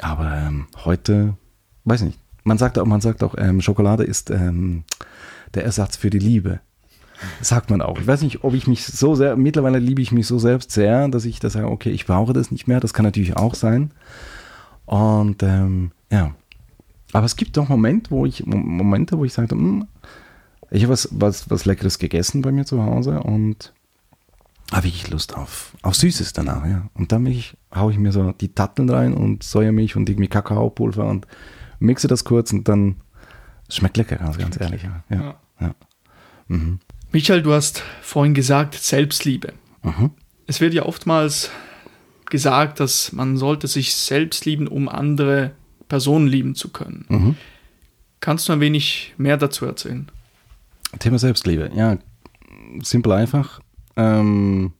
Aber 0.00 0.32
ähm, 0.36 0.68
heute, 0.84 1.36
weiß 1.84 2.02
nicht. 2.02 2.18
Man 2.44 2.56
sagt 2.56 2.78
auch, 2.78 2.86
man 2.86 3.00
sagt 3.00 3.22
auch, 3.22 3.34
ähm, 3.36 3.60
Schokolade 3.60 4.04
ist 4.04 4.30
ähm, 4.30 4.84
der 5.54 5.64
Ersatz 5.64 5.96
für 5.96 6.08
die 6.08 6.20
Liebe. 6.20 6.60
Sagt 7.40 7.70
man 7.70 7.82
auch. 7.82 7.98
Ich 7.98 8.06
weiß 8.06 8.22
nicht, 8.22 8.44
ob 8.44 8.54
ich 8.54 8.66
mich 8.66 8.84
so 8.84 9.14
sehr, 9.14 9.36
mittlerweile 9.36 9.78
liebe 9.78 10.02
ich 10.02 10.12
mich 10.12 10.26
so 10.26 10.38
selbst 10.38 10.70
sehr, 10.70 11.08
dass 11.08 11.24
ich 11.24 11.40
da 11.40 11.50
sage, 11.50 11.68
okay, 11.68 11.90
ich 11.90 12.06
brauche 12.06 12.32
das 12.32 12.50
nicht 12.50 12.68
mehr. 12.68 12.80
Das 12.80 12.94
kann 12.94 13.04
natürlich 13.04 13.36
auch 13.36 13.54
sein. 13.54 13.92
Und 14.86 15.42
ähm, 15.42 15.92
ja. 16.10 16.34
Aber 17.12 17.26
es 17.26 17.36
gibt 17.36 17.58
auch 17.58 17.68
Momente, 17.68 18.10
wo 18.10 18.26
ich, 18.26 18.44
Momente, 18.46 19.18
wo 19.18 19.24
ich 19.24 19.32
sage, 19.32 19.50
hm, 19.52 19.86
ich 20.70 20.82
habe 20.82 20.92
was, 20.92 21.08
was, 21.12 21.50
was 21.50 21.64
Leckeres 21.64 21.98
gegessen 21.98 22.42
bei 22.42 22.52
mir 22.52 22.66
zu 22.66 22.82
Hause 22.82 23.20
und 23.20 23.72
habe 24.72 24.86
ich 24.86 25.08
Lust 25.08 25.34
auf, 25.34 25.74
auf 25.82 25.94
Süßes 25.94 26.34
danach, 26.34 26.66
ja. 26.66 26.90
Und 26.92 27.12
dann 27.12 27.24
ich, 27.24 27.56
haue 27.74 27.90
ich 27.90 27.98
mir 27.98 28.12
so 28.12 28.32
die 28.32 28.52
Tatteln 28.52 28.90
rein 28.90 29.14
und 29.14 29.42
Sojamilch 29.42 29.96
und 29.96 30.10
irgendwie 30.10 30.28
Kakaopulver 30.28 31.06
und 31.06 31.26
mixe 31.78 32.06
das 32.06 32.24
kurz 32.24 32.52
und 32.52 32.68
dann 32.68 32.96
schmeckt 33.70 33.96
lecker, 33.96 34.16
ganz, 34.16 34.36
ganz 34.36 34.60
ehrlich. 34.60 34.82
Ja. 34.82 35.02
ja. 35.08 35.34
ja. 35.60 35.74
Mhm. 36.48 36.80
Michael, 37.12 37.42
du 37.42 37.52
hast 37.52 37.82
vorhin 38.02 38.34
gesagt, 38.34 38.74
Selbstliebe. 38.74 39.54
Mhm. 39.82 40.10
Es 40.46 40.60
wird 40.60 40.74
ja 40.74 40.84
oftmals 40.84 41.50
gesagt, 42.26 42.80
dass 42.80 43.12
man 43.12 43.36
sollte 43.36 43.66
sich 43.66 43.94
selbst 43.94 44.44
lieben, 44.44 44.68
um 44.68 44.88
andere 44.88 45.52
Personen 45.88 46.26
lieben 46.26 46.54
zu 46.54 46.68
können. 46.70 47.06
Mhm. 47.08 47.36
Kannst 48.20 48.48
du 48.48 48.52
ein 48.52 48.60
wenig 48.60 49.14
mehr 49.16 49.36
dazu 49.36 49.64
erzählen? 49.64 50.10
Thema 50.98 51.18
Selbstliebe, 51.18 51.70
ja, 51.74 51.98
simpel 52.82 53.12
einfach. 53.12 53.60
Ähm, 53.96 54.72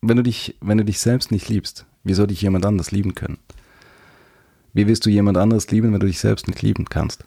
wenn, 0.00 0.16
du 0.16 0.22
dich, 0.22 0.56
wenn 0.60 0.78
du 0.78 0.84
dich 0.84 1.00
selbst 1.00 1.30
nicht 1.30 1.48
liebst, 1.48 1.86
wie 2.04 2.14
soll 2.14 2.28
dich 2.28 2.40
jemand 2.40 2.64
anders 2.64 2.92
lieben 2.92 3.14
können? 3.14 3.38
Wie 4.72 4.86
willst 4.86 5.04
du 5.04 5.10
jemand 5.10 5.36
anderes 5.36 5.70
lieben, 5.70 5.92
wenn 5.92 6.00
du 6.00 6.06
dich 6.06 6.20
selbst 6.20 6.48
nicht 6.48 6.62
lieben 6.62 6.86
kannst? 6.86 7.24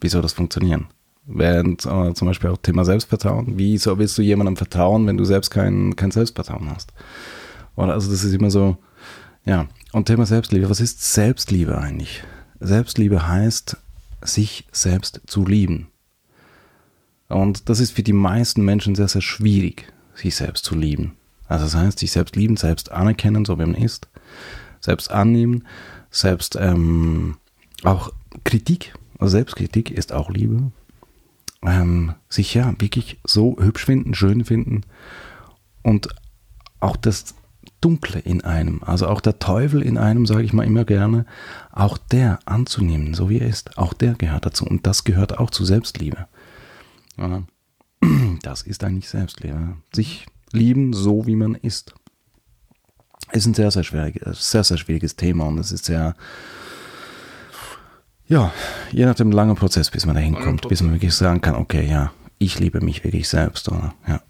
Wie 0.00 0.08
soll 0.08 0.22
das 0.22 0.34
funktionieren? 0.34 0.88
Während 1.24 1.86
äh, 1.86 2.14
zum 2.14 2.28
Beispiel 2.28 2.50
auch 2.50 2.56
Thema 2.58 2.84
Selbstvertrauen. 2.84 3.56
Wie 3.56 3.78
soll, 3.78 3.98
willst 3.98 4.18
du 4.18 4.22
jemandem 4.22 4.56
vertrauen, 4.56 5.06
wenn 5.06 5.16
du 5.16 5.24
selbst 5.24 5.50
kein, 5.50 5.94
kein 5.94 6.10
Selbstvertrauen 6.10 6.70
hast? 6.70 6.92
Oder 7.76 7.94
also 7.94 8.10
das 8.10 8.24
ist 8.24 8.34
immer 8.34 8.50
so, 8.50 8.76
ja. 9.44 9.66
Und 9.92 10.06
Thema 10.06 10.26
Selbstliebe. 10.26 10.68
Was 10.68 10.80
ist 10.80 11.12
Selbstliebe 11.12 11.78
eigentlich? 11.78 12.24
Selbstliebe 12.60 13.28
heißt, 13.28 13.76
sich 14.22 14.66
selbst 14.72 15.20
zu 15.26 15.44
lieben. 15.44 15.88
Und 17.28 17.68
das 17.68 17.80
ist 17.80 17.92
für 17.92 18.02
die 18.02 18.12
meisten 18.12 18.64
Menschen 18.64 18.94
sehr, 18.94 19.08
sehr 19.08 19.22
schwierig, 19.22 19.92
sich 20.14 20.36
selbst 20.36 20.64
zu 20.64 20.74
lieben. 20.74 21.16
Also 21.48 21.64
das 21.64 21.74
heißt, 21.74 21.98
sich 21.98 22.12
selbst 22.12 22.36
lieben, 22.36 22.56
selbst 22.56 22.92
anerkennen, 22.92 23.44
so 23.44 23.58
wie 23.58 23.66
man 23.66 23.74
ist, 23.74 24.08
selbst 24.80 25.10
annehmen, 25.10 25.66
selbst 26.10 26.56
ähm, 26.56 27.36
auch 27.84 28.10
Kritik, 28.44 28.94
also 29.18 29.32
Selbstkritik 29.32 29.90
ist 29.90 30.12
auch 30.12 30.30
Liebe. 30.30 30.72
Ähm, 31.64 32.14
sich 32.28 32.54
ja 32.54 32.74
wirklich 32.78 33.20
so 33.24 33.56
hübsch 33.60 33.84
finden, 33.84 34.14
schön 34.14 34.44
finden 34.44 34.82
und 35.82 36.08
auch 36.80 36.96
das 36.96 37.36
Dunkle 37.80 38.20
in 38.20 38.42
einem, 38.42 38.82
also 38.82 39.08
auch 39.08 39.20
der 39.20 39.38
Teufel 39.38 39.82
in 39.82 39.98
einem, 39.98 40.26
sage 40.26 40.42
ich 40.42 40.52
mal 40.52 40.66
immer 40.66 40.84
gerne, 40.84 41.26
auch 41.70 41.98
der 41.98 42.40
anzunehmen, 42.46 43.14
so 43.14 43.28
wie 43.28 43.38
er 43.38 43.48
ist, 43.48 43.78
auch 43.78 43.92
der 43.92 44.14
gehört 44.14 44.46
dazu 44.46 44.64
und 44.64 44.86
das 44.86 45.04
gehört 45.04 45.38
auch 45.38 45.50
zu 45.50 45.64
Selbstliebe. 45.64 46.26
Das 48.42 48.62
ist 48.62 48.82
eigentlich 48.82 49.08
Selbstliebe. 49.08 49.76
Sich 49.94 50.26
lieben, 50.52 50.92
so 50.92 51.26
wie 51.26 51.36
man 51.36 51.54
ist. 51.54 51.94
Ist 53.30 53.46
ein 53.46 53.54
sehr, 53.54 53.70
sehr 53.70 53.84
schwieriges, 53.84 54.50
sehr, 54.50 54.64
sehr 54.64 54.76
schwieriges 54.76 55.16
Thema 55.16 55.46
und 55.46 55.58
es 55.58 55.72
ist 55.72 55.84
sehr, 55.84 56.14
ja, 58.28 58.52
je 58.92 59.04
nach 59.04 59.14
dem 59.14 59.30
langen 59.30 59.56
Prozess, 59.56 59.90
bis 59.90 60.06
man 60.06 60.14
da 60.14 60.20
hinkommt, 60.20 60.68
bis 60.68 60.82
man 60.82 60.92
wirklich 60.92 61.14
sagen 61.14 61.40
kann, 61.40 61.54
okay, 61.54 61.86
ja, 61.88 62.12
ich 62.38 62.58
liebe 62.58 62.80
mich 62.80 63.04
wirklich 63.04 63.28
selbst, 63.28 63.68
oder? 63.68 63.94
Ja. 64.06 64.20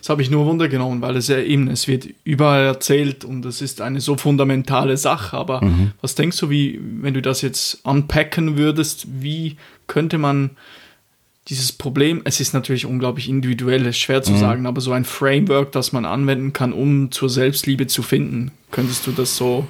Das 0.00 0.08
habe 0.08 0.22
ich 0.22 0.30
nur 0.30 0.46
wundergenommen, 0.46 1.00
weil 1.00 1.16
es 1.16 1.28
ja 1.28 1.38
eben, 1.38 1.68
es 1.68 1.86
wird 1.86 2.08
überall 2.24 2.64
erzählt 2.64 3.24
und 3.24 3.44
es 3.44 3.60
ist 3.60 3.80
eine 3.80 4.00
so 4.00 4.16
fundamentale 4.16 4.96
Sache. 4.96 5.36
Aber 5.36 5.64
mhm. 5.64 5.92
was 6.00 6.14
denkst 6.14 6.38
du, 6.38 6.50
wie, 6.50 6.80
wenn 6.82 7.14
du 7.14 7.22
das 7.22 7.42
jetzt 7.42 7.80
unpacken 7.84 8.56
würdest, 8.56 9.06
wie 9.20 9.56
könnte 9.86 10.18
man 10.18 10.50
dieses 11.48 11.70
Problem, 11.70 12.22
es 12.24 12.40
ist 12.40 12.54
natürlich 12.54 12.86
unglaublich 12.86 13.28
individuell, 13.28 13.86
ist 13.86 13.98
schwer 13.98 14.22
zu 14.22 14.32
mhm. 14.32 14.38
sagen, 14.38 14.66
aber 14.66 14.80
so 14.80 14.90
ein 14.92 15.04
Framework, 15.04 15.70
das 15.70 15.92
man 15.92 16.04
anwenden 16.04 16.52
kann, 16.52 16.72
um 16.72 17.12
zur 17.12 17.30
Selbstliebe 17.30 17.86
zu 17.86 18.02
finden, 18.02 18.50
könntest 18.72 19.06
du 19.06 19.12
das 19.12 19.36
so, 19.36 19.66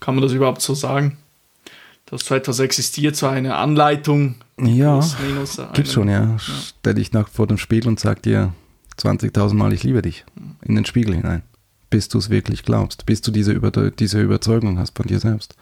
kann 0.00 0.16
man 0.16 0.22
das 0.22 0.32
überhaupt 0.32 0.60
so 0.60 0.74
sagen? 0.74 1.16
Dass 2.10 2.24
so 2.24 2.34
etwas 2.34 2.58
existiert, 2.58 3.16
so 3.16 3.26
eine 3.26 3.56
Anleitung? 3.56 4.36
Ja, 4.60 5.00
gibt 5.74 5.88
schon, 5.88 6.08
ja. 6.08 6.24
ja. 6.24 6.36
Stell 6.38 6.94
dich 6.94 7.12
nackt 7.12 7.30
vor 7.30 7.46
dem 7.46 7.58
Spiegel 7.58 7.88
und 7.88 8.00
sag 8.00 8.22
dir 8.22 8.52
20.000 8.98 9.54
Mal, 9.54 9.72
ich 9.72 9.84
liebe 9.84 10.02
dich, 10.02 10.24
in 10.62 10.74
den 10.74 10.84
Spiegel 10.84 11.14
hinein, 11.14 11.42
bis 11.90 12.08
du 12.08 12.18
es 12.18 12.30
wirklich 12.30 12.64
glaubst, 12.64 13.06
bis 13.06 13.20
du 13.20 13.30
diese, 13.30 13.52
Über 13.52 13.70
diese 13.90 14.20
Überzeugung 14.20 14.78
hast 14.78 14.96
von 14.96 15.06
dir 15.06 15.20
selbst. 15.20 15.56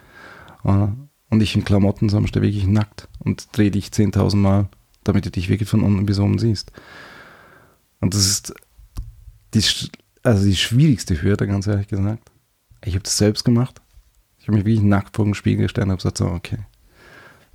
Und 0.63 1.43
ich 1.43 1.57
in 1.57 1.65
Klamotten, 1.65 2.09
sondern 2.09 2.29
stehe 2.29 2.43
wirklich 2.43 2.67
nackt 2.67 3.09
und 3.19 3.49
drehe 3.53 3.71
dich 3.71 3.89
10.000 3.89 4.37
Mal 4.37 4.69
damit 5.07 5.27
du 5.27 5.31
dich 5.31 5.49
wirklich 5.49 5.69
von 5.69 5.83
unten 5.83 6.07
bis 6.07 6.19
oben 6.19 6.39
siehst. 6.39 6.73
Und 8.01 8.15
das 8.15 8.27
ist 8.27 8.55
die, 9.55 9.63
also 10.23 10.45
die 10.45 10.57
schwierigste 10.57 11.21
Hürde, 11.23 11.47
ganz 11.47 11.67
ehrlich 11.67 11.89
gesagt. 11.89 12.31
Ich 12.85 12.95
habe 12.95 13.03
das 13.03 13.17
selbst 13.17 13.45
gemacht. 13.45 13.81
Ich 14.47 14.49
habe 14.49 14.59
mich 14.59 14.65
wirklich 14.65 14.85
nackt 14.85 15.17
vor 15.17 15.25
dem 15.25 15.35
Spiegel 15.35 15.65
gestellt 15.65 15.87
und 15.87 15.91
habe 15.91 15.97
gesagt, 15.97 16.19
so, 16.19 16.27
okay. 16.27 16.59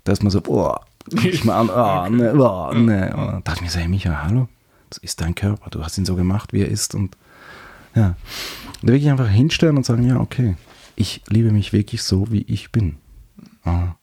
Da 0.04 0.12
ist 0.12 0.24
man 0.24 0.30
so, 0.30 0.42
boah, 0.42 0.82
ich 1.24 1.46
mal 1.46 1.62
an, 1.62 1.70
oh, 1.70 2.10
ne, 2.14 2.34
oh, 2.34 2.74
ne. 2.74 3.16
Und 3.16 3.28
dann 3.28 3.44
dachte 3.46 3.60
ich 3.60 3.62
mir 3.62 3.70
so, 3.70 3.80
hey 3.80 3.88
Micha, 3.88 4.24
hallo, 4.24 4.50
das 4.90 4.98
ist 4.98 5.22
dein 5.22 5.34
Körper, 5.34 5.70
du 5.70 5.86
hast 5.86 5.98
ihn 5.98 6.04
so 6.04 6.18
gemacht, 6.18 6.52
wie 6.52 6.64
er 6.64 6.68
ist. 6.68 6.94
Und 6.94 7.16
ja, 7.96 8.18
und 8.82 8.90
wirklich 8.90 9.10
einfach 9.10 9.30
hinstellen 9.30 9.78
und 9.78 9.86
sagen, 9.86 10.06
ja, 10.06 10.20
okay, 10.20 10.58
ich 10.98 11.22
liebe 11.30 11.54
mich 11.54 11.72
wirklich 11.72 12.04
so, 12.04 12.30
wie 12.30 12.42
ich 12.42 12.74
bin. 12.74 12.98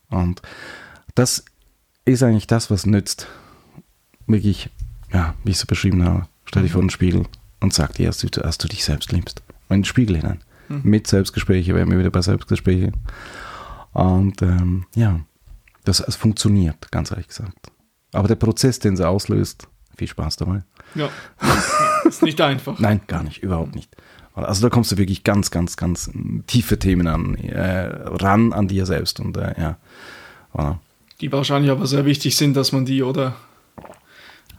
Und 0.08 0.40
das 1.14 1.44
ist 2.06 2.22
eigentlich 2.22 2.46
das, 2.46 2.70
was 2.70 2.86
nützt. 2.86 3.26
Wirklich, 4.26 4.70
ja, 5.12 5.34
wie 5.44 5.50
ich 5.50 5.58
es 5.58 5.66
beschrieben 5.66 6.06
habe. 6.06 6.26
Stell 6.46 6.62
dich 6.62 6.72
vor 6.72 6.80
den 6.80 6.88
Spiegel 6.88 7.26
und 7.60 7.74
sag 7.74 7.92
dir, 7.96 8.06
dass 8.06 8.16
du, 8.16 8.28
dass 8.28 8.56
du 8.56 8.66
dich 8.66 8.82
selbst 8.82 9.12
liebst. 9.12 9.42
in 9.68 9.80
den 9.80 9.84
Spiegel 9.84 10.16
hinein. 10.16 10.40
Mhm. 10.68 10.80
Mit 10.84 11.06
Selbstgespräche, 11.06 11.74
wären 11.74 11.90
wir 11.90 11.98
wieder 11.98 12.10
bei 12.10 12.22
Selbstgesprächen. 12.22 12.96
Und 13.92 14.42
ähm, 14.42 14.86
ja, 14.94 15.20
das, 15.84 15.98
das 15.98 16.16
funktioniert, 16.16 16.90
ganz 16.90 17.10
ehrlich 17.10 17.28
gesagt. 17.28 17.70
Aber 18.12 18.28
der 18.28 18.36
Prozess, 18.36 18.78
den 18.78 18.94
es 18.94 19.00
auslöst, 19.00 19.68
viel 19.96 20.08
Spaß 20.08 20.36
dabei. 20.36 20.62
Ja, 20.94 21.08
ist 22.04 22.22
nicht 22.22 22.40
einfach. 22.40 22.78
Nein, 22.78 23.00
gar 23.06 23.22
nicht, 23.22 23.42
überhaupt 23.42 23.74
nicht. 23.74 23.94
Also 24.34 24.62
da 24.62 24.70
kommst 24.70 24.92
du 24.92 24.98
wirklich 24.98 25.24
ganz, 25.24 25.50
ganz, 25.50 25.76
ganz 25.76 26.10
tiefe 26.46 26.78
Themen 26.78 27.08
an, 27.08 27.34
äh, 27.34 27.88
ran 28.04 28.52
an 28.52 28.68
dir 28.68 28.86
selbst 28.86 29.18
und 29.18 29.36
äh, 29.36 29.60
ja. 29.60 29.78
Voilà 30.54 30.78
die 31.20 31.32
wahrscheinlich 31.32 31.70
aber 31.70 31.86
sehr 31.86 32.04
wichtig 32.04 32.36
sind, 32.36 32.56
dass 32.56 32.72
man 32.72 32.84
die 32.84 33.02
oder 33.02 33.34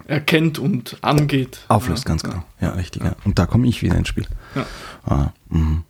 erkennt 0.05 0.59
und 0.59 0.97
angeht. 1.01 1.61
Auflöst, 1.67 2.03
ja, 2.05 2.09
ganz 2.09 2.23
genau. 2.23 2.43
Ja, 2.59 2.71
richtig. 2.71 3.03
Ja. 3.03 3.15
Und 3.23 3.39
da 3.39 3.45
komme 3.45 3.67
ich 3.67 3.81
wieder 3.81 3.95
ins 3.95 4.07
Spiel. 4.07 4.27
Ja. 4.55 4.65
Ah, 5.05 5.33
mh. 5.49 5.83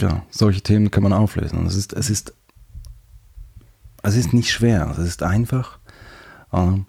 Genau. 0.00 0.22
Solche 0.30 0.62
Themen 0.62 0.90
kann 0.90 1.02
man 1.02 1.12
auflösen. 1.12 1.58
Und 1.58 1.66
es 1.66 1.76
ist, 1.76 1.92
es 1.92 2.08
ist, 2.08 2.32
es 4.02 4.16
ist 4.16 4.32
nicht 4.32 4.50
schwer. 4.50 4.88
Es 4.90 4.96
ist 4.96 5.22
einfach. 5.22 5.78
Ähm, 6.54 6.86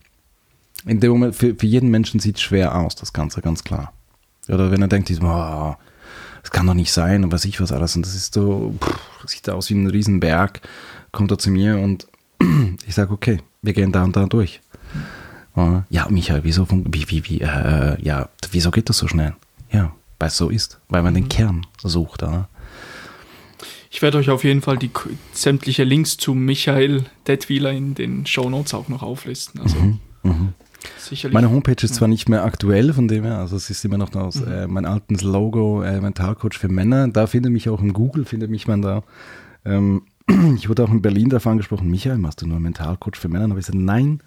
in 0.86 1.02
dem 1.02 1.12
Moment, 1.12 1.36
für, 1.36 1.54
für 1.54 1.66
jeden 1.66 1.90
Menschen 1.90 2.22
sieht 2.22 2.38
es 2.38 2.42
schwer 2.42 2.74
aus, 2.74 2.96
das 2.96 3.12
Ganze, 3.12 3.42
ganz 3.42 3.66
klar. 3.66 3.92
Oder 4.48 4.72
wenn 4.72 4.82
er 4.82 4.88
denkt, 4.88 5.12
oh, 5.22 5.76
das 6.42 6.52
kann 6.52 6.66
doch 6.66 6.74
nicht 6.74 6.94
sein 6.94 7.26
und 7.26 7.34
was 7.34 7.44
ich 7.44 7.60
was 7.60 7.74
alles. 7.74 7.98
Und 7.98 8.06
das 8.06 8.16
ist 8.16 8.34
so, 8.34 8.74
pff, 8.80 9.28
sieht 9.30 9.50
aus 9.50 9.70
wie 9.70 9.76
ein 9.76 9.88
Riesenberg, 9.88 10.62
kommt 11.12 11.32
er 11.32 11.38
zu 11.38 11.52
mir 11.52 11.80
und 11.80 12.08
ich 12.88 12.96
sage, 12.96 13.12
okay, 13.12 13.42
wir 13.62 13.74
gehen 13.74 13.92
da 13.92 14.06
und 14.06 14.16
da 14.16 14.26
durch. 14.26 14.62
Ja, 15.90 16.08
Michael, 16.10 16.46
wieso, 16.46 16.66
wie, 16.70 17.10
wie, 17.10 17.26
wie, 17.26 17.42
äh, 17.42 18.02
ja, 18.02 18.30
wieso 18.52 18.72
geht 18.72 18.88
das 18.88 18.98
so 18.98 19.10
schnell? 19.10 19.36
Ja, 19.70 19.92
weil 20.18 20.30
es 20.30 20.38
so 20.38 20.50
ist, 20.50 20.80
weil 20.88 21.04
man 21.04 21.14
mhm. 21.14 21.18
den 21.18 21.30
Kern 21.30 21.68
sucht. 21.84 22.24
Oder? 22.24 22.48
Ich 23.94 24.02
werde 24.02 24.18
euch 24.18 24.30
auf 24.30 24.46
jeden 24.46 24.62
Fall 24.62 24.78
die 24.78 24.90
sämtliche 25.34 25.84
Links 25.84 26.16
zu 26.16 26.34
Michael 26.34 27.04
Detwiler 27.28 27.74
in 27.74 27.94
den 27.94 28.26
Show 28.26 28.50
Notes 28.50 28.74
auch 28.74 28.88
noch 28.88 29.04
auflisten. 29.04 29.60
Also 29.62 29.78
mhm, 29.78 30.00
mh. 30.24 30.54
Sicherlich. 30.98 31.34
Meine 31.34 31.52
Homepage 31.52 31.84
ist 31.84 31.96
zwar 31.96 32.08
nicht 32.08 32.30
mehr 32.30 32.44
aktuell, 32.44 32.94
von 32.94 33.08
dem 33.10 33.26
her, 33.26 33.38
also 33.38 33.56
es 33.56 33.70
ist 33.70 33.84
immer 33.86 33.98
noch 33.98 34.16
aus 34.16 34.38
mhm. 34.38 34.52
äh, 34.52 34.68
mein 34.68 34.86
altes 34.86 35.22
Logo, 35.22 35.84
äh, 35.84 36.00
Mentalcoach 36.00 36.58
für 36.58 36.70
Männer. 36.70 37.10
Da 37.10 37.28
findet 37.28 37.52
mich 37.52 37.70
auch 37.70 37.82
im 37.82 37.92
Google, 37.92 38.24
findet 38.24 38.50
mich 38.50 38.66
man 38.66 38.82
da. 38.82 39.04
Ähm, 39.66 40.04
ich 40.56 40.70
wurde 40.70 40.86
auch 40.86 40.90
in 40.90 41.02
Berlin 41.02 41.30
davon 41.30 41.54
angesprochen, 41.54 41.92
Michael, 41.92 42.18
machst 42.18 42.42
du 42.42 42.48
nur 42.48 42.60
Mentalcoach 42.60 43.18
für 43.18 43.28
Männer? 43.28 43.46
Und 43.46 43.52
habe 43.52 43.60
ich 43.60 43.66
gesagt, 43.66 43.84
nein, 43.84 44.22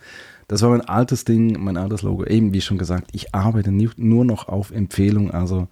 Das 0.47 0.61
war 0.61 0.71
mein 0.71 0.83
altes 0.83 1.25
Ding, 1.25 1.57
mein 1.65 1.79
altes 1.79 2.03
Logo. 2.03 2.25
Eben, 2.27 2.53
wie 2.53 2.61
schon 2.61 2.79
gesagt, 2.79 3.09
ich 3.13 3.35
arbeite 3.35 3.73
nur 3.73 4.25
noch 4.27 4.49
auf 4.49 4.71
Empfehlung. 4.71 5.31
Also, 5.31 5.69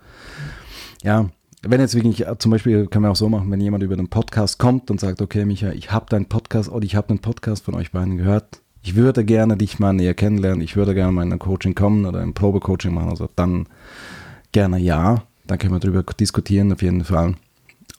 ja, 1.02 1.28
wenn 1.62 1.80
jetzt 1.80 1.94
wirklich, 1.94 2.24
zum 2.38 2.50
Beispiel 2.50 2.86
können 2.86 3.04
wir 3.04 3.10
auch 3.10 3.16
so 3.16 3.28
machen, 3.28 3.50
wenn 3.50 3.60
jemand 3.60 3.84
über 3.84 3.96
den 3.96 4.08
Podcast 4.08 4.58
kommt 4.58 4.90
und 4.90 5.00
sagt, 5.00 5.22
okay, 5.22 5.44
Micha, 5.44 5.70
ich 5.70 5.92
habe 5.92 6.06
deinen 6.08 6.26
Podcast 6.26 6.68
oder 6.68 6.84
ich 6.84 6.96
habe 6.96 7.08
den 7.08 7.20
Podcast 7.20 7.64
von 7.64 7.74
euch 7.74 7.92
beiden 7.92 8.16
gehört. 8.16 8.60
Ich 8.82 8.96
würde 8.96 9.24
gerne 9.24 9.56
dich 9.56 9.78
mal 9.78 9.92
näher 9.92 10.14
kennenlernen. 10.14 10.60
Ich 10.60 10.74
würde 10.74 10.94
gerne 10.94 11.12
mal 11.12 11.22
in 11.22 11.32
ein 11.32 11.38
Coaching 11.38 11.76
kommen 11.76 12.04
oder 12.04 12.20
ein 12.20 12.34
Probecoaching 12.34 12.92
machen. 12.92 13.10
Also 13.10 13.28
dann 13.36 13.68
gerne 14.50 14.78
ja. 14.78 15.22
Dann 15.46 15.58
können 15.58 15.72
wir 15.72 15.78
darüber 15.78 16.02
diskutieren 16.02 16.72
auf 16.72 16.82
jeden 16.82 17.04
Fall. 17.04 17.36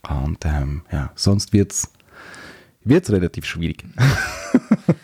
Und 0.09 0.45
ähm, 0.45 0.81
ja, 0.91 1.11
sonst 1.15 1.53
wird 1.53 1.71
es 1.71 1.89
relativ 2.85 3.45
schwierig. 3.45 3.85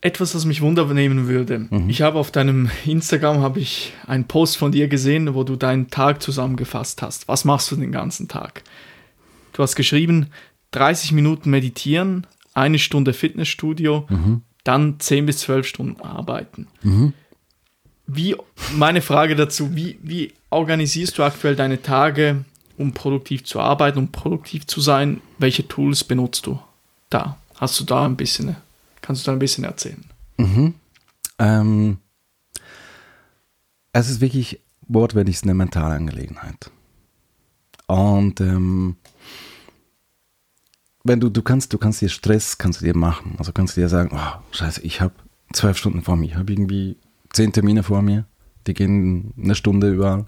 Etwas, 0.00 0.34
was 0.34 0.44
mich 0.44 0.60
wundernehmen 0.60 1.26
würde. 1.26 1.66
Mhm. 1.70 1.90
Ich 1.90 2.02
habe 2.02 2.18
auf 2.18 2.30
deinem 2.30 2.70
Instagram 2.86 3.40
habe 3.40 3.58
ich 3.58 3.92
einen 4.06 4.26
Post 4.26 4.56
von 4.56 4.70
dir 4.70 4.86
gesehen, 4.86 5.34
wo 5.34 5.42
du 5.42 5.56
deinen 5.56 5.90
Tag 5.90 6.22
zusammengefasst 6.22 7.02
hast. 7.02 7.26
Was 7.26 7.44
machst 7.44 7.70
du 7.72 7.76
den 7.76 7.90
ganzen 7.90 8.28
Tag? 8.28 8.62
Du 9.52 9.62
hast 9.62 9.74
geschrieben, 9.74 10.28
30 10.70 11.12
Minuten 11.12 11.50
meditieren, 11.50 12.26
eine 12.54 12.78
Stunde 12.78 13.12
Fitnessstudio, 13.12 14.06
mhm. 14.08 14.42
dann 14.62 15.00
10 15.00 15.26
bis 15.26 15.38
12 15.38 15.66
Stunden 15.66 16.00
arbeiten. 16.00 16.68
Mhm. 16.82 17.12
Wie, 18.06 18.36
meine 18.76 19.02
Frage 19.02 19.34
dazu, 19.34 19.74
wie, 19.74 19.98
wie 20.02 20.32
organisierst 20.50 21.18
du 21.18 21.24
aktuell 21.24 21.56
deine 21.56 21.82
Tage, 21.82 22.44
um 22.76 22.92
produktiv 22.92 23.44
zu 23.44 23.58
arbeiten, 23.60 23.98
um 23.98 24.12
produktiv 24.12 24.66
zu 24.66 24.80
sein? 24.80 25.20
Welche 25.38 25.66
Tools 25.66 26.04
benutzt 26.04 26.46
du 26.46 26.60
da? 27.10 27.36
Hast 27.56 27.80
du 27.80 27.84
da 27.84 28.04
ein 28.04 28.16
bisschen 28.16 28.56
Kannst 29.08 29.26
du 29.26 29.30
da 29.30 29.32
ein 29.32 29.38
bisschen 29.38 29.64
erzählen? 29.64 30.04
Mhm. 30.36 30.74
Ähm, 31.38 31.96
es 33.94 34.10
ist 34.10 34.20
wirklich 34.20 34.60
wortwörtlich 34.86 35.42
eine 35.44 35.54
mentale 35.54 35.94
Angelegenheit. 35.94 36.70
Und 37.86 38.38
ähm, 38.42 38.96
wenn 41.04 41.20
du, 41.20 41.30
du 41.30 41.40
kannst, 41.40 41.72
du 41.72 41.78
kannst 41.78 42.02
dir 42.02 42.10
Stress, 42.10 42.58
kannst 42.58 42.82
du 42.82 42.84
dir 42.84 42.94
machen. 42.94 43.36
Also 43.38 43.52
kannst 43.52 43.78
du 43.78 43.80
dir 43.80 43.88
sagen, 43.88 44.10
oh, 44.12 44.42
scheiße, 44.50 44.82
ich 44.82 45.00
habe 45.00 45.14
zwölf 45.54 45.78
Stunden 45.78 46.02
vor 46.02 46.16
mir, 46.16 46.26
ich 46.26 46.36
habe 46.36 46.52
irgendwie 46.52 46.98
zehn 47.32 47.50
Termine 47.50 47.84
vor 47.84 48.02
mir, 48.02 48.26
die 48.66 48.74
gehen 48.74 49.32
eine 49.42 49.54
Stunde 49.54 49.90
überall. 49.90 50.26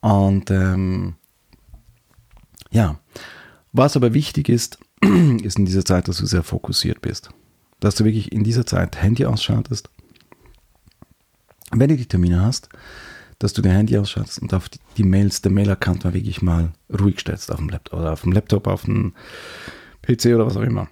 Und 0.00 0.50
ähm, 0.50 1.14
ja, 2.70 3.00
was 3.72 3.96
aber 3.96 4.12
wichtig 4.12 4.50
ist, 4.50 4.78
ist 5.42 5.58
in 5.58 5.64
dieser 5.64 5.86
Zeit, 5.86 6.08
dass 6.08 6.18
du 6.18 6.26
sehr 6.26 6.42
fokussiert 6.42 7.00
bist 7.00 7.30
dass 7.80 7.94
du 7.96 8.04
wirklich 8.04 8.32
in 8.32 8.44
dieser 8.44 8.66
Zeit 8.66 9.02
Handy 9.02 9.24
ausschaltest. 9.24 9.90
Wenn 11.72 11.88
du 11.88 11.96
die 11.96 12.06
Termine 12.06 12.42
hast, 12.42 12.68
dass 13.40 13.54
du 13.54 13.62
dein 13.62 13.72
Handy 13.72 13.96
ausschaltest 13.96 14.40
und 14.42 14.52
auf 14.52 14.68
die, 14.68 14.78
die 14.98 15.02
Mails, 15.02 15.40
der 15.40 15.50
Mail-Account 15.50 16.04
mal 16.04 16.12
wirklich 16.12 16.42
mal 16.42 16.72
ruhig 16.92 17.20
stellst 17.20 17.50
auf 17.50 17.56
dem 17.56 17.70
Laptop 17.70 17.98
oder 17.98 18.12
auf 18.12 18.22
dem 18.22 18.32
Laptop, 18.32 18.66
auf 18.66 18.82
dem 18.84 19.14
PC 20.02 20.26
oder 20.26 20.46
was 20.46 20.56
auch 20.56 20.62
immer. 20.62 20.88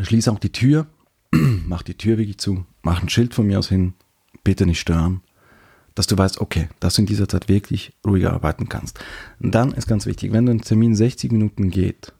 Schließ 0.00 0.28
auch 0.28 0.38
die 0.38 0.52
Tür, 0.52 0.86
mach 1.32 1.82
die 1.82 1.96
Tür 1.96 2.18
wirklich 2.18 2.38
zu, 2.38 2.64
mach 2.82 3.02
ein 3.02 3.08
Schild 3.08 3.34
von 3.34 3.46
mir 3.46 3.58
aus 3.58 3.68
hin, 3.68 3.94
bitte 4.44 4.66
nicht 4.66 4.80
stören, 4.80 5.22
dass 5.96 6.06
du 6.06 6.16
weißt, 6.16 6.40
okay, 6.40 6.68
dass 6.78 6.94
du 6.94 7.02
in 7.02 7.06
dieser 7.06 7.28
Zeit 7.28 7.48
wirklich 7.48 7.92
ruhiger 8.06 8.32
arbeiten 8.32 8.68
kannst. 8.68 9.00
Und 9.40 9.52
dann 9.54 9.72
ist 9.72 9.88
ganz 9.88 10.06
wichtig, 10.06 10.32
wenn 10.32 10.48
ein 10.48 10.60
Termin 10.60 10.94
60 10.94 11.32
Minuten 11.32 11.70
geht, 11.70 12.12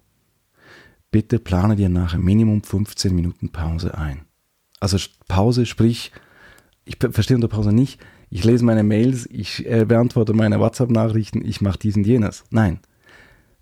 bitte 1.11 1.39
plane 1.39 1.77
dir 1.77 1.89
nachher 1.89 2.19
Minimum 2.19 2.63
15 2.63 3.15
Minuten 3.15 3.51
Pause 3.51 3.97
ein. 3.97 4.23
Also 4.81 4.99
Pause, 5.27 5.67
sprich, 5.67 6.13
ich 6.85 6.97
verstehe 6.99 7.37
unter 7.37 7.49
Pause 7.49 7.73
nicht, 7.73 8.01
ich 8.31 8.45
lese 8.45 8.65
meine 8.65 8.83
Mails, 8.83 9.27
ich 9.27 9.67
äh, 9.67 9.85
beantworte 9.85 10.35
meine 10.35 10.61
WhatsApp-Nachrichten, 10.61 11.45
ich 11.45 11.61
mache 11.61 11.79
dies 11.79 11.97
und 11.97 12.07
jenes. 12.07 12.45
Nein. 12.51 12.81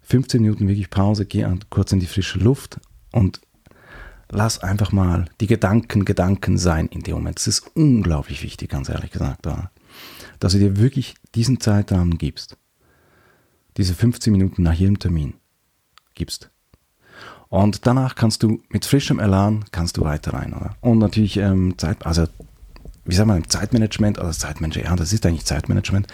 15 0.02 0.40
Minuten 0.40 0.68
wirklich 0.68 0.90
Pause, 0.90 1.26
geh 1.26 1.44
an, 1.44 1.60
kurz 1.68 1.92
in 1.92 2.00
die 2.00 2.06
frische 2.06 2.38
Luft 2.38 2.80
und 3.12 3.40
lass 4.30 4.60
einfach 4.60 4.92
mal 4.92 5.26
die 5.40 5.46
Gedanken 5.46 6.04
Gedanken 6.04 6.58
sein 6.58 6.86
in 6.86 7.02
dem 7.02 7.14
Moment. 7.14 7.38
Das 7.38 7.48
ist 7.48 7.70
unglaublich 7.74 8.42
wichtig, 8.42 8.70
ganz 8.70 8.88
ehrlich 8.88 9.10
gesagt. 9.10 9.46
Dass 10.38 10.52
du 10.52 10.58
dir 10.58 10.76
wirklich 10.76 11.14
diesen 11.34 11.60
Zeitrahmen 11.60 12.18
gibst. 12.18 12.56
Diese 13.76 13.94
15 13.94 14.32
Minuten 14.32 14.62
nach 14.62 14.74
jedem 14.74 14.98
Termin 14.98 15.34
gibst. 16.14 16.50
Und 17.48 17.86
danach 17.86 18.14
kannst 18.14 18.42
du 18.42 18.60
mit 18.70 18.84
frischem 18.84 19.20
Elan 19.20 19.64
kannst 19.72 19.96
du 19.96 20.02
weiter 20.02 20.34
rein, 20.34 20.52
oder? 20.52 20.76
Und 20.80 20.98
natürlich 20.98 21.36
ähm, 21.36 21.78
Zeit, 21.78 22.04
also 22.04 22.26
wie 23.04 23.14
sagt 23.14 23.28
man, 23.28 23.48
Zeitmanagement 23.48 24.18
oder 24.18 24.32
Zeitmanagement, 24.32 24.88
ja, 24.88 24.96
das 24.96 25.12
ist 25.12 25.24
eigentlich 25.24 25.44
Zeitmanagement. 25.44 26.08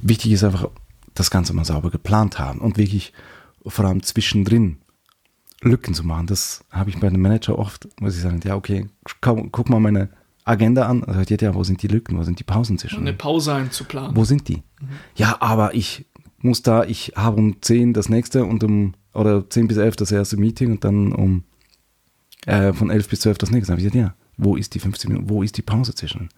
Wichtig 0.00 0.32
ist 0.32 0.44
einfach, 0.44 0.68
das 1.14 1.30
Ganze 1.30 1.52
mal 1.52 1.64
sauber 1.64 1.90
geplant 1.90 2.38
haben 2.38 2.60
und 2.60 2.78
wirklich 2.78 3.12
vor 3.66 3.84
allem 3.84 4.02
zwischendrin 4.02 4.78
Lücken 5.60 5.94
zu 5.94 6.04
machen. 6.04 6.26
Das 6.26 6.64
habe 6.70 6.90
ich 6.90 6.98
bei 6.98 7.06
einem 7.06 7.20
Manager 7.20 7.58
oft, 7.58 7.88
muss 8.00 8.16
ich 8.16 8.22
sagen, 8.22 8.40
ja, 8.44 8.56
okay, 8.56 8.88
guck, 9.20 9.52
guck 9.52 9.68
mal 9.68 9.78
meine 9.78 10.08
Agenda 10.44 10.86
an. 10.86 11.04
Also, 11.04 11.20
ja, 11.34 11.54
wo 11.54 11.62
sind 11.62 11.82
die 11.82 11.88
Lücken, 11.88 12.18
wo 12.18 12.22
sind 12.24 12.40
die 12.40 12.44
Pausen 12.44 12.78
zwischen? 12.78 13.00
Eine 13.00 13.12
Pause 13.12 13.54
einzuplanen. 13.54 14.16
Wo 14.16 14.24
sind 14.24 14.48
die? 14.48 14.56
Mhm. 14.80 14.88
Ja, 15.14 15.36
aber 15.40 15.74
ich 15.74 16.06
muss 16.42 16.62
da, 16.62 16.84
ich 16.84 17.12
habe 17.16 17.36
um 17.36 17.60
10 17.60 17.92
das 17.92 18.08
nächste 18.08 18.44
und 18.44 18.64
um 18.64 18.94
oder 19.14 19.48
10 19.48 19.68
bis 19.68 19.76
11 19.76 19.96
das 19.96 20.12
erste 20.12 20.36
Meeting 20.36 20.72
und 20.72 20.84
dann 20.84 21.12
um 21.12 21.44
äh, 22.46 22.72
von 22.72 22.90
11 22.90 23.08
bis 23.08 23.20
12 23.20 23.38
das 23.38 23.50
nächste. 23.50 23.68
Da 23.68 23.72
habe 23.74 23.86
ich 23.86 23.92
gesagt, 23.92 24.06
ja, 24.06 24.14
wo 24.36 24.56
ist 24.56 24.74
die 24.74 24.80
15 24.80 25.12
Minuten, 25.12 25.30
wo 25.30 25.42
ist 25.42 25.56
die 25.56 25.62
Pause 25.62 25.94
zwischen? 25.94 26.28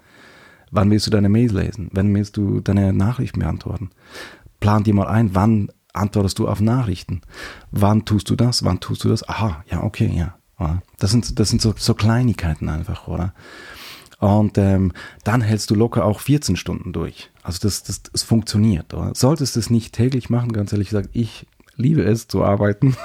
Wann 0.70 0.90
willst 0.90 1.06
du 1.06 1.10
deine 1.10 1.28
Mails 1.28 1.52
lesen? 1.52 1.90
Wann 1.92 2.12
willst 2.14 2.36
du 2.36 2.60
deine 2.60 2.92
Nachrichten 2.92 3.40
beantworten? 3.40 3.90
Plan 4.60 4.82
dir 4.82 4.94
mal 4.94 5.06
ein, 5.06 5.34
wann 5.34 5.70
antwortest 5.92 6.38
du 6.38 6.48
auf 6.48 6.60
Nachrichten? 6.60 7.20
Wann 7.70 8.04
tust 8.04 8.28
du 8.28 8.36
das? 8.36 8.64
Wann 8.64 8.80
tust 8.80 9.04
du 9.04 9.08
das? 9.08 9.28
Aha, 9.28 9.64
ja, 9.70 9.82
okay, 9.82 10.10
ja. 10.12 10.36
Das 10.98 11.10
sind, 11.10 11.38
das 11.38 11.50
sind 11.50 11.60
so, 11.60 11.74
so 11.76 11.94
Kleinigkeiten 11.94 12.68
einfach, 12.68 13.08
oder? 13.08 13.34
Und 14.18 14.58
ähm, 14.58 14.92
dann 15.24 15.40
hältst 15.40 15.70
du 15.70 15.74
locker 15.74 16.04
auch 16.04 16.20
14 16.20 16.56
Stunden 16.56 16.92
durch. 16.92 17.30
Also 17.42 17.58
das, 17.62 17.82
das, 17.82 18.02
das 18.02 18.22
funktioniert. 18.22 18.94
Oder? 18.94 19.12
Solltest 19.14 19.56
du 19.56 19.60
es 19.60 19.70
nicht 19.70 19.94
täglich 19.94 20.30
machen, 20.30 20.52
ganz 20.52 20.72
ehrlich 20.72 20.88
gesagt, 20.88 21.10
ich 21.12 21.46
liebe 21.76 22.02
es 22.02 22.28
zu 22.28 22.44
arbeiten. 22.44 22.96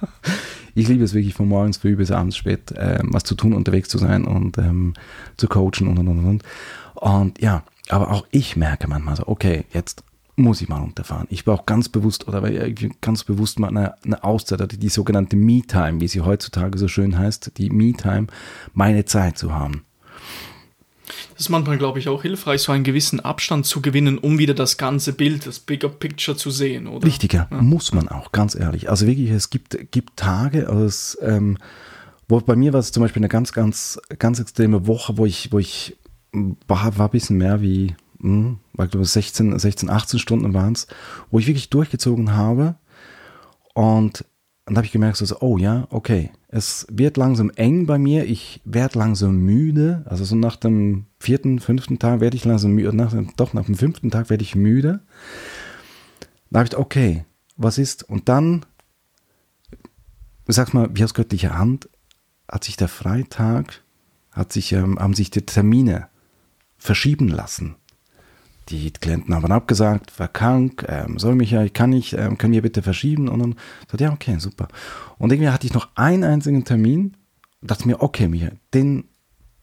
ich 0.74 0.88
liebe 0.88 1.04
es 1.04 1.14
wirklich 1.14 1.34
von 1.34 1.48
morgens 1.48 1.78
früh 1.78 1.96
bis 1.96 2.10
abends 2.10 2.36
spät, 2.36 2.72
äh, 2.72 3.00
was 3.02 3.24
zu 3.24 3.34
tun, 3.34 3.52
unterwegs 3.52 3.88
zu 3.88 3.98
sein 3.98 4.24
und 4.24 4.58
ähm, 4.58 4.94
zu 5.36 5.48
coachen 5.48 5.88
und 5.88 5.98
und 5.98 6.08
und 6.08 6.24
und. 6.24 6.42
Und 6.94 7.40
ja, 7.40 7.64
aber 7.88 8.10
auch 8.10 8.26
ich 8.30 8.56
merke 8.56 8.88
manchmal 8.88 9.16
so, 9.16 9.26
okay, 9.26 9.64
jetzt 9.72 10.04
muss 10.36 10.62
ich 10.62 10.68
mal 10.68 10.80
runterfahren. 10.80 11.26
Ich 11.30 11.44
brauche 11.44 11.64
ganz 11.66 11.88
bewusst 11.88 12.26
oder 12.26 12.42
ganz 13.00 13.24
bewusst 13.24 13.58
mal 13.58 13.68
eine, 13.68 13.94
eine 14.04 14.24
Auszeit, 14.24 14.72
die, 14.72 14.78
die 14.78 14.88
sogenannte 14.88 15.36
Me-Time, 15.36 16.00
wie 16.00 16.08
sie 16.08 16.22
heutzutage 16.22 16.78
so 16.78 16.88
schön 16.88 17.18
heißt, 17.18 17.58
die 17.58 17.70
Me-Time, 17.70 18.28
meine 18.72 19.04
Zeit 19.04 19.36
zu 19.36 19.54
haben. 19.54 19.84
Das 21.32 21.42
ist 21.42 21.48
manchmal, 21.48 21.78
glaube 21.78 21.98
ich, 21.98 22.08
auch 22.08 22.22
hilfreich, 22.22 22.62
so 22.62 22.72
einen 22.72 22.84
gewissen 22.84 23.20
Abstand 23.20 23.66
zu 23.66 23.80
gewinnen, 23.80 24.18
um 24.18 24.38
wieder 24.38 24.54
das 24.54 24.76
ganze 24.76 25.12
Bild, 25.12 25.46
das 25.46 25.58
Bigger 25.58 25.88
Picture 25.88 26.36
zu 26.36 26.50
sehen, 26.50 26.86
oder? 26.86 27.06
Richtiger, 27.06 27.48
ja. 27.50 27.62
muss 27.62 27.92
man 27.92 28.08
auch, 28.08 28.32
ganz 28.32 28.54
ehrlich. 28.54 28.90
Also 28.90 29.06
wirklich, 29.06 29.30
es 29.30 29.50
gibt, 29.50 29.90
gibt 29.90 30.16
Tage, 30.16 30.68
also 30.68 31.20
ähm, 31.22 31.58
wo 32.28 32.40
bei 32.40 32.56
mir 32.56 32.72
war 32.72 32.80
es 32.80 32.92
zum 32.92 33.02
Beispiel 33.02 33.20
eine 33.20 33.28
ganz, 33.28 33.52
ganz, 33.52 34.00
ganz 34.18 34.38
extreme 34.40 34.86
Woche, 34.86 35.18
wo 35.18 35.26
ich, 35.26 35.52
wo 35.52 35.58
ich 35.58 35.96
war, 36.32 36.96
war 36.98 37.08
ein 37.08 37.10
bisschen 37.10 37.36
mehr 37.36 37.60
wie, 37.60 37.94
hm, 38.20 38.58
war 38.72 38.86
glaube 38.86 39.04
16, 39.04 39.58
16, 39.58 39.90
18 39.90 40.18
Stunden 40.18 40.54
waren 40.54 40.72
es, 40.72 40.86
wo 41.30 41.38
ich 41.38 41.46
wirklich 41.46 41.70
durchgezogen 41.70 42.34
habe 42.34 42.76
und 43.74 44.24
dann 44.64 44.76
habe 44.76 44.86
ich 44.86 44.92
gemerkt, 44.92 45.16
so, 45.16 45.36
oh 45.40 45.58
ja, 45.58 45.86
okay, 45.90 46.30
es 46.54 46.86
wird 46.90 47.16
langsam 47.16 47.50
eng 47.56 47.86
bei 47.86 47.98
mir, 47.98 48.26
ich 48.26 48.60
werde 48.66 48.98
langsam 48.98 49.38
müde. 49.38 50.02
Also 50.04 50.24
so 50.24 50.36
nach 50.36 50.56
dem 50.56 51.06
vierten, 51.18 51.60
fünften 51.60 51.98
Tag 51.98 52.20
werde 52.20 52.36
ich 52.36 52.44
langsam 52.44 52.72
müde, 52.72 52.94
nach, 52.94 53.14
doch 53.38 53.54
nach 53.54 53.64
dem 53.64 53.74
fünften 53.74 54.10
Tag 54.10 54.28
werde 54.28 54.44
ich 54.44 54.54
müde. 54.54 55.00
Da 56.50 56.58
habe 56.60 56.68
ich, 56.68 56.76
okay, 56.76 57.24
was 57.56 57.78
ist? 57.78 58.02
Und 58.02 58.28
dann, 58.28 58.66
sag 60.46 60.74
mal, 60.74 60.90
wie 60.92 61.02
aus 61.04 61.14
göttlicher 61.14 61.56
Hand, 61.56 61.88
hat 62.46 62.64
sich 62.64 62.76
der 62.76 62.88
Freitag, 62.88 63.82
hat 64.30 64.52
sich, 64.52 64.72
ähm, 64.72 64.98
haben 64.98 65.14
sich 65.14 65.30
die 65.30 65.46
Termine 65.46 66.08
verschieben 66.76 67.28
lassen. 67.28 67.76
Die 68.68 68.92
Klienten 68.92 69.34
haben 69.34 69.50
abgesagt, 69.50 70.18
war 70.18 70.28
krank, 70.28 70.86
ähm, 70.88 71.18
soll 71.18 71.34
mich 71.34 71.50
ja, 71.50 71.62
ich 71.62 71.72
kann 71.72 71.90
nicht, 71.90 72.12
ähm, 72.12 72.38
können 72.38 72.52
wir 72.52 72.62
bitte 72.62 72.82
verschieben? 72.82 73.28
Und 73.28 73.40
dann 73.40 73.54
sagte 73.88 74.04
ja, 74.04 74.12
okay, 74.12 74.38
super. 74.38 74.68
Und 75.18 75.32
irgendwie 75.32 75.50
hatte 75.50 75.66
ich 75.66 75.74
noch 75.74 75.88
einen 75.96 76.24
einzigen 76.24 76.64
Termin 76.64 77.16
dachte 77.62 77.86
mir, 77.86 78.02
okay, 78.02 78.28
Michael, 78.28 78.58
den, 78.74 79.04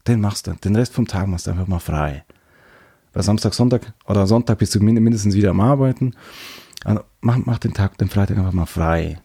den 0.08 0.22
machst 0.22 0.48
du, 0.48 0.54
den 0.54 0.76
Rest 0.76 0.94
vom 0.94 1.08
Tag 1.08 1.28
machst 1.28 1.48
du 1.48 1.52
einfach 1.52 1.68
mal 1.68 1.80
frei. 1.80 2.24
Weil 3.14 3.24
Samstag, 3.24 3.54
Sonntag 3.54 3.94
oder 4.06 4.26
Sonntag 4.28 4.60
bist 4.60 4.74
du 4.76 4.80
mindestens 4.80 5.36
wieder 5.36 5.50
am 5.50 5.60
Arbeiten. 5.60 6.16
Also 6.86 7.02
mach, 7.22 7.38
mach 7.38 7.60
den 7.60 7.74
Tag, 7.74 7.98
den 7.98 8.10
Freitag 8.10 8.38
einfach 8.38 8.54
mal 8.54 8.66
frei. 8.66 9.20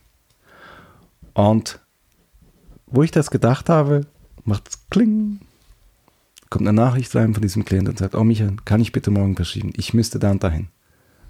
Und 1.35 1.81
wo 2.87 3.03
ich 3.03 3.11
das 3.11 3.31
gedacht 3.31 3.69
habe, 3.69 4.07
macht 4.45 4.69
es 4.69 4.89
kling. 4.91 5.41
Kommt 6.55 6.69
eine 6.69 6.81
Nachricht 6.81 7.13
rein 7.17 7.35
von 7.35 7.43
diesem 7.43 7.65
Klienten 7.65 7.91
und 7.91 7.99
sagt, 7.99 8.15
oh 8.15 8.23
Michael, 8.23 8.55
kann 8.65 8.81
ich 8.81 8.93
bitte 8.93 9.11
morgen 9.11 9.35
verschieben? 9.35 9.73
Ich 9.77 9.93
müsste 9.93 10.21
da 10.21 10.31
und 10.31 10.45
dahin. 10.45 10.69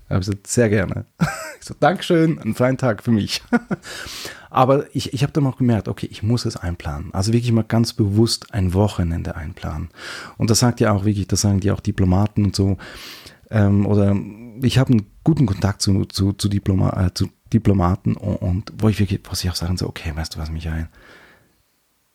Ich 0.05 0.11
habe 0.11 0.19
gesagt, 0.21 0.47
sehr 0.47 0.69
gerne. 0.69 1.07
Ich 1.59 1.69
so, 1.69 1.75
Dankeschön, 1.81 2.39
einen 2.39 2.55
freien 2.55 2.77
Tag 2.77 3.03
für 3.03 3.11
mich. 3.11 3.43
Aber 4.51 4.85
ich, 4.95 5.15
ich 5.15 5.23
habe 5.23 5.33
dann 5.33 5.47
auch 5.47 5.57
gemerkt, 5.57 5.89
okay, 5.89 6.07
ich 6.11 6.23
muss 6.23 6.45
es 6.45 6.59
einplanen. 6.59 7.15
Also 7.15 7.33
wirklich 7.33 7.53
mal 7.53 7.65
ganz 7.65 7.95
bewusst 7.95 8.53
ein 8.53 8.75
Wochenende 8.75 9.35
einplanen. 9.35 9.89
Und 10.37 10.51
das 10.51 10.59
sagt 10.59 10.81
ja 10.81 10.93
auch 10.93 11.07
wirklich, 11.07 11.27
das 11.27 11.41
sagen 11.41 11.61
die 11.61 11.71
auch 11.71 11.81
Diplomaten 11.81 12.45
und 12.45 12.55
so. 12.55 12.77
Ähm, 13.49 13.87
oder 13.87 14.15
ich 14.61 14.77
habe 14.77 14.93
einen 14.93 15.07
guten 15.25 15.47
Kontakt 15.47 15.81
zu, 15.81 16.05
zu, 16.05 16.35
zu, 16.35 16.51
Diploma, 16.51 17.07
äh, 17.07 17.15
zu 17.15 17.31
Diplomaten 17.51 18.15
und, 18.15 18.37
und, 18.43 18.73
wo 18.77 18.91
ich 18.91 19.01
wirklich, 19.01 19.23
was 19.31 19.43
ich 19.43 19.49
auch 19.49 19.57
sagen 19.57 19.79
so, 19.79 19.89
okay, 19.89 20.13
weißt 20.15 20.35
du 20.35 20.39
was, 20.39 20.51
Michael, 20.51 20.91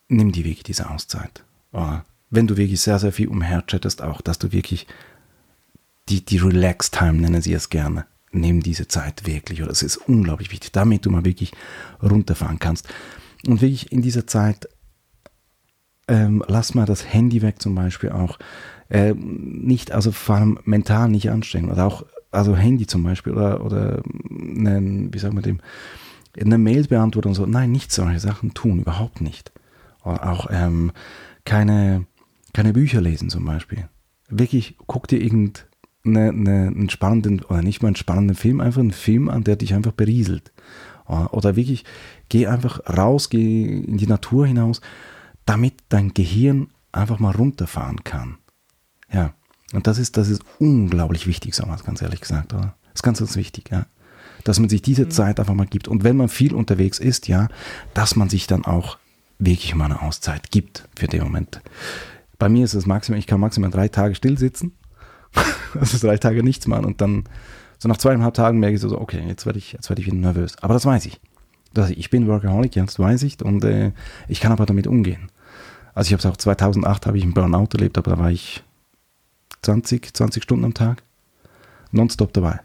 nimm 0.09 0.31
die 0.31 0.45
wirklich 0.45 0.61
diese 0.61 0.91
Auszeit. 0.91 1.43
Oder 1.71 2.05
wenn 2.29 2.47
du 2.47 2.57
wirklich 2.57 2.81
sehr, 2.81 2.99
sehr 2.99 3.11
viel 3.11 3.27
umherchattest, 3.27 4.01
auch, 4.01 4.21
dass 4.21 4.39
du 4.39 4.51
wirklich 4.51 4.87
die, 6.09 6.23
die 6.23 6.37
Relax-Time, 6.37 7.13
nennen 7.13 7.41
sie 7.41 7.53
es 7.53 7.69
gerne, 7.69 8.05
nimm 8.31 8.61
diese 8.61 8.87
Zeit 8.87 9.25
wirklich. 9.25 9.61
Oder 9.61 9.71
es 9.71 9.83
ist 9.83 9.97
unglaublich 9.97 10.51
wichtig, 10.51 10.71
damit 10.71 11.05
du 11.05 11.11
mal 11.11 11.25
wirklich 11.25 11.51
runterfahren 12.01 12.59
kannst. 12.59 12.87
Und 13.47 13.61
wirklich 13.61 13.91
in 13.91 14.01
dieser 14.01 14.27
Zeit, 14.27 14.67
ähm, 16.07 16.43
lass 16.47 16.73
mal 16.73 16.85
das 16.85 17.11
Handy 17.13 17.41
weg 17.41 17.61
zum 17.61 17.75
Beispiel 17.75 18.09
auch. 18.09 18.39
Äh, 18.89 19.13
nicht, 19.13 19.91
also 19.91 20.11
vor 20.11 20.35
allem 20.35 20.59
mental 20.65 21.09
nicht 21.09 21.29
anstrengen. 21.29 21.71
Oder 21.71 21.85
auch, 21.85 22.05
also 22.31 22.55
Handy 22.55 22.87
zum 22.87 23.03
Beispiel 23.03 23.33
oder, 23.33 23.63
oder 23.63 24.01
einen, 24.29 25.13
wie 25.13 25.19
sagen 25.19 25.35
wir 25.35 25.41
dem, 25.41 25.61
eine 26.39 26.57
Mail 26.57 26.87
beantworten 26.87 27.29
und 27.29 27.35
so. 27.35 27.45
Nein, 27.45 27.71
nicht 27.71 27.91
solche 27.91 28.19
Sachen 28.19 28.53
tun, 28.53 28.79
überhaupt 28.79 29.21
nicht. 29.21 29.51
Oder 30.03 30.29
auch 30.29 30.47
ähm, 30.49 30.91
keine, 31.45 32.05
keine 32.59 32.73
Bücher 32.73 32.99
lesen 32.99 33.29
zum 33.29 33.45
Beispiel. 33.45 33.87
Wirklich, 34.27 34.75
guck 34.85 35.07
dir 35.07 35.21
irgendeinen 35.21 35.65
eine, 36.03 36.67
einen 36.67 36.89
spannenden, 36.89 37.41
oder 37.45 37.61
nicht 37.61 37.81
mal 37.81 37.87
einen 37.87 37.95
spannenden 37.95 38.35
Film, 38.35 38.59
einfach 38.59 38.81
einen 38.81 38.91
Film 38.91 39.29
an, 39.29 39.45
der 39.45 39.55
dich 39.55 39.73
einfach 39.73 39.93
berieselt. 39.93 40.51
Oder 41.07 41.55
wirklich, 41.55 41.85
geh 42.27 42.47
einfach 42.47 42.81
raus, 42.85 43.29
geh 43.29 43.79
in 43.79 43.95
die 43.95 44.07
Natur 44.07 44.45
hinaus, 44.45 44.81
damit 45.45 45.75
dein 45.87 46.13
Gehirn 46.13 46.67
einfach 46.91 47.19
mal 47.19 47.33
runterfahren 47.33 48.03
kann. 48.03 48.39
Ja, 49.09 49.33
und 49.71 49.87
das 49.87 49.97
ist, 49.97 50.17
das 50.17 50.27
ist 50.27 50.43
unglaublich 50.59 51.27
wichtig, 51.27 51.55
sagen 51.55 51.71
wir 51.71 51.77
ganz 51.77 52.01
ehrlich 52.01 52.19
gesagt, 52.19 52.53
oder? 52.53 52.75
Das 52.83 52.95
ist 52.95 53.03
ganz, 53.03 53.19
ganz 53.19 53.37
wichtig, 53.37 53.71
ja. 53.71 53.85
Dass 54.43 54.59
man 54.59 54.67
sich 54.67 54.81
diese 54.81 55.05
mhm. 55.05 55.11
Zeit 55.11 55.39
einfach 55.39 55.53
mal 55.53 55.65
gibt. 55.65 55.87
Und 55.87 56.03
wenn 56.03 56.17
man 56.17 56.27
viel 56.27 56.53
unterwegs 56.53 56.99
ist, 56.99 57.29
ja, 57.29 57.47
dass 57.93 58.17
man 58.17 58.27
sich 58.27 58.47
dann 58.47 58.65
auch 58.65 58.97
wirklich 59.37 59.73
mal 59.75 59.85
eine 59.85 60.01
Auszeit 60.01 60.51
gibt 60.51 60.89
für 60.97 61.07
den 61.07 61.23
Moment. 61.23 61.61
Bei 62.39 62.49
mir 62.49 62.63
ist 62.63 62.73
es 62.73 62.85
maximal, 62.85 63.19
ich 63.19 63.27
kann 63.27 63.39
maximal 63.39 63.69
drei 63.69 63.89
Tage 63.89 64.15
still 64.15 64.37
sitzen. 64.37 64.71
also 65.79 65.97
drei 66.07 66.17
Tage 66.17 66.41
nichts 66.41 66.65
machen 66.65 66.85
und 66.85 67.01
dann 67.01 67.25
so 67.77 67.87
nach 67.87 67.97
zweieinhalb 67.97 68.33
Tagen 68.33 68.59
merke 68.59 68.75
ich 68.75 68.81
so, 68.81 68.99
okay, 68.99 69.23
jetzt 69.27 69.45
werde 69.45 69.59
ich, 69.59 69.73
jetzt 69.73 69.89
werde 69.89 70.01
ich 70.01 70.07
wieder 70.07 70.17
nervös. 70.17 70.57
Aber 70.61 70.73
das 70.73 70.85
weiß 70.85 71.05
ich. 71.05 71.21
Das, 71.73 71.91
ich 71.91 72.09
bin 72.09 72.27
Workaholic, 72.27 72.75
ja, 72.75 72.83
das 72.83 72.97
weiß 72.97 73.21
ich 73.23 73.43
und 73.43 73.63
äh, 73.63 73.91
ich 74.27 74.39
kann 74.39 74.51
aber 74.51 74.65
damit 74.65 74.87
umgehen. 74.87 75.29
Also 75.93 76.07
ich 76.07 76.13
habe 76.13 76.19
es 76.19 76.25
auch 76.25 76.37
2008 76.37 77.05
habe 77.05 77.17
ich 77.17 77.23
einen 77.23 77.33
Burnout 77.33 77.67
erlebt, 77.73 77.97
aber 77.97 78.11
da 78.11 78.17
war 78.17 78.31
ich 78.31 78.63
20, 79.61 80.13
20 80.13 80.41
Stunden 80.41 80.65
am 80.65 80.73
Tag 80.73 81.03
nonstop 81.91 82.33
dabei. 82.33 82.59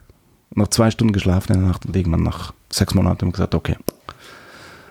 Noch 0.55 0.69
zwei 0.69 0.91
Stunden 0.91 1.13
geschlafen 1.13 1.53
in 1.53 1.61
der 1.61 1.69
Nacht 1.69 1.85
und 1.85 1.97
irgendwann 1.97 2.23
nach 2.23 2.55
sechs 2.71 2.95
Monaten 2.95 3.23
haben 3.23 3.33
gesagt, 3.33 3.55
okay, 3.55 3.77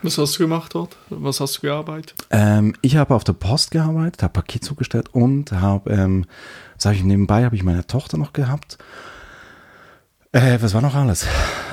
was 0.03 0.17
hast 0.17 0.35
du 0.35 0.39
gemacht 0.39 0.75
dort? 0.75 0.97
Was 1.09 1.39
hast 1.39 1.57
du 1.57 1.61
gearbeitet? 1.61 2.15
Ähm, 2.29 2.75
ich 2.81 2.97
habe 2.97 3.15
auf 3.15 3.23
der 3.23 3.33
Post 3.33 3.71
gearbeitet, 3.71 4.23
habe 4.23 4.33
Paket 4.33 4.63
zugestellt 4.63 5.09
und 5.13 5.51
habe, 5.51 5.91
ähm, 5.91 6.25
sage 6.77 6.97
ich 6.97 7.03
nebenbei, 7.03 7.45
habe 7.45 7.55
ich 7.55 7.63
meine 7.63 7.87
Tochter 7.87 8.17
noch 8.17 8.33
gehabt. 8.33 8.77
Äh, 10.31 10.57
was 10.61 10.73
war 10.73 10.81
noch 10.81 10.95
alles? 10.95 11.27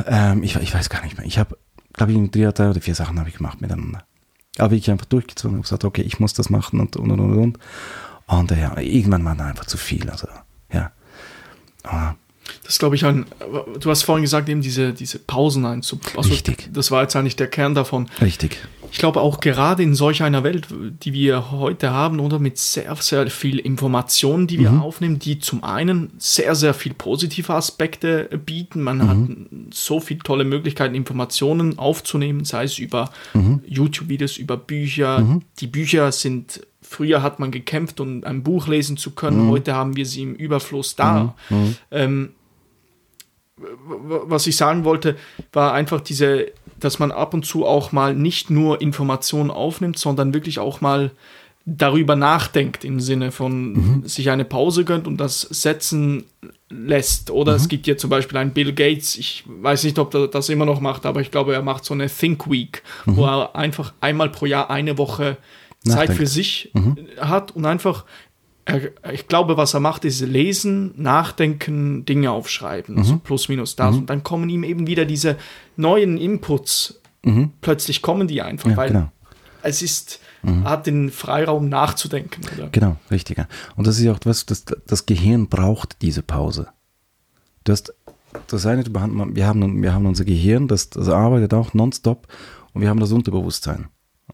Ähm, 0.06 0.42
ich, 0.42 0.56
ich 0.56 0.74
weiß 0.74 0.90
gar 0.90 1.02
nicht 1.02 1.16
mehr. 1.16 1.26
Ich 1.26 1.38
habe, 1.38 1.56
glaube 1.92 2.12
ich, 2.12 2.30
drei 2.30 2.48
oder 2.48 2.80
vier 2.80 2.94
Sachen 2.94 3.18
habe 3.18 3.28
ich 3.28 3.36
gemacht 3.36 3.60
miteinander. 3.60 4.04
Aber 4.58 4.74
ich 4.74 4.90
einfach 4.90 5.06
durchgezogen 5.06 5.56
und 5.56 5.62
gesagt, 5.62 5.84
okay, 5.84 6.02
ich 6.02 6.20
muss 6.20 6.34
das 6.34 6.50
machen 6.50 6.80
und 6.80 6.96
und 6.96 7.10
und 7.10 7.20
und. 7.20 7.58
Und 8.26 8.52
äh, 8.52 8.60
ja, 8.60 8.76
irgendwann 8.78 9.24
war 9.24 9.34
da 9.34 9.46
einfach 9.46 9.64
zu 9.64 9.76
viel. 9.76 10.08
Also, 10.10 10.28
ja. 10.72 10.92
Aber 11.82 12.16
das 12.64 12.78
glaube 12.78 12.96
ich 12.96 13.04
ein, 13.04 13.26
du 13.80 13.90
hast 13.90 14.02
vorhin 14.02 14.22
gesagt, 14.22 14.48
eben 14.48 14.62
diese, 14.62 14.92
diese 14.92 15.18
Pausen 15.18 15.64
einzubauen. 15.64 16.16
Also 16.16 16.30
Richtig. 16.30 16.68
Das 16.72 16.90
war 16.90 17.02
jetzt 17.02 17.16
eigentlich 17.16 17.36
der 17.36 17.48
Kern 17.48 17.74
davon. 17.74 18.08
Richtig. 18.20 18.58
Ich 18.92 18.98
glaube 18.98 19.20
auch 19.20 19.40
gerade 19.40 19.82
in 19.82 19.94
solch 19.94 20.22
einer 20.22 20.42
Welt, 20.42 20.66
die 20.70 21.12
wir 21.12 21.52
heute 21.52 21.90
haben, 21.90 22.18
oder 22.18 22.38
mit 22.38 22.58
sehr, 22.58 22.94
sehr 22.96 23.30
viel 23.30 23.58
Informationen, 23.58 24.46
die 24.46 24.58
wir 24.58 24.72
mhm. 24.72 24.82
aufnehmen, 24.82 25.18
die 25.18 25.38
zum 25.38 25.62
einen 25.62 26.10
sehr, 26.18 26.56
sehr 26.56 26.74
viel 26.74 26.94
positive 26.94 27.54
Aspekte 27.54 28.28
bieten. 28.44 28.82
Man 28.82 28.98
mhm. 28.98 29.08
hat 29.08 29.74
so 29.74 30.00
viele 30.00 30.20
tolle 30.20 30.44
Möglichkeiten, 30.44 30.96
Informationen 30.96 31.78
aufzunehmen, 31.78 32.44
sei 32.44 32.64
es 32.64 32.78
über 32.78 33.12
mhm. 33.32 33.62
YouTube-Videos, 33.64 34.38
über 34.38 34.56
Bücher. 34.56 35.20
Mhm. 35.20 35.42
Die 35.60 35.68
Bücher 35.68 36.10
sind 36.10 36.60
Früher 36.82 37.22
hat 37.22 37.38
man 37.38 37.52
gekämpft, 37.52 38.00
um 38.00 38.24
ein 38.24 38.42
Buch 38.42 38.66
lesen 38.66 38.96
zu 38.96 39.12
können. 39.12 39.46
Mhm. 39.46 39.50
Heute 39.50 39.74
haben 39.76 39.94
wir 39.94 40.04
sie 40.06 40.22
im 40.22 40.34
Überfluss 40.34 40.96
da. 40.96 41.34
Mhm. 41.48 41.56
mhm. 41.56 41.76
Ähm, 41.92 42.28
was 43.84 44.46
ich 44.46 44.56
sagen 44.56 44.84
wollte, 44.84 45.16
war 45.52 45.72
einfach 45.72 46.00
diese, 46.00 46.46
dass 46.78 46.98
man 46.98 47.12
ab 47.12 47.34
und 47.34 47.44
zu 47.44 47.66
auch 47.66 47.92
mal 47.92 48.14
nicht 48.14 48.50
nur 48.50 48.80
Informationen 48.80 49.50
aufnimmt, 49.50 49.98
sondern 49.98 50.34
wirklich 50.34 50.58
auch 50.58 50.80
mal 50.80 51.10
darüber 51.66 52.16
nachdenkt 52.16 52.84
im 52.84 53.00
Sinne 53.00 53.32
von 53.32 53.72
mhm. 53.72 54.08
sich 54.08 54.30
eine 54.30 54.44
Pause 54.44 54.84
gönnt 54.84 55.06
und 55.06 55.18
das 55.18 55.42
setzen 55.42 56.24
lässt. 56.68 57.30
Oder 57.30 57.52
mhm. 57.52 57.56
es 57.56 57.68
gibt 57.68 57.86
ja 57.86 57.96
zum 57.96 58.10
Beispiel 58.10 58.38
einen 58.38 58.52
Bill 58.52 58.72
Gates, 58.72 59.16
ich 59.16 59.44
weiß 59.46 59.84
nicht, 59.84 59.98
ob 59.98 60.14
er 60.14 60.28
das 60.28 60.48
immer 60.48 60.64
noch 60.64 60.80
macht, 60.80 61.04
aber 61.06 61.20
ich 61.20 61.30
glaube, 61.30 61.54
er 61.54 61.62
macht 61.62 61.84
so 61.84 61.94
eine 61.94 62.08
Think 62.08 62.50
Week, 62.50 62.82
mhm. 63.04 63.16
wo 63.16 63.26
er 63.26 63.54
einfach 63.54 63.92
einmal 64.00 64.30
pro 64.30 64.46
Jahr 64.46 64.70
eine 64.70 64.98
Woche 64.98 65.36
Nachdenkt. 65.84 66.08
Zeit 66.08 66.16
für 66.16 66.26
sich 66.26 66.70
mhm. 66.74 66.96
hat 67.18 67.52
und 67.52 67.64
einfach 67.66 68.04
er, 68.64 69.12
ich 69.12 69.28
glaube, 69.28 69.56
was 69.56 69.74
er 69.74 69.80
macht, 69.80 70.04
ist 70.04 70.20
lesen, 70.20 70.92
nachdenken, 70.96 72.04
Dinge 72.04 72.30
aufschreiben, 72.30 72.96
mhm. 72.96 73.04
so 73.04 73.18
plus 73.18 73.48
minus 73.48 73.76
das. 73.76 73.94
Mhm. 73.94 74.00
Und 74.00 74.10
dann 74.10 74.22
kommen 74.22 74.48
ihm 74.48 74.64
eben 74.64 74.86
wieder 74.86 75.04
diese 75.04 75.36
neuen 75.76 76.18
Inputs. 76.18 77.00
Mhm. 77.22 77.52
Plötzlich 77.60 78.02
kommen 78.02 78.28
die 78.28 78.42
einfach, 78.42 78.70
ja, 78.70 78.76
weil 78.76 78.88
genau. 78.88 79.12
es 79.62 79.82
ist, 79.82 80.20
mhm. 80.42 80.64
er 80.64 80.70
hat 80.70 80.86
den 80.86 81.10
Freiraum 81.10 81.68
nachzudenken. 81.68 82.42
Oder? 82.56 82.68
Genau, 82.68 82.96
richtig. 83.10 83.38
Und 83.76 83.86
das 83.86 83.98
ist 83.98 84.04
ja 84.04 84.12
auch 84.12 84.18
was, 84.24 84.46
das, 84.46 84.64
das 84.64 85.06
Gehirn 85.06 85.48
braucht 85.48 86.02
diese 86.02 86.22
Pause. 86.22 86.68
Du 87.64 87.72
hast 87.72 87.94
das 88.46 88.64
eine, 88.66 88.84
wir 88.86 89.00
haben, 89.46 89.82
wir 89.82 89.92
haben 89.92 90.06
unser 90.06 90.24
Gehirn, 90.24 90.68
das, 90.68 90.90
das 90.90 91.08
arbeitet 91.08 91.52
auch 91.52 91.74
nonstop 91.74 92.28
und 92.72 92.80
wir 92.80 92.88
haben 92.88 93.00
das 93.00 93.12
Unterbewusstsein. 93.12 93.88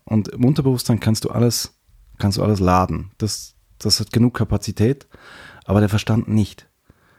Und 0.04 0.28
im 0.28 0.44
Unterbewusstsein 0.44 1.00
kannst 1.00 1.24
du 1.24 1.30
alles, 1.30 1.74
kannst 2.18 2.38
du 2.38 2.42
alles 2.42 2.60
laden. 2.60 3.10
Das, 3.18 3.55
das 3.78 4.00
hat 4.00 4.12
genug 4.12 4.34
Kapazität, 4.34 5.06
aber 5.64 5.80
der 5.80 5.88
Verstand 5.88 6.28
nicht. 6.28 6.68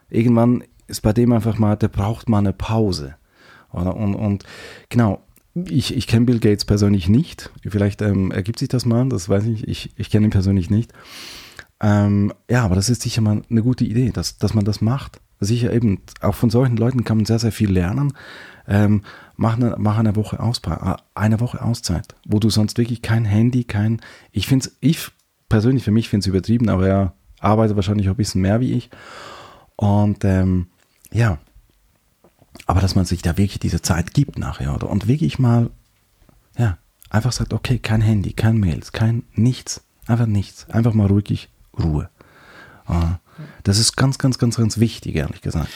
Irgendwann 0.10 0.64
ist 0.88 1.02
bei 1.02 1.14
dem 1.14 1.32
einfach 1.32 1.58
mal, 1.58 1.76
der 1.76 1.90
braucht 1.90 2.30
mal 2.30 2.40
eine 2.40 2.54
Pause. 2.54 3.16
Und, 3.70 3.88
und, 3.88 4.16
und 4.16 4.44
genau, 4.90 5.22
ich, 5.70 5.96
ich 5.96 6.08
kenne 6.08 6.26
Bill 6.26 6.40
Gates 6.40 6.66
persönlich 6.66 7.10
nicht. 7.10 7.52
Vielleicht 7.68 8.02
ähm, 8.02 8.32
ergibt 8.32 8.60
sich 8.60 8.70
das 8.70 8.86
mal, 8.86 9.08
das 9.10 9.28
weiß 9.28 9.46
ich. 9.46 9.68
Ich, 9.68 9.92
ich 9.96 10.10
kenne 10.10 10.28
ihn 10.28 10.32
persönlich 10.32 10.70
nicht. 10.70 10.94
Ähm, 11.80 12.34
ja, 12.50 12.64
aber 12.64 12.76
das 12.76 12.90
ist 12.90 13.02
sicher 13.02 13.22
mal 13.22 13.42
eine 13.50 13.62
gute 13.62 13.86
Idee, 13.86 14.12
dass, 14.12 14.38
dass 14.38 14.54
man 14.54 14.66
das 14.66 14.82
macht. 14.82 15.20
Sicher 15.40 15.72
eben, 15.72 16.02
auch 16.22 16.34
von 16.34 16.50
solchen 16.50 16.78
Leuten 16.78 17.04
kann 17.04 17.18
man 17.18 17.26
sehr, 17.26 17.40
sehr 17.40 17.52
viel 17.52 17.72
lernen. 17.72 18.14
Ähm, 18.68 19.04
mach, 19.36 19.56
eine, 19.56 19.76
mach 19.78 19.98
eine 19.98 20.16
Woche 20.16 20.40
Auszeit, 20.40 20.80
eine 21.14 21.40
Woche 21.40 21.62
Auszeit, 21.62 22.16
wo 22.26 22.40
du 22.40 22.50
sonst 22.50 22.78
wirklich 22.78 23.02
kein 23.02 23.24
Handy, 23.24 23.64
kein, 23.64 24.02
ich 24.32 24.48
finde 24.48 24.68
es, 24.68 24.78
ich 24.82 25.12
persönlich 25.50 25.84
für 25.84 25.92
mich 25.92 26.10
finde 26.10 26.22
es 26.22 26.28
übertrieben, 26.28 26.70
aber 26.70 26.88
er 26.88 27.14
arbeitet 27.40 27.76
wahrscheinlich 27.76 28.10
auch 28.10 28.14
ein 28.14 28.18
bisschen 28.18 28.42
mehr 28.42 28.60
wie 28.60 28.74
ich. 28.74 28.90
Und 29.76 30.26
ähm, 30.26 30.68
ja, 31.12 31.38
aber 32.66 32.82
dass 32.82 32.96
man 32.96 33.06
sich 33.06 33.22
da 33.22 33.38
wirklich 33.38 33.60
diese 33.60 33.82
Zeit 33.82 34.14
gibt 34.14 34.38
nachher 34.38 34.76
oder 34.76 34.90
und 34.90 35.08
wirklich 35.08 35.40
mal, 35.40 35.70
ja, 36.58 36.78
einfach 37.10 37.32
sagt, 37.32 37.54
okay, 37.54 37.80
kein 37.80 38.02
Handy, 38.02 38.34
kein 38.34 38.58
Mails, 38.58 38.92
kein 38.92 39.24
nichts, 39.34 39.84
einfach 40.08 40.26
nichts, 40.26 40.70
einfach 40.70 40.94
mal 40.94 41.08
ruhig 41.08 41.50
Ruhe. 41.78 42.10
Uh, 42.90 43.16
das 43.64 43.80
ist 43.80 43.96
ganz, 43.96 44.18
ganz, 44.18 44.38
ganz, 44.38 44.58
ganz 44.58 44.80
wichtig, 44.80 45.16
ehrlich 45.16 45.42
gesagt. 45.42 45.70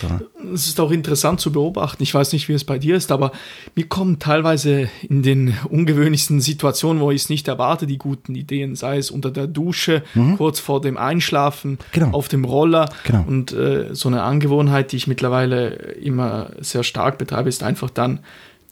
Es 0.53 0.67
ist 0.67 0.79
auch 0.79 0.91
interessant 0.91 1.39
zu 1.39 1.51
beobachten. 1.51 2.01
Ich 2.03 2.13
weiß 2.13 2.33
nicht, 2.33 2.47
wie 2.47 2.53
es 2.53 2.63
bei 2.63 2.79
dir 2.79 2.95
ist, 2.95 3.11
aber 3.11 3.31
mir 3.75 3.87
kommen 3.87 4.19
teilweise 4.19 4.89
in 5.07 5.23
den 5.23 5.55
ungewöhnlichsten 5.69 6.41
Situationen, 6.41 7.01
wo 7.01 7.11
ich 7.11 7.23
es 7.23 7.29
nicht 7.29 7.47
erwarte, 7.47 7.87
die 7.87 7.97
guten 7.97 8.35
Ideen, 8.35 8.75
sei 8.75 8.97
es 8.97 9.11
unter 9.11 9.31
der 9.31 9.47
Dusche, 9.47 10.03
mhm. 10.13 10.37
kurz 10.37 10.59
vor 10.59 10.81
dem 10.81 10.97
Einschlafen, 10.97 11.77
genau. 11.91 12.11
auf 12.11 12.27
dem 12.27 12.45
Roller. 12.45 12.89
Genau. 13.03 13.23
Und 13.27 13.51
äh, 13.51 13.93
so 13.93 14.09
eine 14.09 14.23
Angewohnheit, 14.23 14.91
die 14.91 14.97
ich 14.97 15.07
mittlerweile 15.07 15.69
immer 15.69 16.51
sehr 16.59 16.83
stark 16.83 17.17
betreibe, 17.17 17.49
ist 17.49 17.63
einfach 17.63 17.89
dann 17.89 18.19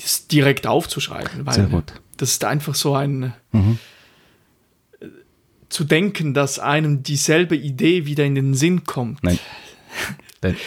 das 0.01 0.27
direkt 0.27 0.67
aufzuschreiben. 0.67 1.45
sehr 1.51 1.65
gut. 1.65 1.93
Das 2.17 2.31
ist 2.31 2.43
einfach 2.45 2.75
so 2.75 2.95
ein. 2.95 3.33
Mhm 3.51 3.79
zu 5.69 5.83
denken, 5.83 6.33
dass 6.33 6.59
einem 6.59 7.03
dieselbe 7.03 7.55
Idee 7.55 8.05
wieder 8.05 8.25
in 8.25 8.35
den 8.35 8.53
Sinn 8.53 8.83
kommt. 8.83 9.23
Nein. 9.23 9.39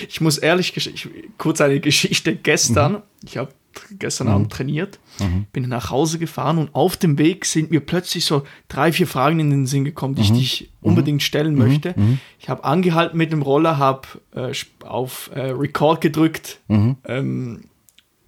Ich 0.06 0.20
muss 0.20 0.36
ehrlich, 0.36 0.76
ich, 0.76 1.08
kurz 1.38 1.62
eine 1.62 1.80
Geschichte 1.80 2.36
gestern. 2.36 2.92
Mhm. 2.92 3.02
Ich 3.24 3.38
habe 3.38 3.52
gestern 3.98 4.26
mhm. 4.26 4.34
Abend 4.34 4.52
trainiert, 4.52 4.98
mhm. 5.18 5.46
bin 5.52 5.68
nach 5.68 5.90
Hause 5.90 6.18
gefahren 6.18 6.58
und 6.58 6.74
auf 6.74 6.96
dem 6.96 7.18
Weg 7.18 7.46
sind 7.46 7.70
mir 7.70 7.80
plötzlich 7.80 8.24
so 8.24 8.42
drei, 8.68 8.92
vier 8.92 9.06
Fragen 9.06 9.40
in 9.40 9.48
den 9.48 9.66
Sinn 9.66 9.84
gekommen, 9.84 10.14
die 10.14 10.22
ich 10.22 10.32
dich 10.32 10.70
mhm. 10.80 10.88
unbedingt 10.88 11.22
stellen 11.22 11.54
mhm. 11.54 11.58
möchte. 11.58 11.94
Mhm. 11.96 12.18
Ich 12.38 12.48
habe 12.48 12.64
angehalten 12.64 13.16
mit 13.16 13.32
dem 13.32 13.40
Roller, 13.42 13.78
habe 13.78 14.08
äh, 14.34 14.52
auf 14.84 15.30
äh, 15.34 15.50
Record 15.50 16.02
gedrückt 16.02 16.60
ähm, 16.68 17.64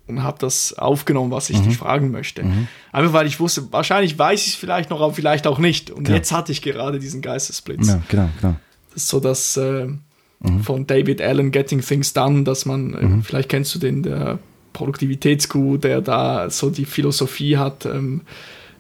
und 0.06 0.22
habe 0.22 0.39
das 0.39 0.76
aufgenommen, 0.76 1.31
was 1.31 1.51
ich 1.51 1.60
dich 1.60 1.76
fragen 1.78 2.10
möchte. 2.10 2.44
Einfach 2.93 3.12
weil 3.12 3.26
ich 3.26 3.40
wusste, 3.40 3.72
wahrscheinlich 3.72 4.18
weiß 4.18 4.43
ich 4.47 4.52
es 4.52 4.55
vielleicht 4.55 4.90
noch, 4.90 5.01
aber 5.01 5.14
vielleicht 5.14 5.47
auch 5.47 5.59
nicht. 5.59 5.90
Und 5.90 6.05
genau. 6.05 6.16
jetzt 6.16 6.31
hatte 6.32 6.52
ich 6.52 6.60
gerade 6.62 6.98
diesen 6.98 7.22
Geistesblitz. 7.22 7.89
Ja, 7.89 8.02
genau, 8.09 8.28
genau. 8.40 8.56
Das 8.93 9.05
ist 9.05 9.09
so 9.09 9.20
das 9.20 9.56
äh, 9.56 9.89
von 10.62 10.86
David 10.86 11.22
Allen, 11.22 11.51
Getting 11.51 11.81
Things 11.81 12.12
Done, 12.12 12.44
dass 12.44 12.66
man, 12.66 12.94
äh, 12.94 13.22
vielleicht 13.22 13.48
kennst 13.48 13.74
du 13.74 13.78
den, 13.78 14.02
der 14.02 14.39
Produktivitätsguru, 14.74 15.78
der 15.78 16.02
da 16.02 16.51
so 16.51 16.68
die 16.68 16.85
Philosophie 16.85 17.56
hat. 17.56 17.86
Ähm, 17.86 18.22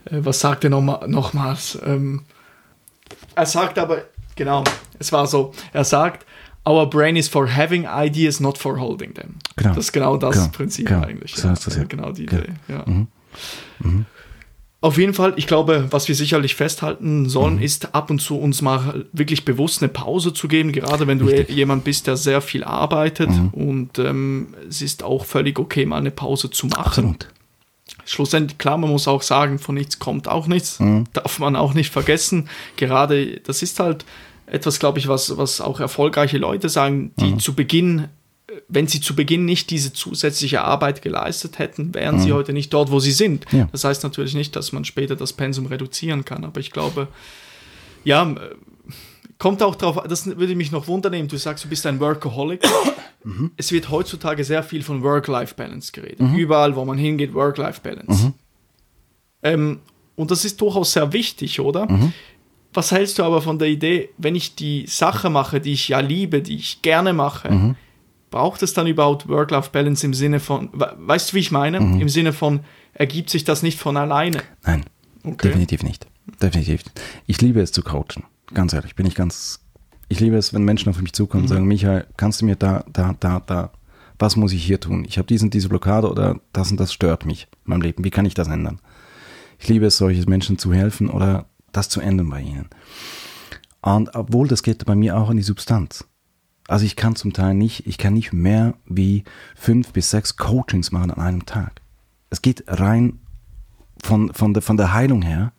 äh, 0.04 0.18
was 0.20 0.40
sagt 0.40 0.64
er 0.64 0.70
noch, 0.70 1.06
nochmals? 1.06 1.78
Ähm, 1.84 2.22
er 3.34 3.46
sagt 3.46 3.78
aber, 3.78 4.02
genau, 4.36 4.62
es 4.98 5.10
war 5.12 5.26
so, 5.26 5.52
er 5.72 5.84
sagt, 5.84 6.26
Our 6.66 6.88
brain 6.88 7.16
is 7.16 7.28
for 7.28 7.46
having 7.46 7.86
ideas, 7.86 8.40
not 8.40 8.56
for 8.56 8.80
holding 8.80 9.14
them. 9.14 9.36
Genau. 9.56 9.74
Das 9.74 9.86
ist 9.86 9.92
genau 9.92 10.16
das 10.16 10.36
genau. 10.36 10.48
Prinzip 10.48 10.88
genau. 10.88 11.06
eigentlich. 11.06 11.34
So 11.34 11.48
ja. 11.48 11.54
das, 11.54 11.76
ja. 11.76 11.84
Genau 11.84 12.12
die 12.12 12.26
genau. 12.26 12.42
Idee. 12.42 12.52
Ja. 12.68 12.82
Mhm. 12.86 13.06
Mhm. 13.80 14.06
Auf 14.84 14.98
jeden 14.98 15.14
Fall, 15.14 15.32
ich 15.36 15.46
glaube, 15.46 15.86
was 15.90 16.08
wir 16.08 16.14
sicherlich 16.14 16.54
festhalten 16.56 17.26
sollen, 17.26 17.56
mhm. 17.56 17.62
ist 17.62 17.94
ab 17.94 18.10
und 18.10 18.20
zu 18.20 18.38
uns 18.38 18.60
mal 18.60 19.06
wirklich 19.12 19.46
bewusst 19.46 19.82
eine 19.82 19.88
Pause 19.88 20.34
zu 20.34 20.46
geben, 20.46 20.72
gerade 20.72 21.06
wenn 21.06 21.18
du 21.18 21.24
Richtig. 21.24 21.56
jemand 21.56 21.84
bist, 21.84 22.06
der 22.06 22.18
sehr 22.18 22.42
viel 22.42 22.64
arbeitet. 22.64 23.30
Mhm. 23.30 23.48
Und 23.48 23.98
ähm, 23.98 24.48
es 24.68 24.82
ist 24.82 25.02
auch 25.02 25.24
völlig 25.24 25.58
okay, 25.58 25.86
mal 25.86 25.96
eine 25.96 26.10
Pause 26.10 26.50
zu 26.50 26.66
machen. 26.66 26.82
Absolut. 26.84 27.28
Schlussendlich, 28.04 28.58
klar, 28.58 28.76
man 28.76 28.90
muss 28.90 29.08
auch 29.08 29.22
sagen, 29.22 29.58
von 29.58 29.74
nichts 29.74 29.98
kommt 29.98 30.28
auch 30.28 30.46
nichts. 30.46 30.78
Mhm. 30.80 31.04
Darf 31.14 31.38
man 31.38 31.56
auch 31.56 31.72
nicht 31.72 31.90
vergessen. 31.90 32.50
Gerade, 32.76 33.40
das 33.40 33.62
ist 33.62 33.80
halt 33.80 34.04
etwas, 34.46 34.78
glaube 34.78 34.98
ich, 34.98 35.08
was, 35.08 35.36
was 35.36 35.60
auch 35.60 35.80
erfolgreiche 35.80 36.38
Leute 36.38 36.68
sagen, 36.68 37.12
die 37.18 37.32
mhm. 37.32 37.38
zu 37.38 37.54
Beginn 37.54 38.08
wenn 38.68 38.86
sie 38.86 39.00
zu 39.00 39.16
Beginn 39.16 39.44
nicht 39.44 39.70
diese 39.70 39.92
zusätzliche 39.92 40.62
Arbeit 40.62 41.02
geleistet 41.02 41.58
hätten, 41.58 41.94
wären 41.94 42.16
mhm. 42.16 42.20
sie 42.20 42.32
heute 42.32 42.52
nicht 42.52 42.72
dort, 42.72 42.90
wo 42.90 43.00
sie 43.00 43.12
sind. 43.12 43.46
Ja. 43.52 43.68
Das 43.72 43.84
heißt 43.84 44.02
natürlich 44.02 44.34
nicht, 44.34 44.54
dass 44.54 44.72
man 44.72 44.84
später 44.84 45.16
das 45.16 45.32
Pensum 45.32 45.66
reduzieren 45.66 46.24
kann, 46.24 46.44
aber 46.44 46.60
ich 46.60 46.70
glaube, 46.70 47.08
ja, 48.04 48.34
kommt 49.38 49.62
auch 49.62 49.74
darauf, 49.74 50.06
das 50.08 50.26
würde 50.26 50.54
mich 50.54 50.72
noch 50.72 50.88
wundern, 50.88 51.26
du 51.26 51.36
sagst, 51.36 51.64
du 51.64 51.68
bist 51.68 51.86
ein 51.86 52.00
Workaholic. 52.00 52.62
Mhm. 53.26 53.52
Es 53.56 53.72
wird 53.72 53.88
heutzutage 53.88 54.44
sehr 54.44 54.62
viel 54.62 54.82
von 54.82 55.02
Work-Life-Balance 55.02 55.92
geredet. 55.92 56.20
Mhm. 56.20 56.36
Überall, 56.36 56.76
wo 56.76 56.84
man 56.84 56.98
hingeht, 56.98 57.32
Work-Life-Balance. 57.32 58.22
Mhm. 58.26 58.34
Ähm, 59.42 59.80
und 60.14 60.30
das 60.30 60.44
ist 60.44 60.60
durchaus 60.60 60.92
sehr 60.92 61.10
wichtig, 61.14 61.58
oder? 61.58 61.90
Mhm. 61.90 62.12
Was 62.74 62.90
hältst 62.92 63.18
du 63.18 63.22
aber 63.22 63.40
von 63.40 63.58
der 63.58 63.68
Idee, 63.68 64.10
wenn 64.18 64.34
ich 64.34 64.56
die 64.56 64.86
Sache 64.86 65.30
mache, 65.30 65.60
die 65.60 65.72
ich 65.72 65.88
ja 65.88 66.00
liebe, 66.00 66.42
die 66.42 66.56
ich 66.56 66.82
gerne 66.82 67.12
mache, 67.12 67.50
mhm 67.50 67.76
braucht 68.34 68.64
es 68.64 68.74
dann 68.74 68.88
überhaupt 68.88 69.28
Work-Life-Balance 69.28 70.04
im 70.04 70.12
Sinne 70.12 70.40
von, 70.40 70.68
weißt 70.72 71.30
du, 71.30 71.36
wie 71.36 71.38
ich 71.38 71.52
meine? 71.52 71.78
Mhm. 71.78 72.00
Im 72.00 72.08
Sinne 72.08 72.32
von, 72.32 72.64
ergibt 72.92 73.30
sich 73.30 73.44
das 73.44 73.62
nicht 73.62 73.78
von 73.78 73.96
alleine? 73.96 74.42
Nein, 74.64 74.82
okay. 75.22 75.50
definitiv 75.50 75.84
nicht. 75.84 76.08
Definitiv. 76.42 76.82
Ich 77.26 77.40
liebe 77.40 77.60
es 77.60 77.70
zu 77.70 77.82
coachen. 77.82 78.24
Ganz 78.52 78.72
ehrlich, 78.72 78.96
bin 78.96 79.06
ich 79.06 79.14
ganz, 79.14 79.60
ich 80.08 80.18
liebe 80.18 80.36
es, 80.36 80.52
wenn 80.52 80.64
Menschen 80.64 80.90
auf 80.90 81.00
mich 81.00 81.12
zukommen 81.12 81.44
und 81.44 81.48
mhm. 81.48 81.54
sagen, 81.54 81.66
Michael, 81.66 82.08
kannst 82.16 82.40
du 82.40 82.46
mir 82.46 82.56
da, 82.56 82.84
da, 82.92 83.14
da, 83.20 83.38
da, 83.38 83.70
was 84.18 84.34
muss 84.34 84.52
ich 84.52 84.64
hier 84.64 84.80
tun? 84.80 85.04
Ich 85.06 85.16
habe 85.16 85.28
diesen, 85.28 85.50
diese 85.50 85.68
Blockade 85.68 86.10
oder 86.10 86.40
das 86.52 86.72
und 86.72 86.80
das 86.80 86.92
stört 86.92 87.26
mich 87.26 87.46
in 87.64 87.70
meinem 87.70 87.82
Leben. 87.82 88.02
Wie 88.02 88.10
kann 88.10 88.26
ich 88.26 88.34
das 88.34 88.48
ändern? 88.48 88.80
Ich 89.60 89.68
liebe 89.68 89.86
es, 89.86 89.96
solchen 89.96 90.28
Menschen 90.28 90.58
zu 90.58 90.74
helfen 90.74 91.08
oder 91.08 91.46
das 91.76 91.88
zu 91.88 92.00
ändern 92.00 92.30
bei 92.30 92.40
ihnen. 92.40 92.68
Und 93.82 94.14
obwohl 94.14 94.48
das 94.48 94.62
geht 94.62 94.84
bei 94.86 94.94
mir 94.94 95.16
auch 95.16 95.30
in 95.30 95.36
die 95.36 95.42
Substanz. 95.42 96.04
Also 96.66 96.86
ich 96.86 96.96
kann 96.96 97.16
zum 97.16 97.32
Teil 97.34 97.54
nicht, 97.54 97.86
ich 97.86 97.98
kann 97.98 98.14
nicht 98.14 98.32
mehr 98.32 98.74
wie 98.86 99.24
fünf 99.54 99.92
bis 99.92 100.10
sechs 100.10 100.36
Coachings 100.36 100.92
machen 100.92 101.10
an 101.10 101.20
einem 101.20 101.46
Tag. 101.46 101.82
Es 102.30 102.40
geht 102.40 102.64
rein 102.66 103.18
von, 104.02 104.32
von, 104.32 104.54
der, 104.54 104.62
von 104.62 104.78
der 104.78 104.94
Heilung 104.94 105.22
her, 105.22 105.52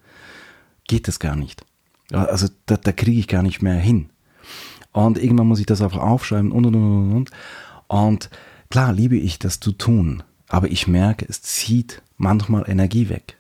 geht 0.88 1.08
das 1.08 1.20
gar 1.20 1.36
nicht. 1.36 1.64
Also 2.12 2.48
da, 2.66 2.78
da 2.78 2.92
kriege 2.92 3.20
ich 3.20 3.28
gar 3.28 3.44
nicht 3.44 3.62
mehr 3.62 3.76
hin. 3.76 4.10
Und 4.92 5.18
irgendwann 5.18 5.48
muss 5.48 5.60
ich 5.60 5.66
das 5.66 5.82
einfach 5.82 6.00
aufschreiben 6.00 6.52
und 6.52 6.66
und 6.66 6.76
und 6.76 7.14
und. 7.14 7.32
Und 7.88 8.30
klar 8.70 8.94
liebe 8.94 9.18
ich 9.18 9.40
das 9.40 9.60
zu 9.60 9.72
tun, 9.72 10.24
aber 10.48 10.70
ich 10.70 10.88
merke, 10.88 11.26
es 11.28 11.42
zieht 11.42 12.02
manchmal 12.18 12.70
Energie 12.70 13.10
weg. 13.10 13.38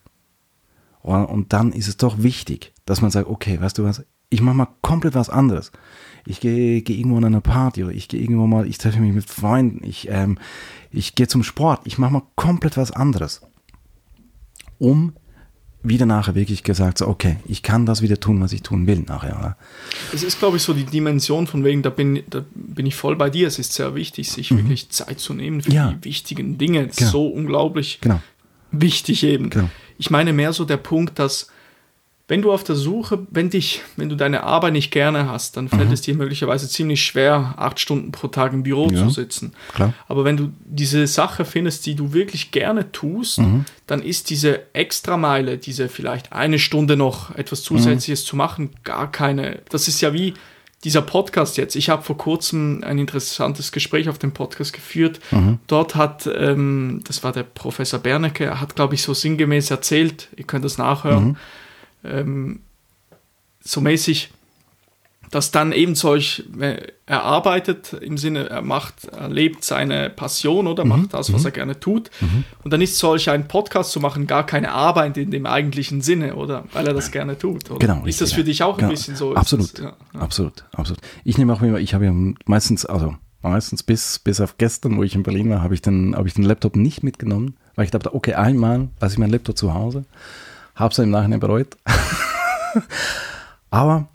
Und 1.14 1.54
dann 1.54 1.72
ist 1.72 1.88
es 1.88 1.98
doch 1.98 2.22
wichtig, 2.24 2.74
dass 2.86 3.02
man 3.02 3.12
sagt, 3.12 3.30
okay, 3.30 3.60
weißt 3.60 3.78
du 3.78 3.84
was, 3.84 4.04
ich 4.30 4.42
mache 4.42 4.56
mal 4.56 4.68
komplett 4.82 5.16
was 5.16 5.30
anderes 5.30 5.72
ich 6.26 6.40
gehe 6.40 6.82
geh 6.82 6.96
irgendwo 6.96 7.18
an 7.18 7.26
eine 7.26 7.42
Party 7.42 7.84
oder 7.84 7.94
ich 7.94 8.08
gehe 8.08 8.20
irgendwo 8.20 8.48
mal, 8.48 8.68
ich 8.68 8.78
treffe 8.78 9.00
mich 9.00 9.14
mit 9.14 9.30
Freunden, 9.30 9.86
ich, 9.88 10.08
ähm, 10.10 10.38
ich 10.92 11.16
gehe 11.16 11.28
zum 11.28 11.44
Sport, 11.44 11.82
ich 11.86 11.98
mache 11.98 12.14
mal 12.14 12.24
komplett 12.36 12.78
was 12.78 12.92
anderes. 12.92 13.42
Um 14.80 15.14
wieder 15.84 16.08
nachher 16.08 16.34
wirklich 16.34 16.64
gesagt, 16.64 16.98
so, 16.98 17.08
okay, 17.08 17.38
ich 17.46 17.62
kann 17.62 17.86
das 17.86 18.02
wieder 18.02 18.20
tun, 18.20 18.42
was 18.42 18.54
ich 18.54 18.64
tun 18.64 18.88
will 18.88 19.02
nachher. 19.02 19.38
Oder? 19.38 19.58
Es 20.12 20.24
ist, 20.24 20.40
glaube 20.40 20.58
ich, 20.58 20.64
so 20.64 20.74
die 20.74 20.84
Dimension 20.84 21.46
von 21.46 21.64
wegen, 21.64 21.84
da 21.84 21.92
bin, 21.92 22.24
da 22.28 22.44
bin 22.56 22.88
ich 22.88 22.96
voll 22.96 23.16
bei 23.16 23.30
dir. 23.30 23.48
Es 23.48 23.60
ist 23.60 23.74
sehr 23.74 23.94
wichtig, 23.94 24.32
sich 24.32 24.50
mhm. 24.50 24.58
wirklich 24.58 24.90
Zeit 24.90 25.20
zu 25.20 25.36
nehmen 25.36 25.62
für 25.62 25.72
ja. 25.72 25.92
die 25.92 26.04
wichtigen 26.04 26.58
Dinge. 26.58 26.88
Genau. 26.88 27.12
So 27.12 27.28
unglaublich 27.28 28.00
genau. 28.02 28.20
wichtig 28.72 29.24
eben. 29.24 29.52
Genau. 29.52 29.70
Ich 29.98 30.10
meine 30.10 30.34
mehr 30.34 30.54
so 30.54 30.66
der 30.66 30.78
Punkt, 30.78 31.20
dass 31.20 31.50
wenn 32.28 32.42
du 32.42 32.52
auf 32.52 32.64
der 32.64 32.76
Suche, 32.76 33.28
wenn 33.30 33.52
dich, 33.52 33.82
wenn 33.98 34.10
du 34.10 34.16
deine 34.16 34.44
Arbeit 34.44 34.74
nicht 34.74 34.90
gerne 34.90 35.30
hast, 35.30 35.58
dann 35.58 35.70
fällt 35.70 35.88
mhm. 35.88 35.94
es 35.94 36.02
dir 36.02 36.16
möglicherweise 36.16 36.68
ziemlich 36.68 37.06
schwer, 37.06 37.54
acht 37.58 37.80
Stunden 37.80 38.12
pro 38.12 38.28
Tag 38.30 38.52
im 38.52 38.64
Büro 38.64 38.90
ja, 38.90 39.04
zu 39.04 39.12
sitzen. 39.12 39.54
Klar. 39.76 39.94
Aber 40.08 40.26
wenn 40.26 40.36
du 40.36 40.52
diese 40.66 41.06
Sache 41.06 41.46
findest, 41.46 41.86
die 41.86 41.94
du 41.94 42.14
wirklich 42.14 42.50
gerne 42.50 42.92
tust, 42.92 43.40
mhm. 43.40 43.66
dann 43.86 44.02
ist 44.02 44.32
diese 44.32 44.62
Extrameile, 44.74 45.60
diese 45.60 45.88
vielleicht 45.88 46.34
eine 46.34 46.58
Stunde 46.58 46.98
noch 46.98 47.36
etwas 47.36 47.62
Zusätzliches 47.62 48.24
mhm. 48.24 48.28
zu 48.28 48.36
machen, 48.36 48.70
gar 48.84 49.12
keine. 49.12 49.60
Das 49.70 49.88
ist 49.88 50.02
ja 50.02 50.12
wie 50.12 50.34
dieser 50.86 51.02
Podcast 51.02 51.58
jetzt. 51.58 51.76
Ich 51.76 51.90
habe 51.90 52.04
vor 52.04 52.18
kurzem 52.18 52.84
ein 52.86 52.98
interessantes 52.98 53.74
Gespräch 53.74 54.08
auf 54.08 54.18
dem 54.18 54.32
Podcast 54.32 54.72
geführt. 54.72 55.20
Mhm. 55.32 55.60
Dort 55.68 55.96
hat, 55.96 56.30
ähm, 56.34 57.02
das 57.06 57.24
war 57.24 57.34
der 57.34 57.44
Professor 57.44 58.00
Bernecke, 58.00 58.46
er 58.46 58.62
hat, 58.62 58.76
glaube 58.76 58.96
ich, 58.96 59.02
so 59.02 59.14
sinngemäß 59.14 59.70
erzählt, 59.70 60.30
ihr 60.38 60.46
könnt 60.46 60.64
das 60.64 60.78
nachhören 60.78 61.26
mhm 61.26 61.38
ähm, 62.06 62.60
so 63.64 63.82
mäßig, 63.82 64.32
dass 65.36 65.52
dann 65.52 65.74
eben 65.74 65.96
solch, 65.96 66.46
er 67.06 67.24
arbeitet 67.24 67.92
im 67.92 68.18
Sinne, 68.18 68.50
er 68.50 68.62
macht, 68.62 69.06
er 69.12 69.28
lebt 69.28 69.66
seine 69.66 70.10
Passion 70.10 70.66
oder 70.66 70.86
mhm. 70.86 70.90
macht 70.90 71.14
das, 71.14 71.34
was 71.34 71.42
mhm. 71.42 71.48
er 71.48 71.52
gerne 71.52 71.80
tut. 71.80 72.10
Mhm. 72.22 72.46
Und 72.64 72.72
dann 72.72 72.80
ist 72.80 72.98
solch 72.98 73.30
ein 73.30 73.50
Podcast 73.50 73.92
zu 73.92 74.00
machen 74.00 74.28
gar 74.28 74.46
keine 74.46 74.72
Arbeit 74.72 75.18
in 75.18 75.32
dem 75.32 75.46
eigentlichen 75.46 76.00
Sinne, 76.00 76.36
oder? 76.36 76.64
Weil 76.72 76.88
er 76.88 76.94
das 76.94 77.12
gerne 77.12 77.38
tut. 77.38 77.70
Oder? 77.70 77.80
Genau. 77.80 78.06
Ist 78.06 78.22
das 78.22 78.32
für 78.32 78.46
dich 78.46 78.64
auch 78.64 78.78
genau. 78.78 78.88
ein 78.88 78.96
bisschen 78.96 79.18
so? 79.18 79.36
Absolut. 79.36 79.74
Das, 79.74 79.84
ja, 79.84 79.94
ja. 80.14 80.20
Absolut. 80.22 80.64
Absolut. 80.72 81.02
Ich 81.24 81.38
nehme 81.38 81.54
auch 81.54 81.62
immer, 81.62 81.80
ich 81.80 81.94
habe 81.94 82.06
ja 82.06 82.14
meistens, 82.46 82.86
also 82.86 83.16
meistens 83.42 83.84
bis, 83.84 84.20
bis 84.20 84.40
auf 84.40 84.58
gestern, 84.58 84.98
wo 84.98 85.04
ich 85.04 85.16
in 85.16 85.24
Berlin 85.24 85.50
war, 85.50 85.62
habe 85.62 85.74
ich 85.74 85.82
den, 85.82 86.16
habe 86.16 86.28
ich 86.28 86.34
den 86.34 86.46
Laptop 86.46 86.76
nicht 86.76 87.04
mitgenommen, 87.04 87.58
weil 87.76 87.86
ich 87.86 87.92
dachte, 87.92 88.16
okay, 88.16 88.34
einmal 88.34 88.88
lasse 89.00 89.14
ich 89.14 89.20
meinen 89.20 89.32
Laptop 89.32 89.58
zu 89.58 89.74
Hause 89.74 90.06
habe 90.76 90.92
es 90.92 91.00
im 91.00 91.10
Nachhinein 91.10 91.40
bereut. 91.40 91.78
aber 93.70 94.08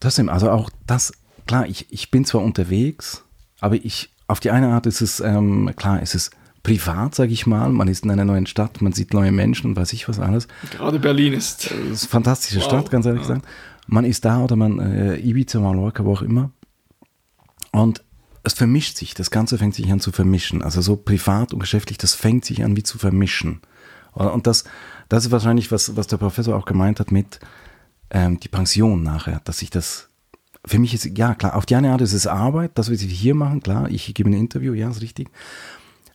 trotzdem, 0.00 0.28
also 0.28 0.50
auch 0.50 0.70
das, 0.86 1.12
klar, 1.46 1.66
ich, 1.66 1.86
ich 1.90 2.10
bin 2.10 2.24
zwar 2.24 2.42
unterwegs, 2.42 3.24
aber 3.60 3.76
ich, 3.76 4.10
auf 4.26 4.40
die 4.40 4.50
eine 4.50 4.68
Art 4.68 4.86
ist 4.86 5.00
es, 5.00 5.20
ähm, 5.20 5.72
klar, 5.76 6.02
ist 6.02 6.14
es 6.14 6.30
privat, 6.62 7.14
sage 7.14 7.32
ich 7.32 7.46
mal. 7.46 7.70
Man 7.70 7.88
ist 7.88 8.04
in 8.04 8.10
einer 8.10 8.24
neuen 8.24 8.46
Stadt, 8.46 8.82
man 8.82 8.92
sieht 8.92 9.14
neue 9.14 9.32
Menschen 9.32 9.70
und 9.70 9.76
weiß 9.76 9.92
ich 9.92 10.08
was 10.08 10.18
alles. 10.18 10.48
Gerade 10.70 10.98
Berlin 10.98 11.32
ist. 11.32 11.70
Das 11.70 11.72
ist 11.72 12.02
eine 12.02 12.10
fantastische 12.10 12.60
wow. 12.60 12.66
Stadt, 12.66 12.90
ganz 12.90 13.06
ehrlich 13.06 13.22
ja. 13.22 13.28
gesagt. 13.28 13.48
Man 13.86 14.04
ist 14.04 14.24
da 14.24 14.42
oder 14.42 14.56
man, 14.56 14.78
äh, 14.78 15.16
Ibiza, 15.16 15.60
Mallorca, 15.60 16.04
wo 16.04 16.12
auch 16.12 16.22
immer. 16.22 16.50
Und 17.72 18.02
es 18.42 18.52
vermischt 18.52 18.96
sich, 18.96 19.14
das 19.14 19.30
Ganze 19.30 19.58
fängt 19.58 19.74
sich 19.74 19.90
an 19.90 20.00
zu 20.00 20.12
vermischen. 20.12 20.62
Also 20.62 20.80
so 20.80 20.96
privat 20.96 21.52
und 21.52 21.60
geschäftlich, 21.60 21.98
das 21.98 22.14
fängt 22.14 22.44
sich 22.44 22.64
an 22.64 22.76
wie 22.76 22.82
zu 22.82 22.98
vermischen. 22.98 23.60
Und 24.12 24.46
das, 24.46 24.64
das 25.08 25.26
ist 25.26 25.30
wahrscheinlich, 25.30 25.70
was, 25.70 25.96
was 25.96 26.06
der 26.06 26.16
Professor 26.16 26.56
auch 26.56 26.64
gemeint 26.64 27.00
hat 27.00 27.12
mit 27.12 27.40
ähm, 28.10 28.40
die 28.40 28.48
Pension 28.48 29.02
nachher, 29.02 29.40
dass 29.44 29.62
ich 29.62 29.70
das, 29.70 30.08
für 30.64 30.78
mich 30.78 30.94
ist, 30.94 31.04
ja 31.16 31.34
klar, 31.34 31.56
auf 31.56 31.66
die 31.66 31.76
eine 31.76 31.92
Art 31.92 32.00
ist 32.00 32.12
es 32.12 32.26
Arbeit, 32.26 32.72
das, 32.74 32.90
was 32.90 33.00
wir 33.00 33.08
hier 33.08 33.34
machen, 33.34 33.62
klar, 33.62 33.88
ich 33.90 34.12
gebe 34.14 34.30
ein 34.30 34.34
Interview, 34.34 34.72
ja, 34.74 34.90
ist 34.90 35.02
richtig. 35.02 35.28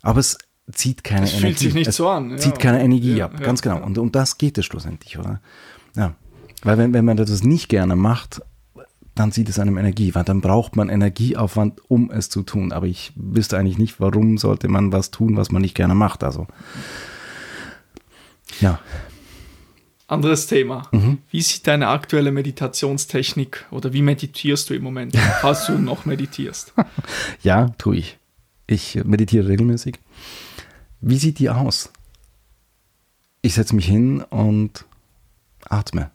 Aber 0.01 0.19
es 0.19 0.37
zieht 0.71 1.03
keine 1.03 1.21
das 1.21 1.31
Energie. 1.31 1.47
Fühlt 1.47 1.59
sich 1.59 1.73
nicht 1.73 1.87
es 1.87 1.95
so 1.95 2.09
an. 2.09 2.37
Zieht 2.37 2.53
ja. 2.53 2.59
keine 2.59 2.83
Energie 2.83 3.15
ja, 3.15 3.25
ab, 3.25 3.33
ja, 3.39 3.45
ganz 3.45 3.61
genau. 3.61 3.83
Und, 3.83 3.97
und 3.97 4.15
das 4.15 4.37
geht 4.37 4.57
es 4.57 4.65
schlussendlich, 4.65 5.17
oder? 5.17 5.41
Ja. 5.95 6.15
Weil 6.63 6.77
wenn, 6.77 6.93
wenn 6.93 7.05
man 7.05 7.17
das 7.17 7.43
nicht 7.43 7.69
gerne 7.69 7.95
macht, 7.95 8.41
dann 9.15 9.31
sieht 9.31 9.49
es 9.49 9.59
einem 9.59 9.77
Energie, 9.77 10.15
weil 10.15 10.23
dann 10.23 10.41
braucht 10.41 10.75
man 10.75 10.89
Energieaufwand, 10.89 11.81
um 11.89 12.09
es 12.09 12.29
zu 12.29 12.41
tun. 12.41 12.71
Aber 12.71 12.87
ich 12.87 13.13
wüsste 13.15 13.57
eigentlich 13.57 13.77
nicht, 13.77 13.99
warum 13.99 14.37
sollte 14.37 14.67
man 14.69 14.91
was 14.91 15.11
tun, 15.11 15.37
was 15.37 15.51
man 15.51 15.61
nicht 15.61 15.75
gerne 15.75 15.93
macht. 15.93 16.23
Also, 16.23 16.47
ja. 18.59 18.79
Anderes 20.13 20.47
Thema. 20.47 20.89
Wie 21.31 21.41
sieht 21.41 21.65
deine 21.67 21.87
aktuelle 21.89 22.31
Meditationstechnik 22.31 23.65
oder 23.71 23.93
wie 23.93 24.01
meditierst 24.01 24.69
du 24.69 24.73
im 24.75 24.83
Moment, 24.83 25.15
falls 25.41 25.65
du 25.67 25.77
noch 25.77 26.05
meditierst? 26.05 26.73
Ja, 27.41 27.69
tue 27.77 27.97
ich. 27.97 28.17
Ich 28.67 28.95
meditiere 29.03 29.47
regelmäßig. 29.49 29.99
Wie 31.01 31.17
sieht 31.17 31.39
die 31.39 31.49
aus? 31.49 31.91
Ich 33.41 33.55
setze 33.55 33.75
mich 33.75 33.85
hin 33.85 34.21
und 34.21 34.85
atme. 35.67 36.11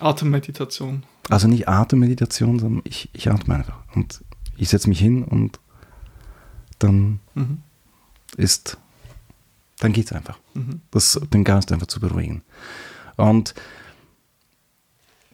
Atemmeditation. 0.00 1.02
Also 1.28 1.48
nicht 1.48 1.68
Atemmeditation, 1.68 2.58
sondern 2.60 2.82
ich, 2.84 3.08
ich 3.12 3.30
atme 3.30 3.56
einfach. 3.56 3.78
Und 3.94 4.22
ich 4.56 4.68
setze 4.68 4.88
mich 4.88 5.00
hin 5.00 5.24
und 5.24 5.58
dann 6.78 7.20
Mhm. 7.34 7.58
ist, 8.36 8.78
dann 9.80 9.92
geht's 9.92 10.12
einfach. 10.12 10.38
Mhm. 10.54 10.80
Das, 10.90 11.18
den 11.32 11.42
Geist 11.44 11.72
einfach 11.72 11.86
zu 11.88 11.98
beruhigen. 12.00 12.42
Und 13.16 13.54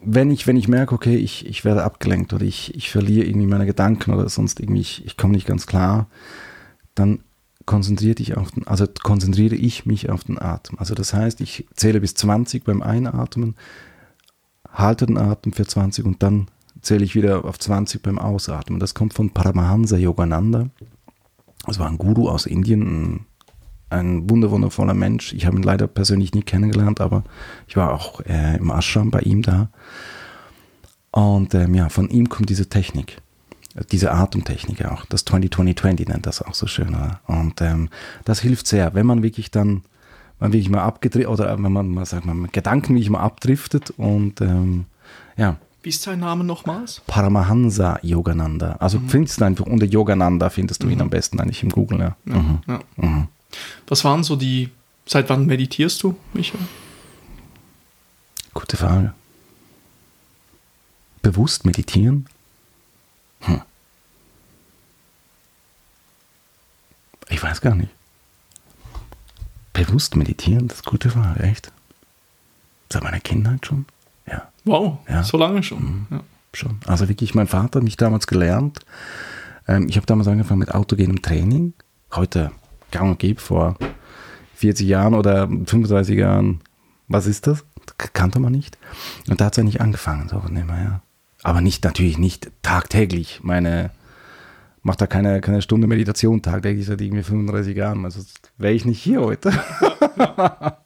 wenn 0.05 0.31
ich, 0.31 0.47
wenn 0.47 0.57
ich 0.57 0.69
merke, 0.69 0.95
okay, 0.95 1.17
ich, 1.17 1.47
ich 1.47 1.65
werde 1.65 1.85
abgelenkt 1.85 2.33
oder 2.33 2.45
ich, 2.45 2.75
ich 2.75 2.91
verliere 2.91 3.27
irgendwie 3.27 3.47
meine 3.47 3.67
Gedanken 3.67 4.13
oder 4.13 4.29
sonst 4.29 4.61
irgendwie, 4.61 4.81
ich, 4.81 5.05
ich 5.07 5.17
komme 5.17 5.35
nicht 5.35 5.47
ganz 5.47 5.67
klar, 5.67 6.09
dann 6.95 7.21
konzentriere 7.67 8.21
ich 8.21 8.37
auf 8.37 8.51
den, 8.51 8.67
also 8.67 8.87
konzentriere 9.03 9.55
ich 9.55 9.87
mich 9.87 10.11
auf 10.11 10.25
den 10.25 10.41
Atem. 10.41 10.79
Also 10.79 10.95
das 10.95 11.15
heißt, 11.15 11.41
ich 11.41 11.67
zähle 11.75 12.01
bis 12.01 12.15
20 12.15 12.65
beim 12.65 12.83
Einatmen, 12.83 13.55
halte 14.69 15.07
den 15.07 15.19
Atem 15.19 15.53
für 15.53 15.67
20 15.67 16.05
und 16.05 16.23
dann 16.23 16.49
zähle 16.81 17.05
ich 17.05 17.15
wieder 17.15 17.45
auf 17.45 17.59
20 17.59 18.03
beim 18.03 18.19
Ausatmen. 18.19 18.81
Das 18.81 18.95
kommt 18.95 19.15
von 19.15 19.31
Paramahansa 19.31 19.97
Yogananda. 19.97 20.71
Das 21.67 21.79
war 21.79 21.89
ein 21.89 21.99
Guru 21.99 22.29
aus 22.29 22.47
Indien, 22.47 22.83
ein, 22.83 23.27
ein 23.93 24.29
wunderwundervoller 24.29 24.95
Mensch. 24.95 25.33
Ich 25.33 25.47
habe 25.47 25.57
ihn 25.57 25.63
leider 25.63 25.87
persönlich 25.87 26.35
nie 26.35 26.43
kennengelernt, 26.43 27.01
aber 27.01 27.25
ich 27.69 27.77
war 27.77 27.93
auch 27.93 28.21
äh, 28.23 28.57
im 28.57 28.71
Ashram 28.71 29.11
bei 29.11 29.21
ihm 29.21 29.43
da. 29.43 29.69
Und 31.11 31.55
ähm, 31.55 31.75
ja, 31.75 31.89
von 31.89 32.09
ihm 32.09 32.29
kommt 32.29 32.49
diese 32.49 32.69
Technik, 32.69 33.19
diese 33.91 34.13
Atemtechnik 34.13 34.85
auch. 34.87 35.05
Das 35.07 35.27
20-20-20 35.27 36.09
nennt 36.09 36.27
das 36.27 36.41
auch 36.43 36.55
so 36.55 36.67
schön. 36.67 36.89
Oder? 36.89 37.21
Und 37.27 37.61
ähm, 37.61 37.91
das 38.25 38.41
hilft 38.41 38.67
sehr, 38.67 38.95
wenn 38.95 39.07
man 39.07 39.23
wirklich 39.23 39.51
dann, 39.51 39.83
man 40.41 40.53
wirklich 40.53 40.71
mal 40.71 40.83
abgedriftet, 40.83 41.31
oder 41.31 41.63
wenn 41.63 41.73
man 41.73 41.89
mal, 41.89 42.07
sagt 42.07 42.25
man, 42.25 42.49
Gedanken 42.51 42.95
wirklich 42.95 43.11
mal 43.11 43.21
abdriftet 43.21 43.91
und 43.91 44.41
ähm, 44.41 44.87
ja, 45.37 45.57
Wie 45.83 45.91
ist 45.91 46.03
sein 46.03 46.21
Name 46.21 46.45
nochmals? 46.45 47.03
Paramahansa 47.07 47.99
Yogananda. 48.03 48.77
Also 48.79 49.01
findest 49.07 49.41
du 49.41 49.45
einfach 49.45 49.67
unter 49.67 49.85
Yogananda 49.87 50.49
findest 50.49 50.83
du 50.83 50.89
ihn 50.89 51.01
am 51.01 51.11
besten 51.11 51.41
eigentlich 51.41 51.63
im 51.63 51.71
Google, 51.71 52.01
ja. 52.01 52.17
Mhm. 52.25 52.59
Ja. 52.67 53.29
Mhm. 53.53 53.83
Was 53.87 54.05
waren 54.05 54.25
so 54.25 54.37
die, 54.37 54.71
seit 55.07 55.29
wann 55.29 55.47
meditierst 55.47 56.03
du, 56.03 56.17
Michael? 56.33 56.61
Gute 58.55 58.77
Frage. 58.77 59.15
Bewusst 61.23 61.65
meditieren? 61.65 62.27
Hm. 63.41 63.63
Ich 67.29 67.43
weiß 67.43 67.61
gar 67.61 67.75
nicht. 67.75 67.91
Bewusst 69.73 70.17
meditieren, 70.17 70.69
das 70.69 70.79
ist 70.79 70.87
eine 70.87 70.91
gute 70.91 71.11
Frage, 71.11 71.41
echt. 71.45 71.73
Seit 72.93 73.03
meiner 73.03 73.21
Kindheit 73.21 73.65
schon? 73.67 73.87
Ja, 74.27 74.51
Wow, 74.65 74.99
Ja. 75.09 75.21
Mhm. 75.21 75.25
so 75.25 75.37
lange 75.39 75.63
schon. 75.63 76.07
Ja. 76.11 76.21
schon. 76.53 76.79
Also 76.87 77.09
wirklich, 77.09 77.35
mein 77.35 77.47
Vater 77.49 77.79
hat 77.79 77.85
mich 77.85 77.97
damals 77.97 78.27
gelernt. 78.27 78.81
Ähm, 79.67 79.89
ich 79.89 79.97
habe 79.97 80.07
damals 80.07 80.29
angefangen 80.29 80.59
mit 80.61 80.75
autogenem 80.75 81.23
Training. 81.23 81.73
Heute 82.15 82.53
gang 82.93 83.11
und 83.11 83.19
gäbe 83.19 83.41
vor 83.41 83.77
40 84.55 84.87
Jahren 84.87 85.15
oder 85.15 85.49
35 85.49 86.17
Jahren. 86.17 86.61
Was 87.09 87.27
ist 87.27 87.47
das? 87.47 87.65
Kannte 87.97 88.39
man 88.39 88.53
nicht. 88.53 88.79
Und 89.29 89.41
da 89.41 89.47
hat 89.47 89.55
es 89.55 89.59
eigentlich 89.59 89.81
angefangen. 89.81 90.29
So, 90.29 90.43
wir, 90.49 90.61
ja. 90.61 91.03
Aber 91.43 91.61
nicht, 91.61 91.85
natürlich 91.85 92.19
nicht 92.19 92.51
tagtäglich. 92.63 93.41
Meine, 93.43 93.91
macht 94.83 95.01
da 95.01 95.07
keine, 95.07 95.41
keine 95.41 95.63
Stunde 95.63 95.87
Meditation 95.87 96.43
tagtäglich 96.43 96.87
seit 96.87 97.01
irgendwie 97.01 97.23
35 97.23 97.77
Jahren. 97.77 98.05
Also 98.05 98.21
wäre 98.59 98.75
ich 98.75 98.85
nicht 98.85 99.03
hier 99.03 99.21
heute. 99.21 99.53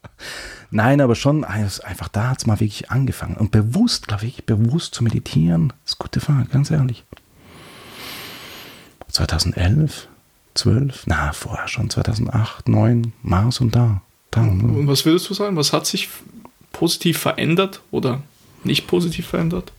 Nein, 0.70 1.00
aber 1.00 1.14
schon 1.14 1.44
also 1.44 1.82
einfach 1.82 2.08
da 2.08 2.30
hat 2.30 2.38
es 2.38 2.46
mal 2.46 2.60
wirklich 2.60 2.90
angefangen. 2.90 3.36
Und 3.36 3.50
bewusst, 3.50 4.08
glaube 4.08 4.26
ich, 4.26 4.44
bewusst 4.44 4.94
zu 4.94 5.04
meditieren, 5.04 5.72
ist 5.84 5.98
gute 5.98 6.20
Frage, 6.20 6.48
ganz 6.48 6.70
ehrlich. 6.70 7.04
2011, 9.08 10.08
12, 10.56 11.06
na, 11.06 11.32
vorher 11.32 11.68
schon, 11.68 11.90
2008, 11.90 12.68
9, 12.68 13.12
Mars 13.22 13.60
und 13.60 13.74
da. 13.74 14.02
da 14.30 14.42
Und 14.42 14.86
was 14.86 15.04
würdest 15.04 15.28
du 15.28 15.34
sagen? 15.34 15.56
Was 15.56 15.72
hat 15.72 15.86
sich 15.86 16.08
positiv 16.72 17.18
verändert 17.18 17.82
oder 17.90 18.22
nicht 18.64 18.86
positiv 18.86 19.26
verändert? 19.26 19.72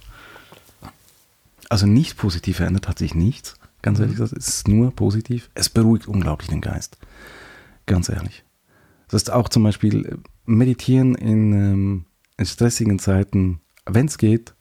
Also 1.70 1.86
nicht 1.86 2.18
positiv 2.18 2.58
verändert 2.58 2.88
hat 2.88 3.00
sich 3.00 3.14
nichts. 3.14 3.56
Ganz 3.82 4.00
ehrlich 4.00 4.16
gesagt, 4.18 4.38
es 4.38 4.48
ist 4.48 4.68
nur 4.68 4.92
positiv. 4.92 5.50
Es 5.54 5.70
beruhigt 5.70 6.08
unglaublich 6.08 6.50
den 6.50 6.62
Geist. 6.62 6.98
Ganz 7.86 8.10
ehrlich. 8.10 8.44
Das 9.10 9.22
ist 9.22 9.32
auch 9.32 9.50
zum 9.50 9.64
Beispiel 9.64 10.06
äh, 10.06 10.16
meditieren 10.46 11.16
in, 11.16 11.54
ähm, 11.54 12.06
in 12.38 12.46
stressigen 12.46 13.00
Zeiten, 13.00 13.62
wenn 13.86 14.08
es 14.08 14.18
geht, 14.18 14.54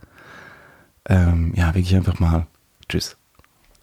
ähm, 1.08 1.52
ja, 1.54 1.74
wirklich 1.74 1.94
einfach 1.96 2.18
mal 2.18 2.46
tschüss, 2.88 3.16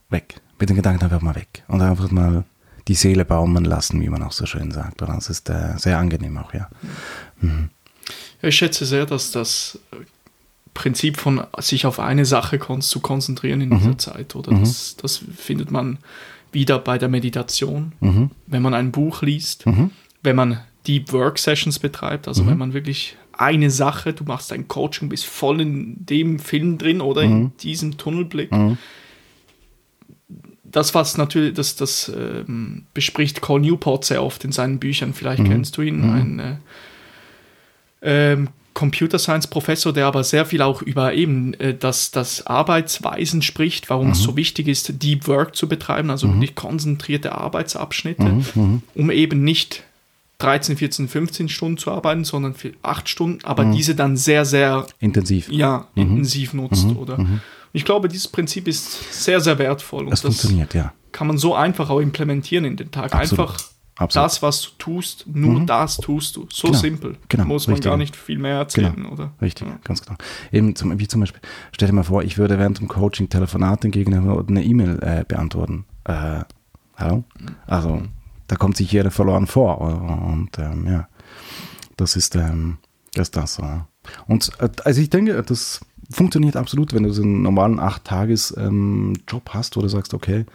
weg. 0.10 0.41
Mit 0.64 0.69
den 0.69 0.77
Gedanken 0.77 1.03
einfach 1.03 1.19
mal 1.19 1.35
weg. 1.35 1.64
Und 1.68 1.81
einfach 1.81 2.10
mal 2.10 2.45
die 2.88 2.94
Seele 2.94 3.26
baumeln 3.26 3.65
lassen, 3.65 3.99
wie 3.99 4.07
man 4.07 4.23
auch 4.23 4.31
so 4.31 4.45
schön 4.45 4.72
sagt. 4.72 5.02
Oder? 5.02 5.11
Das 5.15 5.30
ist 5.30 5.49
äh, 5.49 5.77
sehr 5.77 5.98
angenehm 5.98 6.38
auch, 6.38 6.53
ja. 6.53 6.69
Ja, 7.41 8.48
ich 8.48 8.56
schätze 8.56 8.85
sehr, 8.85 9.06
dass 9.06 9.31
das 9.31 9.77
Prinzip 10.73 11.18
von 11.18 11.44
sich 11.60 11.85
auf 11.85 11.99
eine 11.99 12.23
Sache 12.23 12.60
zu 12.80 12.99
konzentrieren 13.02 13.60
in 13.60 13.72
dieser 13.77 13.98
Zeit, 13.98 14.38
oder? 14.38 14.57
Das, 14.57 14.95
das 14.95 15.22
findet 15.35 15.69
man 15.69 15.98
wieder 16.53 16.80
bei 16.80 16.98
der 16.98 17.10
Meditation, 17.10 17.91
Mhm. 17.99 18.31
wenn 18.48 18.61
man 18.61 18.73
ein 18.73 18.94
Buch 18.94 19.22
liest, 19.22 19.65
Mhm. 19.65 19.91
wenn 20.22 20.38
man 20.38 20.61
Deep 20.88 21.11
Work 21.11 21.40
Sessions 21.40 21.77
betreibt, 21.77 22.30
also 22.30 22.48
wenn 22.48 22.57
man 22.57 22.72
wirklich 22.73 23.18
eine 23.38 23.69
Sache, 23.69 24.14
du 24.14 24.23
machst 24.23 24.53
ein 24.53 24.69
Coaching, 24.69 25.10
bist 25.10 25.26
voll 25.26 25.60
in 25.60 26.06
dem 26.06 26.40
Film 26.40 26.77
drin 26.77 27.02
oder 27.02 27.23
in 27.23 27.52
diesem 27.57 27.98
Tunnelblick. 27.98 28.49
Mhm. 30.73 30.79
Das, 30.79 30.93
was 30.95 31.17
natürlich, 31.17 31.53
das, 31.53 31.75
das 31.75 32.11
ähm, 32.15 32.83
bespricht 32.93 33.41
Cole 33.41 33.61
Newport 33.61 34.05
sehr 34.05 34.23
oft 34.23 34.43
in 34.43 34.51
seinen 34.51 34.79
Büchern, 34.79 35.13
vielleicht 35.13 35.43
kennst 35.45 35.77
du 35.77 35.81
ihn, 35.83 36.03
ein 36.03 36.39
äh, 36.39 36.55
ähm, 38.01 38.49
Computer 38.73 39.19
Science 39.19 39.45
Professor, 39.47 39.93
der 39.93 40.07
aber 40.07 40.23
sehr 40.23 40.45
viel 40.47 40.63
auch 40.63 40.81
über 40.81 41.13
eben 41.13 41.53
äh, 41.59 41.75
das, 41.75 42.09
das 42.09 42.47
Arbeitsweisen 42.47 43.43
spricht, 43.43 43.89
warum 43.91 44.09
es 44.11 44.23
so 44.23 44.35
wichtig 44.35 44.67
ist, 44.67 45.01
Deep 45.03 45.27
Work 45.27 45.55
zu 45.55 45.67
betreiben, 45.69 46.09
also 46.09 46.27
wirklich 46.33 46.55
konzentrierte 46.55 47.33
Arbeitsabschnitte, 47.33 48.23
um 48.95 49.11
eben 49.11 49.43
nicht 49.43 49.83
13, 50.39 50.75
14, 50.75 51.07
15 51.07 51.49
Stunden 51.49 51.77
zu 51.77 51.91
arbeiten, 51.91 52.23
sondern 52.23 52.55
für 52.55 52.73
8 52.81 53.07
Stunden, 53.07 53.45
aber 53.45 53.65
diese 53.65 53.93
dann 53.95 54.17
sehr, 54.17 54.43
sehr 54.43 54.87
Intensiv. 54.99 55.49
ja, 55.51 55.87
Mhm. 55.95 56.01
intensiv 56.01 56.53
nutzt, 56.55 56.87
oder? 56.97 57.17
Ich 57.73 57.83
glaube, 57.85 58.07
dieses 58.07 58.27
Prinzip 58.27 58.67
ist 58.67 59.23
sehr, 59.23 59.41
sehr 59.41 59.57
wertvoll 59.57 60.05
und 60.05 60.13
Es 60.13 60.21
das 60.21 60.35
funktioniert, 60.35 60.73
ja. 60.73 60.93
kann 61.11 61.27
man 61.27 61.37
so 61.37 61.55
einfach 61.55 61.89
auch 61.89 61.99
implementieren 61.99 62.65
in 62.65 62.77
den 62.77 62.91
Tag. 62.91 63.13
Absolut. 63.15 63.49
Einfach 63.49 63.63
Absolut. 63.95 64.25
das, 64.25 64.41
was 64.41 64.61
du 64.61 64.69
tust, 64.77 65.25
nur 65.27 65.65
das 65.65 65.97
tust 65.97 66.35
du. 66.35 66.47
So 66.51 66.67
Genau. 66.67 66.79
simpel. 66.79 67.17
Genau. 67.29 67.45
Muss 67.45 67.67
man 67.67 67.75
Richtig. 67.75 67.89
gar 67.89 67.97
nicht 67.97 68.15
viel 68.15 68.37
mehr 68.39 68.57
erzählen, 68.57 68.95
Genau. 68.95 69.09
oder? 69.09 69.31
Richtig, 69.41 69.67
Ja. 69.67 69.77
ganz 69.83 70.01
genau. 70.03 70.17
Eben 70.51 70.75
zum, 70.75 70.97
wie 70.99 71.07
zum 71.07 71.19
Beispiel, 71.21 71.41
stell 71.71 71.87
dir 71.89 71.93
mal 71.95 72.03
vor, 72.03 72.23
ich 72.23 72.37
würde 72.37 72.57
während 72.59 72.79
dem 72.79 72.87
Coaching 72.87 73.29
Telefonat 73.29 73.83
entgegennehmen 73.85 74.29
oder 74.31 74.47
eine 74.49 74.63
E-Mail 74.63 74.99
äh, 75.01 75.25
beantworten. 75.27 75.85
Äh, 76.05 76.41
hallo? 76.95 77.23
Also, 77.67 78.03
da 78.47 78.55
kommt 78.55 78.77
sich 78.77 78.91
jeder 78.91 79.09
verloren 79.11 79.47
vor. 79.47 79.79
Und 79.81 80.57
ähm, 80.59 80.87
ja, 80.87 81.07
das 81.97 82.15
ist, 82.15 82.35
ähm, 82.35 82.77
das 83.13 83.27
ist 83.27 83.35
das. 83.37 83.57
Ja. 83.57 83.87
Und 84.27 84.51
äh, 84.59 84.69
also 84.85 85.01
ich 85.01 85.09
denke, 85.09 85.41
das 85.43 85.81
funktioniert 86.14 86.56
absolut, 86.56 86.94
wenn 86.94 87.03
du 87.03 87.11
so 87.11 87.22
einen 87.22 87.41
normalen 87.41 87.80
8-Tages-Job 87.80 89.49
hast, 89.49 89.76
wo 89.76 89.81
du 89.81 89.88
sagst, 89.88 90.14
okay, 90.14 90.45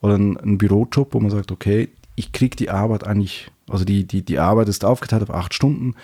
oder 0.00 0.14
einen, 0.14 0.58
Bürojob, 0.58 1.14
wo 1.14 1.20
man 1.20 1.30
sagt, 1.30 1.50
okay, 1.50 1.88
ich 2.14 2.32
kriege 2.32 2.56
die 2.56 2.70
Arbeit 2.70 3.06
eigentlich, 3.06 3.50
also 3.68 3.84
die, 3.84 4.04
die, 4.04 4.22
die 4.22 4.38
Arbeit 4.38 4.68
ist 4.68 4.84
aufgeteilt 4.84 5.22
auf 5.22 5.34
acht 5.34 5.54
Stunden 5.54 5.94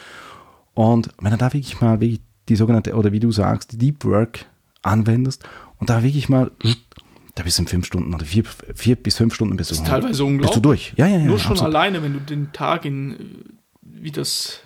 und 0.75 1.09
wenn 1.21 1.31
du 1.31 1.37
da 1.37 1.53
wirklich 1.53 1.81
mal 1.81 2.01
wirklich 2.01 2.21
die 2.49 2.57
sogenannte, 2.57 2.95
oder 2.95 3.13
wie 3.13 3.21
du 3.21 3.33
sagst, 3.33 3.73
die 3.73 3.79
Deep 3.79 4.05
Work 4.05 4.47
anwendest 4.83 5.45
und 5.79 5.89
da 5.89 6.03
wirklich 6.03 6.29
mal, 6.29 6.51
da 7.35 7.43
bist 7.43 7.59
du 7.59 7.63
in 7.63 7.69
fünf 7.69 7.87
Stunden 7.87 8.15
oder 8.15 8.25
vier, 8.25 8.45
vier 8.75 8.97
bis 8.97 9.17
fünf 9.17 9.35
Stunden 9.35 9.57
bist 9.57 9.71
du, 9.71 9.77
ist 9.77 9.87
teilweise 9.87 10.09
bist 10.09 10.21
unglaublich. 10.21 10.55
du 10.55 10.61
durch. 10.61 10.95
Ja, 10.97 11.07
ja, 11.07 11.19
ja. 11.19 11.25
Nur 11.25 11.39
schon 11.39 11.53
absolut. 11.53 11.75
alleine, 11.75 12.03
wenn 12.03 12.13
du 12.13 12.21
den 12.21 12.53
Tag 12.53 12.85
in, 12.85 13.13
äh, 13.13 13.17
wie 13.83 14.11
das 14.11 14.61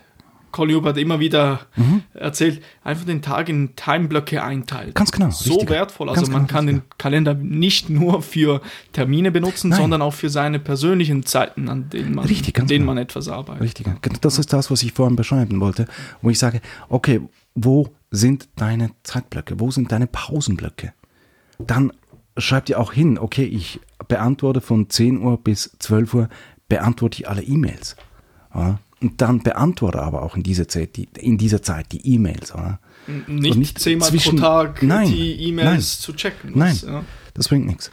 Colin 0.50 0.76
Hubert 0.76 0.96
immer 0.96 1.20
wieder 1.20 1.60
mhm. 1.76 2.02
erzählt, 2.14 2.62
einfach 2.82 3.04
den 3.04 3.22
Tag 3.22 3.48
in 3.48 3.76
Timeblöcke 3.76 4.42
einteilt. 4.42 4.94
Ganz 4.94 5.12
genau. 5.12 5.30
So 5.30 5.54
richtiger. 5.54 5.70
wertvoll. 5.70 6.08
Also 6.08 6.22
Ganz 6.22 6.32
man 6.32 6.46
genau, 6.46 6.52
kann 6.52 6.68
richtiger. 6.68 6.86
den 6.86 6.98
Kalender 6.98 7.34
nicht 7.34 7.90
nur 7.90 8.22
für 8.22 8.60
Termine 8.92 9.30
benutzen, 9.30 9.70
Nein. 9.70 9.80
sondern 9.80 10.02
auch 10.02 10.14
für 10.14 10.30
seine 10.30 10.58
persönlichen 10.58 11.24
Zeiten, 11.24 11.68
an 11.68 11.90
denen 11.90 12.14
man, 12.14 12.26
Richtig, 12.26 12.58
an 12.58 12.66
denen 12.66 12.80
genau. 12.80 12.94
man 12.94 13.02
etwas 13.02 13.28
arbeitet. 13.28 13.62
Richtig. 13.62 13.86
Das 14.20 14.38
ist 14.38 14.52
das, 14.52 14.70
was 14.70 14.82
ich 14.82 14.92
vorhin 14.92 15.16
beschreiben 15.16 15.60
wollte, 15.60 15.86
wo 16.22 16.30
ich 16.30 16.38
sage, 16.38 16.60
okay, 16.88 17.20
wo 17.54 17.88
sind 18.10 18.48
deine 18.56 18.90
Zeitblöcke? 19.02 19.60
Wo 19.60 19.70
sind 19.70 19.92
deine 19.92 20.06
Pausenblöcke? 20.06 20.92
Dann 21.58 21.92
schreib 22.36 22.66
dir 22.66 22.78
auch 22.80 22.92
hin, 22.92 23.18
okay, 23.18 23.44
ich 23.44 23.80
beantworte 24.06 24.60
von 24.60 24.88
10 24.88 25.20
Uhr 25.20 25.38
bis 25.38 25.76
12 25.78 26.14
Uhr, 26.14 26.28
beantworte 26.68 27.20
ich 27.20 27.28
alle 27.28 27.42
E-Mails. 27.42 27.96
Ja? 28.54 28.78
Und 29.00 29.20
dann 29.20 29.42
beantworte 29.42 30.00
aber 30.00 30.22
auch 30.22 30.36
in 30.36 30.42
dieser 30.42 30.66
Zeit 30.66 30.96
die, 30.96 31.08
in 31.18 31.38
dieser 31.38 31.62
Zeit 31.62 31.92
die 31.92 32.14
E-Mails. 32.14 32.52
Nicht, 33.26 33.56
nicht 33.56 33.78
zehnmal 33.78 34.08
zwischen, 34.10 34.36
pro 34.36 34.42
Tag 34.42 34.82
nein, 34.82 35.08
die 35.08 35.48
E-Mails 35.48 36.00
zu 36.00 36.12
checken. 36.12 36.58
Das, 36.58 36.82
nein, 36.82 36.94
ja. 36.94 37.04
das 37.34 37.48
bringt 37.48 37.66
nichts. 37.66 37.90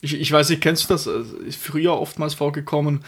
Ich, 0.00 0.14
ich 0.14 0.32
weiß 0.32 0.48
nicht, 0.50 0.62
kennst 0.62 0.84
du 0.84 0.94
das? 0.94 1.06
Ist 1.06 1.60
früher 1.60 1.98
oftmals 1.98 2.34
vorgekommen, 2.34 3.00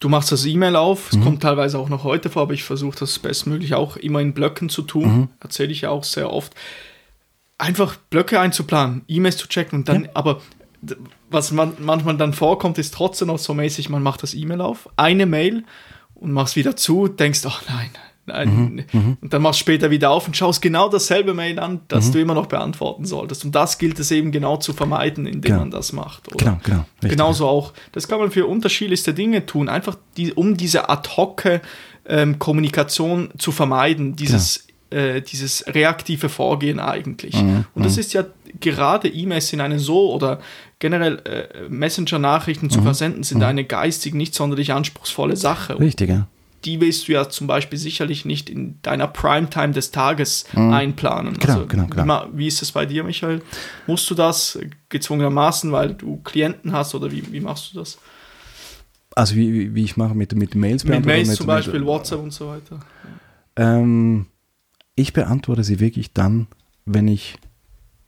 du 0.00 0.08
machst 0.08 0.32
das 0.32 0.44
E-Mail 0.46 0.76
auf, 0.76 1.10
es 1.10 1.18
mhm. 1.18 1.24
kommt 1.24 1.42
teilweise 1.42 1.78
auch 1.78 1.88
noch 1.88 2.04
heute 2.04 2.30
vor, 2.30 2.42
aber 2.42 2.54
ich 2.54 2.64
versuche 2.64 2.98
das 2.98 3.18
bestmöglich 3.18 3.74
auch 3.74 3.96
immer 3.96 4.20
in 4.20 4.32
Blöcken 4.32 4.68
zu 4.68 4.82
tun. 4.82 5.16
Mhm. 5.16 5.28
Erzähle 5.40 5.72
ich 5.72 5.82
ja 5.82 5.90
auch 5.90 6.04
sehr 6.04 6.32
oft. 6.32 6.54
Einfach 7.58 7.96
Blöcke 7.96 8.40
einzuplanen, 8.40 9.02
E-Mails 9.06 9.36
zu 9.36 9.48
checken 9.48 9.80
und 9.80 9.88
dann, 9.88 10.04
ja. 10.04 10.10
aber 10.14 10.40
was 11.30 11.52
man, 11.52 11.74
manchmal 11.78 12.16
dann 12.16 12.32
vorkommt, 12.32 12.78
ist 12.78 12.94
trotzdem 12.94 13.28
noch 13.28 13.38
so 13.38 13.52
mäßig, 13.52 13.90
man 13.90 14.02
macht 14.02 14.22
das 14.22 14.32
E-Mail 14.32 14.62
auf, 14.62 14.88
eine 14.96 15.26
Mail 15.26 15.64
und 16.20 16.32
machst 16.32 16.56
wieder 16.56 16.76
zu, 16.76 17.08
denkst, 17.08 17.40
ach 17.46 17.62
oh 17.62 17.72
nein, 17.72 17.90
nein. 18.26 18.48
Mhm, 18.92 19.00
mhm, 19.00 19.16
und 19.20 19.32
dann 19.32 19.42
machst 19.42 19.60
du 19.60 19.62
später 19.62 19.90
wieder 19.90 20.10
auf 20.10 20.26
und 20.26 20.36
schaust 20.36 20.62
genau 20.62 20.88
dasselbe 20.88 21.34
Mail 21.34 21.58
an, 21.58 21.80
das 21.88 22.08
mhm. 22.08 22.12
du 22.12 22.20
immer 22.20 22.34
noch 22.34 22.46
beantworten 22.46 23.04
solltest. 23.04 23.44
Und 23.44 23.54
das 23.54 23.78
gilt 23.78 23.98
es 23.98 24.10
eben 24.10 24.30
genau 24.30 24.56
zu 24.56 24.72
vermeiden, 24.72 25.26
indem 25.26 25.42
genau. 25.42 25.58
man 25.60 25.70
das 25.70 25.92
macht. 25.92 26.28
Oder? 26.28 26.44
Genau, 26.44 26.58
genau. 26.62 26.84
Richtig. 27.02 27.10
Genauso 27.10 27.48
auch, 27.48 27.72
das 27.92 28.06
kann 28.06 28.20
man 28.20 28.30
für 28.30 28.46
unterschiedlichste 28.46 29.14
Dinge 29.14 29.46
tun, 29.46 29.68
einfach 29.68 29.96
die, 30.16 30.32
um 30.32 30.56
diese 30.56 30.88
ad 30.88 31.08
hoc 31.16 31.42
ähm, 32.06 32.38
Kommunikation 32.38 33.30
zu 33.38 33.52
vermeiden, 33.52 34.16
dieses, 34.16 34.66
genau. 34.90 35.02
äh, 35.02 35.22
dieses 35.22 35.64
reaktive 35.66 36.28
Vorgehen 36.28 36.78
eigentlich. 36.80 37.34
Mhm, 37.34 37.64
und 37.74 37.84
das 37.84 37.94
mhm. 37.94 38.00
ist 38.00 38.12
ja 38.12 38.24
gerade 38.60 39.08
E-Mails 39.08 39.52
in 39.52 39.60
eine 39.60 39.78
so 39.78 40.12
oder 40.12 40.40
generell 40.78 41.18
äh, 41.24 41.68
Messenger-Nachrichten 41.68 42.70
zu 42.70 42.80
mhm. 42.80 42.84
versenden, 42.84 43.22
sind 43.22 43.38
mhm. 43.38 43.44
eine 43.44 43.64
geistig 43.64 44.14
nicht 44.14 44.34
sonderlich 44.34 44.72
anspruchsvolle 44.72 45.36
Sache. 45.36 45.78
Richtig, 45.78 46.10
ja. 46.10 46.26
Die 46.64 46.80
willst 46.80 47.08
du 47.08 47.12
ja 47.12 47.28
zum 47.28 47.46
Beispiel 47.46 47.78
sicherlich 47.78 48.26
nicht 48.26 48.50
in 48.50 48.80
deiner 48.82 49.06
Primetime 49.06 49.72
des 49.72 49.92
Tages 49.92 50.44
mhm. 50.52 50.72
einplanen. 50.72 51.34
Genau, 51.38 51.54
also, 51.54 51.66
genau, 51.66 51.86
genau. 51.86 52.26
Wie, 52.32 52.46
ist 52.46 52.60
es 52.60 52.72
bei 52.72 52.84
dir, 52.84 53.02
Michael? 53.02 53.40
Musst 53.86 54.10
du 54.10 54.14
das 54.14 54.58
gezwungenermaßen, 54.90 55.72
weil 55.72 55.94
du 55.94 56.18
Klienten 56.18 56.72
hast 56.72 56.94
oder 56.94 57.10
wie, 57.10 57.32
wie 57.32 57.40
machst 57.40 57.72
du 57.72 57.78
das? 57.78 57.98
Also 59.16 59.34
wie, 59.36 59.74
wie 59.74 59.84
ich 59.84 59.96
mache 59.96 60.14
mit, 60.14 60.34
mit 60.34 60.54
Mails? 60.54 60.84
Mit 60.84 61.04
Mails 61.04 61.28
mit, 61.28 61.36
zum 61.36 61.46
Beispiel, 61.46 61.80
mit, 61.80 61.88
WhatsApp 61.88 62.20
und 62.20 62.32
so 62.32 62.48
weiter. 62.48 62.80
Ähm, 63.56 64.26
ich 64.94 65.12
beantworte 65.12 65.64
sie 65.64 65.80
wirklich 65.80 66.12
dann, 66.12 66.46
wenn 66.84 67.08
ich 67.08 67.36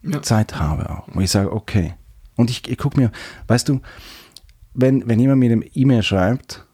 ja. 0.02 0.22
Zeit 0.22 0.58
habe 0.58 0.90
auch. 0.90 1.08
Wo 1.12 1.20
ich 1.20 1.30
sage, 1.30 1.52
okay, 1.52 1.94
und 2.36 2.50
ich, 2.50 2.68
ich 2.68 2.78
gucke 2.78 2.98
mir, 2.98 3.12
weißt 3.46 3.68
du, 3.68 3.80
wenn, 4.74 5.06
wenn 5.08 5.20
jemand 5.20 5.40
mir 5.40 5.52
eine 5.52 5.66
E-Mail 5.66 6.02
schreibt 6.02 6.66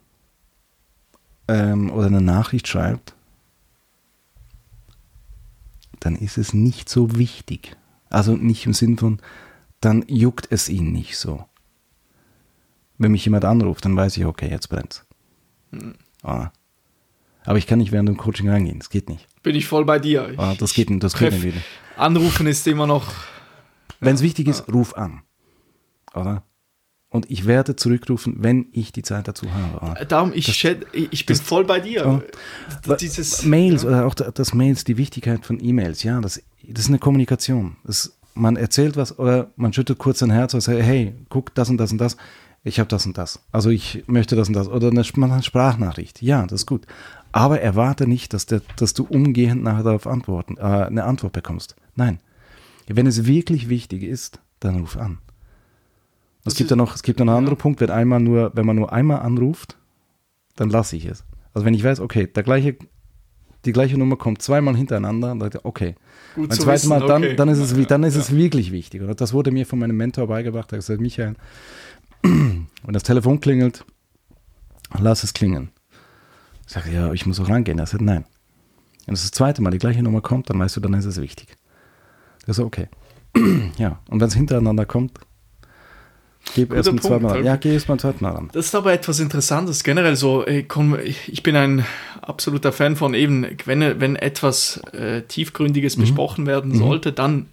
ähm, 1.48 1.90
oder 1.90 2.06
eine 2.06 2.20
Nachricht 2.20 2.68
schreibt, 2.68 3.14
dann 6.00 6.14
ist 6.14 6.38
es 6.38 6.54
nicht 6.54 6.88
so 6.88 7.16
wichtig. 7.16 7.76
Also 8.08 8.36
nicht 8.36 8.64
im 8.66 8.72
Sinn 8.72 8.96
von, 8.96 9.20
dann 9.80 10.04
juckt 10.06 10.48
es 10.50 10.68
ihn 10.68 10.92
nicht 10.92 11.18
so. 11.18 11.44
Wenn 12.98 13.12
mich 13.12 13.24
jemand 13.24 13.44
anruft, 13.44 13.84
dann 13.84 13.96
weiß 13.96 14.16
ich, 14.16 14.24
okay, 14.24 14.48
jetzt 14.50 14.68
brennt's. 14.68 15.04
Mhm. 15.70 15.94
Ah. 16.22 16.50
Aber 17.44 17.58
ich 17.58 17.66
kann 17.66 17.78
nicht 17.78 17.92
während 17.92 18.08
dem 18.08 18.16
Coaching 18.16 18.48
reingehen, 18.48 18.78
das 18.78 18.90
geht 18.90 19.08
nicht. 19.08 19.26
Bin 19.42 19.54
ich 19.54 19.66
voll 19.66 19.84
bei 19.84 19.98
dir. 19.98 20.34
Ah, 20.36 20.54
das 20.58 20.74
geht, 20.74 20.88
das 21.02 21.14
geht 21.14 21.32
nicht 21.32 21.42
wieder. 21.42 21.60
Anrufen 21.98 22.46
ist 22.46 22.66
immer 22.66 22.86
noch. 22.86 23.12
Wenn 24.00 24.14
es 24.14 24.20
ja, 24.20 24.26
wichtig 24.26 24.48
ist, 24.48 24.72
ruf 24.72 24.94
an 24.94 25.22
oder? 26.18 26.42
Und 27.10 27.30
ich 27.30 27.46
werde 27.46 27.74
zurückrufen, 27.74 28.36
wenn 28.40 28.66
ich 28.72 28.92
die 28.92 29.02
Zeit 29.02 29.28
dazu 29.28 29.46
habe. 29.50 29.98
Äh, 29.98 30.04
darum, 30.04 30.32
ich, 30.34 30.44
das, 30.44 30.76
ich 30.92 31.24
bin 31.24 31.36
das, 31.36 31.40
voll 31.40 31.64
bei 31.64 31.80
dir. 31.80 32.22
Ja, 32.86 32.96
Dieses, 32.96 33.44
Mails 33.44 33.82
ja. 33.82 33.88
oder 33.88 34.06
auch 34.06 34.14
das 34.14 34.52
Mails, 34.52 34.84
die 34.84 34.98
Wichtigkeit 34.98 35.46
von 35.46 35.58
E-Mails, 35.62 36.02
ja, 36.02 36.20
das, 36.20 36.42
das 36.62 36.84
ist 36.84 36.88
eine 36.88 36.98
Kommunikation. 36.98 37.76
Das, 37.84 38.18
man 38.34 38.56
erzählt 38.56 38.96
was 38.96 39.18
oder 39.18 39.50
man 39.56 39.72
schüttelt 39.72 39.98
kurz 39.98 40.22
ein 40.22 40.30
Herz 40.30 40.52
und 40.52 40.60
sagt, 40.60 40.80
hey, 40.80 41.14
guck 41.30 41.54
das 41.54 41.70
und 41.70 41.78
das 41.78 41.92
und 41.92 41.98
das, 41.98 42.18
ich 42.62 42.78
habe 42.78 42.90
das 42.90 43.06
und 43.06 43.16
das. 43.16 43.40
Also 43.52 43.70
ich 43.70 44.04
möchte 44.06 44.36
das 44.36 44.48
und 44.48 44.54
das. 44.54 44.68
Oder 44.68 44.88
eine, 44.88 45.02
eine 45.02 45.42
Sprachnachricht, 45.42 46.20
ja, 46.20 46.42
das 46.42 46.60
ist 46.60 46.66
gut. 46.66 46.86
Aber 47.38 47.60
erwarte 47.60 48.08
nicht, 48.08 48.34
dass, 48.34 48.46
der, 48.46 48.62
dass 48.78 48.94
du 48.94 49.04
umgehend 49.04 49.62
nachher 49.62 49.84
darauf 49.84 50.08
antworten, 50.08 50.56
äh, 50.56 50.60
eine 50.62 51.04
Antwort 51.04 51.32
bekommst. 51.32 51.76
Nein. 51.94 52.18
Wenn 52.88 53.06
es 53.06 53.26
wirklich 53.26 53.68
wichtig 53.68 54.02
ist, 54.02 54.40
dann 54.58 54.80
ruf 54.80 54.96
an. 54.96 55.18
Es 56.44 56.56
gibt 56.56 56.70
ja 56.70 56.74
noch, 56.74 56.96
es 56.96 57.04
gibt 57.04 57.20
noch 57.20 57.26
einen 57.26 57.34
ja. 57.34 57.38
anderen 57.38 57.56
Punkt, 57.56 57.80
wenn 57.80 57.90
einmal 57.90 58.18
nur, 58.18 58.50
wenn 58.54 58.66
man 58.66 58.74
nur 58.74 58.92
einmal 58.92 59.20
anruft, 59.20 59.76
dann 60.56 60.68
lasse 60.68 60.96
ich 60.96 61.04
es. 61.04 61.24
Also 61.54 61.64
wenn 61.64 61.74
ich 61.74 61.84
weiß, 61.84 62.00
okay, 62.00 62.26
der 62.26 62.42
gleiche, 62.42 62.74
die 63.64 63.72
gleiche 63.72 63.96
Nummer 63.96 64.16
kommt 64.16 64.42
zweimal 64.42 64.74
hintereinander, 64.74 65.36
dann 65.36 65.48
ich, 65.48 65.64
okay. 65.64 65.94
Gut 66.34 66.48
Beim 66.48 66.58
zweiten 66.58 66.88
Mal, 66.88 67.06
dann, 67.06 67.22
okay. 67.22 67.36
dann 67.36 67.48
ist, 67.50 67.58
es, 67.58 67.86
dann 67.86 68.02
ist 68.02 68.16
ja. 68.16 68.20
es 68.20 68.34
wirklich 68.34 68.72
wichtig. 68.72 69.00
Und 69.02 69.20
das 69.20 69.32
wurde 69.32 69.52
mir 69.52 69.64
von 69.64 69.78
meinem 69.78 69.96
Mentor 69.96 70.26
beigebracht. 70.26 70.72
Er 70.72 70.78
hat 70.78 70.80
gesagt, 70.80 71.00
Michael, 71.00 71.36
wenn 72.22 72.66
das 72.88 73.04
Telefon 73.04 73.38
klingelt, 73.38 73.84
lass 74.98 75.22
es 75.22 75.34
klingeln. 75.34 75.70
Ich 76.68 76.74
sage, 76.74 76.92
ja, 76.92 77.12
ich 77.14 77.24
muss 77.24 77.40
auch 77.40 77.48
rangehen. 77.48 77.78
Er 77.78 77.86
sagt, 77.86 78.02
nein. 78.02 78.26
Wenn 79.06 79.14
das, 79.14 79.22
das 79.22 79.30
zweite 79.30 79.62
Mal 79.62 79.70
die 79.70 79.78
gleiche 79.78 80.02
Nummer 80.02 80.20
kommt, 80.20 80.50
dann 80.50 80.58
weißt 80.58 80.76
du, 80.76 80.80
dann 80.80 80.92
ist 80.92 81.06
es 81.06 81.18
wichtig. 81.18 81.48
Er 82.46 82.52
sagt, 82.52 82.66
okay. 82.66 82.88
ja, 83.78 83.98
und 84.10 84.20
wenn 84.20 84.28
es 84.28 84.34
hintereinander 84.34 84.84
kommt, 84.84 85.18
Gib 86.54 86.72
erst 86.72 86.92
mal 86.92 87.02
zweimal 87.02 87.44
Ja, 87.44 87.56
geh 87.56 87.74
erst 87.74 87.88
mal 87.88 87.98
zweimal 87.98 88.32
ran. 88.32 88.48
Das 88.52 88.66
ist 88.66 88.74
aber 88.74 88.92
etwas 88.92 89.20
Interessantes. 89.20 89.82
Generell 89.82 90.16
so, 90.16 90.46
ich 90.46 91.42
bin 91.42 91.56
ein 91.56 91.84
absoluter 92.22 92.72
Fan 92.72 92.96
von 92.96 93.12
eben, 93.12 93.46
wenn, 93.64 94.00
wenn 94.00 94.16
etwas 94.16 94.78
äh, 94.92 95.22
Tiefgründiges 95.22 95.96
mhm. 95.96 96.02
besprochen 96.02 96.46
werden 96.46 96.72
mhm. 96.72 96.78
sollte, 96.78 97.12
dann 97.12 97.46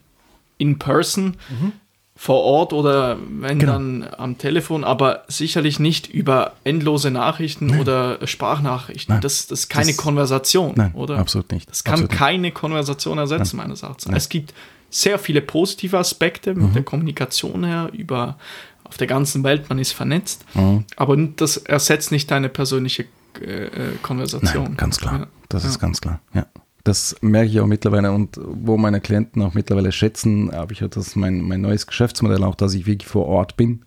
in 0.57 0.79
person, 0.79 1.37
mhm. 1.49 1.73
Vor 2.17 2.43
Ort 2.43 2.71
oder 2.71 3.17
wenn 3.29 3.59
genau. 3.59 3.73
dann 3.73 4.07
am 4.17 4.37
Telefon, 4.37 4.83
aber 4.85 5.23
sicherlich 5.27 5.79
nicht 5.79 6.07
über 6.07 6.53
endlose 6.63 7.11
Nachrichten 7.11 7.67
nein. 7.67 7.81
oder 7.81 8.25
Sprachnachrichten. 8.25 9.19
Das, 9.19 9.47
das 9.47 9.59
ist 9.61 9.69
keine 9.69 9.87
das, 9.87 9.97
Konversation, 9.97 10.73
nein, 10.75 10.93
oder? 10.93 11.17
Absolut 11.17 11.51
nicht. 11.51 11.69
Das 11.69 11.83
kann 11.83 11.95
absolut 11.95 12.11
keine 12.11 12.41
nicht. 12.43 12.55
Konversation 12.55 13.17
ersetzen, 13.17 13.57
meines 13.57 13.83
Erachtens. 13.83 14.15
Es 14.15 14.29
gibt 14.29 14.53
sehr 14.89 15.19
viele 15.19 15.41
positive 15.41 15.97
Aspekte 15.97 16.55
mit 16.55 16.69
mhm. 16.69 16.73
der 16.73 16.83
Kommunikation 16.83 17.65
her 17.65 17.89
über 17.91 18.37
auf 18.85 18.97
der 18.97 19.07
ganzen 19.07 19.43
Welt, 19.43 19.67
man 19.67 19.79
ist 19.79 19.91
vernetzt, 19.91 20.45
mhm. 20.53 20.85
aber 20.95 21.17
das 21.17 21.57
ersetzt 21.57 22.11
nicht 22.11 22.29
deine 22.31 22.49
persönliche 22.49 23.05
äh, 23.41 23.65
äh, 23.65 23.69
Konversation. 24.01 24.63
Nein, 24.63 24.77
ganz 24.77 24.99
klar, 24.99 25.19
ja. 25.19 25.27
das 25.49 25.63
ja. 25.63 25.69
ist 25.69 25.79
ganz 25.79 25.99
klar, 25.99 26.19
ja. 26.33 26.45
Das 26.85 27.15
merke 27.21 27.49
ich 27.49 27.59
auch 27.59 27.65
mittlerweile 27.65 28.11
und 28.11 28.39
wo 28.41 28.77
meine 28.77 29.01
Klienten 29.01 29.41
auch 29.41 29.55
mittlerweile 29.55 29.91
schätzen, 29.91 30.51
habe 30.53 30.71
ich 30.71 30.81
halt 30.81 30.95
das 30.95 31.15
mein, 31.15 31.41
mein 31.41 31.61
neues 31.61 31.87
Geschäftsmodell 31.87 32.43
auch, 32.43 32.53
dass 32.53 32.75
ich 32.75 32.85
wirklich 32.85 33.09
vor 33.09 33.25
Ort 33.25 33.57
bin. 33.57 33.83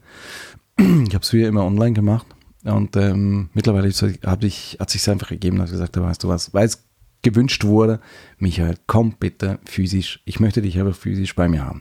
Ich 0.79 1.15
habe 1.15 1.23
es 1.23 1.31
früher 1.31 1.49
immer 1.49 1.65
online 1.65 1.93
gemacht 1.93 2.27
und 2.65 2.97
ähm, 2.97 3.51
mittlerweile 3.55 3.89
habe 3.91 4.47
ich, 4.47 4.77
hat 4.81 4.91
sich 4.91 5.09
einfach 5.09 5.29
gegeben, 5.29 5.59
dass 5.59 5.71
ich 5.71 5.75
gesagt 5.75 5.97
habe, 5.97 6.07
weißt 6.07 6.25
du 6.25 6.29
was, 6.29 6.53
weil 6.53 6.67
es 6.67 6.89
gewünscht 7.23 7.65
wurde, 7.65 8.01
Michael, 8.39 8.77
komm 8.89 9.15
bitte 9.19 9.61
physisch, 9.65 10.21
ich 10.25 10.41
möchte 10.41 10.61
dich 10.61 10.79
einfach 10.79 10.97
physisch 10.97 11.35
bei 11.37 11.49
mir 11.49 11.65
haben. 11.65 11.81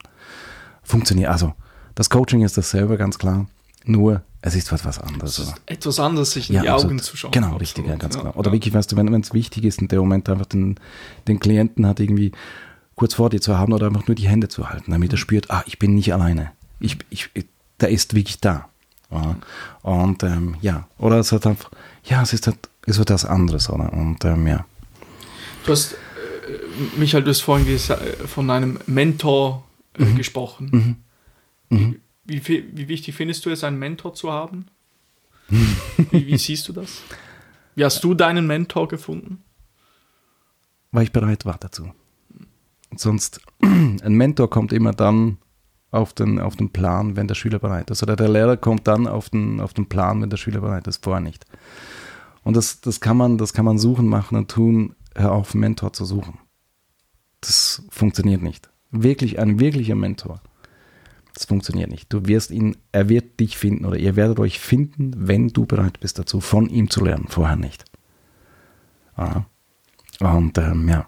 Funktioniert, 0.84 1.30
also 1.30 1.53
das 1.95 2.11
Coaching 2.11 2.44
ist 2.44 2.57
dasselbe, 2.57 2.98
ganz 2.98 3.18
klar. 3.18 3.48
Nur, 3.88 4.22
es 4.41 4.55
ist 4.55 4.72
was, 4.72 4.85
was 4.85 4.99
anderes. 4.99 5.39
Ist 5.39 5.55
etwas 5.65 5.99
anderes, 5.99 6.31
sich 6.31 6.49
in 6.49 6.57
ja, 6.57 6.61
die 6.61 6.69
Augen 6.69 6.84
absolut. 6.84 7.03
zu 7.03 7.18
schauen. 7.18 7.31
Genau, 7.31 7.47
absolut. 7.47 7.61
richtig, 7.61 7.88
ja, 7.88 7.95
ganz 7.95 8.15
ja, 8.15 8.22
klar. 8.22 8.38
Oder 8.38 8.49
ja. 8.49 8.53
wirklich, 8.53 8.73
weißt 8.73 8.91
du, 8.91 8.97
wenn 8.97 9.14
es 9.14 9.34
wichtig 9.34 9.64
ist, 9.64 9.81
in 9.81 9.88
dem 9.88 9.99
Moment 9.99 10.30
einfach 10.30 10.45
den, 10.45 10.80
den 11.27 11.39
Klienten 11.39 11.85
hat 11.88 11.99
irgendwie 11.99 12.31
kurz 12.95 13.14
vor 13.14 13.30
dir 13.30 13.41
zu 13.41 13.57
haben 13.57 13.73
oder 13.73 13.88
einfach 13.88 14.07
nur 14.07 14.15
die 14.15 14.27
Hände 14.27 14.47
zu 14.47 14.69
halten, 14.69 14.91
damit 14.91 15.11
er 15.11 15.18
mhm. 15.18 15.22
spürt, 15.22 15.51
ah, 15.51 15.64
ich 15.65 15.80
bin 15.80 15.95
nicht 15.95 16.14
alleine. 16.14 16.51
Ich, 16.80 16.97
ich, 17.09 17.30
der 17.80 17.89
ist 17.89 18.14
wirklich 18.15 18.41
da. 18.41 18.68
Ja. 19.11 19.38
Und 19.84 20.23
ähm, 20.23 20.55
ja, 20.61 20.88
oder 20.97 21.19
es 21.19 21.31
hat 21.31 21.47
einfach, 21.47 21.72
ja, 22.03 22.22
es 22.22 22.34
ist 22.34 22.47
halt, 22.47 22.57
ist 22.85 22.97
halt 22.97 23.09
was 23.09 23.26
anderes, 23.26 23.69
oder? 23.69 23.93
Und 23.93 24.26
ähm, 24.26 24.47
ja. 24.47 24.65
Du 25.65 25.72
hast, 25.72 25.93
äh, 25.93 25.95
Michael, 26.97 27.23
du 27.23 27.30
hast 27.30 27.41
vorhin 27.41 27.80
von 28.27 28.49
einem 28.49 28.80
Mentor 28.88 29.64
äh, 29.97 30.03
mhm. 30.03 30.15
gesprochen. 30.15 30.97
Mhm. 31.69 31.77
Mhm. 31.77 31.95
Wie, 32.28 32.45
wie, 32.48 32.88
wichtig 32.88 33.16
findest 33.16 33.45
du 33.45 33.49
es, 33.49 33.64
einen 33.64 33.80
Mentor 33.80 34.14
zu 34.14 34.32
haben? 34.32 34.68
wie, 35.48 36.28
wie, 36.28 36.38
siehst 36.38 36.68
du 36.68 36.74
das? 36.74 37.02
Wie 37.76 37.86
hast 37.86 38.04
du 38.04 38.14
deinen 38.14 38.45
Mentor 38.48 38.88
gefunden? 38.88 39.44
weil 40.91 41.04
ich 41.04 41.12
bereit 41.12 41.45
war 41.45 41.58
dazu. 41.60 41.91
Sonst, 42.95 43.41
ein 43.62 44.14
Mentor 44.14 44.49
kommt 44.49 44.74
immer 44.74 44.94
dann 44.94 45.38
auf 45.91 46.14
den, 46.14 46.40
auf 46.40 46.56
den 46.56 46.72
Plan, 46.72 47.16
wenn 47.16 47.28
der 47.28 47.36
Schüler 47.36 47.60
bereit 47.60 47.90
ist. 47.90 48.04
Oder 48.04 48.16
der 48.16 48.30
Lehrer 48.30 48.58
kommt 48.58 48.88
dann 48.88 49.08
auf 49.08 49.30
den, 49.30 49.60
auf 49.62 49.74
den 49.74 49.88
Plan, 49.88 50.22
wenn 50.22 50.30
der 50.30 50.38
Schüler 50.38 50.62
bereit 50.62 50.88
ist, 50.88 51.04
vorher 51.04 51.22
nicht. 51.22 51.45
Und 52.44 52.58
das, 52.58 52.82
das, 52.82 52.99
kann 52.99 53.18
man, 53.18 53.38
das 53.38 53.54
kann 53.54 53.66
man 53.66 53.78
suchen, 53.78 54.08
machen 54.08 54.38
und 54.38 54.49
tun, 54.49 54.95
hör 55.16 55.34
auf, 55.34 55.54
einen 55.54 55.62
Mentor 55.62 55.94
zu 55.94 56.06
suchen. 56.06 56.40
Das 57.41 57.84
funktioniert 57.90 58.41
nicht. 58.41 58.70
Wirklich, 58.91 59.40
ein 59.40 59.60
wirklicher 59.60 59.95
Mentor. 59.95 60.41
Das 61.38 61.45
funktioniert 61.45 61.91
nicht. 61.91 62.11
Du 62.11 62.26
wirst 62.26 62.49
ihn, 62.49 62.77
er 62.91 63.09
wird 63.09 63.39
dich 63.39 63.59
finden 63.59 63.85
oder 63.85 63.95
ihr 63.95 64.15
werdet 64.15 64.39
euch 64.39 64.59
finden, 64.59 65.11
wenn 65.15 65.49
du 65.49 65.68
bereit 65.68 65.99
bist 65.99 66.18
dazu, 66.18 66.41
von 66.41 66.68
ihm 66.68 66.89
zu 66.89 67.03
lernen, 67.03 67.27
vorher 67.27 67.55
nicht. 67.55 67.85
Aha. 69.15 69.45
Und 70.19 70.57
ähm, 70.57 70.89
ja, 70.89 71.05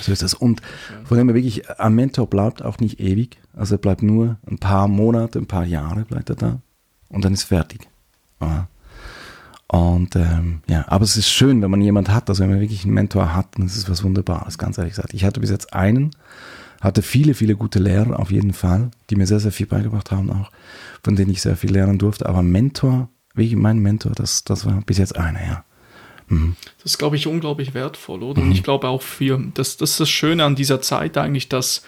so 0.00 0.10
ist 0.10 0.24
es. 0.24 0.34
Und 0.34 0.60
von 1.04 1.16
dem 1.16 1.28
her 1.28 1.36
wirklich, 1.36 1.70
ein 1.78 1.94
Mentor 1.94 2.26
bleibt 2.26 2.62
auch 2.62 2.78
nicht 2.78 2.98
ewig. 2.98 3.38
Also 3.54 3.76
er 3.76 3.78
bleibt 3.78 4.02
nur 4.02 4.38
ein 4.44 4.58
paar 4.58 4.88
Monate, 4.88 5.38
ein 5.38 5.46
paar 5.46 5.66
Jahre 5.66 6.04
bleibt 6.04 6.30
er 6.30 6.36
da. 6.36 6.60
Und 7.08 7.24
dann 7.24 7.32
ist 7.32 7.44
fertig. 7.44 7.86
Aha. 8.40 8.66
Und 9.68 10.16
ähm, 10.16 10.62
ja, 10.68 10.84
aber 10.88 11.04
es 11.04 11.16
ist 11.16 11.30
schön, 11.30 11.62
wenn 11.62 11.70
man 11.70 11.80
jemand 11.80 12.08
hat, 12.08 12.28
also 12.28 12.42
wenn 12.42 12.50
man 12.50 12.60
wirklich 12.60 12.82
einen 12.82 12.94
Mentor 12.94 13.36
hat, 13.36 13.56
dann 13.56 13.66
ist 13.66 13.76
es 13.76 13.88
was 13.88 14.02
Wunderbares, 14.02 14.58
ganz 14.58 14.78
ehrlich 14.78 14.96
gesagt. 14.96 15.14
Ich 15.14 15.24
hatte 15.24 15.38
bis 15.38 15.50
jetzt 15.50 15.74
einen, 15.74 16.10
hatte 16.80 17.02
viele, 17.02 17.34
viele 17.34 17.56
gute 17.56 17.78
Lehrer 17.78 18.18
auf 18.18 18.30
jeden 18.30 18.52
Fall, 18.52 18.90
die 19.10 19.16
mir 19.16 19.26
sehr, 19.26 19.40
sehr 19.40 19.52
viel 19.52 19.66
beigebracht 19.66 20.10
haben 20.10 20.30
auch, 20.30 20.50
von 21.02 21.16
denen 21.16 21.30
ich 21.30 21.42
sehr 21.42 21.56
viel 21.56 21.72
lernen 21.72 21.98
durfte. 21.98 22.26
Aber 22.26 22.42
Mentor, 22.42 23.08
wie 23.34 23.54
mein 23.56 23.78
Mentor, 23.78 24.12
das, 24.14 24.44
das 24.44 24.66
war 24.66 24.80
bis 24.82 24.98
jetzt 24.98 25.16
einer, 25.16 25.44
ja. 25.44 25.64
Mhm. 26.28 26.56
Das 26.82 26.92
ist, 26.92 26.98
glaube 26.98 27.16
ich, 27.16 27.26
unglaublich 27.26 27.74
wertvoll, 27.74 28.22
oder? 28.22 28.40
Mhm. 28.40 28.48
Und 28.48 28.52
ich 28.52 28.62
glaube 28.62 28.88
auch 28.88 29.02
für, 29.02 29.40
das, 29.54 29.76
das 29.76 29.92
ist 29.92 30.00
das 30.00 30.08
Schöne 30.08 30.44
an 30.44 30.56
dieser 30.56 30.80
Zeit 30.80 31.16
eigentlich, 31.16 31.48
dass 31.48 31.82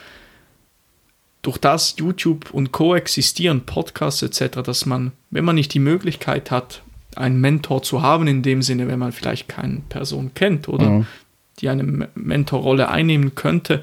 durch 1.42 1.58
das 1.58 1.94
YouTube 1.98 2.50
und 2.52 2.72
Co. 2.72 2.94
existieren, 2.94 3.62
Podcasts 3.62 4.22
etc., 4.22 4.62
dass 4.62 4.86
man, 4.86 5.12
wenn 5.30 5.44
man 5.44 5.54
nicht 5.54 5.72
die 5.74 5.78
Möglichkeit 5.78 6.50
hat, 6.50 6.82
einen 7.16 7.40
Mentor 7.40 7.82
zu 7.82 8.02
haben, 8.02 8.26
in 8.26 8.42
dem 8.42 8.62
Sinne, 8.62 8.88
wenn 8.88 8.98
man 8.98 9.12
vielleicht 9.12 9.48
keine 9.48 9.82
Person 9.88 10.32
kennt 10.34 10.68
oder 10.68 10.90
mhm. 10.90 11.06
die 11.60 11.68
eine 11.68 12.08
Mentorrolle 12.14 12.88
einnehmen 12.88 13.34
könnte. 13.34 13.82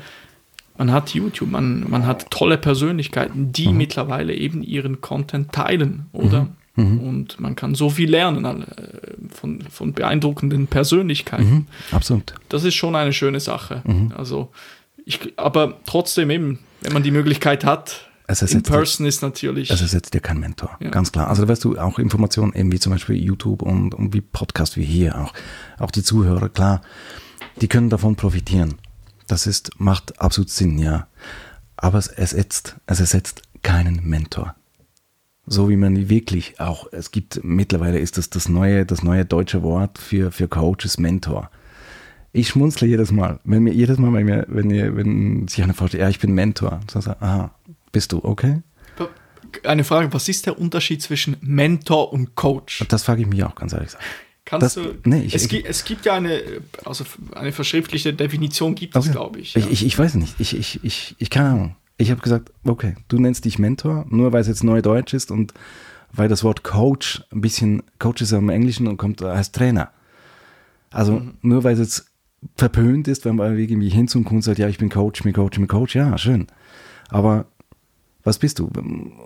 Man 0.77 0.91
hat 0.91 1.13
YouTube, 1.13 1.49
man, 1.49 1.89
man 1.89 2.05
hat 2.05 2.29
tolle 2.31 2.57
Persönlichkeiten, 2.57 3.51
die 3.51 3.69
mhm. 3.69 3.77
mittlerweile 3.77 4.33
eben 4.33 4.61
ihren 4.61 5.01
Content 5.01 5.51
teilen, 5.51 6.07
oder? 6.11 6.47
Mhm. 6.75 6.83
mhm. 6.83 6.99
Und 6.99 7.39
man 7.39 7.55
kann 7.55 7.75
so 7.75 7.89
viel 7.89 8.09
lernen 8.09 8.45
äh, 8.45 8.65
von, 9.33 9.61
von 9.69 9.93
beeindruckenden 9.93 10.67
Persönlichkeiten. 10.67 11.49
Mhm. 11.49 11.67
Absolut. 11.91 12.33
Das 12.49 12.63
ist 12.63 12.75
schon 12.75 12.95
eine 12.95 13.13
schöne 13.13 13.39
Sache. 13.39 13.81
Mhm. 13.85 14.11
Also, 14.17 14.51
ich, 15.05 15.33
aber 15.37 15.79
trotzdem 15.85 16.29
eben, 16.29 16.59
wenn 16.81 16.93
man 16.93 17.03
die 17.03 17.11
Möglichkeit 17.11 17.63
hat, 17.63 18.09
in 18.27 18.63
Person 18.63 19.03
dir, 19.03 19.09
ist 19.09 19.21
natürlich. 19.21 19.69
Es 19.69 19.81
ersetzt 19.81 20.13
dir 20.13 20.19
kein 20.19 20.39
Mentor, 20.39 20.77
ja. 20.79 20.89
ganz 20.89 21.11
klar. 21.11 21.27
Also 21.27 21.43
da 21.43 21.47
weißt 21.47 21.63
du 21.63 21.77
auch 21.77 21.99
Informationen, 21.99 22.53
eben 22.53 22.71
wie 22.71 22.79
zum 22.79 22.91
Beispiel 22.91 23.15
YouTube 23.15 23.61
und, 23.61 23.93
und 23.93 24.13
wie 24.13 24.21
Podcast 24.21 24.77
wie 24.77 24.83
hier 24.83 25.15
auch. 25.19 25.31
Auch 25.77 25.91
die 25.91 26.01
Zuhörer, 26.01 26.49
klar, 26.49 26.81
die 27.61 27.67
können 27.67 27.89
davon 27.89 28.15
profitieren. 28.15 28.75
Das 29.27 29.47
ist, 29.47 29.79
macht 29.79 30.19
absolut 30.21 30.49
Sinn, 30.49 30.77
ja. 30.77 31.07
Aber 31.77 31.97
es 31.97 32.07
ersetzt, 32.07 32.75
es 32.85 32.99
ersetzt 32.99 33.41
keinen 33.63 34.07
Mentor. 34.07 34.55
So 35.47 35.69
wie 35.69 35.75
man 35.75 36.09
wirklich 36.09 36.59
auch, 36.59 36.91
es 36.91 37.11
gibt, 37.11 37.43
mittlerweile 37.43 37.99
ist 37.99 38.17
das 38.17 38.29
das 38.29 38.49
neue, 38.49 38.85
das 38.85 39.03
neue 39.03 39.25
deutsche 39.25 39.61
Wort 39.61 39.99
für, 39.99 40.31
für 40.31 40.47
Coaches 40.47 40.97
Mentor. 40.97 41.51
Ich 42.31 42.49
schmunzle 42.49 42.87
jedes 42.87 43.11
Mal, 43.11 43.39
wenn 43.43 43.63
mir 43.63 43.73
jedes 43.73 43.97
Mal, 43.97 44.11
wenn, 44.13 44.25
mir, 44.25 44.45
wenn, 44.47 44.69
ihr, 44.69 44.95
wenn 44.95 45.47
sich 45.47 45.63
einer 45.63 45.73
vorstellt, 45.73 46.01
ja, 46.01 46.09
ich 46.09 46.19
bin 46.19 46.33
Mentor, 46.33 46.81
so 46.91 46.99
sagt, 46.99 47.21
aha, 47.21 47.51
bist 47.91 48.11
du, 48.11 48.23
okay? 48.23 48.61
Eine 49.63 49.83
Frage, 49.83 50.11
was 50.11 50.27
ist 50.27 50.47
der 50.47 50.59
Unterschied 50.59 51.01
zwischen 51.01 51.37
Mentor 51.39 52.11
und 52.11 52.35
Coach? 52.35 52.83
Das 52.89 53.03
frage 53.03 53.21
ich 53.21 53.27
mich 53.27 53.43
auch 53.43 53.55
ganz 53.55 53.71
ehrlich. 53.71 53.91
Kannst 54.45 54.77
das, 54.77 54.83
du, 54.83 54.93
nee, 55.05 55.21
ich, 55.21 55.33
es, 55.33 55.47
gibt, 55.47 55.67
es, 55.67 55.83
gibt 55.83 56.05
ja 56.05 56.13
eine, 56.13 56.39
also 56.85 57.03
eine 57.33 57.51
verschriftliche 57.51 58.13
Definition 58.13 58.75
gibt 58.75 58.95
es, 58.95 59.05
okay. 59.05 59.11
glaube 59.11 59.39
ich, 59.39 59.55
ja. 59.55 59.61
ich, 59.61 59.71
ich. 59.71 59.85
Ich 59.85 59.97
weiß 59.97 60.13
nicht, 60.15 60.39
ich, 60.39 60.55
ich, 60.55 60.83
ich, 60.83 61.15
ich 61.17 61.29
keine 61.31 61.49
Ahnung. 61.49 61.75
Ich 61.97 62.11
habe 62.11 62.21
gesagt, 62.21 62.51
okay, 62.63 62.95
du 63.07 63.17
nennst 63.17 63.45
dich 63.45 63.57
Mentor, 63.57 64.05
nur 64.09 64.33
weil 64.33 64.41
es 64.41 64.47
jetzt 64.47 64.63
Neudeutsch 64.63 65.13
ist 65.13 65.31
und 65.31 65.53
weil 66.11 66.29
das 66.29 66.43
Wort 66.43 66.63
Coach 66.63 67.23
ein 67.31 67.41
bisschen, 67.41 67.81
Coach 67.97 68.21
ist 68.21 68.31
ja 68.31 68.37
im 68.37 68.49
Englischen 68.49 68.87
und 68.87 68.97
kommt 68.97 69.21
als 69.23 69.51
Trainer. 69.51 69.91
Also 70.91 71.19
mhm. 71.19 71.33
nur 71.41 71.63
weil 71.63 71.73
es 71.73 71.79
jetzt 71.79 72.11
verpönt 72.55 73.07
ist, 73.07 73.25
wenn 73.25 73.37
man 73.37 73.57
irgendwie 73.57 73.89
hin 73.89 74.07
zum 74.07 74.25
Kunden 74.25 74.43
sagt, 74.43 74.59
ja, 74.59 74.67
ich 74.67 74.77
bin 74.77 74.89
Coach, 74.89 75.21
ich 75.21 75.23
bin 75.23 75.33
Coach, 75.33 75.57
ich 75.57 75.59
bin 75.59 75.67
Coach, 75.67 75.95
ja, 75.95 76.17
schön. 76.17 76.47
Aber 77.09 77.47
was 78.23 78.37
bist 78.37 78.59
du? 78.59 78.69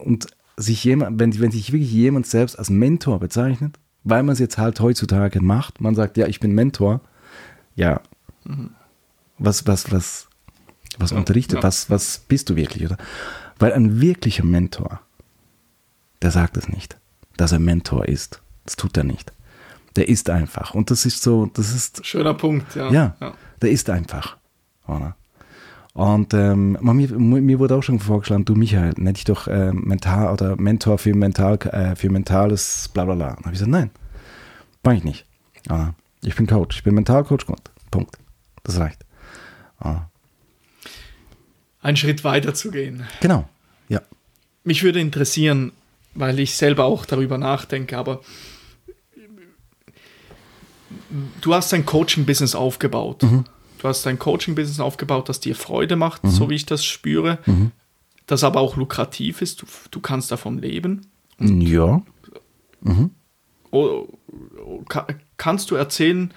Und 0.04 0.28
sich 0.56 0.84
jemand, 0.84 1.20
wenn, 1.20 1.38
wenn 1.40 1.52
sich 1.52 1.72
wirklich 1.74 1.92
jemand 1.92 2.26
selbst 2.26 2.58
als 2.58 2.70
Mentor 2.70 3.20
bezeichnet, 3.20 3.78
weil 4.04 4.24
man 4.24 4.34
es 4.34 4.40
jetzt 4.40 4.58
halt 4.58 4.80
heutzutage 4.80 5.42
macht, 5.42 5.82
man 5.82 5.96
sagt, 5.96 6.18
ja, 6.18 6.28
ich 6.28 6.40
bin 6.40 6.54
Mentor, 6.54 7.02
ja, 7.76 8.02
mhm. 8.46 8.72
was, 9.38 9.68
was, 9.68 9.92
was, 9.92 10.28
was 10.98 11.12
ja, 11.12 11.18
unterrichtet, 11.18 11.58
ja. 11.58 11.64
was, 11.64 11.90
was 11.90 12.20
bist 12.20 12.50
du 12.50 12.56
wirklich, 12.56 12.86
oder? 12.86 12.98
Weil 13.58 13.74
ein 13.74 14.02
wirklicher 14.02 14.46
Mentor, 14.46 15.02
der 16.22 16.32
sagt 16.32 16.58
es 16.58 16.70
nicht, 16.70 16.98
dass 17.38 17.52
er 17.52 17.60
Mentor 17.60 18.08
ist. 18.08 18.42
Das 18.66 18.76
tut 18.76 18.96
er 18.98 19.04
nicht. 19.04 19.34
Der 19.96 20.08
ist 20.08 20.30
einfach. 20.30 20.76
Und 20.76 20.92
das 20.92 21.06
ist 21.06 21.24
so, 21.24 21.48
das 21.48 21.74
ist. 21.74 22.06
Schöner 22.06 22.34
Punkt, 22.34 22.76
ja. 22.76 22.92
Ja, 22.92 23.16
ja. 23.20 23.34
der 23.62 23.72
ist 23.72 23.90
einfach. 23.90 24.38
Oder? 24.88 25.16
Und 26.00 26.34
ähm, 26.34 26.78
mir, 26.80 27.10
mir, 27.42 27.60
wurde 27.60 27.76
auch 27.76 27.84
schon 27.84 28.00
vorgeschlagen, 28.00 28.46
du 28.46 28.56
Michael, 28.56 28.94
nenn 28.96 29.16
dich 29.16 29.26
doch 29.26 29.48
äh, 29.48 29.74
Mental 29.74 30.32
oder 30.32 30.56
Mentor 30.56 30.98
für, 30.98 31.14
mental, 31.14 31.58
äh, 31.74 31.94
für 31.98 32.10
mentales 32.10 32.90
Blablabla. 32.94 33.32
Dann 33.32 33.38
habe 33.40 33.48
ich 33.48 33.60
gesagt, 33.60 33.72
nein, 33.72 33.92
mache 34.82 34.96
ich 34.96 35.04
nicht. 35.04 35.26
Ah, 35.68 35.90
ich 36.22 36.38
bin 36.38 36.48
Coach, 36.48 36.78
ich 36.78 36.84
bin 36.84 36.96
Mentalcoach, 36.96 37.46
Punkt. 37.92 38.18
Das 38.64 38.80
reicht. 38.80 39.06
Ah. 39.78 40.04
Einen 41.82 41.98
Schritt 41.98 42.24
weiter 42.24 42.54
zu 42.54 42.72
gehen. 42.72 43.04
Genau, 43.20 43.50
ja. 43.90 44.00
Mich 44.64 44.84
würde 44.84 45.02
interessieren, 45.02 45.74
weil 46.14 46.40
ich 46.40 46.56
selber 46.56 46.86
auch 46.86 47.06
darüber 47.06 47.38
nachdenke, 47.38 47.98
aber 47.98 48.22
du 51.42 51.54
hast 51.54 51.74
ein 51.74 51.86
Coaching-Business 51.86 52.56
aufgebaut. 52.56 53.24
Mhm 53.24 53.44
du 53.80 53.88
hast 53.88 54.06
dein 54.06 54.20
Coaching-Business 54.20 54.80
aufgebaut, 54.80 55.30
das 55.30 55.40
dir 55.40 55.56
Freude 55.56 55.96
macht, 55.96 56.24
mhm. 56.24 56.30
so 56.30 56.50
wie 56.50 56.56
ich 56.56 56.66
das 56.66 56.86
spüre, 56.86 57.40
mhm. 57.46 57.72
das 58.28 58.44
aber 58.44 58.60
auch 58.60 58.76
lukrativ 58.76 59.42
ist, 59.42 59.62
du, 59.62 59.66
du 59.90 60.00
kannst 60.00 60.32
davon 60.32 60.60
leben. 60.60 61.08
Ja. 61.40 62.02
Mhm. 62.82 63.12
Oh, 63.72 64.08
oh, 64.66 64.84
kannst 65.38 65.72
du 65.72 65.76
erzählen, 65.76 66.34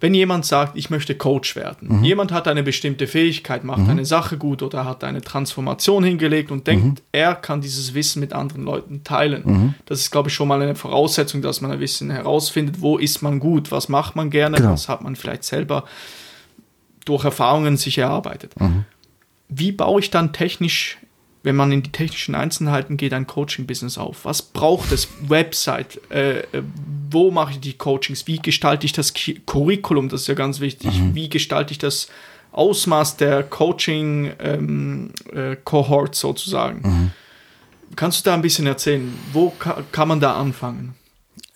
wenn 0.00 0.12
jemand 0.12 0.44
sagt, 0.44 0.76
ich 0.76 0.90
möchte 0.90 1.14
Coach 1.14 1.56
werden, 1.56 2.00
mhm. 2.00 2.04
jemand 2.04 2.30
hat 2.30 2.46
eine 2.46 2.62
bestimmte 2.62 3.06
Fähigkeit, 3.06 3.64
macht 3.64 3.84
mhm. 3.84 3.90
eine 3.90 4.04
Sache 4.04 4.36
gut 4.36 4.62
oder 4.62 4.84
hat 4.84 5.02
eine 5.02 5.22
Transformation 5.22 6.04
hingelegt 6.04 6.50
und 6.50 6.66
denkt, 6.66 6.84
mhm. 6.84 7.04
er 7.12 7.34
kann 7.34 7.62
dieses 7.62 7.94
Wissen 7.94 8.20
mit 8.20 8.34
anderen 8.34 8.64
Leuten 8.64 9.02
teilen. 9.02 9.42
Mhm. 9.46 9.74
Das 9.86 10.00
ist, 10.00 10.10
glaube 10.10 10.28
ich, 10.28 10.34
schon 10.34 10.48
mal 10.48 10.60
eine 10.60 10.74
Voraussetzung, 10.74 11.40
dass 11.40 11.62
man 11.62 11.70
ein 11.70 11.78
bisschen 11.78 12.10
herausfindet, 12.10 12.82
wo 12.82 12.98
ist 12.98 13.22
man 13.22 13.40
gut, 13.40 13.70
was 13.70 13.88
macht 13.88 14.14
man 14.14 14.28
gerne, 14.28 14.58
genau. 14.58 14.72
was 14.72 14.90
hat 14.90 15.00
man 15.00 15.16
vielleicht 15.16 15.44
selber 15.44 15.84
durch 17.04 17.24
Erfahrungen 17.24 17.76
sich 17.76 17.98
erarbeitet. 17.98 18.58
Mhm. 18.60 18.84
Wie 19.48 19.72
baue 19.72 20.00
ich 20.00 20.10
dann 20.10 20.32
technisch, 20.32 20.98
wenn 21.42 21.56
man 21.56 21.70
in 21.72 21.82
die 21.82 21.92
technischen 21.92 22.34
Einzelheiten 22.34 22.96
geht, 22.96 23.12
ein 23.12 23.26
Coaching-Business 23.26 23.98
auf? 23.98 24.24
Was 24.24 24.42
braucht 24.42 24.92
es? 24.92 25.08
Website? 25.26 26.00
Äh, 26.10 26.38
äh 26.38 26.62
wo 27.10 27.30
mache 27.30 27.52
ich 27.52 27.60
die 27.60 27.74
Coachings? 27.74 28.26
Wie 28.26 28.38
gestalte 28.38 28.86
ich 28.86 28.92
das 28.92 29.14
Curriculum? 29.46 30.08
Das 30.08 30.22
ist 30.22 30.26
ja 30.26 30.34
ganz 30.34 30.58
wichtig. 30.60 30.98
Mhm. 30.98 31.14
Wie 31.14 31.28
gestalte 31.28 31.72
ich 31.72 31.78
das 31.78 32.08
Ausmaß 32.50 33.16
der 33.18 33.44
Coaching-Cohort 33.44 34.42
ähm, 34.42 35.12
äh, 35.32 36.14
sozusagen? 36.14 36.80
Mhm. 36.82 37.10
Kannst 37.96 38.20
du 38.20 38.30
da 38.30 38.34
ein 38.34 38.42
bisschen 38.42 38.66
erzählen? 38.66 39.12
Wo 39.32 39.50
ka 39.50 39.84
kann 39.92 40.08
man 40.08 40.18
da 40.18 40.34
anfangen? 40.34 40.94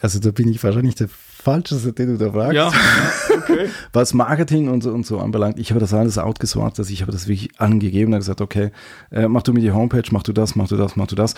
Also 0.01 0.21
da 0.21 0.31
bin 0.31 0.49
ich 0.49 0.63
wahrscheinlich 0.63 0.95
der 0.95 1.09
Falsches, 1.09 1.83
den 1.95 2.17
du 2.17 2.19
da 2.19 2.31
fragst. 2.31 2.55
Ja, 2.55 2.73
Was 3.93 4.15
Marketing 4.15 4.69
und 4.69 4.83
so, 4.83 4.93
und 4.93 5.07
so 5.07 5.19
anbelangt, 5.19 5.59
ich 5.59 5.71
habe 5.71 5.81
das 5.81 5.95
alles 5.95 6.19
outgesourced, 6.19 6.79
also 6.79 6.93
ich 6.93 7.03
habe 7.03 7.13
das 7.13 7.29
wirklich 7.29 7.61
angegeben 7.61 8.13
und 8.13 8.21
gesagt, 8.21 8.41
okay, 8.41 8.71
äh, 9.11 9.29
mach 9.29 9.43
du 9.43 9.53
mir 9.53 9.61
die 9.61 9.73
Homepage, 9.73 10.05
mach 10.11 10.23
du 10.23 10.33
das, 10.33 10.57
mach 10.57 10.69
du 10.69 10.77
das, 10.77 10.97
mach 10.97 11.07
du 11.07 11.15
das. 11.15 11.35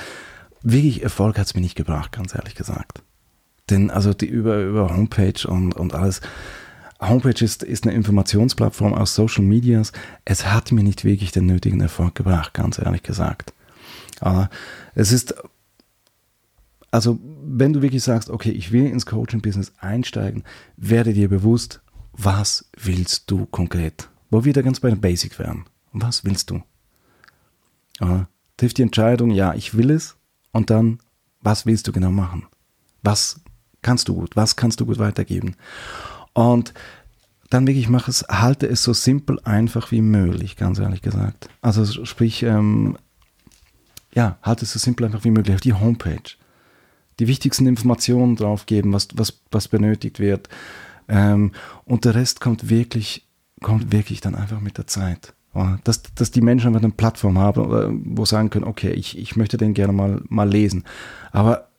Wirklich 0.63 1.03
Erfolg 1.03 1.39
hat 1.39 1.47
es 1.47 1.55
mir 1.55 1.61
nicht 1.61 1.77
gebracht, 1.77 2.13
ganz 2.13 2.35
ehrlich 2.35 2.55
gesagt. 2.55 3.03
Denn 3.71 3.91
also 3.91 4.13
die, 4.13 4.27
über, 4.27 4.63
über 4.63 4.91
Homepage 4.91 5.47
und, 5.47 5.75
und 5.75 5.95
alles, 5.95 6.21
Homepage 7.01 7.43
ist, 7.43 7.63
ist 7.63 7.85
eine 7.85 7.95
Informationsplattform 7.95 8.93
aus 8.93 9.15
Social 9.15 9.43
Medias. 9.43 9.93
Es 10.27 10.53
hat 10.53 10.71
mir 10.71 10.83
nicht 10.83 11.05
wirklich 11.05 11.33
den 11.33 11.47
nötigen 11.47 11.81
Erfolg 11.81 12.15
gebracht, 12.15 12.53
ganz 12.53 12.79
ehrlich 12.79 13.03
gesagt. 13.03 13.55
Aber 14.21 14.51
es 14.95 15.13
ist 15.13 15.35
also 16.91 17.19
wenn 17.43 17.73
du 17.73 17.83
wirklich 17.83 18.03
sagst, 18.03 18.31
okay, 18.31 18.51
ich 18.51 18.73
will 18.73 18.87
ins 18.87 19.07
Coaching-Business 19.07 19.73
einsteigen, 19.79 20.45
werde 20.77 21.13
dir 21.13 21.29
bewusst, 21.29 21.81
was 22.25 22.71
willst 22.77 23.31
du 23.31 23.47
konkret? 23.47 24.09
Wo 24.31 24.45
wir 24.45 24.53
da 24.53 24.63
ganz 24.63 24.81
bei 24.81 24.91
den 24.91 25.01
Basic 25.01 25.39
wären. 25.39 25.65
Was 25.93 26.25
willst 26.25 26.51
du? 26.51 26.63
Ja, 28.01 28.29
trifft 28.57 28.79
die 28.79 28.83
Entscheidung, 28.83 29.31
ja, 29.31 29.55
ich 29.55 29.77
will 29.77 29.91
es. 29.91 30.17
Und 30.53 30.71
dann, 30.71 31.01
was 31.41 31.67
willst 31.67 31.89
du 31.89 31.93
genau 31.93 32.11
machen? 32.11 32.47
Was 33.03 33.41
kannst 33.83 34.09
du 34.09 34.15
gut? 34.15 34.37
Was 34.37 34.57
kannst 34.57 34.81
du 34.81 34.87
gut 34.87 34.99
weitergeben? 34.99 35.57
Und 36.33 36.75
dann 37.49 37.67
wirklich 37.67 37.89
mach 37.89 38.07
es, 38.07 38.25
halte 38.29 38.67
es 38.69 38.85
so 38.85 38.93
simpel 38.93 39.41
einfach 39.41 39.91
wie 39.91 40.03
möglich, 40.03 40.57
ganz 40.57 40.79
ehrlich 40.79 41.03
gesagt. 41.03 41.49
Also 41.63 41.85
sprich, 42.05 42.43
ähm, 42.45 42.97
ja, 44.15 44.39
halte 44.43 44.65
es 44.65 44.73
so 44.73 44.79
simpel 44.79 45.07
einfach 45.07 45.25
wie 45.25 45.31
möglich 45.31 45.55
auf 45.55 45.61
die 45.61 45.75
Homepage. 45.75 46.37
Die 47.19 47.27
wichtigsten 47.27 47.67
Informationen 47.67 48.37
drauf 48.37 48.67
geben, 48.67 48.93
was, 48.93 49.09
was, 49.15 49.41
was 49.51 49.69
benötigt 49.69 50.21
wird. 50.21 50.49
Ähm, 51.09 51.53
und 51.85 52.05
der 52.05 52.15
Rest 52.15 52.41
kommt 52.41 52.71
wirklich, 52.71 53.29
kommt 53.63 53.93
wirklich 53.93 54.21
dann 54.21 54.35
einfach 54.35 54.61
mit 54.61 54.79
der 54.79 54.87
Zeit. 54.87 55.35
Dass, 55.83 56.03
dass 56.15 56.31
die 56.31 56.43
Menschen 56.43 56.69
einfach 56.69 56.83
eine 56.83 56.93
Plattform 56.93 57.37
haben, 57.37 58.05
wo 58.17 58.25
sagen 58.25 58.51
können, 58.51 58.65
okay, 58.65 58.93
ich, 58.93 59.19
ich 59.19 59.35
möchte 59.35 59.57
den 59.57 59.75
gerne 59.75 59.93
mal, 59.93 60.23
mal 60.29 60.49
lesen. 60.49 60.85
Aber 61.33 61.71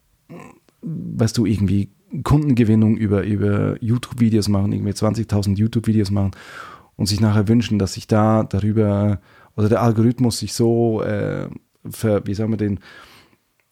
weißt 0.81 1.37
du, 1.37 1.45
irgendwie 1.45 1.89
Kundengewinnung 2.23 2.97
über, 2.97 3.23
über 3.23 3.81
YouTube-Videos 3.81 4.49
machen, 4.49 4.73
irgendwie 4.73 4.91
20.000 4.91 5.55
YouTube-Videos 5.55 6.11
machen 6.11 6.31
und 6.97 7.05
sich 7.05 7.21
nachher 7.21 7.47
wünschen, 7.47 7.79
dass 7.79 7.93
sich 7.93 8.07
da 8.07 8.43
darüber 8.43 9.21
oder 9.55 9.69
der 9.69 9.81
Algorithmus 9.81 10.39
sich 10.39 10.53
so, 10.53 11.01
äh, 11.03 11.47
für, 11.89 12.25
wie 12.25 12.33
sagen 12.33 12.51
wir 12.51 12.57
den, 12.57 12.79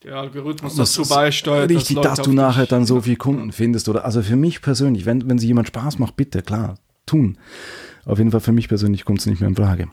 der 0.03 0.15
Algorithmus 0.15 0.76
dazu 0.76 1.07
beisteuert. 1.07 1.69
Richtig, 1.69 1.97
dass, 1.97 2.17
dass 2.17 2.26
du 2.26 2.31
nachher 2.31 2.65
dann 2.65 2.85
so 2.85 3.01
viele 3.01 3.17
Kunden 3.17 3.51
findest. 3.51 3.89
Oder 3.89 4.05
also 4.05 4.21
für 4.21 4.35
mich 4.35 4.61
persönlich, 4.61 5.05
wenn, 5.05 5.30
wenn 5.30 5.39
sie 5.39 5.47
jemand 5.47 5.67
Spaß 5.67 5.99
macht, 5.99 6.15
bitte, 6.15 6.41
klar, 6.41 6.76
tun. 7.05 7.38
Auf 8.05 8.17
jeden 8.17 8.31
Fall 8.31 8.39
für 8.39 8.53
mich 8.53 8.69
persönlich 8.69 9.05
kommt 9.05 9.19
es 9.19 9.26
nicht 9.26 9.39
mehr 9.41 9.49
in 9.49 9.55
Frage. 9.55 9.89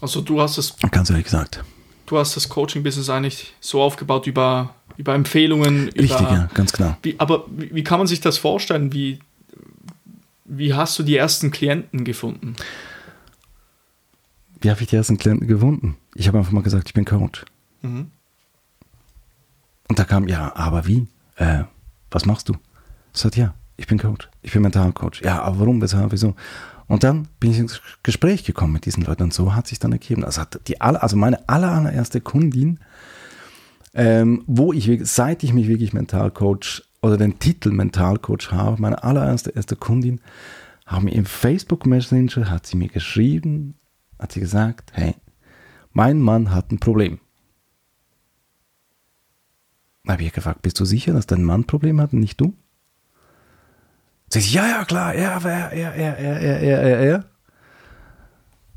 Also 0.00 0.20
du 0.20 0.40
hast 0.40 0.58
es. 0.58 0.76
Ganz 0.90 1.10
ehrlich 1.10 1.24
gesagt. 1.24 1.62
Du 2.06 2.18
hast 2.18 2.34
das 2.34 2.48
Coaching-Business 2.48 3.08
eigentlich 3.08 3.54
so 3.60 3.80
aufgebaut 3.80 4.26
über 4.26 4.74
über 4.96 5.14
Empfehlungen. 5.14 5.88
Richtig, 5.90 6.20
über, 6.20 6.32
ja, 6.32 6.48
ganz 6.52 6.72
genau. 6.72 6.96
Wie, 7.02 7.14
aber 7.18 7.44
wie, 7.48 7.74
wie, 7.74 7.84
kann 7.84 7.98
man 7.98 8.06
sich 8.06 8.20
das 8.20 8.36
vorstellen? 8.36 8.92
Wie, 8.92 9.20
wie 10.44 10.74
hast 10.74 10.98
du 10.98 11.02
die 11.02 11.16
ersten 11.16 11.50
Klienten 11.50 12.04
gefunden? 12.04 12.56
Wie 14.60 14.70
habe 14.70 14.82
ich 14.82 14.88
die 14.88 14.96
ersten 14.96 15.16
Klienten 15.16 15.46
gefunden? 15.46 15.96
Ich 16.14 16.28
habe 16.28 16.38
einfach 16.38 16.52
mal 16.52 16.62
gesagt, 16.62 16.88
ich 16.88 16.94
bin 16.94 17.04
Coach. 17.04 17.44
Mhm. 17.80 18.10
Und 19.90 19.98
da 19.98 20.04
kam, 20.04 20.26
ja, 20.26 20.56
aber 20.56 20.86
wie? 20.86 21.06
Äh, 21.36 21.64
was 22.10 22.24
machst 22.24 22.48
du? 22.48 22.54
Ich 23.12 23.20
sagte, 23.20 23.40
ja, 23.40 23.54
ich 23.76 23.86
bin 23.86 23.98
Coach. 23.98 24.30
Ich 24.40 24.52
bin 24.52 24.62
Mentalcoach. 24.62 25.20
Ja, 25.22 25.42
aber 25.42 25.60
warum, 25.60 25.82
weshalb, 25.82 26.12
wieso? 26.12 26.34
Und 26.86 27.04
dann 27.04 27.28
bin 27.38 27.50
ich 27.50 27.58
ins 27.58 27.82
Gespräch 28.02 28.44
gekommen 28.44 28.72
mit 28.72 28.86
diesen 28.86 29.04
Leuten 29.04 29.24
und 29.24 29.34
so 29.34 29.54
hat 29.54 29.66
sich 29.66 29.78
dann 29.78 29.92
ergeben. 29.92 30.24
Also, 30.24 30.40
hat 30.40 30.60
die 30.66 30.80
also 30.80 31.16
meine 31.16 31.46
allererste 31.48 32.22
Kundin 32.22 32.80
ähm, 33.94 34.44
wo 34.46 34.72
ich, 34.72 34.88
seit 35.02 35.42
ich 35.42 35.52
mich 35.52 35.68
wirklich 35.68 35.92
Mentalcoach 35.92 36.82
oder 37.02 37.16
den 37.16 37.38
Titel 37.38 37.70
Mentalcoach 37.70 38.52
habe, 38.52 38.80
meine 38.80 39.02
allererste 39.02 39.50
erste 39.50 39.76
Kundin, 39.76 40.20
haben 40.86 41.04
mir 41.04 41.14
im 41.14 41.24
Facebook 41.24 41.86
Messenger, 41.86 42.50
hat 42.50 42.66
sie 42.66 42.76
mir 42.76 42.88
geschrieben, 42.88 43.74
hat 44.18 44.32
sie 44.32 44.40
gesagt, 44.40 44.90
hey, 44.94 45.14
mein 45.92 46.20
Mann 46.20 46.52
hat 46.52 46.70
ein 46.70 46.78
Problem. 46.78 47.20
Da 50.10 50.14
habe 50.14 50.24
ich 50.24 50.32
gefragt, 50.32 50.62
bist 50.62 50.80
du 50.80 50.84
sicher, 50.84 51.12
dass 51.12 51.28
dein 51.28 51.44
Mann 51.44 51.60
ein 51.60 51.66
Problem 51.68 52.00
hat 52.00 52.12
und 52.12 52.18
nicht 52.18 52.40
du? 52.40 52.52
Sie 54.28 54.40
sagt, 54.40 54.52
ja, 54.52 54.66
ja, 54.66 54.84
klar, 54.84 55.14
er, 55.14 55.40
er, 55.44 55.70
er, 55.70 55.94
er, 55.94 56.18
er, 56.18 56.60
er, 56.60 56.82
er, 56.82 56.98
er. 56.98 57.18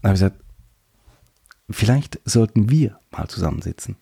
Dann 0.03 0.09
habe 0.09 0.13
ich 0.13 0.19
gesagt, 0.19 0.35
vielleicht 1.71 2.19
sollten 2.23 2.69
wir 2.69 2.99
mal 3.09 3.27
zusammensitzen. 3.29 3.95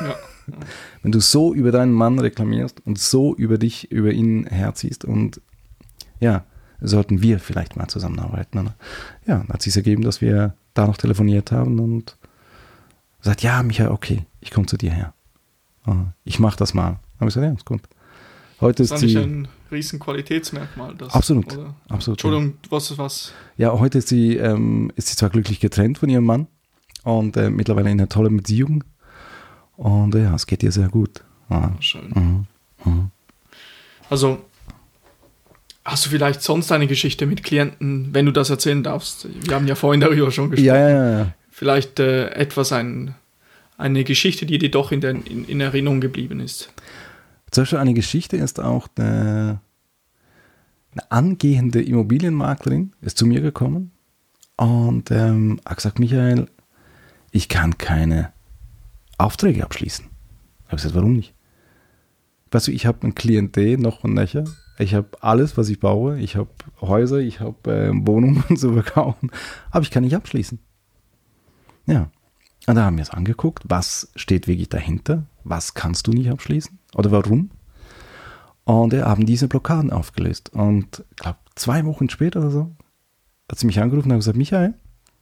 Ja. 0.00 0.16
Wenn 1.02 1.12
du 1.12 1.20
so 1.20 1.54
über 1.54 1.70
deinen 1.70 1.92
Mann 1.92 2.18
reklamierst 2.18 2.84
und 2.84 2.98
so 2.98 3.36
über 3.36 3.58
dich, 3.58 3.92
über 3.92 4.10
ihn 4.10 4.46
herziehst 4.46 5.04
und 5.04 5.40
ja, 6.18 6.46
sollten 6.80 7.22
wir 7.22 7.38
vielleicht 7.38 7.76
mal 7.76 7.86
zusammenarbeiten. 7.86 8.58
Oder? 8.58 8.74
Ja, 9.24 9.36
dann 9.38 9.50
hat 9.50 9.62
sich 9.62 9.76
ergeben, 9.76 10.02
dass 10.02 10.20
wir 10.20 10.56
da 10.74 10.88
noch 10.88 10.96
telefoniert 10.96 11.52
haben 11.52 11.78
und 11.78 12.16
sagt, 13.20 13.44
ja, 13.44 13.62
Michael, 13.62 13.90
okay, 13.90 14.26
ich 14.40 14.50
komme 14.50 14.66
zu 14.66 14.76
dir 14.76 14.90
her. 14.90 15.14
Ah, 15.86 16.12
ich 16.24 16.38
mache 16.38 16.56
das 16.56 16.74
mal. 16.74 16.98
Habe 17.18 17.28
ich 17.28 17.34
gesagt, 17.34 17.46
ja, 17.46 17.52
ist 17.52 17.64
gut. 17.64 17.82
Heute 18.60 18.82
das 18.82 18.90
ist, 18.92 19.02
ist 19.02 19.10
sie, 19.12 19.18
ein 19.18 19.48
riesen 19.70 19.98
Qualitätsmerkmal. 19.98 20.94
Das, 20.96 21.14
absolut, 21.14 21.52
oder? 21.54 21.74
absolut. 21.88 22.18
Entschuldigung, 22.18 22.54
was 22.70 22.90
ist 22.90 22.98
was? 22.98 23.32
Ja, 23.56 23.78
heute 23.78 23.98
ist 23.98 24.08
sie, 24.08 24.36
ähm, 24.36 24.90
ist 24.96 25.08
sie 25.08 25.16
zwar 25.16 25.30
glücklich 25.30 25.60
getrennt 25.60 25.98
von 25.98 26.08
ihrem 26.08 26.24
Mann 26.24 26.46
und 27.04 27.36
äh, 27.36 27.50
mittlerweile 27.50 27.90
in 27.90 28.00
einer 28.00 28.08
tollen 28.08 28.36
Beziehung 28.36 28.82
und 29.76 30.14
ja, 30.14 30.34
es 30.34 30.46
geht 30.46 30.62
ihr 30.62 30.72
sehr 30.72 30.88
gut. 30.88 31.22
Ja. 31.50 31.72
Schön. 31.80 32.08
Mhm. 32.14 32.46
Mhm. 32.84 33.10
Also, 34.08 34.38
hast 35.84 36.06
du 36.06 36.10
vielleicht 36.10 36.42
sonst 36.42 36.72
eine 36.72 36.86
Geschichte 36.86 37.26
mit 37.26 37.42
Klienten, 37.42 38.08
wenn 38.12 38.26
du 38.26 38.32
das 38.32 38.50
erzählen 38.50 38.82
darfst? 38.82 39.28
Wir 39.46 39.54
haben 39.54 39.66
ja 39.66 39.74
vorhin 39.74 40.00
darüber 40.00 40.30
schon 40.30 40.50
gesprochen. 40.50 40.66
Ja, 40.66 40.88
ja, 40.88 41.18
ja. 41.18 41.34
Vielleicht 41.50 42.00
äh, 42.00 42.30
etwas, 42.30 42.72
ein, 42.72 43.14
eine 43.76 44.04
Geschichte, 44.04 44.46
die 44.46 44.58
dir 44.58 44.70
doch 44.70 44.92
in, 44.92 45.00
der, 45.00 45.10
in, 45.10 45.44
in 45.46 45.60
Erinnerung 45.60 46.00
geblieben 46.00 46.40
ist. 46.40 46.72
Zum 47.50 47.62
Beispiel 47.62 47.78
eine 47.78 47.94
Geschichte 47.94 48.36
ist 48.36 48.60
auch 48.60 48.88
eine, 48.96 49.60
eine 50.92 51.10
angehende 51.10 51.82
Immobilienmaklerin, 51.82 52.92
ist 53.00 53.18
zu 53.18 53.26
mir 53.26 53.40
gekommen 53.40 53.92
und 54.56 55.10
ähm, 55.10 55.60
hat 55.64 55.76
gesagt, 55.76 55.98
Michael, 55.98 56.48
ich 57.30 57.48
kann 57.48 57.78
keine 57.78 58.32
Aufträge 59.18 59.62
abschließen. 59.62 60.06
Ich 60.06 60.66
habe 60.66 60.76
gesagt, 60.76 60.94
warum 60.94 61.12
nicht? 61.12 61.34
Weißt 62.50 62.68
du, 62.68 62.72
ich 62.72 62.86
habe 62.86 63.06
ein 63.06 63.14
Klientel 63.14 63.76
noch 63.76 64.04
und 64.04 64.14
nöcher. 64.14 64.44
Ich 64.78 64.94
habe 64.94 65.08
alles, 65.20 65.56
was 65.56 65.68
ich 65.68 65.80
baue. 65.80 66.18
Ich 66.18 66.36
habe 66.36 66.50
Häuser, 66.80 67.18
ich 67.18 67.40
habe 67.40 67.72
äh, 67.72 67.90
Wohnungen 68.06 68.44
zu 68.56 68.72
verkaufen. 68.72 69.30
Aber 69.70 69.82
ich 69.82 69.90
kann 69.90 70.04
nicht 70.04 70.16
abschließen. 70.16 70.58
Ja. 71.86 72.10
Und 72.66 72.74
da 72.74 72.84
haben 72.84 72.96
wir 72.96 73.02
es 73.02 73.10
angeguckt, 73.10 73.64
was 73.68 74.10
steht 74.16 74.48
wirklich 74.48 74.68
dahinter? 74.68 75.26
Was 75.44 75.74
kannst 75.74 76.06
du 76.06 76.10
nicht 76.10 76.30
abschließen? 76.30 76.78
Oder 76.94 77.12
warum? 77.12 77.50
Und 78.64 78.92
wir 78.92 79.04
haben 79.04 79.26
diese 79.26 79.46
Blockaden 79.46 79.92
aufgelöst. 79.92 80.50
Und 80.52 81.04
ich 81.10 81.16
glaube, 81.16 81.38
zwei 81.54 81.84
Wochen 81.84 82.10
später 82.10 82.40
oder 82.40 82.50
so 82.50 82.76
hat 83.48 83.58
sie 83.60 83.66
mich 83.66 83.80
angerufen 83.80 84.08
und 84.08 84.14
hat 84.14 84.20
gesagt, 84.20 84.36
Michael, 84.36 84.74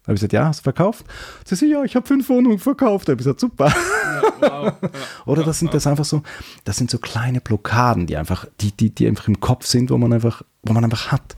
habe 0.05 0.15
ich 0.15 0.21
gesagt, 0.21 0.33
ja, 0.33 0.47
hast 0.47 0.61
du 0.61 0.63
verkauft? 0.65 1.07
Sie 1.45 1.55
sagt, 1.55 1.71
ja, 1.71 1.83
ich 1.83 1.97
habe 1.97 2.07
fünf 2.07 2.29
Wohnungen 2.29 2.59
verkauft. 2.59 3.09
Da 3.09 3.13
habe 3.13 3.21
ich 3.21 3.25
gesagt, 3.25 3.41
super. 3.41 3.69
Ja, 3.69 4.23
wow. 4.41 4.73
ja, 4.83 4.91
Oder 5.27 5.45
das 5.45 5.59
sind 5.59 5.73
das 5.73 5.87
einfach 5.87 6.05
so, 6.05 6.23
das 6.65 6.77
sind 6.77 6.91
so 6.91 6.99
kleine 6.99 7.41
Blockaden, 7.41 8.07
die 8.07 8.17
einfach, 8.17 8.47
die, 8.61 8.73
die, 8.73 8.95
die 8.95 9.07
einfach 9.07 9.29
im 9.29 9.41
Kopf 9.41 9.67
sind, 9.67 9.91
wo 9.91 9.99
man 9.99 10.13
einfach, 10.13 10.43
wo 10.63 10.73
man 10.73 10.85
einfach 10.85 11.11
hat. 11.13 11.37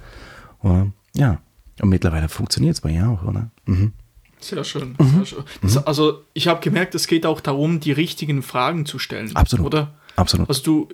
Oder, 0.63 0.89
ja. 1.15 1.41
Und 1.81 1.91
mittlerweile 1.91 2.29
funktioniert 2.29 2.75
es 2.75 2.81
bei 2.81 2.91
ihr 2.91 3.09
auch, 3.09 3.23
oder? 3.25 3.51
Mhm. 3.67 3.93
Sehr 4.41 4.65
schön. 4.65 4.95
Mhm. 4.99 5.11
Sehr 5.11 5.27
schön. 5.27 5.45
Das, 5.63 5.75
mhm. 5.77 5.83
also 5.87 6.23
ich 6.35 6.49
habe 6.49 6.61
gemerkt, 6.61 6.95
es 6.95 7.07
geht 7.07 7.27
auch 7.27 7.41
darum, 7.41 7.81
die 7.81 7.93
richtigen 7.93 8.43
Fragen 8.43 8.87
zu 8.87 8.99
stellen. 8.99 9.35
Absolut. 9.35 9.67
Oder? 9.67 9.95
Absolut. 10.17 10.49
Also 10.49 10.63
du, 10.63 10.89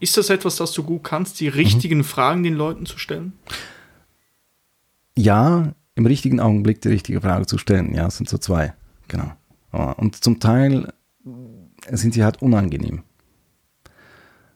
ist 0.00 0.16
das 0.16 0.30
etwas, 0.30 0.56
das 0.56 0.72
du 0.72 0.82
gut 0.82 1.04
kannst, 1.04 1.40
die 1.40 1.48
richtigen 1.48 1.98
mhm. 1.98 2.04
Fragen 2.04 2.42
den 2.42 2.54
Leuten 2.54 2.86
zu 2.86 2.98
stellen? 2.98 3.32
Ja, 5.16 5.74
im 5.94 6.06
richtigen 6.06 6.40
Augenblick 6.40 6.80
die 6.80 6.88
richtige 6.88 7.20
Frage 7.20 7.46
zu 7.46 7.58
stellen. 7.58 7.94
Ja, 7.94 8.06
es 8.06 8.16
sind 8.16 8.28
so 8.28 8.38
zwei. 8.38 8.74
Genau. 9.08 9.32
Und 9.96 10.22
zum 10.22 10.40
Teil 10.40 10.92
sind 11.90 12.14
sie 12.14 12.24
halt 12.24 12.40
unangenehm. 12.42 13.02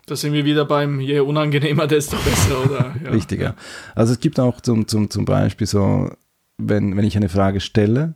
Da 0.06 0.14
sind 0.14 0.32
wir 0.32 0.44
wieder 0.44 0.64
beim, 0.64 1.00
je 1.00 1.20
unangenehmer, 1.20 1.86
desto 1.86 2.16
besser, 2.16 2.64
oder? 2.64 2.94
Ja. 3.04 3.10
Richtig, 3.10 3.40
ja. 3.40 3.54
Also 3.94 4.12
es 4.12 4.20
gibt 4.20 4.38
auch 4.38 4.60
zum, 4.60 4.86
zum, 4.86 5.10
zum 5.10 5.24
Beispiel 5.24 5.66
so, 5.66 6.10
wenn, 6.58 6.96
wenn 6.96 7.04
ich 7.04 7.16
eine 7.16 7.28
Frage 7.28 7.60
stelle 7.60 8.14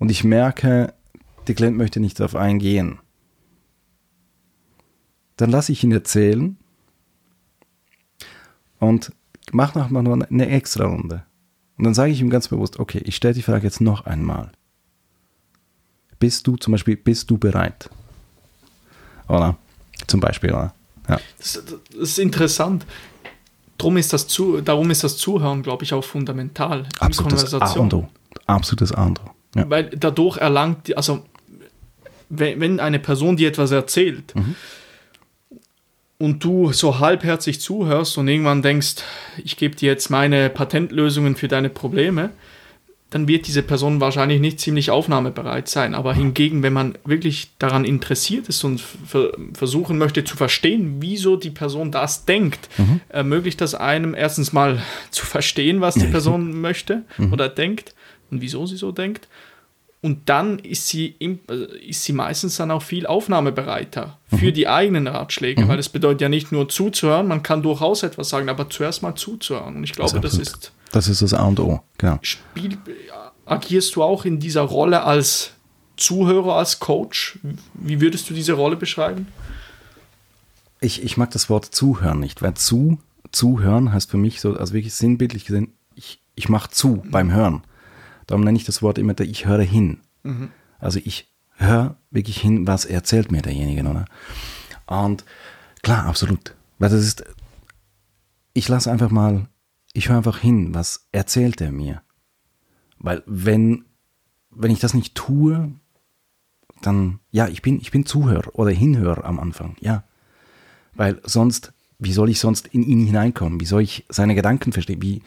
und 0.00 0.10
ich 0.10 0.24
merke, 0.24 0.92
der 1.46 1.54
Klient 1.54 1.76
möchte 1.76 2.00
nicht 2.00 2.18
darauf 2.18 2.34
eingehen, 2.34 2.98
dann 5.36 5.50
lasse 5.50 5.70
ich 5.70 5.84
ihn 5.84 5.92
erzählen 5.92 6.56
und 8.80 9.12
mache 9.52 9.78
nochmal 9.78 10.26
eine 10.28 10.48
extra 10.48 10.86
Runde. 10.86 11.24
Und 11.78 11.84
dann 11.84 11.94
sage 11.94 12.12
ich 12.12 12.20
ihm 12.20 12.30
ganz 12.30 12.48
bewusst, 12.48 12.78
okay, 12.78 13.00
ich 13.04 13.16
stelle 13.16 13.34
die 13.34 13.42
Frage 13.42 13.64
jetzt 13.64 13.80
noch 13.80 14.06
einmal. 14.06 14.50
Bist 16.18 16.46
du 16.46 16.56
zum 16.56 16.72
Beispiel, 16.72 16.96
bist 16.96 17.30
du 17.30 17.38
bereit? 17.38 17.88
Oder? 19.28 19.56
Zum 20.06 20.20
Beispiel, 20.20 20.50
oder? 20.50 20.74
Ja. 21.08 21.20
Das, 21.38 21.62
das 21.64 22.00
ist 22.00 22.18
interessant. 22.18 22.84
Drum 23.78 23.96
ist 23.96 24.12
das 24.12 24.26
zu, 24.28 24.60
darum 24.60 24.90
ist 24.90 25.04
das 25.04 25.16
Zuhören, 25.16 25.62
glaube 25.62 25.84
ich, 25.84 25.94
auch 25.94 26.04
fundamental. 26.04 26.86
Absolutes 26.98 27.54
A 27.54 27.72
und 27.72 27.94
O. 27.94 28.08
Absolutes 28.46 28.92
A 28.92 29.06
und 29.06 29.20
O. 29.20 29.30
Ja. 29.54 29.68
Weil 29.68 29.90
dadurch 29.90 30.36
erlangt, 30.36 30.96
also 30.96 31.24
wenn, 32.28 32.60
wenn 32.60 32.80
eine 32.80 32.98
Person 32.98 33.36
dir 33.36 33.48
etwas 33.48 33.70
erzählt, 33.72 34.34
mhm. 34.34 34.54
und 36.18 36.44
du 36.44 36.72
so 36.72 37.00
halbherzig 37.00 37.60
zuhörst 37.60 38.16
und 38.18 38.28
irgendwann 38.28 38.62
denkst, 38.62 38.96
ich 39.44 39.56
gebe 39.56 39.74
dir 39.74 39.90
jetzt 39.90 40.10
meine 40.10 40.48
Patentlösungen 40.50 41.36
für 41.36 41.48
deine 41.48 41.68
Probleme, 41.70 42.30
dann 43.10 43.26
wird 43.26 43.48
diese 43.48 43.62
Person 43.62 44.00
wahrscheinlich 44.00 44.40
nicht 44.40 44.60
ziemlich 44.60 44.92
aufnahmebereit 44.92 45.66
sein. 45.66 45.96
Aber 45.96 46.14
hingegen, 46.14 46.62
wenn 46.62 46.72
man 46.72 46.96
wirklich 47.04 47.50
daran 47.58 47.84
interessiert 47.84 48.48
ist 48.48 48.62
und 48.62 48.80
versuchen 49.52 49.98
möchte 49.98 50.22
zu 50.22 50.36
verstehen, 50.36 50.98
wieso 51.00 51.34
die 51.34 51.50
Person 51.50 51.90
das 51.90 52.24
denkt, 52.24 52.68
mhm. 52.78 53.00
ermöglicht 53.08 53.60
das 53.60 53.74
einem 53.74 54.14
erstens 54.14 54.52
mal 54.52 54.80
zu 55.10 55.26
verstehen, 55.26 55.80
was 55.80 55.96
die 55.96 56.06
Person 56.06 56.60
möchte 56.60 57.02
mhm. 57.18 57.32
oder 57.32 57.48
denkt 57.48 57.94
und 58.30 58.40
wieso 58.40 58.66
sie 58.66 58.76
so 58.76 58.92
denkt. 58.92 59.28
Und 60.02 60.30
dann 60.30 60.58
ist 60.60 60.88
sie, 60.88 61.14
im, 61.18 61.40
äh, 61.50 61.78
ist 61.86 62.04
sie 62.04 62.14
meistens 62.14 62.56
dann 62.56 62.70
auch 62.70 62.82
viel 62.82 63.06
aufnahmebereiter 63.06 64.18
für 64.30 64.46
mhm. 64.46 64.54
die 64.54 64.66
eigenen 64.66 65.06
Ratschläge, 65.06 65.64
mhm. 65.64 65.68
weil 65.68 65.78
es 65.78 65.90
bedeutet 65.90 66.22
ja 66.22 66.28
nicht 66.30 66.52
nur 66.52 66.68
zuzuhören, 66.70 67.28
man 67.28 67.42
kann 67.42 67.62
durchaus 67.62 68.02
etwas 68.02 68.30
sagen, 68.30 68.48
aber 68.48 68.70
zuerst 68.70 69.02
mal 69.02 69.14
zuzuhören. 69.14 69.76
Und 69.76 69.84
ich 69.84 69.92
glaube, 69.92 70.20
das, 70.20 70.38
das 70.38 70.40
ist 70.40 70.72
das 70.92 71.08
ist 71.08 71.22
das 71.22 71.34
A 71.34 71.44
und 71.44 71.60
O, 71.60 71.80
genau. 71.98 72.18
Spiel, 72.22 72.78
agierst 73.46 73.94
du 73.94 74.02
auch 74.02 74.24
in 74.24 74.40
dieser 74.40 74.62
Rolle 74.62 75.04
als 75.04 75.52
Zuhörer, 75.96 76.56
als 76.56 76.80
Coach? 76.80 77.38
Wie 77.74 78.00
würdest 78.00 78.28
du 78.28 78.34
diese 78.34 78.54
Rolle 78.54 78.76
beschreiben? 78.76 79.28
Ich, 80.80 81.02
ich 81.02 81.16
mag 81.16 81.30
das 81.30 81.50
Wort 81.50 81.66
zuhören 81.66 82.20
nicht, 82.20 82.42
weil 82.42 82.54
zu, 82.54 82.98
zuhören 83.32 83.92
heißt 83.92 84.10
für 84.10 84.16
mich 84.16 84.40
so, 84.40 84.54
also 84.54 84.72
wirklich 84.72 84.94
sinnbildlich 84.94 85.44
gesehen, 85.44 85.72
ich, 85.94 86.20
ich 86.34 86.48
mache 86.48 86.70
zu 86.70 87.02
mhm. 87.04 87.10
beim 87.10 87.32
Hören. 87.32 87.62
Darum 88.30 88.44
nenne 88.44 88.56
ich 88.56 88.64
das 88.64 88.80
Wort 88.80 88.96
immer, 88.96 89.18
ich 89.20 89.44
höre 89.44 89.62
hin. 89.62 89.98
Mhm. 90.22 90.50
Also 90.78 90.98
ich 91.04 91.30
höre 91.56 91.96
wirklich 92.10 92.40
hin, 92.40 92.66
was 92.66 92.86
erzählt 92.86 93.30
mir 93.30 93.42
derjenige, 93.42 93.82
oder? 93.88 94.06
Und 94.86 95.24
klar, 95.82 96.06
absolut. 96.06 96.54
Weil 96.78 96.88
das 96.88 97.00
ist, 97.00 97.24
ich 98.54 98.66
lasse 98.68 98.90
einfach 98.90 99.10
mal 99.10 99.46
ich 99.92 100.08
höre 100.08 100.16
einfach 100.16 100.38
hin, 100.38 100.74
was 100.74 101.08
erzählt 101.12 101.60
er 101.60 101.72
mir. 101.72 102.02
Weil 102.98 103.22
wenn, 103.26 103.84
wenn 104.50 104.70
ich 104.70 104.80
das 104.80 104.94
nicht 104.94 105.14
tue, 105.14 105.72
dann, 106.82 107.20
ja, 107.30 107.48
ich 107.48 107.62
bin, 107.62 107.80
ich 107.80 107.90
bin 107.90 108.06
Zuhörer 108.06 108.54
oder 108.54 108.70
Hinhörer 108.70 109.24
am 109.24 109.40
Anfang, 109.40 109.76
ja. 109.80 110.04
Weil 110.94 111.20
sonst, 111.24 111.72
wie 111.98 112.12
soll 112.12 112.30
ich 112.30 112.40
sonst 112.40 112.68
in 112.68 112.82
ihn 112.82 113.04
hineinkommen? 113.04 113.60
Wie 113.60 113.66
soll 113.66 113.82
ich 113.82 114.04
seine 114.08 114.34
Gedanken 114.34 114.72
verstehen? 114.72 115.02
Wie, 115.02 115.22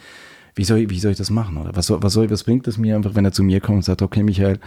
wie 0.56 0.64
soll, 0.64 0.90
wie 0.90 1.00
soll 1.00 1.12
ich 1.12 1.18
das 1.18 1.30
machen? 1.30 1.58
Oder 1.58 1.76
was, 1.76 1.90
was, 1.90 2.14
soll, 2.14 2.30
was 2.30 2.44
bringt 2.44 2.68
es 2.68 2.78
mir 2.78 2.96
einfach, 2.96 3.16
wenn 3.16 3.26
er 3.26 3.32
zu 3.32 3.44
mir 3.44 3.60
kommt 3.60 3.78
und 3.78 3.84
sagt, 3.84 4.02
okay, 4.02 4.24
Michael, 4.24 4.60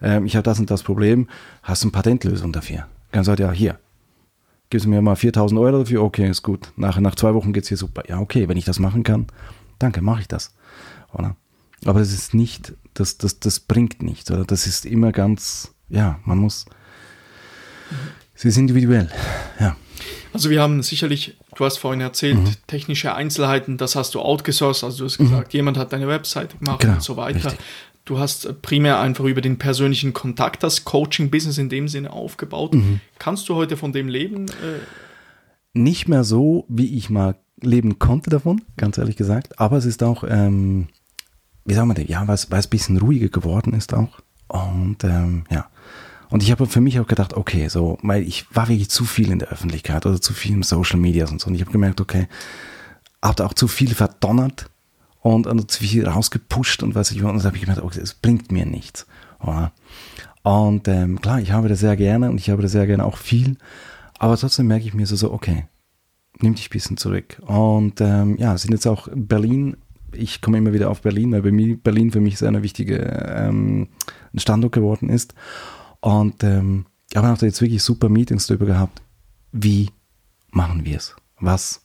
äh, 0.00 0.24
ich 0.24 0.36
habe 0.36 0.44
das 0.44 0.60
und 0.60 0.70
das 0.70 0.82
Problem, 0.82 1.28
hast 1.62 1.82
du 1.82 1.88
eine 1.88 1.92
Patentlösung 1.92 2.52
dafür? 2.52 2.86
Dann 3.10 3.24
sagt 3.24 3.40
ja, 3.40 3.50
hier, 3.52 3.78
gibst 4.70 4.86
du 4.86 4.90
mir 4.90 5.02
mal 5.02 5.16
4000 5.16 5.60
Euro 5.60 5.80
dafür, 5.80 6.02
okay, 6.02 6.28
ist 6.28 6.42
gut. 6.42 6.72
Nach, 6.76 6.98
nach 7.00 7.14
zwei 7.14 7.34
Wochen 7.34 7.52
geht 7.52 7.64
es 7.64 7.68
hier 7.68 7.76
super. 7.76 8.04
Ja, 8.08 8.18
okay, 8.20 8.48
wenn 8.48 8.56
ich 8.56 8.64
das 8.64 8.78
machen 8.78 9.02
kann, 9.02 9.26
danke, 9.78 10.00
mache 10.00 10.20
ich 10.20 10.28
das. 10.28 10.54
Oder? 11.12 11.36
Aber 11.84 11.98
das 11.98 12.12
ist 12.12 12.34
nicht, 12.34 12.74
das, 12.94 13.18
das, 13.18 13.40
das 13.40 13.60
bringt 13.60 14.02
nichts, 14.02 14.30
oder? 14.30 14.44
Das 14.44 14.66
ist 14.66 14.86
immer 14.86 15.12
ganz, 15.12 15.74
ja, 15.88 16.20
man 16.24 16.38
muss, 16.38 16.66
es 18.34 18.44
ist 18.44 18.56
individuell, 18.56 19.10
ja. 19.58 19.76
Also 20.32 20.50
wir 20.50 20.62
haben 20.62 20.82
sicherlich, 20.82 21.36
du 21.56 21.64
hast 21.64 21.78
vorhin 21.78 22.00
erzählt, 22.00 22.38
mhm. 22.38 22.54
technische 22.66 23.14
Einzelheiten, 23.14 23.76
das 23.76 23.96
hast 23.96 24.14
du 24.14 24.20
outgesourced, 24.20 24.84
also 24.84 24.98
du 24.98 25.04
hast 25.04 25.18
gesagt, 25.18 25.52
mhm. 25.52 25.56
jemand 25.56 25.76
hat 25.76 25.92
deine 25.92 26.08
Website 26.08 26.58
gemacht 26.58 26.80
genau, 26.80 26.94
und 26.94 27.02
so 27.02 27.16
weiter. 27.16 27.50
Richtig. 27.50 27.58
Du 28.04 28.18
hast 28.18 28.62
primär 28.62 28.98
einfach 28.98 29.24
über 29.24 29.40
den 29.40 29.58
persönlichen 29.58 30.12
Kontakt 30.12 30.62
das 30.62 30.84
Coaching-Business 30.84 31.58
in 31.58 31.68
dem 31.68 31.86
Sinne 31.86 32.12
aufgebaut. 32.12 32.74
Mhm. 32.74 33.00
Kannst 33.18 33.48
du 33.48 33.54
heute 33.54 33.76
von 33.76 33.92
dem 33.92 34.08
leben? 34.08 34.48
Äh? 34.48 34.80
Nicht 35.74 36.08
mehr 36.08 36.24
so, 36.24 36.66
wie 36.68 36.96
ich 36.96 37.10
mal 37.10 37.36
leben 37.60 38.00
konnte 38.00 38.28
davon, 38.28 38.62
ganz 38.76 38.98
ehrlich 38.98 39.16
gesagt. 39.16 39.60
Aber 39.60 39.76
es 39.76 39.84
ist 39.84 40.02
auch, 40.02 40.24
ähm, 40.26 40.88
wie 41.64 41.74
sagen 41.74 41.88
wir 41.88 41.94
denn, 41.94 42.08
ja, 42.08 42.26
weil 42.26 42.34
es, 42.34 42.50
weil 42.50 42.58
es 42.58 42.66
ein 42.66 42.70
bisschen 42.70 42.98
ruhiger 42.98 43.28
geworden 43.28 43.72
ist 43.72 43.94
auch. 43.94 44.18
Und 44.48 45.04
ähm, 45.04 45.44
ja. 45.50 45.68
Und 46.32 46.42
ich 46.42 46.50
habe 46.50 46.66
für 46.66 46.80
mich 46.80 46.98
auch 46.98 47.06
gedacht, 47.06 47.34
okay, 47.34 47.68
so, 47.68 47.98
weil 48.00 48.22
ich 48.22 48.46
war 48.56 48.68
wirklich 48.68 48.88
zu 48.88 49.04
viel 49.04 49.30
in 49.30 49.38
der 49.38 49.48
Öffentlichkeit 49.48 50.06
oder 50.06 50.18
zu 50.18 50.32
viel 50.32 50.54
im 50.54 50.62
Social 50.62 50.98
Media 50.98 51.28
und 51.28 51.38
so. 51.38 51.48
Und 51.48 51.54
ich 51.54 51.60
habe 51.60 51.70
gemerkt, 51.70 52.00
okay, 52.00 52.26
habe 53.22 53.44
auch 53.44 53.52
zu 53.52 53.68
viel 53.68 53.94
verdonnert 53.94 54.70
und, 55.20 55.46
und 55.46 55.70
zu 55.70 55.80
viel 55.84 56.08
rausgepusht 56.08 56.82
und 56.82 56.94
was 56.94 57.10
ich 57.10 57.22
und 57.22 57.36
dann 57.36 57.44
habe 57.44 57.56
ich 57.56 57.62
gemerkt, 57.62 57.82
okay, 57.82 58.00
es 58.00 58.14
bringt 58.14 58.50
mir 58.50 58.64
nichts. 58.64 59.06
Oder? 59.40 59.72
Und 60.42 60.88
ähm, 60.88 61.20
klar, 61.20 61.38
ich 61.38 61.52
habe 61.52 61.68
das 61.68 61.80
sehr 61.80 61.98
gerne 61.98 62.30
und 62.30 62.38
ich 62.38 62.48
habe 62.48 62.62
das 62.62 62.72
sehr 62.72 62.86
gerne 62.86 63.04
auch 63.04 63.18
viel, 63.18 63.58
aber 64.18 64.38
trotzdem 64.38 64.68
merke 64.68 64.86
ich 64.86 64.94
mir 64.94 65.04
so, 65.04 65.16
so 65.16 65.34
okay, 65.34 65.66
nimm 66.40 66.54
dich 66.54 66.68
ein 66.68 66.72
bisschen 66.72 66.96
zurück. 66.96 67.42
Und 67.44 68.00
ähm, 68.00 68.38
ja, 68.38 68.56
sind 68.56 68.72
jetzt 68.72 68.86
auch 68.86 69.06
Berlin. 69.14 69.76
Ich 70.14 70.40
komme 70.40 70.56
immer 70.56 70.72
wieder 70.72 70.88
auf 70.88 71.02
Berlin, 71.02 71.32
weil 71.32 71.42
Berlin 71.76 72.10
für 72.10 72.20
mich 72.20 72.38
sehr 72.38 72.48
eine 72.48 72.62
wichtige 72.62 72.96
ähm, 72.96 73.88
Standort 74.34 74.72
geworden 74.72 75.10
ist. 75.10 75.34
Und 76.02 76.42
ähm, 76.42 76.84
ich 77.10 77.16
habe 77.16 77.30
auch 77.30 77.38
da 77.38 77.46
jetzt 77.46 77.62
wirklich 77.62 77.82
super 77.82 78.08
Meetings 78.08 78.46
darüber 78.46 78.66
gehabt. 78.66 79.00
Wie 79.52 79.90
machen 80.50 80.84
wir 80.84 80.96
es? 80.96 81.14
Was 81.40 81.80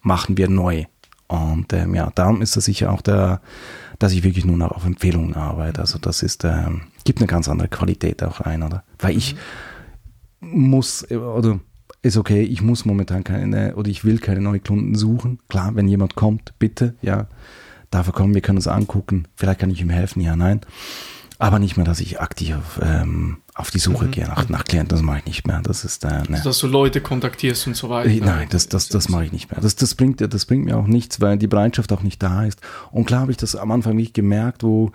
machen 0.00 0.36
wir 0.36 0.48
neu? 0.48 0.84
Und 1.28 1.72
ähm, 1.72 1.94
ja, 1.94 2.10
darum 2.14 2.42
ist 2.42 2.56
das 2.56 2.66
sicher 2.66 2.92
auch 2.92 3.02
der, 3.02 3.40
dass 3.98 4.12
ich 4.12 4.22
wirklich 4.22 4.44
nur 4.44 4.56
noch 4.56 4.72
auf 4.72 4.84
Empfehlungen 4.84 5.34
arbeite. 5.34 5.80
Also 5.80 5.98
das 5.98 6.22
ist, 6.22 6.44
ähm, 6.44 6.82
gibt 7.04 7.20
eine 7.20 7.26
ganz 7.26 7.48
andere 7.48 7.68
Qualität 7.68 8.22
auch 8.22 8.44
rein, 8.44 8.62
oder? 8.62 8.84
Weil 8.98 9.16
ich 9.16 9.34
mhm. 10.40 10.68
muss, 10.68 11.10
oder 11.10 11.60
ist 12.02 12.16
okay, 12.16 12.42
ich 12.42 12.62
muss 12.62 12.84
momentan 12.84 13.24
keine, 13.24 13.76
oder 13.76 13.88
ich 13.88 14.04
will 14.04 14.18
keine 14.18 14.40
neuen 14.40 14.62
Kunden 14.62 14.94
suchen. 14.94 15.38
Klar, 15.48 15.74
wenn 15.74 15.88
jemand 15.88 16.14
kommt, 16.16 16.52
bitte, 16.58 16.94
ja, 17.00 17.28
dafür 17.90 18.12
kommen, 18.12 18.34
wir 18.34 18.42
können 18.42 18.58
uns 18.58 18.68
angucken, 18.68 19.24
vielleicht 19.36 19.60
kann 19.60 19.70
ich 19.70 19.80
ihm 19.80 19.90
helfen, 19.90 20.20
ja, 20.20 20.36
nein. 20.36 20.60
Aber 21.40 21.60
nicht 21.60 21.76
mehr, 21.76 21.86
dass 21.86 22.00
ich 22.00 22.20
aktiv 22.20 22.56
ähm, 22.82 23.38
auf 23.54 23.70
die 23.70 23.78
Suche 23.78 24.06
mhm. 24.06 24.10
gehe 24.10 24.26
nach, 24.26 24.48
nach 24.48 24.64
Klienten, 24.64 24.88
das 24.88 25.02
mache 25.02 25.18
ich 25.20 25.26
nicht 25.26 25.46
mehr. 25.46 25.60
Das 25.62 25.84
ist, 25.84 26.04
äh, 26.04 26.08
ne. 26.08 26.24
also, 26.32 26.50
dass 26.50 26.58
du 26.58 26.66
Leute 26.66 27.00
kontaktierst 27.00 27.68
und 27.68 27.76
so 27.76 27.88
weiter. 27.88 28.10
Äh, 28.10 28.20
nein, 28.20 28.48
das, 28.50 28.68
das, 28.68 28.88
das 28.88 29.08
mache 29.08 29.26
ich 29.26 29.32
nicht 29.32 29.50
mehr. 29.50 29.60
Das, 29.60 29.76
das, 29.76 29.94
bringt, 29.94 30.20
das 30.20 30.46
bringt 30.46 30.64
mir 30.64 30.76
auch 30.76 30.88
nichts, 30.88 31.20
weil 31.20 31.38
die 31.38 31.46
Bereitschaft 31.46 31.92
auch 31.92 32.02
nicht 32.02 32.20
da 32.22 32.44
ist. 32.44 32.60
Und 32.90 33.04
klar 33.04 33.20
habe 33.20 33.30
ich 33.30 33.36
das 33.36 33.54
am 33.54 33.70
Anfang 33.70 33.94
nicht 33.94 34.14
gemerkt, 34.14 34.64
wo, 34.64 34.90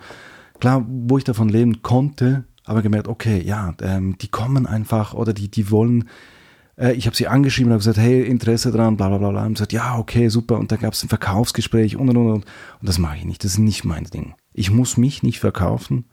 klar, 0.60 0.84
wo 0.86 1.16
ich 1.16 1.24
davon 1.24 1.48
leben 1.48 1.80
konnte, 1.80 2.44
aber 2.66 2.82
gemerkt, 2.82 3.08
okay, 3.08 3.42
ja, 3.42 3.74
ähm, 3.80 4.18
die 4.18 4.28
kommen 4.28 4.66
einfach 4.66 5.14
oder 5.14 5.32
die, 5.32 5.50
die 5.50 5.70
wollen, 5.70 6.10
äh, 6.76 6.92
ich 6.92 7.06
habe 7.06 7.16
sie 7.16 7.26
angeschrieben 7.26 7.72
und 7.72 7.74
habe 7.74 7.80
gesagt, 7.80 7.98
hey, 7.98 8.22
Interesse 8.22 8.70
dran, 8.70 8.98
bla 8.98 9.08
bla 9.08 9.16
bla 9.16 9.30
bla. 9.30 9.46
Und 9.46 9.54
gesagt, 9.54 9.72
ja, 9.72 9.96
okay, 9.96 10.28
super. 10.28 10.58
Und 10.58 10.70
da 10.72 10.76
gab 10.76 10.92
es 10.92 11.02
ein 11.02 11.08
Verkaufsgespräch 11.08 11.96
und 11.96 12.10
und 12.10 12.16
und. 12.18 12.32
Und 12.32 12.44
das 12.82 12.98
mache 12.98 13.16
ich 13.16 13.24
nicht. 13.24 13.44
Das 13.44 13.52
ist 13.52 13.58
nicht 13.58 13.84
mein 13.84 14.04
Ding. 14.04 14.34
Ich 14.52 14.70
muss 14.70 14.98
mich 14.98 15.22
nicht 15.22 15.40
verkaufen. 15.40 16.04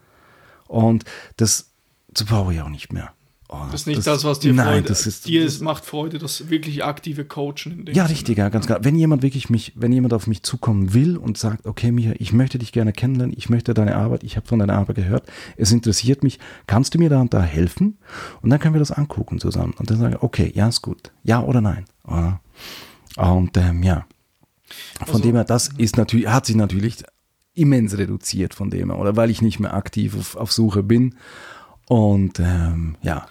Und 0.72 1.04
das, 1.38 1.72
das 2.10 2.26
brauche 2.26 2.54
ich 2.54 2.62
auch 2.62 2.70
nicht 2.70 2.94
mehr. 2.94 3.12
Oh, 3.50 3.58
das 3.70 3.82
ist 3.82 3.88
nicht 3.88 3.98
das, 3.98 4.06
das 4.06 4.24
was 4.24 4.40
dir 4.40 4.54
nein, 4.54 4.66
Freude, 4.66 4.88
das 4.88 5.06
ist, 5.06 5.28
dir 5.28 5.44
das, 5.44 5.60
macht 5.60 5.84
Freude, 5.84 6.20
das 6.20 6.50
wirklich 6.50 6.86
aktive 6.86 7.26
Coachen. 7.26 7.86
ja, 7.88 8.06
Sinne. 8.06 8.10
richtig, 8.10 8.38
ja, 8.38 8.48
ganz 8.48 8.66
klar. 8.66 8.80
Wenn 8.82 8.96
jemand 8.96 9.24
wirklich 9.24 9.50
mich, 9.50 9.74
wenn 9.76 9.92
jemand 9.92 10.14
auf 10.14 10.26
mich 10.26 10.42
zukommen 10.44 10.94
will 10.94 11.18
und 11.18 11.38
sagt, 11.38 11.66
okay, 11.66 11.92
Micha, 11.92 12.14
ich 12.18 12.32
möchte 12.32 12.60
dich 12.60 12.72
gerne 12.72 12.94
kennenlernen, 12.94 13.36
ich 13.38 13.50
möchte 13.50 13.74
deine 13.74 13.98
Arbeit, 13.98 14.24
ich 14.24 14.38
habe 14.38 14.48
von 14.48 14.60
deiner 14.60 14.76
Arbeit 14.76 14.96
gehört, 14.96 15.30
es 15.58 15.74
interessiert 15.74 16.24
mich, 16.24 16.40
kannst 16.66 16.94
du 16.94 17.00
mir 17.00 17.10
da 17.10 17.20
und 17.20 17.34
da 17.34 17.42
helfen? 17.42 17.98
Und 18.42 18.52
dann 18.52 18.60
können 18.60 18.74
wir 18.74 18.80
das 18.80 18.92
angucken 18.92 19.42
zusammen 19.42 19.74
und 19.78 19.90
dann 19.90 19.98
sagen, 20.00 20.16
okay, 20.22 20.50
ja, 20.56 20.70
ist 20.70 20.82
gut, 20.82 21.12
ja 21.24 21.44
oder 21.44 21.60
nein. 21.60 21.84
Und 23.18 23.58
ähm, 23.58 23.84
ja, 23.84 24.06
von 25.00 25.16
also, 25.16 25.20
dem 25.20 25.36
her, 25.36 25.44
das 25.44 25.68
ist 25.78 25.98
natürlich, 25.98 26.30
hat 26.30 26.46
sich 26.46 26.56
natürlich 26.56 27.04
immens 27.62 27.98
reduziert 27.98 28.54
von 28.54 28.70
dem 28.70 28.90
oder 28.92 29.16
weil 29.16 29.30
ich 29.30 29.42
nicht 29.42 29.60
mehr 29.60 29.74
aktiv 29.74 30.16
auf, 30.18 30.36
auf 30.36 30.52
Suche 30.52 30.84
bin. 30.84 31.16
Und 31.88 32.40
ähm, 32.40 32.96
ja. 33.02 33.28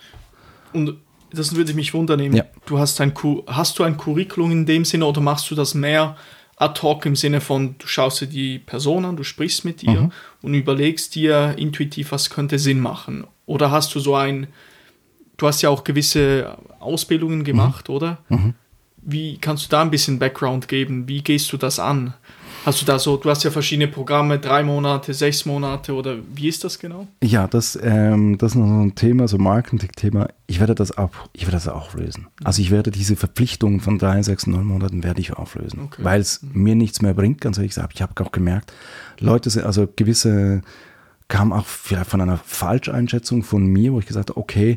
Und 0.72 0.96
das 1.32 1.54
würde 1.54 1.74
mich 1.74 1.94
wundern, 1.94 2.32
ja. 2.32 2.44
du 2.66 2.78
hast 2.78 3.00
ein, 3.00 3.12
hast 3.46 3.78
du 3.78 3.84
ein 3.84 3.96
Curriculum 3.96 4.50
in 4.50 4.66
dem 4.66 4.84
Sinne 4.84 5.06
oder 5.06 5.20
machst 5.20 5.50
du 5.50 5.54
das 5.54 5.74
mehr 5.74 6.16
ad 6.56 6.82
hoc 6.82 7.06
im 7.06 7.16
Sinne 7.16 7.40
von, 7.40 7.76
du 7.78 7.86
schaust 7.86 8.20
dir 8.20 8.26
die 8.26 8.58
Person 8.58 9.04
an, 9.04 9.16
du 9.16 9.22
sprichst 9.22 9.64
mit 9.64 9.82
ihr 9.82 10.02
mhm. 10.02 10.12
und 10.42 10.54
überlegst 10.54 11.14
dir 11.14 11.54
intuitiv, 11.56 12.12
was 12.12 12.28
könnte 12.28 12.58
Sinn 12.58 12.80
machen? 12.80 13.24
Oder 13.46 13.70
hast 13.70 13.94
du 13.94 14.00
so 14.00 14.14
ein, 14.14 14.48
du 15.38 15.46
hast 15.46 15.62
ja 15.62 15.70
auch 15.70 15.84
gewisse 15.84 16.58
Ausbildungen 16.78 17.44
gemacht, 17.44 17.88
mhm. 17.88 17.94
oder? 17.94 18.18
Mhm. 18.28 18.54
Wie 19.02 19.38
kannst 19.38 19.64
du 19.64 19.68
da 19.70 19.80
ein 19.80 19.90
bisschen 19.90 20.18
Background 20.18 20.68
geben? 20.68 21.08
Wie 21.08 21.22
gehst 21.22 21.50
du 21.52 21.56
das 21.56 21.78
an? 21.78 22.12
Hast 22.64 22.80
du 22.82 22.86
da 22.86 22.98
so, 22.98 23.16
du 23.16 23.30
hast 23.30 23.42
ja 23.42 23.50
verschiedene 23.50 23.88
Programme, 23.88 24.38
drei 24.38 24.62
Monate, 24.62 25.14
sechs 25.14 25.46
Monate 25.46 25.94
oder 25.94 26.16
wie 26.34 26.48
ist 26.48 26.62
das 26.62 26.78
genau? 26.78 27.06
Ja, 27.22 27.46
das, 27.46 27.78
ähm, 27.82 28.36
das 28.38 28.52
ist 28.52 28.58
noch 28.58 28.66
so 28.66 28.82
ein 28.82 28.94
Thema, 28.94 29.28
so 29.28 29.38
Marketing-Thema. 29.38 30.28
Ich 30.46 30.60
werde 30.60 30.74
das 30.74 30.96
auch, 30.96 31.10
ich 31.32 31.42
werde 31.42 31.56
das 31.56 31.68
auflösen. 31.68 32.28
Also 32.44 32.60
ich 32.60 32.70
werde 32.70 32.90
diese 32.90 33.16
Verpflichtungen 33.16 33.80
von 33.80 33.98
drei, 33.98 34.22
sechs, 34.22 34.46
neun 34.46 34.66
Monaten 34.66 35.02
werde 35.02 35.20
ich 35.20 35.32
auflösen, 35.32 35.80
okay. 35.86 36.04
weil 36.04 36.20
es 36.20 36.42
mhm. 36.42 36.62
mir 36.62 36.74
nichts 36.74 37.00
mehr 37.02 37.14
bringt, 37.14 37.40
ganz 37.40 37.56
ehrlich 37.56 37.70
gesagt. 37.70 37.92
Ich 37.94 38.02
habe 38.02 38.12
auch 38.24 38.32
gemerkt, 38.32 38.72
Leute 39.18 39.50
sind, 39.50 39.64
also 39.64 39.88
gewisse 39.96 40.62
kam 41.28 41.52
auch 41.52 41.66
vielleicht 41.66 42.10
von 42.10 42.20
einer 42.20 42.38
Falscheinschätzung 42.38 43.42
von 43.42 43.64
mir, 43.64 43.92
wo 43.92 44.00
ich 44.00 44.06
gesagt 44.06 44.30
habe, 44.30 44.40
okay, 44.40 44.76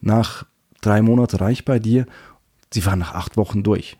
nach 0.00 0.46
drei 0.80 1.02
Monaten 1.02 1.36
reicht 1.36 1.66
bei 1.66 1.78
dir 1.78 2.06
sie 2.72 2.86
waren 2.86 2.98
nach 2.98 3.14
acht 3.14 3.36
Wochen 3.36 3.62
durch. 3.62 3.96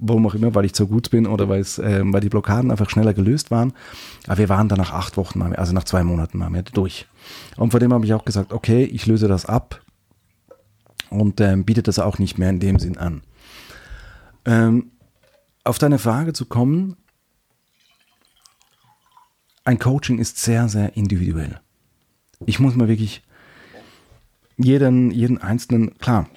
Warum 0.00 0.26
auch 0.26 0.34
immer, 0.34 0.54
weil 0.54 0.64
ich 0.64 0.74
so 0.74 0.88
gut 0.88 1.10
bin 1.10 1.26
oder 1.26 1.48
weil, 1.48 1.60
äh, 1.60 2.02
weil 2.12 2.20
die 2.20 2.28
Blockaden 2.28 2.70
einfach 2.70 2.90
schneller 2.90 3.14
gelöst 3.14 3.50
waren. 3.50 3.72
Aber 4.26 4.38
wir 4.38 4.48
waren 4.48 4.68
dann 4.68 4.78
nach 4.78 4.92
acht 4.92 5.16
Wochen, 5.16 5.38
mal 5.38 5.50
mehr, 5.50 5.58
also 5.58 5.72
nach 5.72 5.84
zwei 5.84 6.02
Monaten 6.02 6.38
mal 6.38 6.50
mehr 6.50 6.62
durch. 6.62 7.06
Und 7.56 7.70
von 7.70 7.80
dem 7.80 7.92
habe 7.92 8.04
ich 8.04 8.12
auch 8.12 8.24
gesagt, 8.24 8.52
okay, 8.52 8.84
ich 8.84 9.06
löse 9.06 9.28
das 9.28 9.46
ab 9.46 9.80
und 11.10 11.40
ähm, 11.40 11.64
biete 11.64 11.82
das 11.82 11.98
auch 11.98 12.18
nicht 12.18 12.38
mehr 12.38 12.50
in 12.50 12.60
dem 12.60 12.78
Sinn 12.78 12.98
an. 12.98 13.22
Ähm, 14.44 14.90
auf 15.62 15.78
deine 15.78 15.98
Frage 15.98 16.32
zu 16.32 16.46
kommen, 16.46 16.96
ein 19.64 19.78
Coaching 19.78 20.18
ist 20.18 20.38
sehr, 20.38 20.68
sehr 20.68 20.96
individuell. 20.96 21.60
Ich 22.44 22.58
muss 22.60 22.74
mir 22.74 22.88
wirklich 22.88 23.22
jeden, 24.56 25.10
jeden 25.10 25.38
einzelnen, 25.38 25.96
klar, 25.98 26.28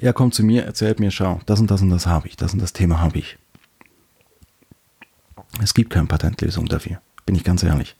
er 0.00 0.12
kommt 0.12 0.34
zu 0.34 0.42
mir, 0.42 0.64
erzählt 0.64 1.00
mir, 1.00 1.10
schau, 1.10 1.40
das 1.46 1.60
und 1.60 1.70
das 1.70 1.82
und 1.82 1.90
das 1.90 2.06
habe 2.06 2.28
ich, 2.28 2.36
das 2.36 2.52
und 2.52 2.60
das 2.60 2.72
Thema 2.72 3.00
habe 3.00 3.18
ich. 3.18 3.38
Es 5.62 5.74
gibt 5.74 5.90
keine 5.90 6.06
Patentlösung 6.06 6.66
dafür, 6.66 7.00
bin 7.26 7.34
ich 7.34 7.44
ganz 7.44 7.62
ehrlich. 7.62 7.96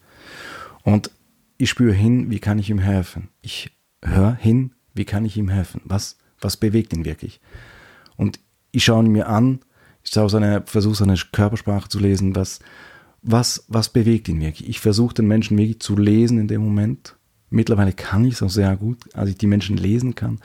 Und 0.83 1.11
ich 1.57 1.69
spüre 1.69 1.93
hin, 1.93 2.31
wie 2.31 2.39
kann 2.39 2.59
ich 2.59 2.69
ihm 2.69 2.79
helfen? 2.79 3.29
Ich 3.41 3.71
höre 4.03 4.33
hin, 4.35 4.71
wie 4.93 5.05
kann 5.05 5.25
ich 5.25 5.35
ihm 5.35 5.49
helfen? 5.49 5.81
Was, 5.83 6.17
was 6.39 6.57
bewegt 6.57 6.93
ihn 6.93 7.05
wirklich? 7.05 7.41
Und 8.15 8.39
ich 8.71 8.85
schaue 8.85 9.03
ihn 9.03 9.11
mir 9.11 9.27
an, 9.27 9.59
ich 10.03 10.11
versuche 10.11 10.95
seine 10.95 11.17
Körpersprache 11.31 11.89
zu 11.89 11.99
lesen, 11.99 12.35
was, 12.35 12.59
was, 13.21 13.65
was 13.67 13.89
bewegt 13.89 14.29
ihn 14.29 14.39
wirklich. 14.39 14.69
Ich 14.69 14.79
versuche 14.79 15.15
den 15.15 15.27
Menschen 15.27 15.57
wirklich 15.57 15.79
zu 15.81 15.97
lesen 15.97 16.39
in 16.39 16.47
dem 16.47 16.61
Moment. 16.61 17.17
Mittlerweile 17.49 17.93
kann 17.93 18.25
ich 18.25 18.35
es 18.35 18.43
auch 18.43 18.49
sehr 18.49 18.75
gut, 18.77 19.13
als 19.15 19.31
ich 19.31 19.37
die 19.37 19.47
Menschen 19.47 19.75
lesen 19.75 20.15
kann. 20.15 20.39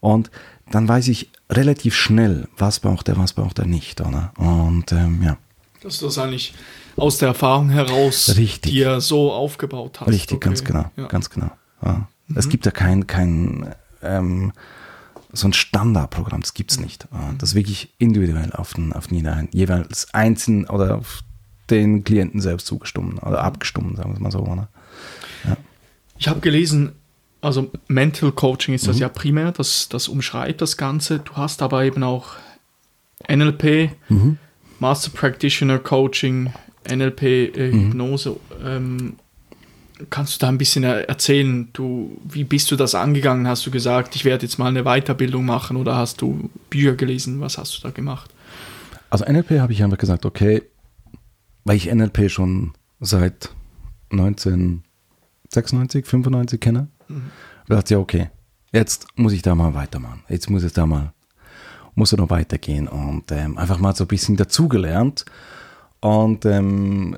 Und 0.00 0.30
dann 0.70 0.88
weiß 0.88 1.08
ich 1.08 1.30
relativ 1.50 1.94
schnell, 1.94 2.48
was 2.56 2.80
braucht 2.80 3.08
er, 3.08 3.16
was 3.16 3.32
braucht 3.32 3.58
er 3.58 3.66
nicht. 3.66 4.00
Oder? 4.00 4.32
Und 4.36 4.90
ähm, 4.92 5.22
ja. 5.22 5.36
Dass 5.82 5.98
du 5.98 6.06
das 6.06 6.18
eigentlich 6.18 6.54
aus 6.96 7.18
der 7.18 7.28
Erfahrung 7.28 7.68
heraus, 7.70 8.34
Richtig. 8.36 8.72
die 8.72 8.80
er 8.82 9.00
so 9.00 9.32
aufgebaut 9.32 10.00
hast. 10.00 10.08
Richtig, 10.08 10.36
Okay. 10.36 10.48
ganz 10.48 10.64
genau, 10.64 10.90
Ja. 10.96 11.06
ganz 11.08 11.28
genau. 11.30 11.50
Ja. 11.84 12.08
Es 12.34 12.48
gibt 12.48 12.64
ja 12.64 12.70
kein, 12.72 13.06
kein 13.06 13.74
ähm, 14.02 14.52
so 15.32 15.46
ein 15.48 15.52
Standardprogramm, 15.52 16.40
das 16.40 16.54
gibt 16.54 16.70
es 16.70 16.80
nicht. 16.80 17.06
Ja, 17.12 17.34
Das 17.36 17.50
ist 17.50 17.54
wirklich 17.54 17.92
individuell 17.98 18.52
auf 18.52 18.72
den, 18.72 18.92
auf 18.94 19.08
den 19.08 19.18
jeweils- 19.18 19.48
jeweils 19.52 20.14
einzeln 20.14 20.64
oder 20.66 20.96
auf 20.96 21.22
den 21.70 22.04
Klienten 22.04 22.40
selbst 22.40 22.66
zugestimmt 22.66 23.22
oder 23.22 23.42
abgestimmt, 23.44 23.96
sagen 23.98 24.10
wir 24.10 24.14
es 24.14 24.20
mal 24.20 24.30
so. 24.30 24.38
Oder? 24.40 24.68
Ich 26.18 26.28
habe 26.28 26.40
gelesen, 26.40 26.92
also 27.44 27.70
Mental 27.88 28.32
Coaching 28.32 28.74
ist 28.74 28.86
das 28.88 28.96
Mhm. 28.96 29.02
ja 29.02 29.08
primär, 29.08 29.52
das, 29.52 29.88
das 29.88 30.08
umschreibt 30.08 30.60
das 30.60 30.76
Ganze. 30.76 31.18
Du 31.20 31.32
hast 31.36 31.62
aber 31.62 31.84
eben 31.84 32.02
auch 32.02 32.32
NLP, 33.28 33.90
Mhm. 34.08 34.38
Master 34.80 35.10
Practitioner 35.10 35.78
Coaching, 35.78 36.52
NLP, 36.88 37.22
äh, 37.54 37.70
Mhm. 37.72 37.86
Hypnose. 37.92 38.36
Ähm, 38.64 39.16
kannst 40.10 40.34
du 40.34 40.38
da 40.40 40.48
ein 40.48 40.58
bisschen 40.58 40.82
er- 40.84 41.08
erzählen, 41.08 41.68
du, 41.72 42.20
wie 42.24 42.44
bist 42.44 42.70
du 42.70 42.76
das 42.76 42.94
angegangen? 42.94 43.46
Hast 43.46 43.64
du 43.64 43.70
gesagt, 43.70 44.16
ich 44.16 44.24
werde 44.24 44.44
jetzt 44.44 44.58
mal 44.58 44.66
eine 44.68 44.82
Weiterbildung 44.82 45.44
machen 45.46 45.76
oder 45.76 45.96
hast 45.96 46.20
du 46.20 46.50
Bücher 46.70 46.94
gelesen? 46.94 47.40
Was 47.40 47.56
hast 47.58 47.76
du 47.78 47.82
da 47.82 47.90
gemacht? 47.90 48.30
Also 49.10 49.24
NLP 49.24 49.60
habe 49.60 49.72
ich 49.72 49.82
einfach 49.84 49.96
gesagt, 49.98 50.26
okay, 50.26 50.62
weil 51.64 51.76
ich 51.76 51.86
NLP 51.94 52.28
schon 52.28 52.72
seit 53.00 53.50
1996, 54.10 56.04
95 56.06 56.60
kenne, 56.60 56.88
da 57.68 57.76
dachte 57.76 57.86
ich, 57.86 57.90
ja, 57.90 57.98
okay, 57.98 58.30
jetzt 58.72 59.06
muss 59.16 59.32
ich 59.32 59.42
da 59.42 59.54
mal 59.54 59.74
weitermachen. 59.74 60.22
Jetzt 60.28 60.50
muss 60.50 60.62
es 60.62 60.72
da 60.72 60.86
mal, 60.86 61.12
muss 61.94 62.12
er 62.12 62.18
noch 62.18 62.30
weitergehen 62.30 62.88
und 62.88 63.30
ähm, 63.32 63.58
einfach 63.58 63.78
mal 63.78 63.94
so 63.94 64.04
ein 64.04 64.08
bisschen 64.08 64.36
dazugelernt 64.36 65.24
und 66.00 66.44
ähm, 66.44 67.16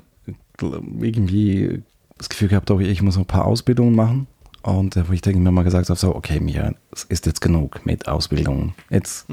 irgendwie 0.59 1.83
das 2.17 2.29
Gefühl 2.29 2.47
gehabt, 2.47 2.71
okay, 2.71 2.87
ich 2.87 3.01
muss 3.01 3.15
noch 3.15 3.23
ein 3.23 3.27
paar 3.27 3.45
Ausbildungen 3.45 3.95
machen. 3.95 4.27
Und 4.63 4.97
äh, 4.97 5.07
wo 5.07 5.13
ich 5.13 5.21
denke 5.21 5.39
mir 5.39 5.51
mal 5.51 5.63
gesagt 5.63 5.89
habe, 5.89 5.99
so, 5.99 6.13
okay, 6.13 6.39
Michael, 6.39 6.75
es 6.91 7.05
ist 7.05 7.25
jetzt 7.25 7.39
genug 7.39 7.85
mit 7.85 8.07
Ausbildungen. 8.07 8.73
Jetzt 8.89 9.25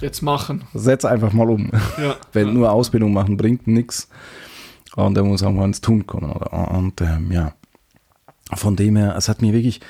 Jetzt 0.00 0.20
machen. 0.20 0.64
setz 0.74 1.04
einfach 1.04 1.32
mal 1.32 1.48
um. 1.48 1.70
Ja. 1.96 2.16
Wenn 2.32 2.52
nur 2.52 2.70
Ausbildung 2.70 3.12
machen 3.12 3.36
bringt 3.36 3.66
nichts. 3.66 4.08
Und 4.96 5.16
er 5.16 5.24
muss 5.24 5.42
auch 5.42 5.52
mal 5.52 5.64
ins 5.64 5.80
Tun 5.80 6.06
kommen. 6.06 6.30
Oder? 6.30 6.52
Und 6.72 7.00
ähm, 7.00 7.32
ja, 7.32 7.54
von 8.52 8.76
dem 8.76 8.96
her, 8.96 9.14
es 9.16 9.28
hat 9.28 9.40
mir 9.42 9.52
wirklich 9.52 9.80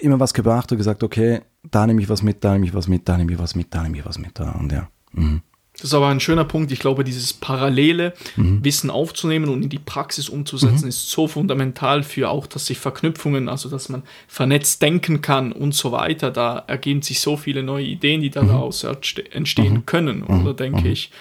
immer 0.00 0.20
was 0.20 0.34
gebracht 0.34 0.70
und 0.72 0.78
gesagt, 0.78 1.02
okay, 1.02 1.40
da 1.70 1.86
nehme 1.86 2.00
ich 2.02 2.08
was 2.08 2.22
mit, 2.22 2.44
da 2.44 2.52
nehme 2.52 2.66
ich 2.66 2.74
was 2.74 2.88
mit, 2.88 3.08
da 3.08 3.16
nehme 3.16 3.32
ich 3.32 3.38
was 3.38 3.54
mit, 3.54 3.74
da 3.74 3.82
nehme 3.82 3.98
ich 3.98 4.04
was 4.06 4.18
mit. 4.18 4.38
Und 4.40 4.72
ja, 4.72 4.88
mhm. 5.12 5.42
Das 5.74 5.84
ist 5.84 5.94
aber 5.94 6.08
ein 6.08 6.18
schöner 6.18 6.44
Punkt. 6.44 6.72
Ich 6.72 6.80
glaube, 6.80 7.04
dieses 7.04 7.32
parallele 7.32 8.12
Mhm. 8.34 8.64
Wissen 8.64 8.90
aufzunehmen 8.90 9.48
und 9.48 9.62
in 9.62 9.68
die 9.68 9.78
Praxis 9.78 10.28
umzusetzen, 10.28 10.88
ist 10.88 11.08
so 11.08 11.28
fundamental 11.28 12.02
für 12.02 12.30
auch, 12.30 12.48
dass 12.48 12.66
sich 12.66 12.78
Verknüpfungen, 12.78 13.48
also 13.48 13.68
dass 13.68 13.88
man 13.88 14.02
vernetzt 14.26 14.82
denken 14.82 15.20
kann 15.20 15.52
und 15.52 15.74
so 15.76 15.92
weiter. 15.92 16.32
Da 16.32 16.64
ergeben 16.66 17.02
sich 17.02 17.20
so 17.20 17.36
viele 17.36 17.62
neue 17.62 17.84
Ideen, 17.84 18.22
die 18.22 18.28
Mhm. 18.30 18.32
daraus 18.32 18.82
entste- 18.84 19.30
entstehen 19.30 19.86
können. 19.86 20.24
Oder 20.24 20.52
denke 20.52 20.88
ich, 20.88 21.12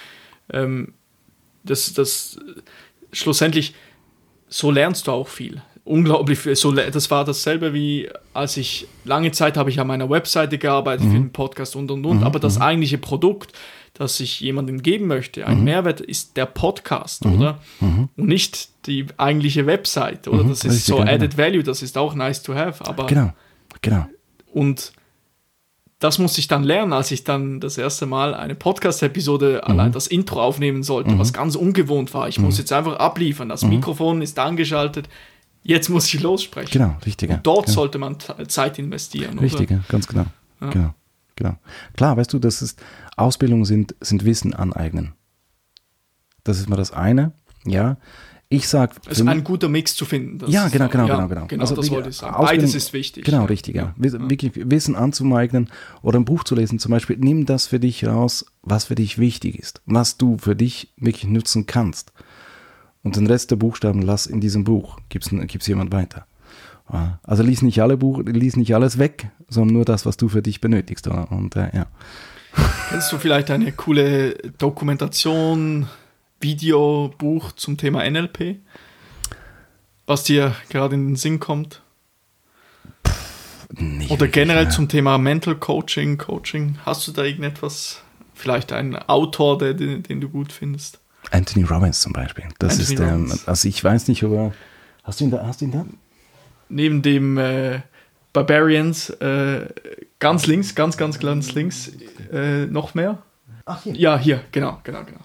ähm, 0.51 0.93
das, 1.63 1.93
das 1.93 2.39
schlussendlich, 3.11 3.75
so 4.47 4.71
lernst 4.71 5.05
du 5.05 5.11
auch 5.11 5.27
viel. 5.27 5.61
Unglaublich 5.87 6.37
viel. 6.39 6.55
So, 6.55 6.71
das 6.71 7.09
war 7.09 7.23
dasselbe 7.23 7.73
wie, 7.73 8.09
als 8.33 8.57
ich 8.57 8.87
lange 9.05 9.31
Zeit 9.31 9.55
habe 9.57 9.69
ich 9.69 9.79
an 9.79 9.87
meiner 9.87 10.09
Webseite 10.09 10.57
gearbeitet 10.57 11.05
für 11.07 11.13
den 11.13 11.31
Podcast 11.31 11.75
und 11.75 11.89
und 11.91 12.05
und. 12.05 12.23
aber 12.23 12.39
das 12.39 12.59
eigentliche 12.59 12.97
Produkt, 12.97 13.53
das 13.93 14.19
ich 14.19 14.41
jemandem 14.41 14.83
geben 14.83 15.07
möchte, 15.07 15.47
ein 15.47 15.63
Mehrwert 15.63 16.01
ist 16.01 16.35
der 16.37 16.45
Podcast, 16.45 17.25
oder? 17.25 17.59
Und 17.79 18.09
nicht 18.17 18.69
die 18.85 19.05
eigentliche 19.17 19.65
Website, 19.65 20.27
oder? 20.27 20.43
Das 20.43 20.59
ist 20.59 20.65
richtig, 20.65 20.83
so 20.83 20.97
genau. 20.97 21.11
added 21.11 21.37
value, 21.37 21.63
das 21.63 21.81
ist 21.81 21.97
auch 21.97 22.13
nice 22.15 22.43
to 22.43 22.53
have, 22.53 22.85
aber 22.85 23.05
genau, 23.07 23.31
genau. 23.81 24.05
und 24.53 24.91
das 25.99 26.19
musste 26.19 26.39
ich 26.39 26.47
dann 26.47 26.63
lernen, 26.63 26.93
als 26.93 27.09
ich 27.09 27.23
dann 27.23 27.59
das 27.59 27.77
erste 27.77 28.05
Mal 28.05 28.35
eine 28.35 28.53
Podcast-Episode 28.53 29.61
Mhm. 29.65 29.71
allein 29.71 29.91
das 29.91 30.05
Intro 30.05 30.41
aufnehmen 30.43 30.83
sollte, 30.83 31.17
was 31.17 31.33
ganz 31.33 31.55
ungewohnt 31.55 32.13
war. 32.13 32.27
Ich 32.27 32.37
muss 32.39 32.59
jetzt 32.59 32.71
einfach 32.71 32.97
abliefern. 32.97 33.47
Mhm. 33.47 33.51
Das 33.51 33.63
Mikrofon 33.63 34.21
ist 34.21 34.37
angeschaltet. 34.37 35.09
Jetzt 35.67 35.89
muss 35.89 36.11
ich 36.13 36.21
lossprechen. 36.21 36.71
Genau, 36.71 36.95
richtig. 37.05 37.29
ja. 37.29 37.35
Und 37.35 37.45
dort 37.45 37.65
genau. 37.65 37.75
sollte 37.75 37.97
man 37.97 38.15
Zeit 38.47 38.79
investieren. 38.79 39.37
Richtig, 39.37 39.69
Oder? 39.69 39.79
ja, 39.79 39.83
ganz 39.89 40.07
genau. 40.07 40.25
genau. 40.61 40.93
Genau. 41.35 41.57
Klar, 41.95 42.15
weißt 42.17 42.31
du, 42.33 42.39
das 42.39 42.61
ist, 42.61 42.81
Ausbildung 43.17 43.65
sind, 43.65 43.93
sind 43.99 44.23
Wissen 44.25 44.53
aneignen. 44.53 45.13
Das 46.45 46.57
ist 46.57 46.69
mal 46.69 46.77
das 46.77 46.91
eine. 46.91 47.33
Ja. 47.65 47.97
Ich 48.49 48.69
sag. 48.69 48.95
Es 49.09 49.19
ist 49.19 49.27
ein 49.27 49.43
guter 49.43 49.67
Mix 49.67 49.93
zu 49.93 50.05
finden. 50.05 50.49
Ja, 50.49 50.69
genau, 50.69 50.87
genau, 50.87 51.05
ja, 51.05 51.15
genau, 51.15 51.27
genau. 51.27 51.47
Genau, 51.47 51.61
Also 51.61 51.75
das 51.75 51.91
wollte 51.91 52.09
ich 52.09 52.15
sagen. 52.15 52.33
Ausbildung- 52.33 52.61
Beides 52.63 52.75
ist 52.75 52.93
wichtig. 52.93 53.25
Genau, 53.25 53.43
richtig, 53.43 53.75
ja. 53.75 53.93
Wirklich 53.97 54.53
Wissen 54.55 54.95
anzueignen 54.95 55.69
oder 56.01 56.17
ein 56.17 56.23
Buch 56.23 56.45
zu 56.45 56.55
lesen 56.55 56.79
zum 56.79 56.91
Beispiel. 56.91 57.17
Nimm 57.19 57.45
das 57.45 57.67
für 57.67 57.79
dich 57.81 58.05
raus, 58.05 58.45
was 58.61 58.85
für 58.85 58.95
dich 58.95 59.17
wichtig 59.17 59.59
ist, 59.59 59.81
was 59.85 60.17
du 60.17 60.37
für 60.37 60.55
dich 60.55 60.93
wirklich 60.95 61.25
nutzen 61.25 61.65
kannst. 61.65 62.13
Und 63.07 63.15
den 63.15 63.27
Rest 63.27 63.51
der 63.51 63.55
Buchstaben 63.55 64.01
lass 64.01 64.25
in 64.25 64.41
diesem 64.41 64.65
Buch. 64.65 64.99
Gib's, 65.07 65.29
gib's 65.31 65.65
jemand 65.65 65.93
weiter. 65.93 66.27
Ja. 66.91 67.19
Also 67.23 67.41
lies 67.41 67.61
nicht 67.61 67.81
alle 67.81 67.95
Buch, 67.95 68.21
lies 68.25 68.57
nicht 68.57 68.75
alles 68.75 68.99
weg, 68.99 69.29
sondern 69.47 69.75
nur 69.75 69.85
das, 69.85 70.05
was 70.05 70.17
du 70.17 70.27
für 70.27 70.41
dich 70.41 70.59
benötigst. 70.59 71.07
Oder? 71.07 71.31
Und 71.31 71.55
äh, 71.55 71.69
ja. 71.73 71.85
Kennst 72.89 73.09
du 73.13 73.17
vielleicht 73.17 73.49
eine 73.49 73.71
coole 73.71 74.33
Dokumentation, 74.57 75.87
Video, 76.41 77.13
Buch 77.17 77.53
zum 77.53 77.77
Thema 77.77 78.03
NLP? 78.09 78.57
Was 80.05 80.25
dir 80.25 80.53
gerade 80.67 80.95
in 80.95 81.07
den 81.07 81.15
Sinn 81.15 81.39
kommt? 81.39 81.81
Nicht 83.69 84.11
Oder 84.11 84.19
wirklich, 84.19 84.33
generell 84.33 84.65
ja. 84.65 84.69
zum 84.69 84.89
Thema 84.89 85.17
Mental 85.17 85.55
Coaching, 85.55 86.17
Coaching. 86.17 86.77
Hast 86.85 87.07
du 87.07 87.13
da 87.13 87.23
irgendetwas? 87.23 88.01
Vielleicht 88.33 88.73
einen 88.73 88.97
Autor, 88.97 89.57
den, 89.57 90.03
den 90.03 90.19
du 90.19 90.27
gut 90.27 90.51
findest? 90.51 90.99
Anthony 91.31 91.65
Robbins 91.65 92.01
zum 92.01 92.13
Beispiel. 92.13 92.45
Das 92.59 92.79
Anthony 92.79 92.93
ist, 92.95 92.99
ähm, 92.99 93.21
Robbins. 93.23 93.47
also 93.47 93.67
ich 93.67 93.83
weiß 93.83 94.07
nicht, 94.07 94.23
aber 94.23 94.53
hast 95.03 95.19
du 95.19 95.25
ihn 95.25 95.31
da? 95.31 95.45
Hast 95.45 95.61
du 95.61 95.65
ihn 95.65 95.71
da? 95.71 95.85
Neben 96.69 97.01
dem 97.01 97.37
äh, 97.37 97.79
Barbarians, 98.33 99.09
äh, 99.09 99.67
ganz 100.19 100.47
links, 100.47 100.75
ganz, 100.75 100.97
ganz, 100.97 101.19
ganz 101.19 101.53
links, 101.53 101.91
äh, 102.31 102.65
noch 102.65 102.93
mehr? 102.93 103.17
Ach 103.65 103.83
hier. 103.83 103.95
Ja, 103.95 104.17
hier, 104.17 104.41
genau, 104.51 104.79
genau, 104.83 105.03
genau. 105.03 105.19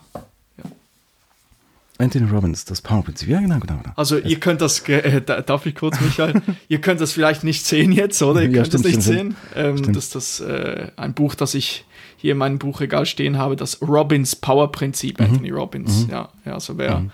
Anthony 1.99 2.29
Robbins, 2.29 2.65
das 2.65 2.81
Powerprinzip. 2.81 3.29
Ja, 3.29 3.41
genau, 3.41 3.61
genau, 3.61 3.79
genau. 3.81 3.93
Also 3.95 4.19
ihr 4.19 4.41
könnt 4.41 4.61
das, 4.61 4.81
äh, 4.89 5.21
da- 5.21 5.41
darf 5.41 5.67
ich 5.67 5.75
kurz, 5.77 6.01
Michael? 6.01 6.43
ihr 6.69 6.81
könnt 6.81 7.01
das 7.01 7.13
vielleicht 7.13 7.45
nicht 7.45 7.65
sehen 7.65 7.93
jetzt, 7.93 8.21
oder? 8.23 8.43
Ihr 8.43 8.51
Ja, 8.51 8.63
könnt 8.63 8.75
das 8.75 8.83
nicht 8.83 9.03
sehen. 9.03 9.37
Ähm, 9.55 9.79
Stimmt. 9.79 9.97
das 9.97 10.05
ist 10.07 10.15
das, 10.17 10.41
äh, 10.41 10.89
ein 10.97 11.15
Buch, 11.15 11.37
das 11.37 11.55
ich 11.55 11.85
hier 12.23 12.33
in 12.33 12.39
meinem 12.39 12.59
Buchregal 12.59 13.05
stehen 13.05 13.37
habe, 13.37 13.57
das 13.57 13.83
Robbins 13.83 14.37
Power 14.37 14.71
Prinzip, 14.73 15.19
Mhm. 15.19 15.27
Anthony 15.27 15.51
Robbins. 15.51 16.07
Ja, 16.11 16.29
ja, 16.47 16.55
also 16.55 16.79
wer, 16.79 17.05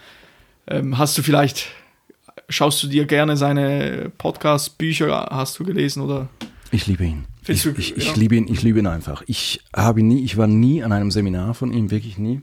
ähm, 0.68 0.98
hast 0.98 1.16
du 1.16 1.22
vielleicht, 1.22 1.68
schaust 2.50 2.82
du 2.82 2.88
dir 2.88 3.06
gerne 3.06 3.38
seine 3.38 4.12
Podcasts, 4.18 4.68
Bücher, 4.68 5.28
hast 5.30 5.58
du 5.58 5.64
gelesen 5.64 6.02
oder 6.02 6.28
Ich 6.70 6.86
liebe 6.86 7.04
ihn. 7.04 7.24
Ich, 7.46 7.64
ich, 7.64 7.96
ich, 7.96 8.16
liebe 8.16 8.36
ihn, 8.36 8.46
ich 8.52 8.62
liebe 8.62 8.78
ihn 8.78 8.86
einfach. 8.86 9.22
Ich 9.26 9.64
habe 9.74 10.02
nie, 10.02 10.22
ich 10.22 10.36
war 10.36 10.46
nie 10.46 10.84
an 10.84 10.92
einem 10.92 11.10
Seminar 11.10 11.54
von 11.54 11.72
ihm, 11.72 11.90
wirklich 11.90 12.18
nie. 12.18 12.42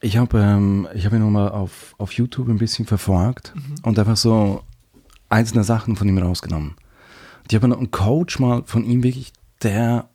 Ich 0.00 0.16
habe 0.16 0.38
ähm, 0.38 0.88
hab 0.90 1.12
ihn 1.12 1.20
nochmal 1.20 1.50
auf, 1.50 1.94
auf 1.98 2.12
YouTube 2.12 2.48
ein 2.48 2.56
bisschen 2.56 2.86
verfolgt 2.86 3.52
mhm. 3.54 3.74
und 3.82 3.98
einfach 3.98 4.16
so 4.16 4.62
einzelne 5.28 5.64
Sachen 5.64 5.96
von 5.96 6.08
ihm 6.08 6.16
rausgenommen. 6.16 6.76
Ich 7.50 7.54
habe 7.54 7.66
einen 7.66 7.90
Coach 7.90 8.38
mal 8.38 8.62
von 8.64 8.82
ihm 8.84 9.02
wirklich, 9.02 9.34
der 9.62 10.08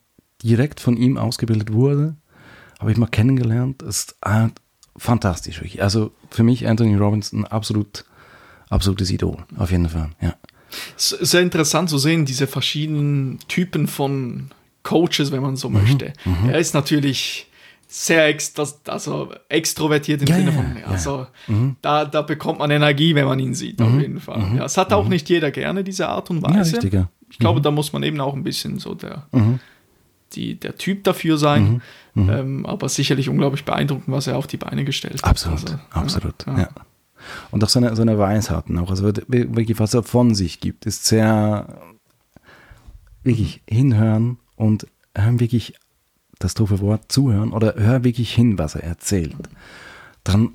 direkt 0.44 0.80
von 0.80 0.98
ihm 0.98 1.18
ausgebildet 1.18 1.74
wurde, 1.74 2.16
habe 2.80 2.92
ich 2.92 2.98
mal 2.98 3.08
kennengelernt. 3.08 3.82
Ist 3.82 4.16
äh, 4.22 4.48
fantastisch. 4.98 5.62
Also 5.80 6.12
für 6.30 6.44
mich 6.44 6.68
Anthony 6.68 6.96
Robinson 6.96 7.46
absolut, 7.46 8.06
absolutes 8.70 9.12
Idol, 9.12 9.38
auf 9.58 9.72
jeden 9.72 9.90
Fall, 9.90 10.10
ja. 10.22 10.36
Sehr 10.96 11.42
interessant 11.42 11.90
zu 11.90 11.98
sehen, 11.98 12.26
diese 12.26 12.48
verschiedenen 12.48 13.40
Typen 13.50 13.88
von 13.88 14.52
Coaches, 14.84 15.32
wenn 15.32 15.42
man 15.42 15.58
so 15.58 15.70
mhm, 15.70 15.82
möchte. 15.82 16.14
Mhm. 16.24 16.50
Er 16.50 16.60
ist 16.60 16.74
natürlich 16.74 17.48
sehr 17.88 18.26
ex 18.28 18.54
also 18.88 19.34
extrovertiert 19.50 20.22
im 20.22 20.28
ja, 20.30 20.36
Sinne 20.36 20.54
von, 20.54 20.78
also 20.86 21.28
ja. 21.48 21.54
mhm. 21.54 21.76
da, 21.82 22.06
da 22.06 22.22
bekommt 22.22 22.60
man 22.60 22.72
Energie, 22.72 23.14
wenn 23.16 23.26
man 23.26 23.38
ihn 23.40 23.54
sieht, 23.54 23.82
auf 23.82 23.90
mhm. 23.90 24.00
jeden 24.00 24.20
Fall. 24.22 24.40
Mhm. 24.40 24.58
Ja, 24.58 24.66
es 24.66 24.78
hat 24.78 24.94
auch 24.94 25.04
mhm. 25.04 25.10
nicht 25.10 25.28
jeder 25.28 25.52
gerne, 25.52 25.84
diese 25.84 26.08
Art 26.08 26.30
und 26.30 26.42
Weise. 26.42 26.80
Ja, 26.88 27.10
ich 27.30 27.38
glaube, 27.38 27.60
da 27.60 27.70
muss 27.70 27.92
man 27.92 28.04
eben 28.04 28.20
auch 28.22 28.34
ein 28.34 28.44
bisschen 28.44 28.80
so 28.80 28.96
der, 28.96 29.28
die, 30.36 30.60
der 30.60 30.76
Typ 30.76 31.04
dafür 31.04 31.38
sein. 31.38 31.82
Ähm, 32.14 32.66
aber 32.66 32.90
sicherlich 32.90 33.30
unglaublich 33.30 33.64
beeindruckend, 33.64 34.14
was 34.14 34.28
er 34.28 34.38
auf 34.38 34.46
die 34.46 34.58
Beine 34.58 34.84
gestellt 34.84 35.24
hat. 35.24 35.30
Absolut, 35.30 35.62
also, 35.62 35.80
absolut, 35.92 36.46
ja. 36.46 36.68
Und 37.52 37.64
auch 37.64 37.70
seine, 37.70 37.96
seine 37.96 38.18
Weisheiten, 38.18 38.78
auch, 38.80 38.90
also 38.90 39.06
wirklich, 39.06 39.80
was 39.80 39.94
er 39.94 40.04
von 40.04 40.36
sich 40.36 40.60
gibt, 40.60 40.86
ist 40.86 41.06
sehr 41.06 41.68
wirklich 43.24 43.62
hinhören 43.66 44.40
und 44.56 44.88
hören 45.16 45.40
wirklich 45.40 45.76
das 46.40 46.54
doofe 46.54 46.80
Wort 46.80 47.12
zuhören 47.12 47.54
oder 47.54 47.76
hör 47.78 48.04
wirklich 48.04 48.34
hin, 48.34 48.58
was 48.58 48.76
er 48.76 48.84
erzählt. 48.84 49.36
Dann, 50.24 50.50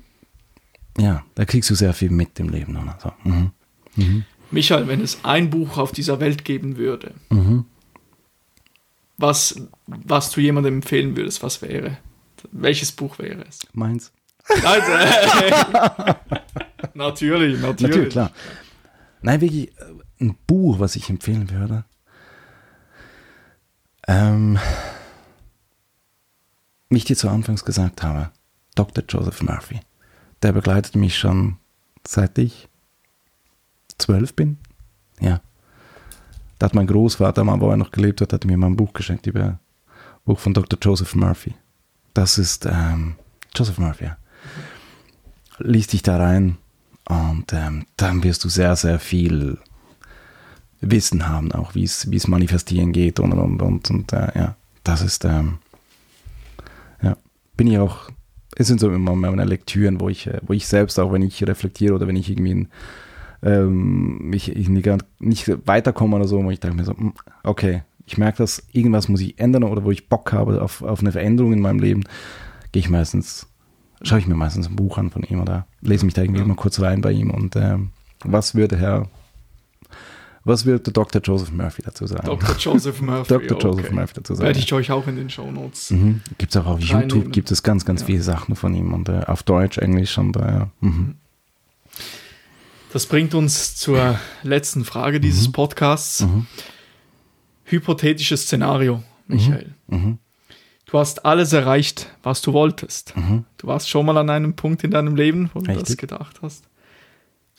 ja, 0.97 1.23
da 1.35 1.45
kriegst 1.45 1.69
du 1.69 1.75
sehr 1.75 1.93
viel 1.93 2.09
mit 2.09 2.39
im 2.39 2.49
Leben. 2.49 2.75
Oder 2.75 2.97
so. 3.01 3.11
Mhm. 3.23 3.51
Mhm. 3.95 4.25
Michael, 4.51 4.87
wenn 4.87 5.01
es 5.01 5.19
ein 5.23 5.49
Buch 5.49 5.77
auf 5.77 5.91
dieser 5.91 6.19
Welt 6.19 6.45
geben 6.45 6.77
würde, 6.77 7.13
mhm. 7.29 7.65
Was, 9.17 9.59
was 9.87 10.31
du 10.31 10.41
jemandem 10.41 10.75
empfehlen 10.75 11.15
würdest, 11.17 11.43
was 11.43 11.61
wäre? 11.61 11.97
Welches 12.51 12.91
Buch 12.91 13.19
wäre 13.19 13.45
es? 13.47 13.59
Meins. 13.73 14.11
Also, 14.63 14.91
natürlich, 16.93 17.59
natürlich. 17.59 17.81
Natürlich, 17.81 18.09
klar. 18.09 18.31
Nein, 19.21 19.41
wirklich 19.41 19.69
äh, 19.79 19.93
ein 20.21 20.37
Buch, 20.45 20.79
was 20.79 20.95
ich 20.95 21.09
empfehlen 21.09 21.49
würde. 21.49 21.85
Ähm, 24.07 24.57
wie 26.89 26.97
ich 26.97 27.05
dir 27.05 27.17
zu 27.17 27.29
Anfangs 27.29 27.65
gesagt 27.65 28.03
habe, 28.03 28.31
Dr. 28.75 29.03
Joseph 29.09 29.41
Murphy, 29.41 29.81
der 30.41 30.53
begleitet 30.53 30.95
mich 30.95 31.17
schon 31.17 31.57
seit 32.07 32.37
ich 32.37 32.69
zwölf 33.97 34.33
bin. 34.33 34.59
Ja. 35.19 35.41
Da 36.59 36.65
hat 36.65 36.75
mein 36.75 36.87
Großvater 36.87 37.45
wo 37.59 37.69
er 37.69 37.77
noch 37.77 37.91
gelebt 37.91 38.21
hat, 38.21 38.33
hat 38.33 38.45
mir 38.45 38.57
mal 38.57 38.67
ein 38.67 38.75
Buch 38.75 38.93
geschenkt 38.93 39.27
über 39.27 39.43
ein 39.43 39.59
Buch 40.25 40.39
von 40.39 40.53
Dr. 40.53 40.79
Joseph 40.81 41.15
Murphy. 41.15 41.53
Das 42.13 42.37
ist 42.37 42.65
ähm, 42.65 43.15
Joseph 43.55 43.77
Murphy, 43.77 44.05
ja. 44.05 44.17
Lies 45.59 45.87
dich 45.87 46.03
da 46.03 46.17
rein 46.17 46.57
und 47.05 47.51
ähm, 47.53 47.85
dann 47.95 48.23
wirst 48.23 48.43
du 48.43 48.49
sehr, 48.49 48.75
sehr 48.75 48.99
viel 48.99 49.57
Wissen 50.81 51.27
haben, 51.27 51.51
auch 51.51 51.73
wie 51.73 51.83
es 51.83 52.27
manifestieren 52.27 52.91
geht 52.91 53.19
und 53.19 53.33
und 53.33 53.61
und, 53.61 53.89
und 53.89 54.13
äh, 54.13 54.31
ja, 54.37 54.55
das 54.83 55.01
ist 55.01 55.25
ähm, 55.25 55.59
bin 57.57 57.67
ich 57.67 57.79
auch, 57.79 58.09
es 58.55 58.67
sind 58.67 58.79
so 58.79 58.89
immer 58.91 59.15
meine 59.15 59.43
Lektüren, 59.43 59.99
wo 59.99 60.07
ich, 60.07 60.27
äh, 60.27 60.39
wo 60.43 60.53
ich 60.53 60.67
selbst 60.67 60.99
auch, 60.99 61.11
wenn 61.11 61.23
ich 61.23 61.45
reflektiere 61.45 61.95
oder 61.95 62.07
wenn 62.07 62.15
ich 62.15 62.29
irgendwie 62.29 62.67
ähm, 63.47 64.29
mich 64.29 64.55
ich 64.55 64.69
nicht, 64.69 64.87
nicht 65.19 65.67
weiterkomme 65.67 66.17
oder 66.17 66.27
so, 66.27 66.43
wo 66.43 66.51
ich 66.51 66.59
denke 66.59 66.77
mir 66.77 66.83
so, 66.83 66.95
hm, 66.95 67.13
okay, 67.43 67.83
ich 68.05 68.17
merke 68.17 68.39
das, 68.39 68.63
irgendwas 68.71 69.09
muss 69.09 69.21
ich 69.21 69.39
ändern 69.39 69.63
oder 69.63 69.83
wo 69.83 69.91
ich 69.91 70.09
Bock 70.09 70.31
habe 70.33 70.61
auf, 70.61 70.81
auf 70.81 70.99
eine 70.99 71.11
Veränderung 71.11 71.53
in 71.53 71.59
meinem 71.59 71.79
Leben, 71.79 72.03
gehe 72.71 72.81
ich 72.81 72.89
meistens, 72.89 73.47
schaue 74.01 74.19
ich 74.19 74.27
mir 74.27 74.35
meistens 74.35 74.67
ein 74.67 74.75
Buch 74.75 74.97
an 74.97 75.09
von 75.09 75.23
ihm 75.23 75.41
oder 75.41 75.67
lese 75.81 76.05
mich 76.05 76.13
da 76.13 76.21
irgendwie 76.21 76.41
ja. 76.41 76.47
mal 76.47 76.55
kurz 76.55 76.79
rein 76.79 77.01
bei 77.01 77.11
ihm 77.11 77.31
und 77.31 77.55
ähm, 77.55 77.89
was 78.23 78.55
würde 78.55 78.77
Herr 78.77 79.07
was 80.43 80.65
wird 80.65 80.95
Dr. 80.95 81.21
Joseph 81.21 81.51
Murphy 81.51 81.81
dazu 81.81 82.07
sagen? 82.07 82.25
Dr. 82.25 82.55
Joseph 82.57 83.01
Murphy. 83.01 83.27
Dr. 83.27 83.59
Joseph 83.59 83.85
okay. 83.87 83.93
Murphy 83.93 84.13
dazu 84.13 84.33
sagen. 84.33 84.47
Werde 84.47 84.59
ich 84.59 84.71
euch 84.71 84.91
auch 84.91 85.05
in 85.05 85.17
den 85.17 85.29
Show 85.29 85.51
Notes. 85.51 85.91
Mhm. 85.91 86.21
Gibt 86.37 86.55
es 86.55 86.61
auch 86.61 86.67
auf 86.67 86.79
YouTube, 86.79 87.33
gibt 87.33 87.51
es 87.51 87.63
ganz, 87.63 87.83
ganz 87.83 88.01
ja. 88.01 88.05
viele 88.05 88.21
Sachen 88.21 88.55
von 88.55 88.73
ihm 88.73 88.93
und 88.93 89.09
äh, 89.09 89.23
auf 89.27 89.43
Deutsch, 89.43 89.77
Englisch 89.77 90.17
und 90.17 90.37
äh, 90.37 90.67
mhm. 90.79 91.15
Das 92.97 93.05
bringt 93.05 93.35
uns 93.35 93.75
zur 93.75 94.19
letzten 94.41 94.83
Frage 94.83 95.19
dieses 95.19 95.49
mhm. 95.49 95.51
Podcasts. 95.51 96.21
Mhm. 96.21 96.47
Hypothetisches 97.65 98.45
Szenario, 98.45 99.03
Michael. 99.27 99.75
Mhm. 99.85 99.97
Mhm. 99.97 100.17
Du 100.87 100.97
hast 100.97 101.23
alles 101.23 101.53
erreicht, 101.53 102.07
was 102.23 102.41
du 102.41 102.53
wolltest. 102.53 103.13
Du 103.59 103.67
warst 103.67 103.87
schon 103.87 104.03
mal 104.03 104.17
an 104.17 104.31
einem 104.31 104.55
Punkt 104.55 104.83
in 104.83 104.89
deinem 104.89 105.15
Leben, 105.15 105.51
wo 105.53 105.59
du 105.59 105.69
Richtig? 105.69 105.89
das 105.89 105.97
gedacht 105.97 106.39
hast. 106.41 106.63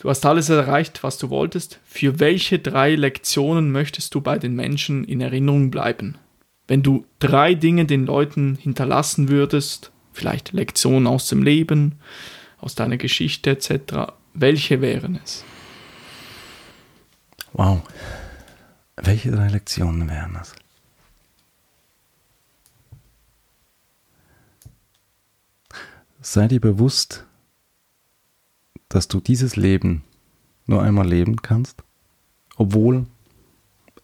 Du 0.01 0.10
hast 0.10 0.27
alles 0.27 0.48
erreicht, 0.48 1.05
was 1.05 1.19
du 1.19 1.31
wolltest. 1.31 1.78
Für 1.85 2.19
welche 2.19 2.59
drei 2.59 2.97
Lektionen 2.97 3.70
möchtest 3.70 4.16
du 4.16 4.20
bei 4.20 4.40
den 4.40 4.56
Menschen 4.56 5.05
in 5.05 5.20
Erinnerung 5.20 5.70
bleiben? 5.70 6.19
Wenn 6.66 6.82
du 6.82 7.06
drei 7.20 7.55
Dinge 7.55 7.85
den 7.85 8.06
Leuten 8.06 8.56
hinterlassen 8.56 9.28
würdest, 9.28 9.93
vielleicht 10.12 10.51
Lektionen 10.51 11.06
aus 11.06 11.28
dem 11.28 11.44
Leben, 11.44 12.01
aus 12.59 12.74
deiner 12.74 12.97
Geschichte 12.97 13.51
etc., 13.51 14.17
welche 14.40 14.81
wären 14.81 15.20
es? 15.23 15.44
Wow. 17.52 17.82
Welche 18.97 19.31
drei 19.31 19.48
Lektionen 19.48 20.09
wären 20.09 20.35
das? 20.35 20.55
Sei 26.20 26.48
dir 26.48 26.60
bewusst, 26.60 27.24
dass 28.89 29.09
du 29.09 29.20
dieses 29.20 29.56
Leben 29.56 30.05
nur 30.66 30.82
einmal 30.82 31.06
leben 31.06 31.36
kannst, 31.36 31.82
obwohl 32.56 33.06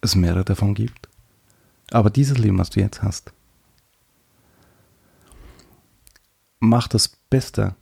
es 0.01 0.15
mehrere 0.15 0.45
davon 0.45 0.73
gibt. 0.73 1.09
Aber 1.91 2.09
dieses 2.09 2.37
Leben, 2.37 2.57
was 2.57 2.71
du 2.71 2.79
jetzt 2.79 3.03
hast, 3.03 3.31
mach 6.59 6.87
das 6.87 7.09
Beste, 7.29 7.75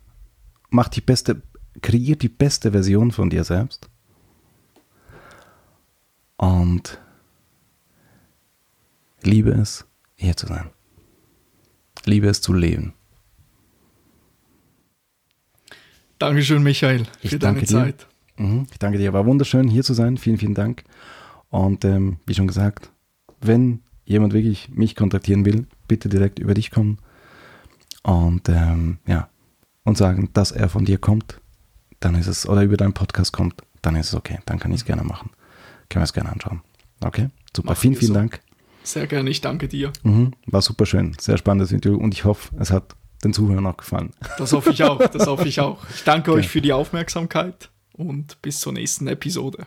mach 0.70 0.88
die 0.88 1.00
beste, 1.00 1.42
kreier 1.82 2.16
die 2.16 2.28
beste 2.28 2.72
Version 2.72 3.10
von 3.10 3.30
dir 3.30 3.44
selbst 3.44 3.88
und 6.36 7.00
liebe 9.22 9.50
es, 9.50 9.86
hier 10.14 10.36
zu 10.36 10.46
sein. 10.46 10.70
Liebe 12.04 12.28
es 12.28 12.40
zu 12.40 12.52
leben. 12.52 12.92
Dankeschön, 16.18 16.62
Michael, 16.62 17.04
für 17.20 17.36
ich 17.36 17.38
deine 17.38 17.64
Zeit. 17.64 18.06
Mhm, 18.36 18.66
ich 18.70 18.78
danke 18.78 18.98
dir. 18.98 19.12
War 19.12 19.26
wunderschön, 19.26 19.68
hier 19.68 19.82
zu 19.82 19.94
sein. 19.94 20.16
Vielen, 20.16 20.38
vielen 20.38 20.54
Dank. 20.54 20.84
Und 21.50 21.84
ähm, 21.84 22.18
wie 22.26 22.34
schon 22.34 22.46
gesagt, 22.46 22.90
wenn 23.40 23.80
jemand 24.04 24.32
wirklich 24.32 24.68
mich 24.70 24.96
kontaktieren 24.96 25.44
will, 25.44 25.66
bitte 25.88 26.08
direkt 26.08 26.38
über 26.38 26.54
dich 26.54 26.70
kommen 26.70 26.98
und 28.02 28.48
ähm, 28.48 28.98
ja 29.06 29.28
und 29.84 29.98
sagen, 29.98 30.30
dass 30.32 30.50
er 30.50 30.68
von 30.68 30.84
dir 30.84 30.98
kommt, 30.98 31.40
dann 32.04 32.14
ist 32.14 32.26
es 32.26 32.48
oder 32.48 32.62
über 32.62 32.76
deinen 32.76 32.92
Podcast 32.92 33.32
kommt, 33.32 33.54
dann 33.82 33.96
ist 33.96 34.08
es 34.08 34.14
okay. 34.14 34.38
Dann 34.46 34.58
kann 34.58 34.70
ich 34.72 34.80
es 34.80 34.84
gerne 34.84 35.04
machen. 35.04 35.30
Können 35.88 36.02
wir 36.02 36.04
es 36.04 36.12
gerne 36.12 36.30
anschauen. 36.30 36.62
Okay, 37.02 37.28
super. 37.54 37.70
Machen 37.70 37.80
vielen, 37.80 37.94
vielen 37.94 38.08
so. 38.08 38.14
Dank. 38.14 38.40
Sehr 38.82 39.06
gerne. 39.06 39.30
Ich 39.30 39.40
danke 39.40 39.68
dir. 39.68 39.92
Mhm, 40.02 40.32
war 40.46 40.60
super 40.60 40.86
schön. 40.86 41.16
Sehr 41.18 41.38
spannendes 41.38 41.72
Interview 41.72 41.98
und 41.98 42.12
ich 42.12 42.24
hoffe, 42.24 42.54
es 42.58 42.70
hat 42.70 42.94
den 43.24 43.32
Zuhörern 43.32 43.66
auch 43.66 43.78
gefallen. 43.78 44.10
Das 44.36 44.52
hoffe 44.52 44.70
ich 44.70 44.82
auch, 44.82 44.98
das 44.98 45.26
hoffe 45.26 45.48
ich 45.48 45.60
auch. 45.60 45.78
Ich 45.94 46.04
danke 46.04 46.30
okay. 46.30 46.40
euch 46.40 46.48
für 46.48 46.60
die 46.60 46.72
Aufmerksamkeit 46.74 47.70
und 47.94 48.40
bis 48.42 48.60
zur 48.60 48.74
nächsten 48.74 49.06
Episode. 49.06 49.66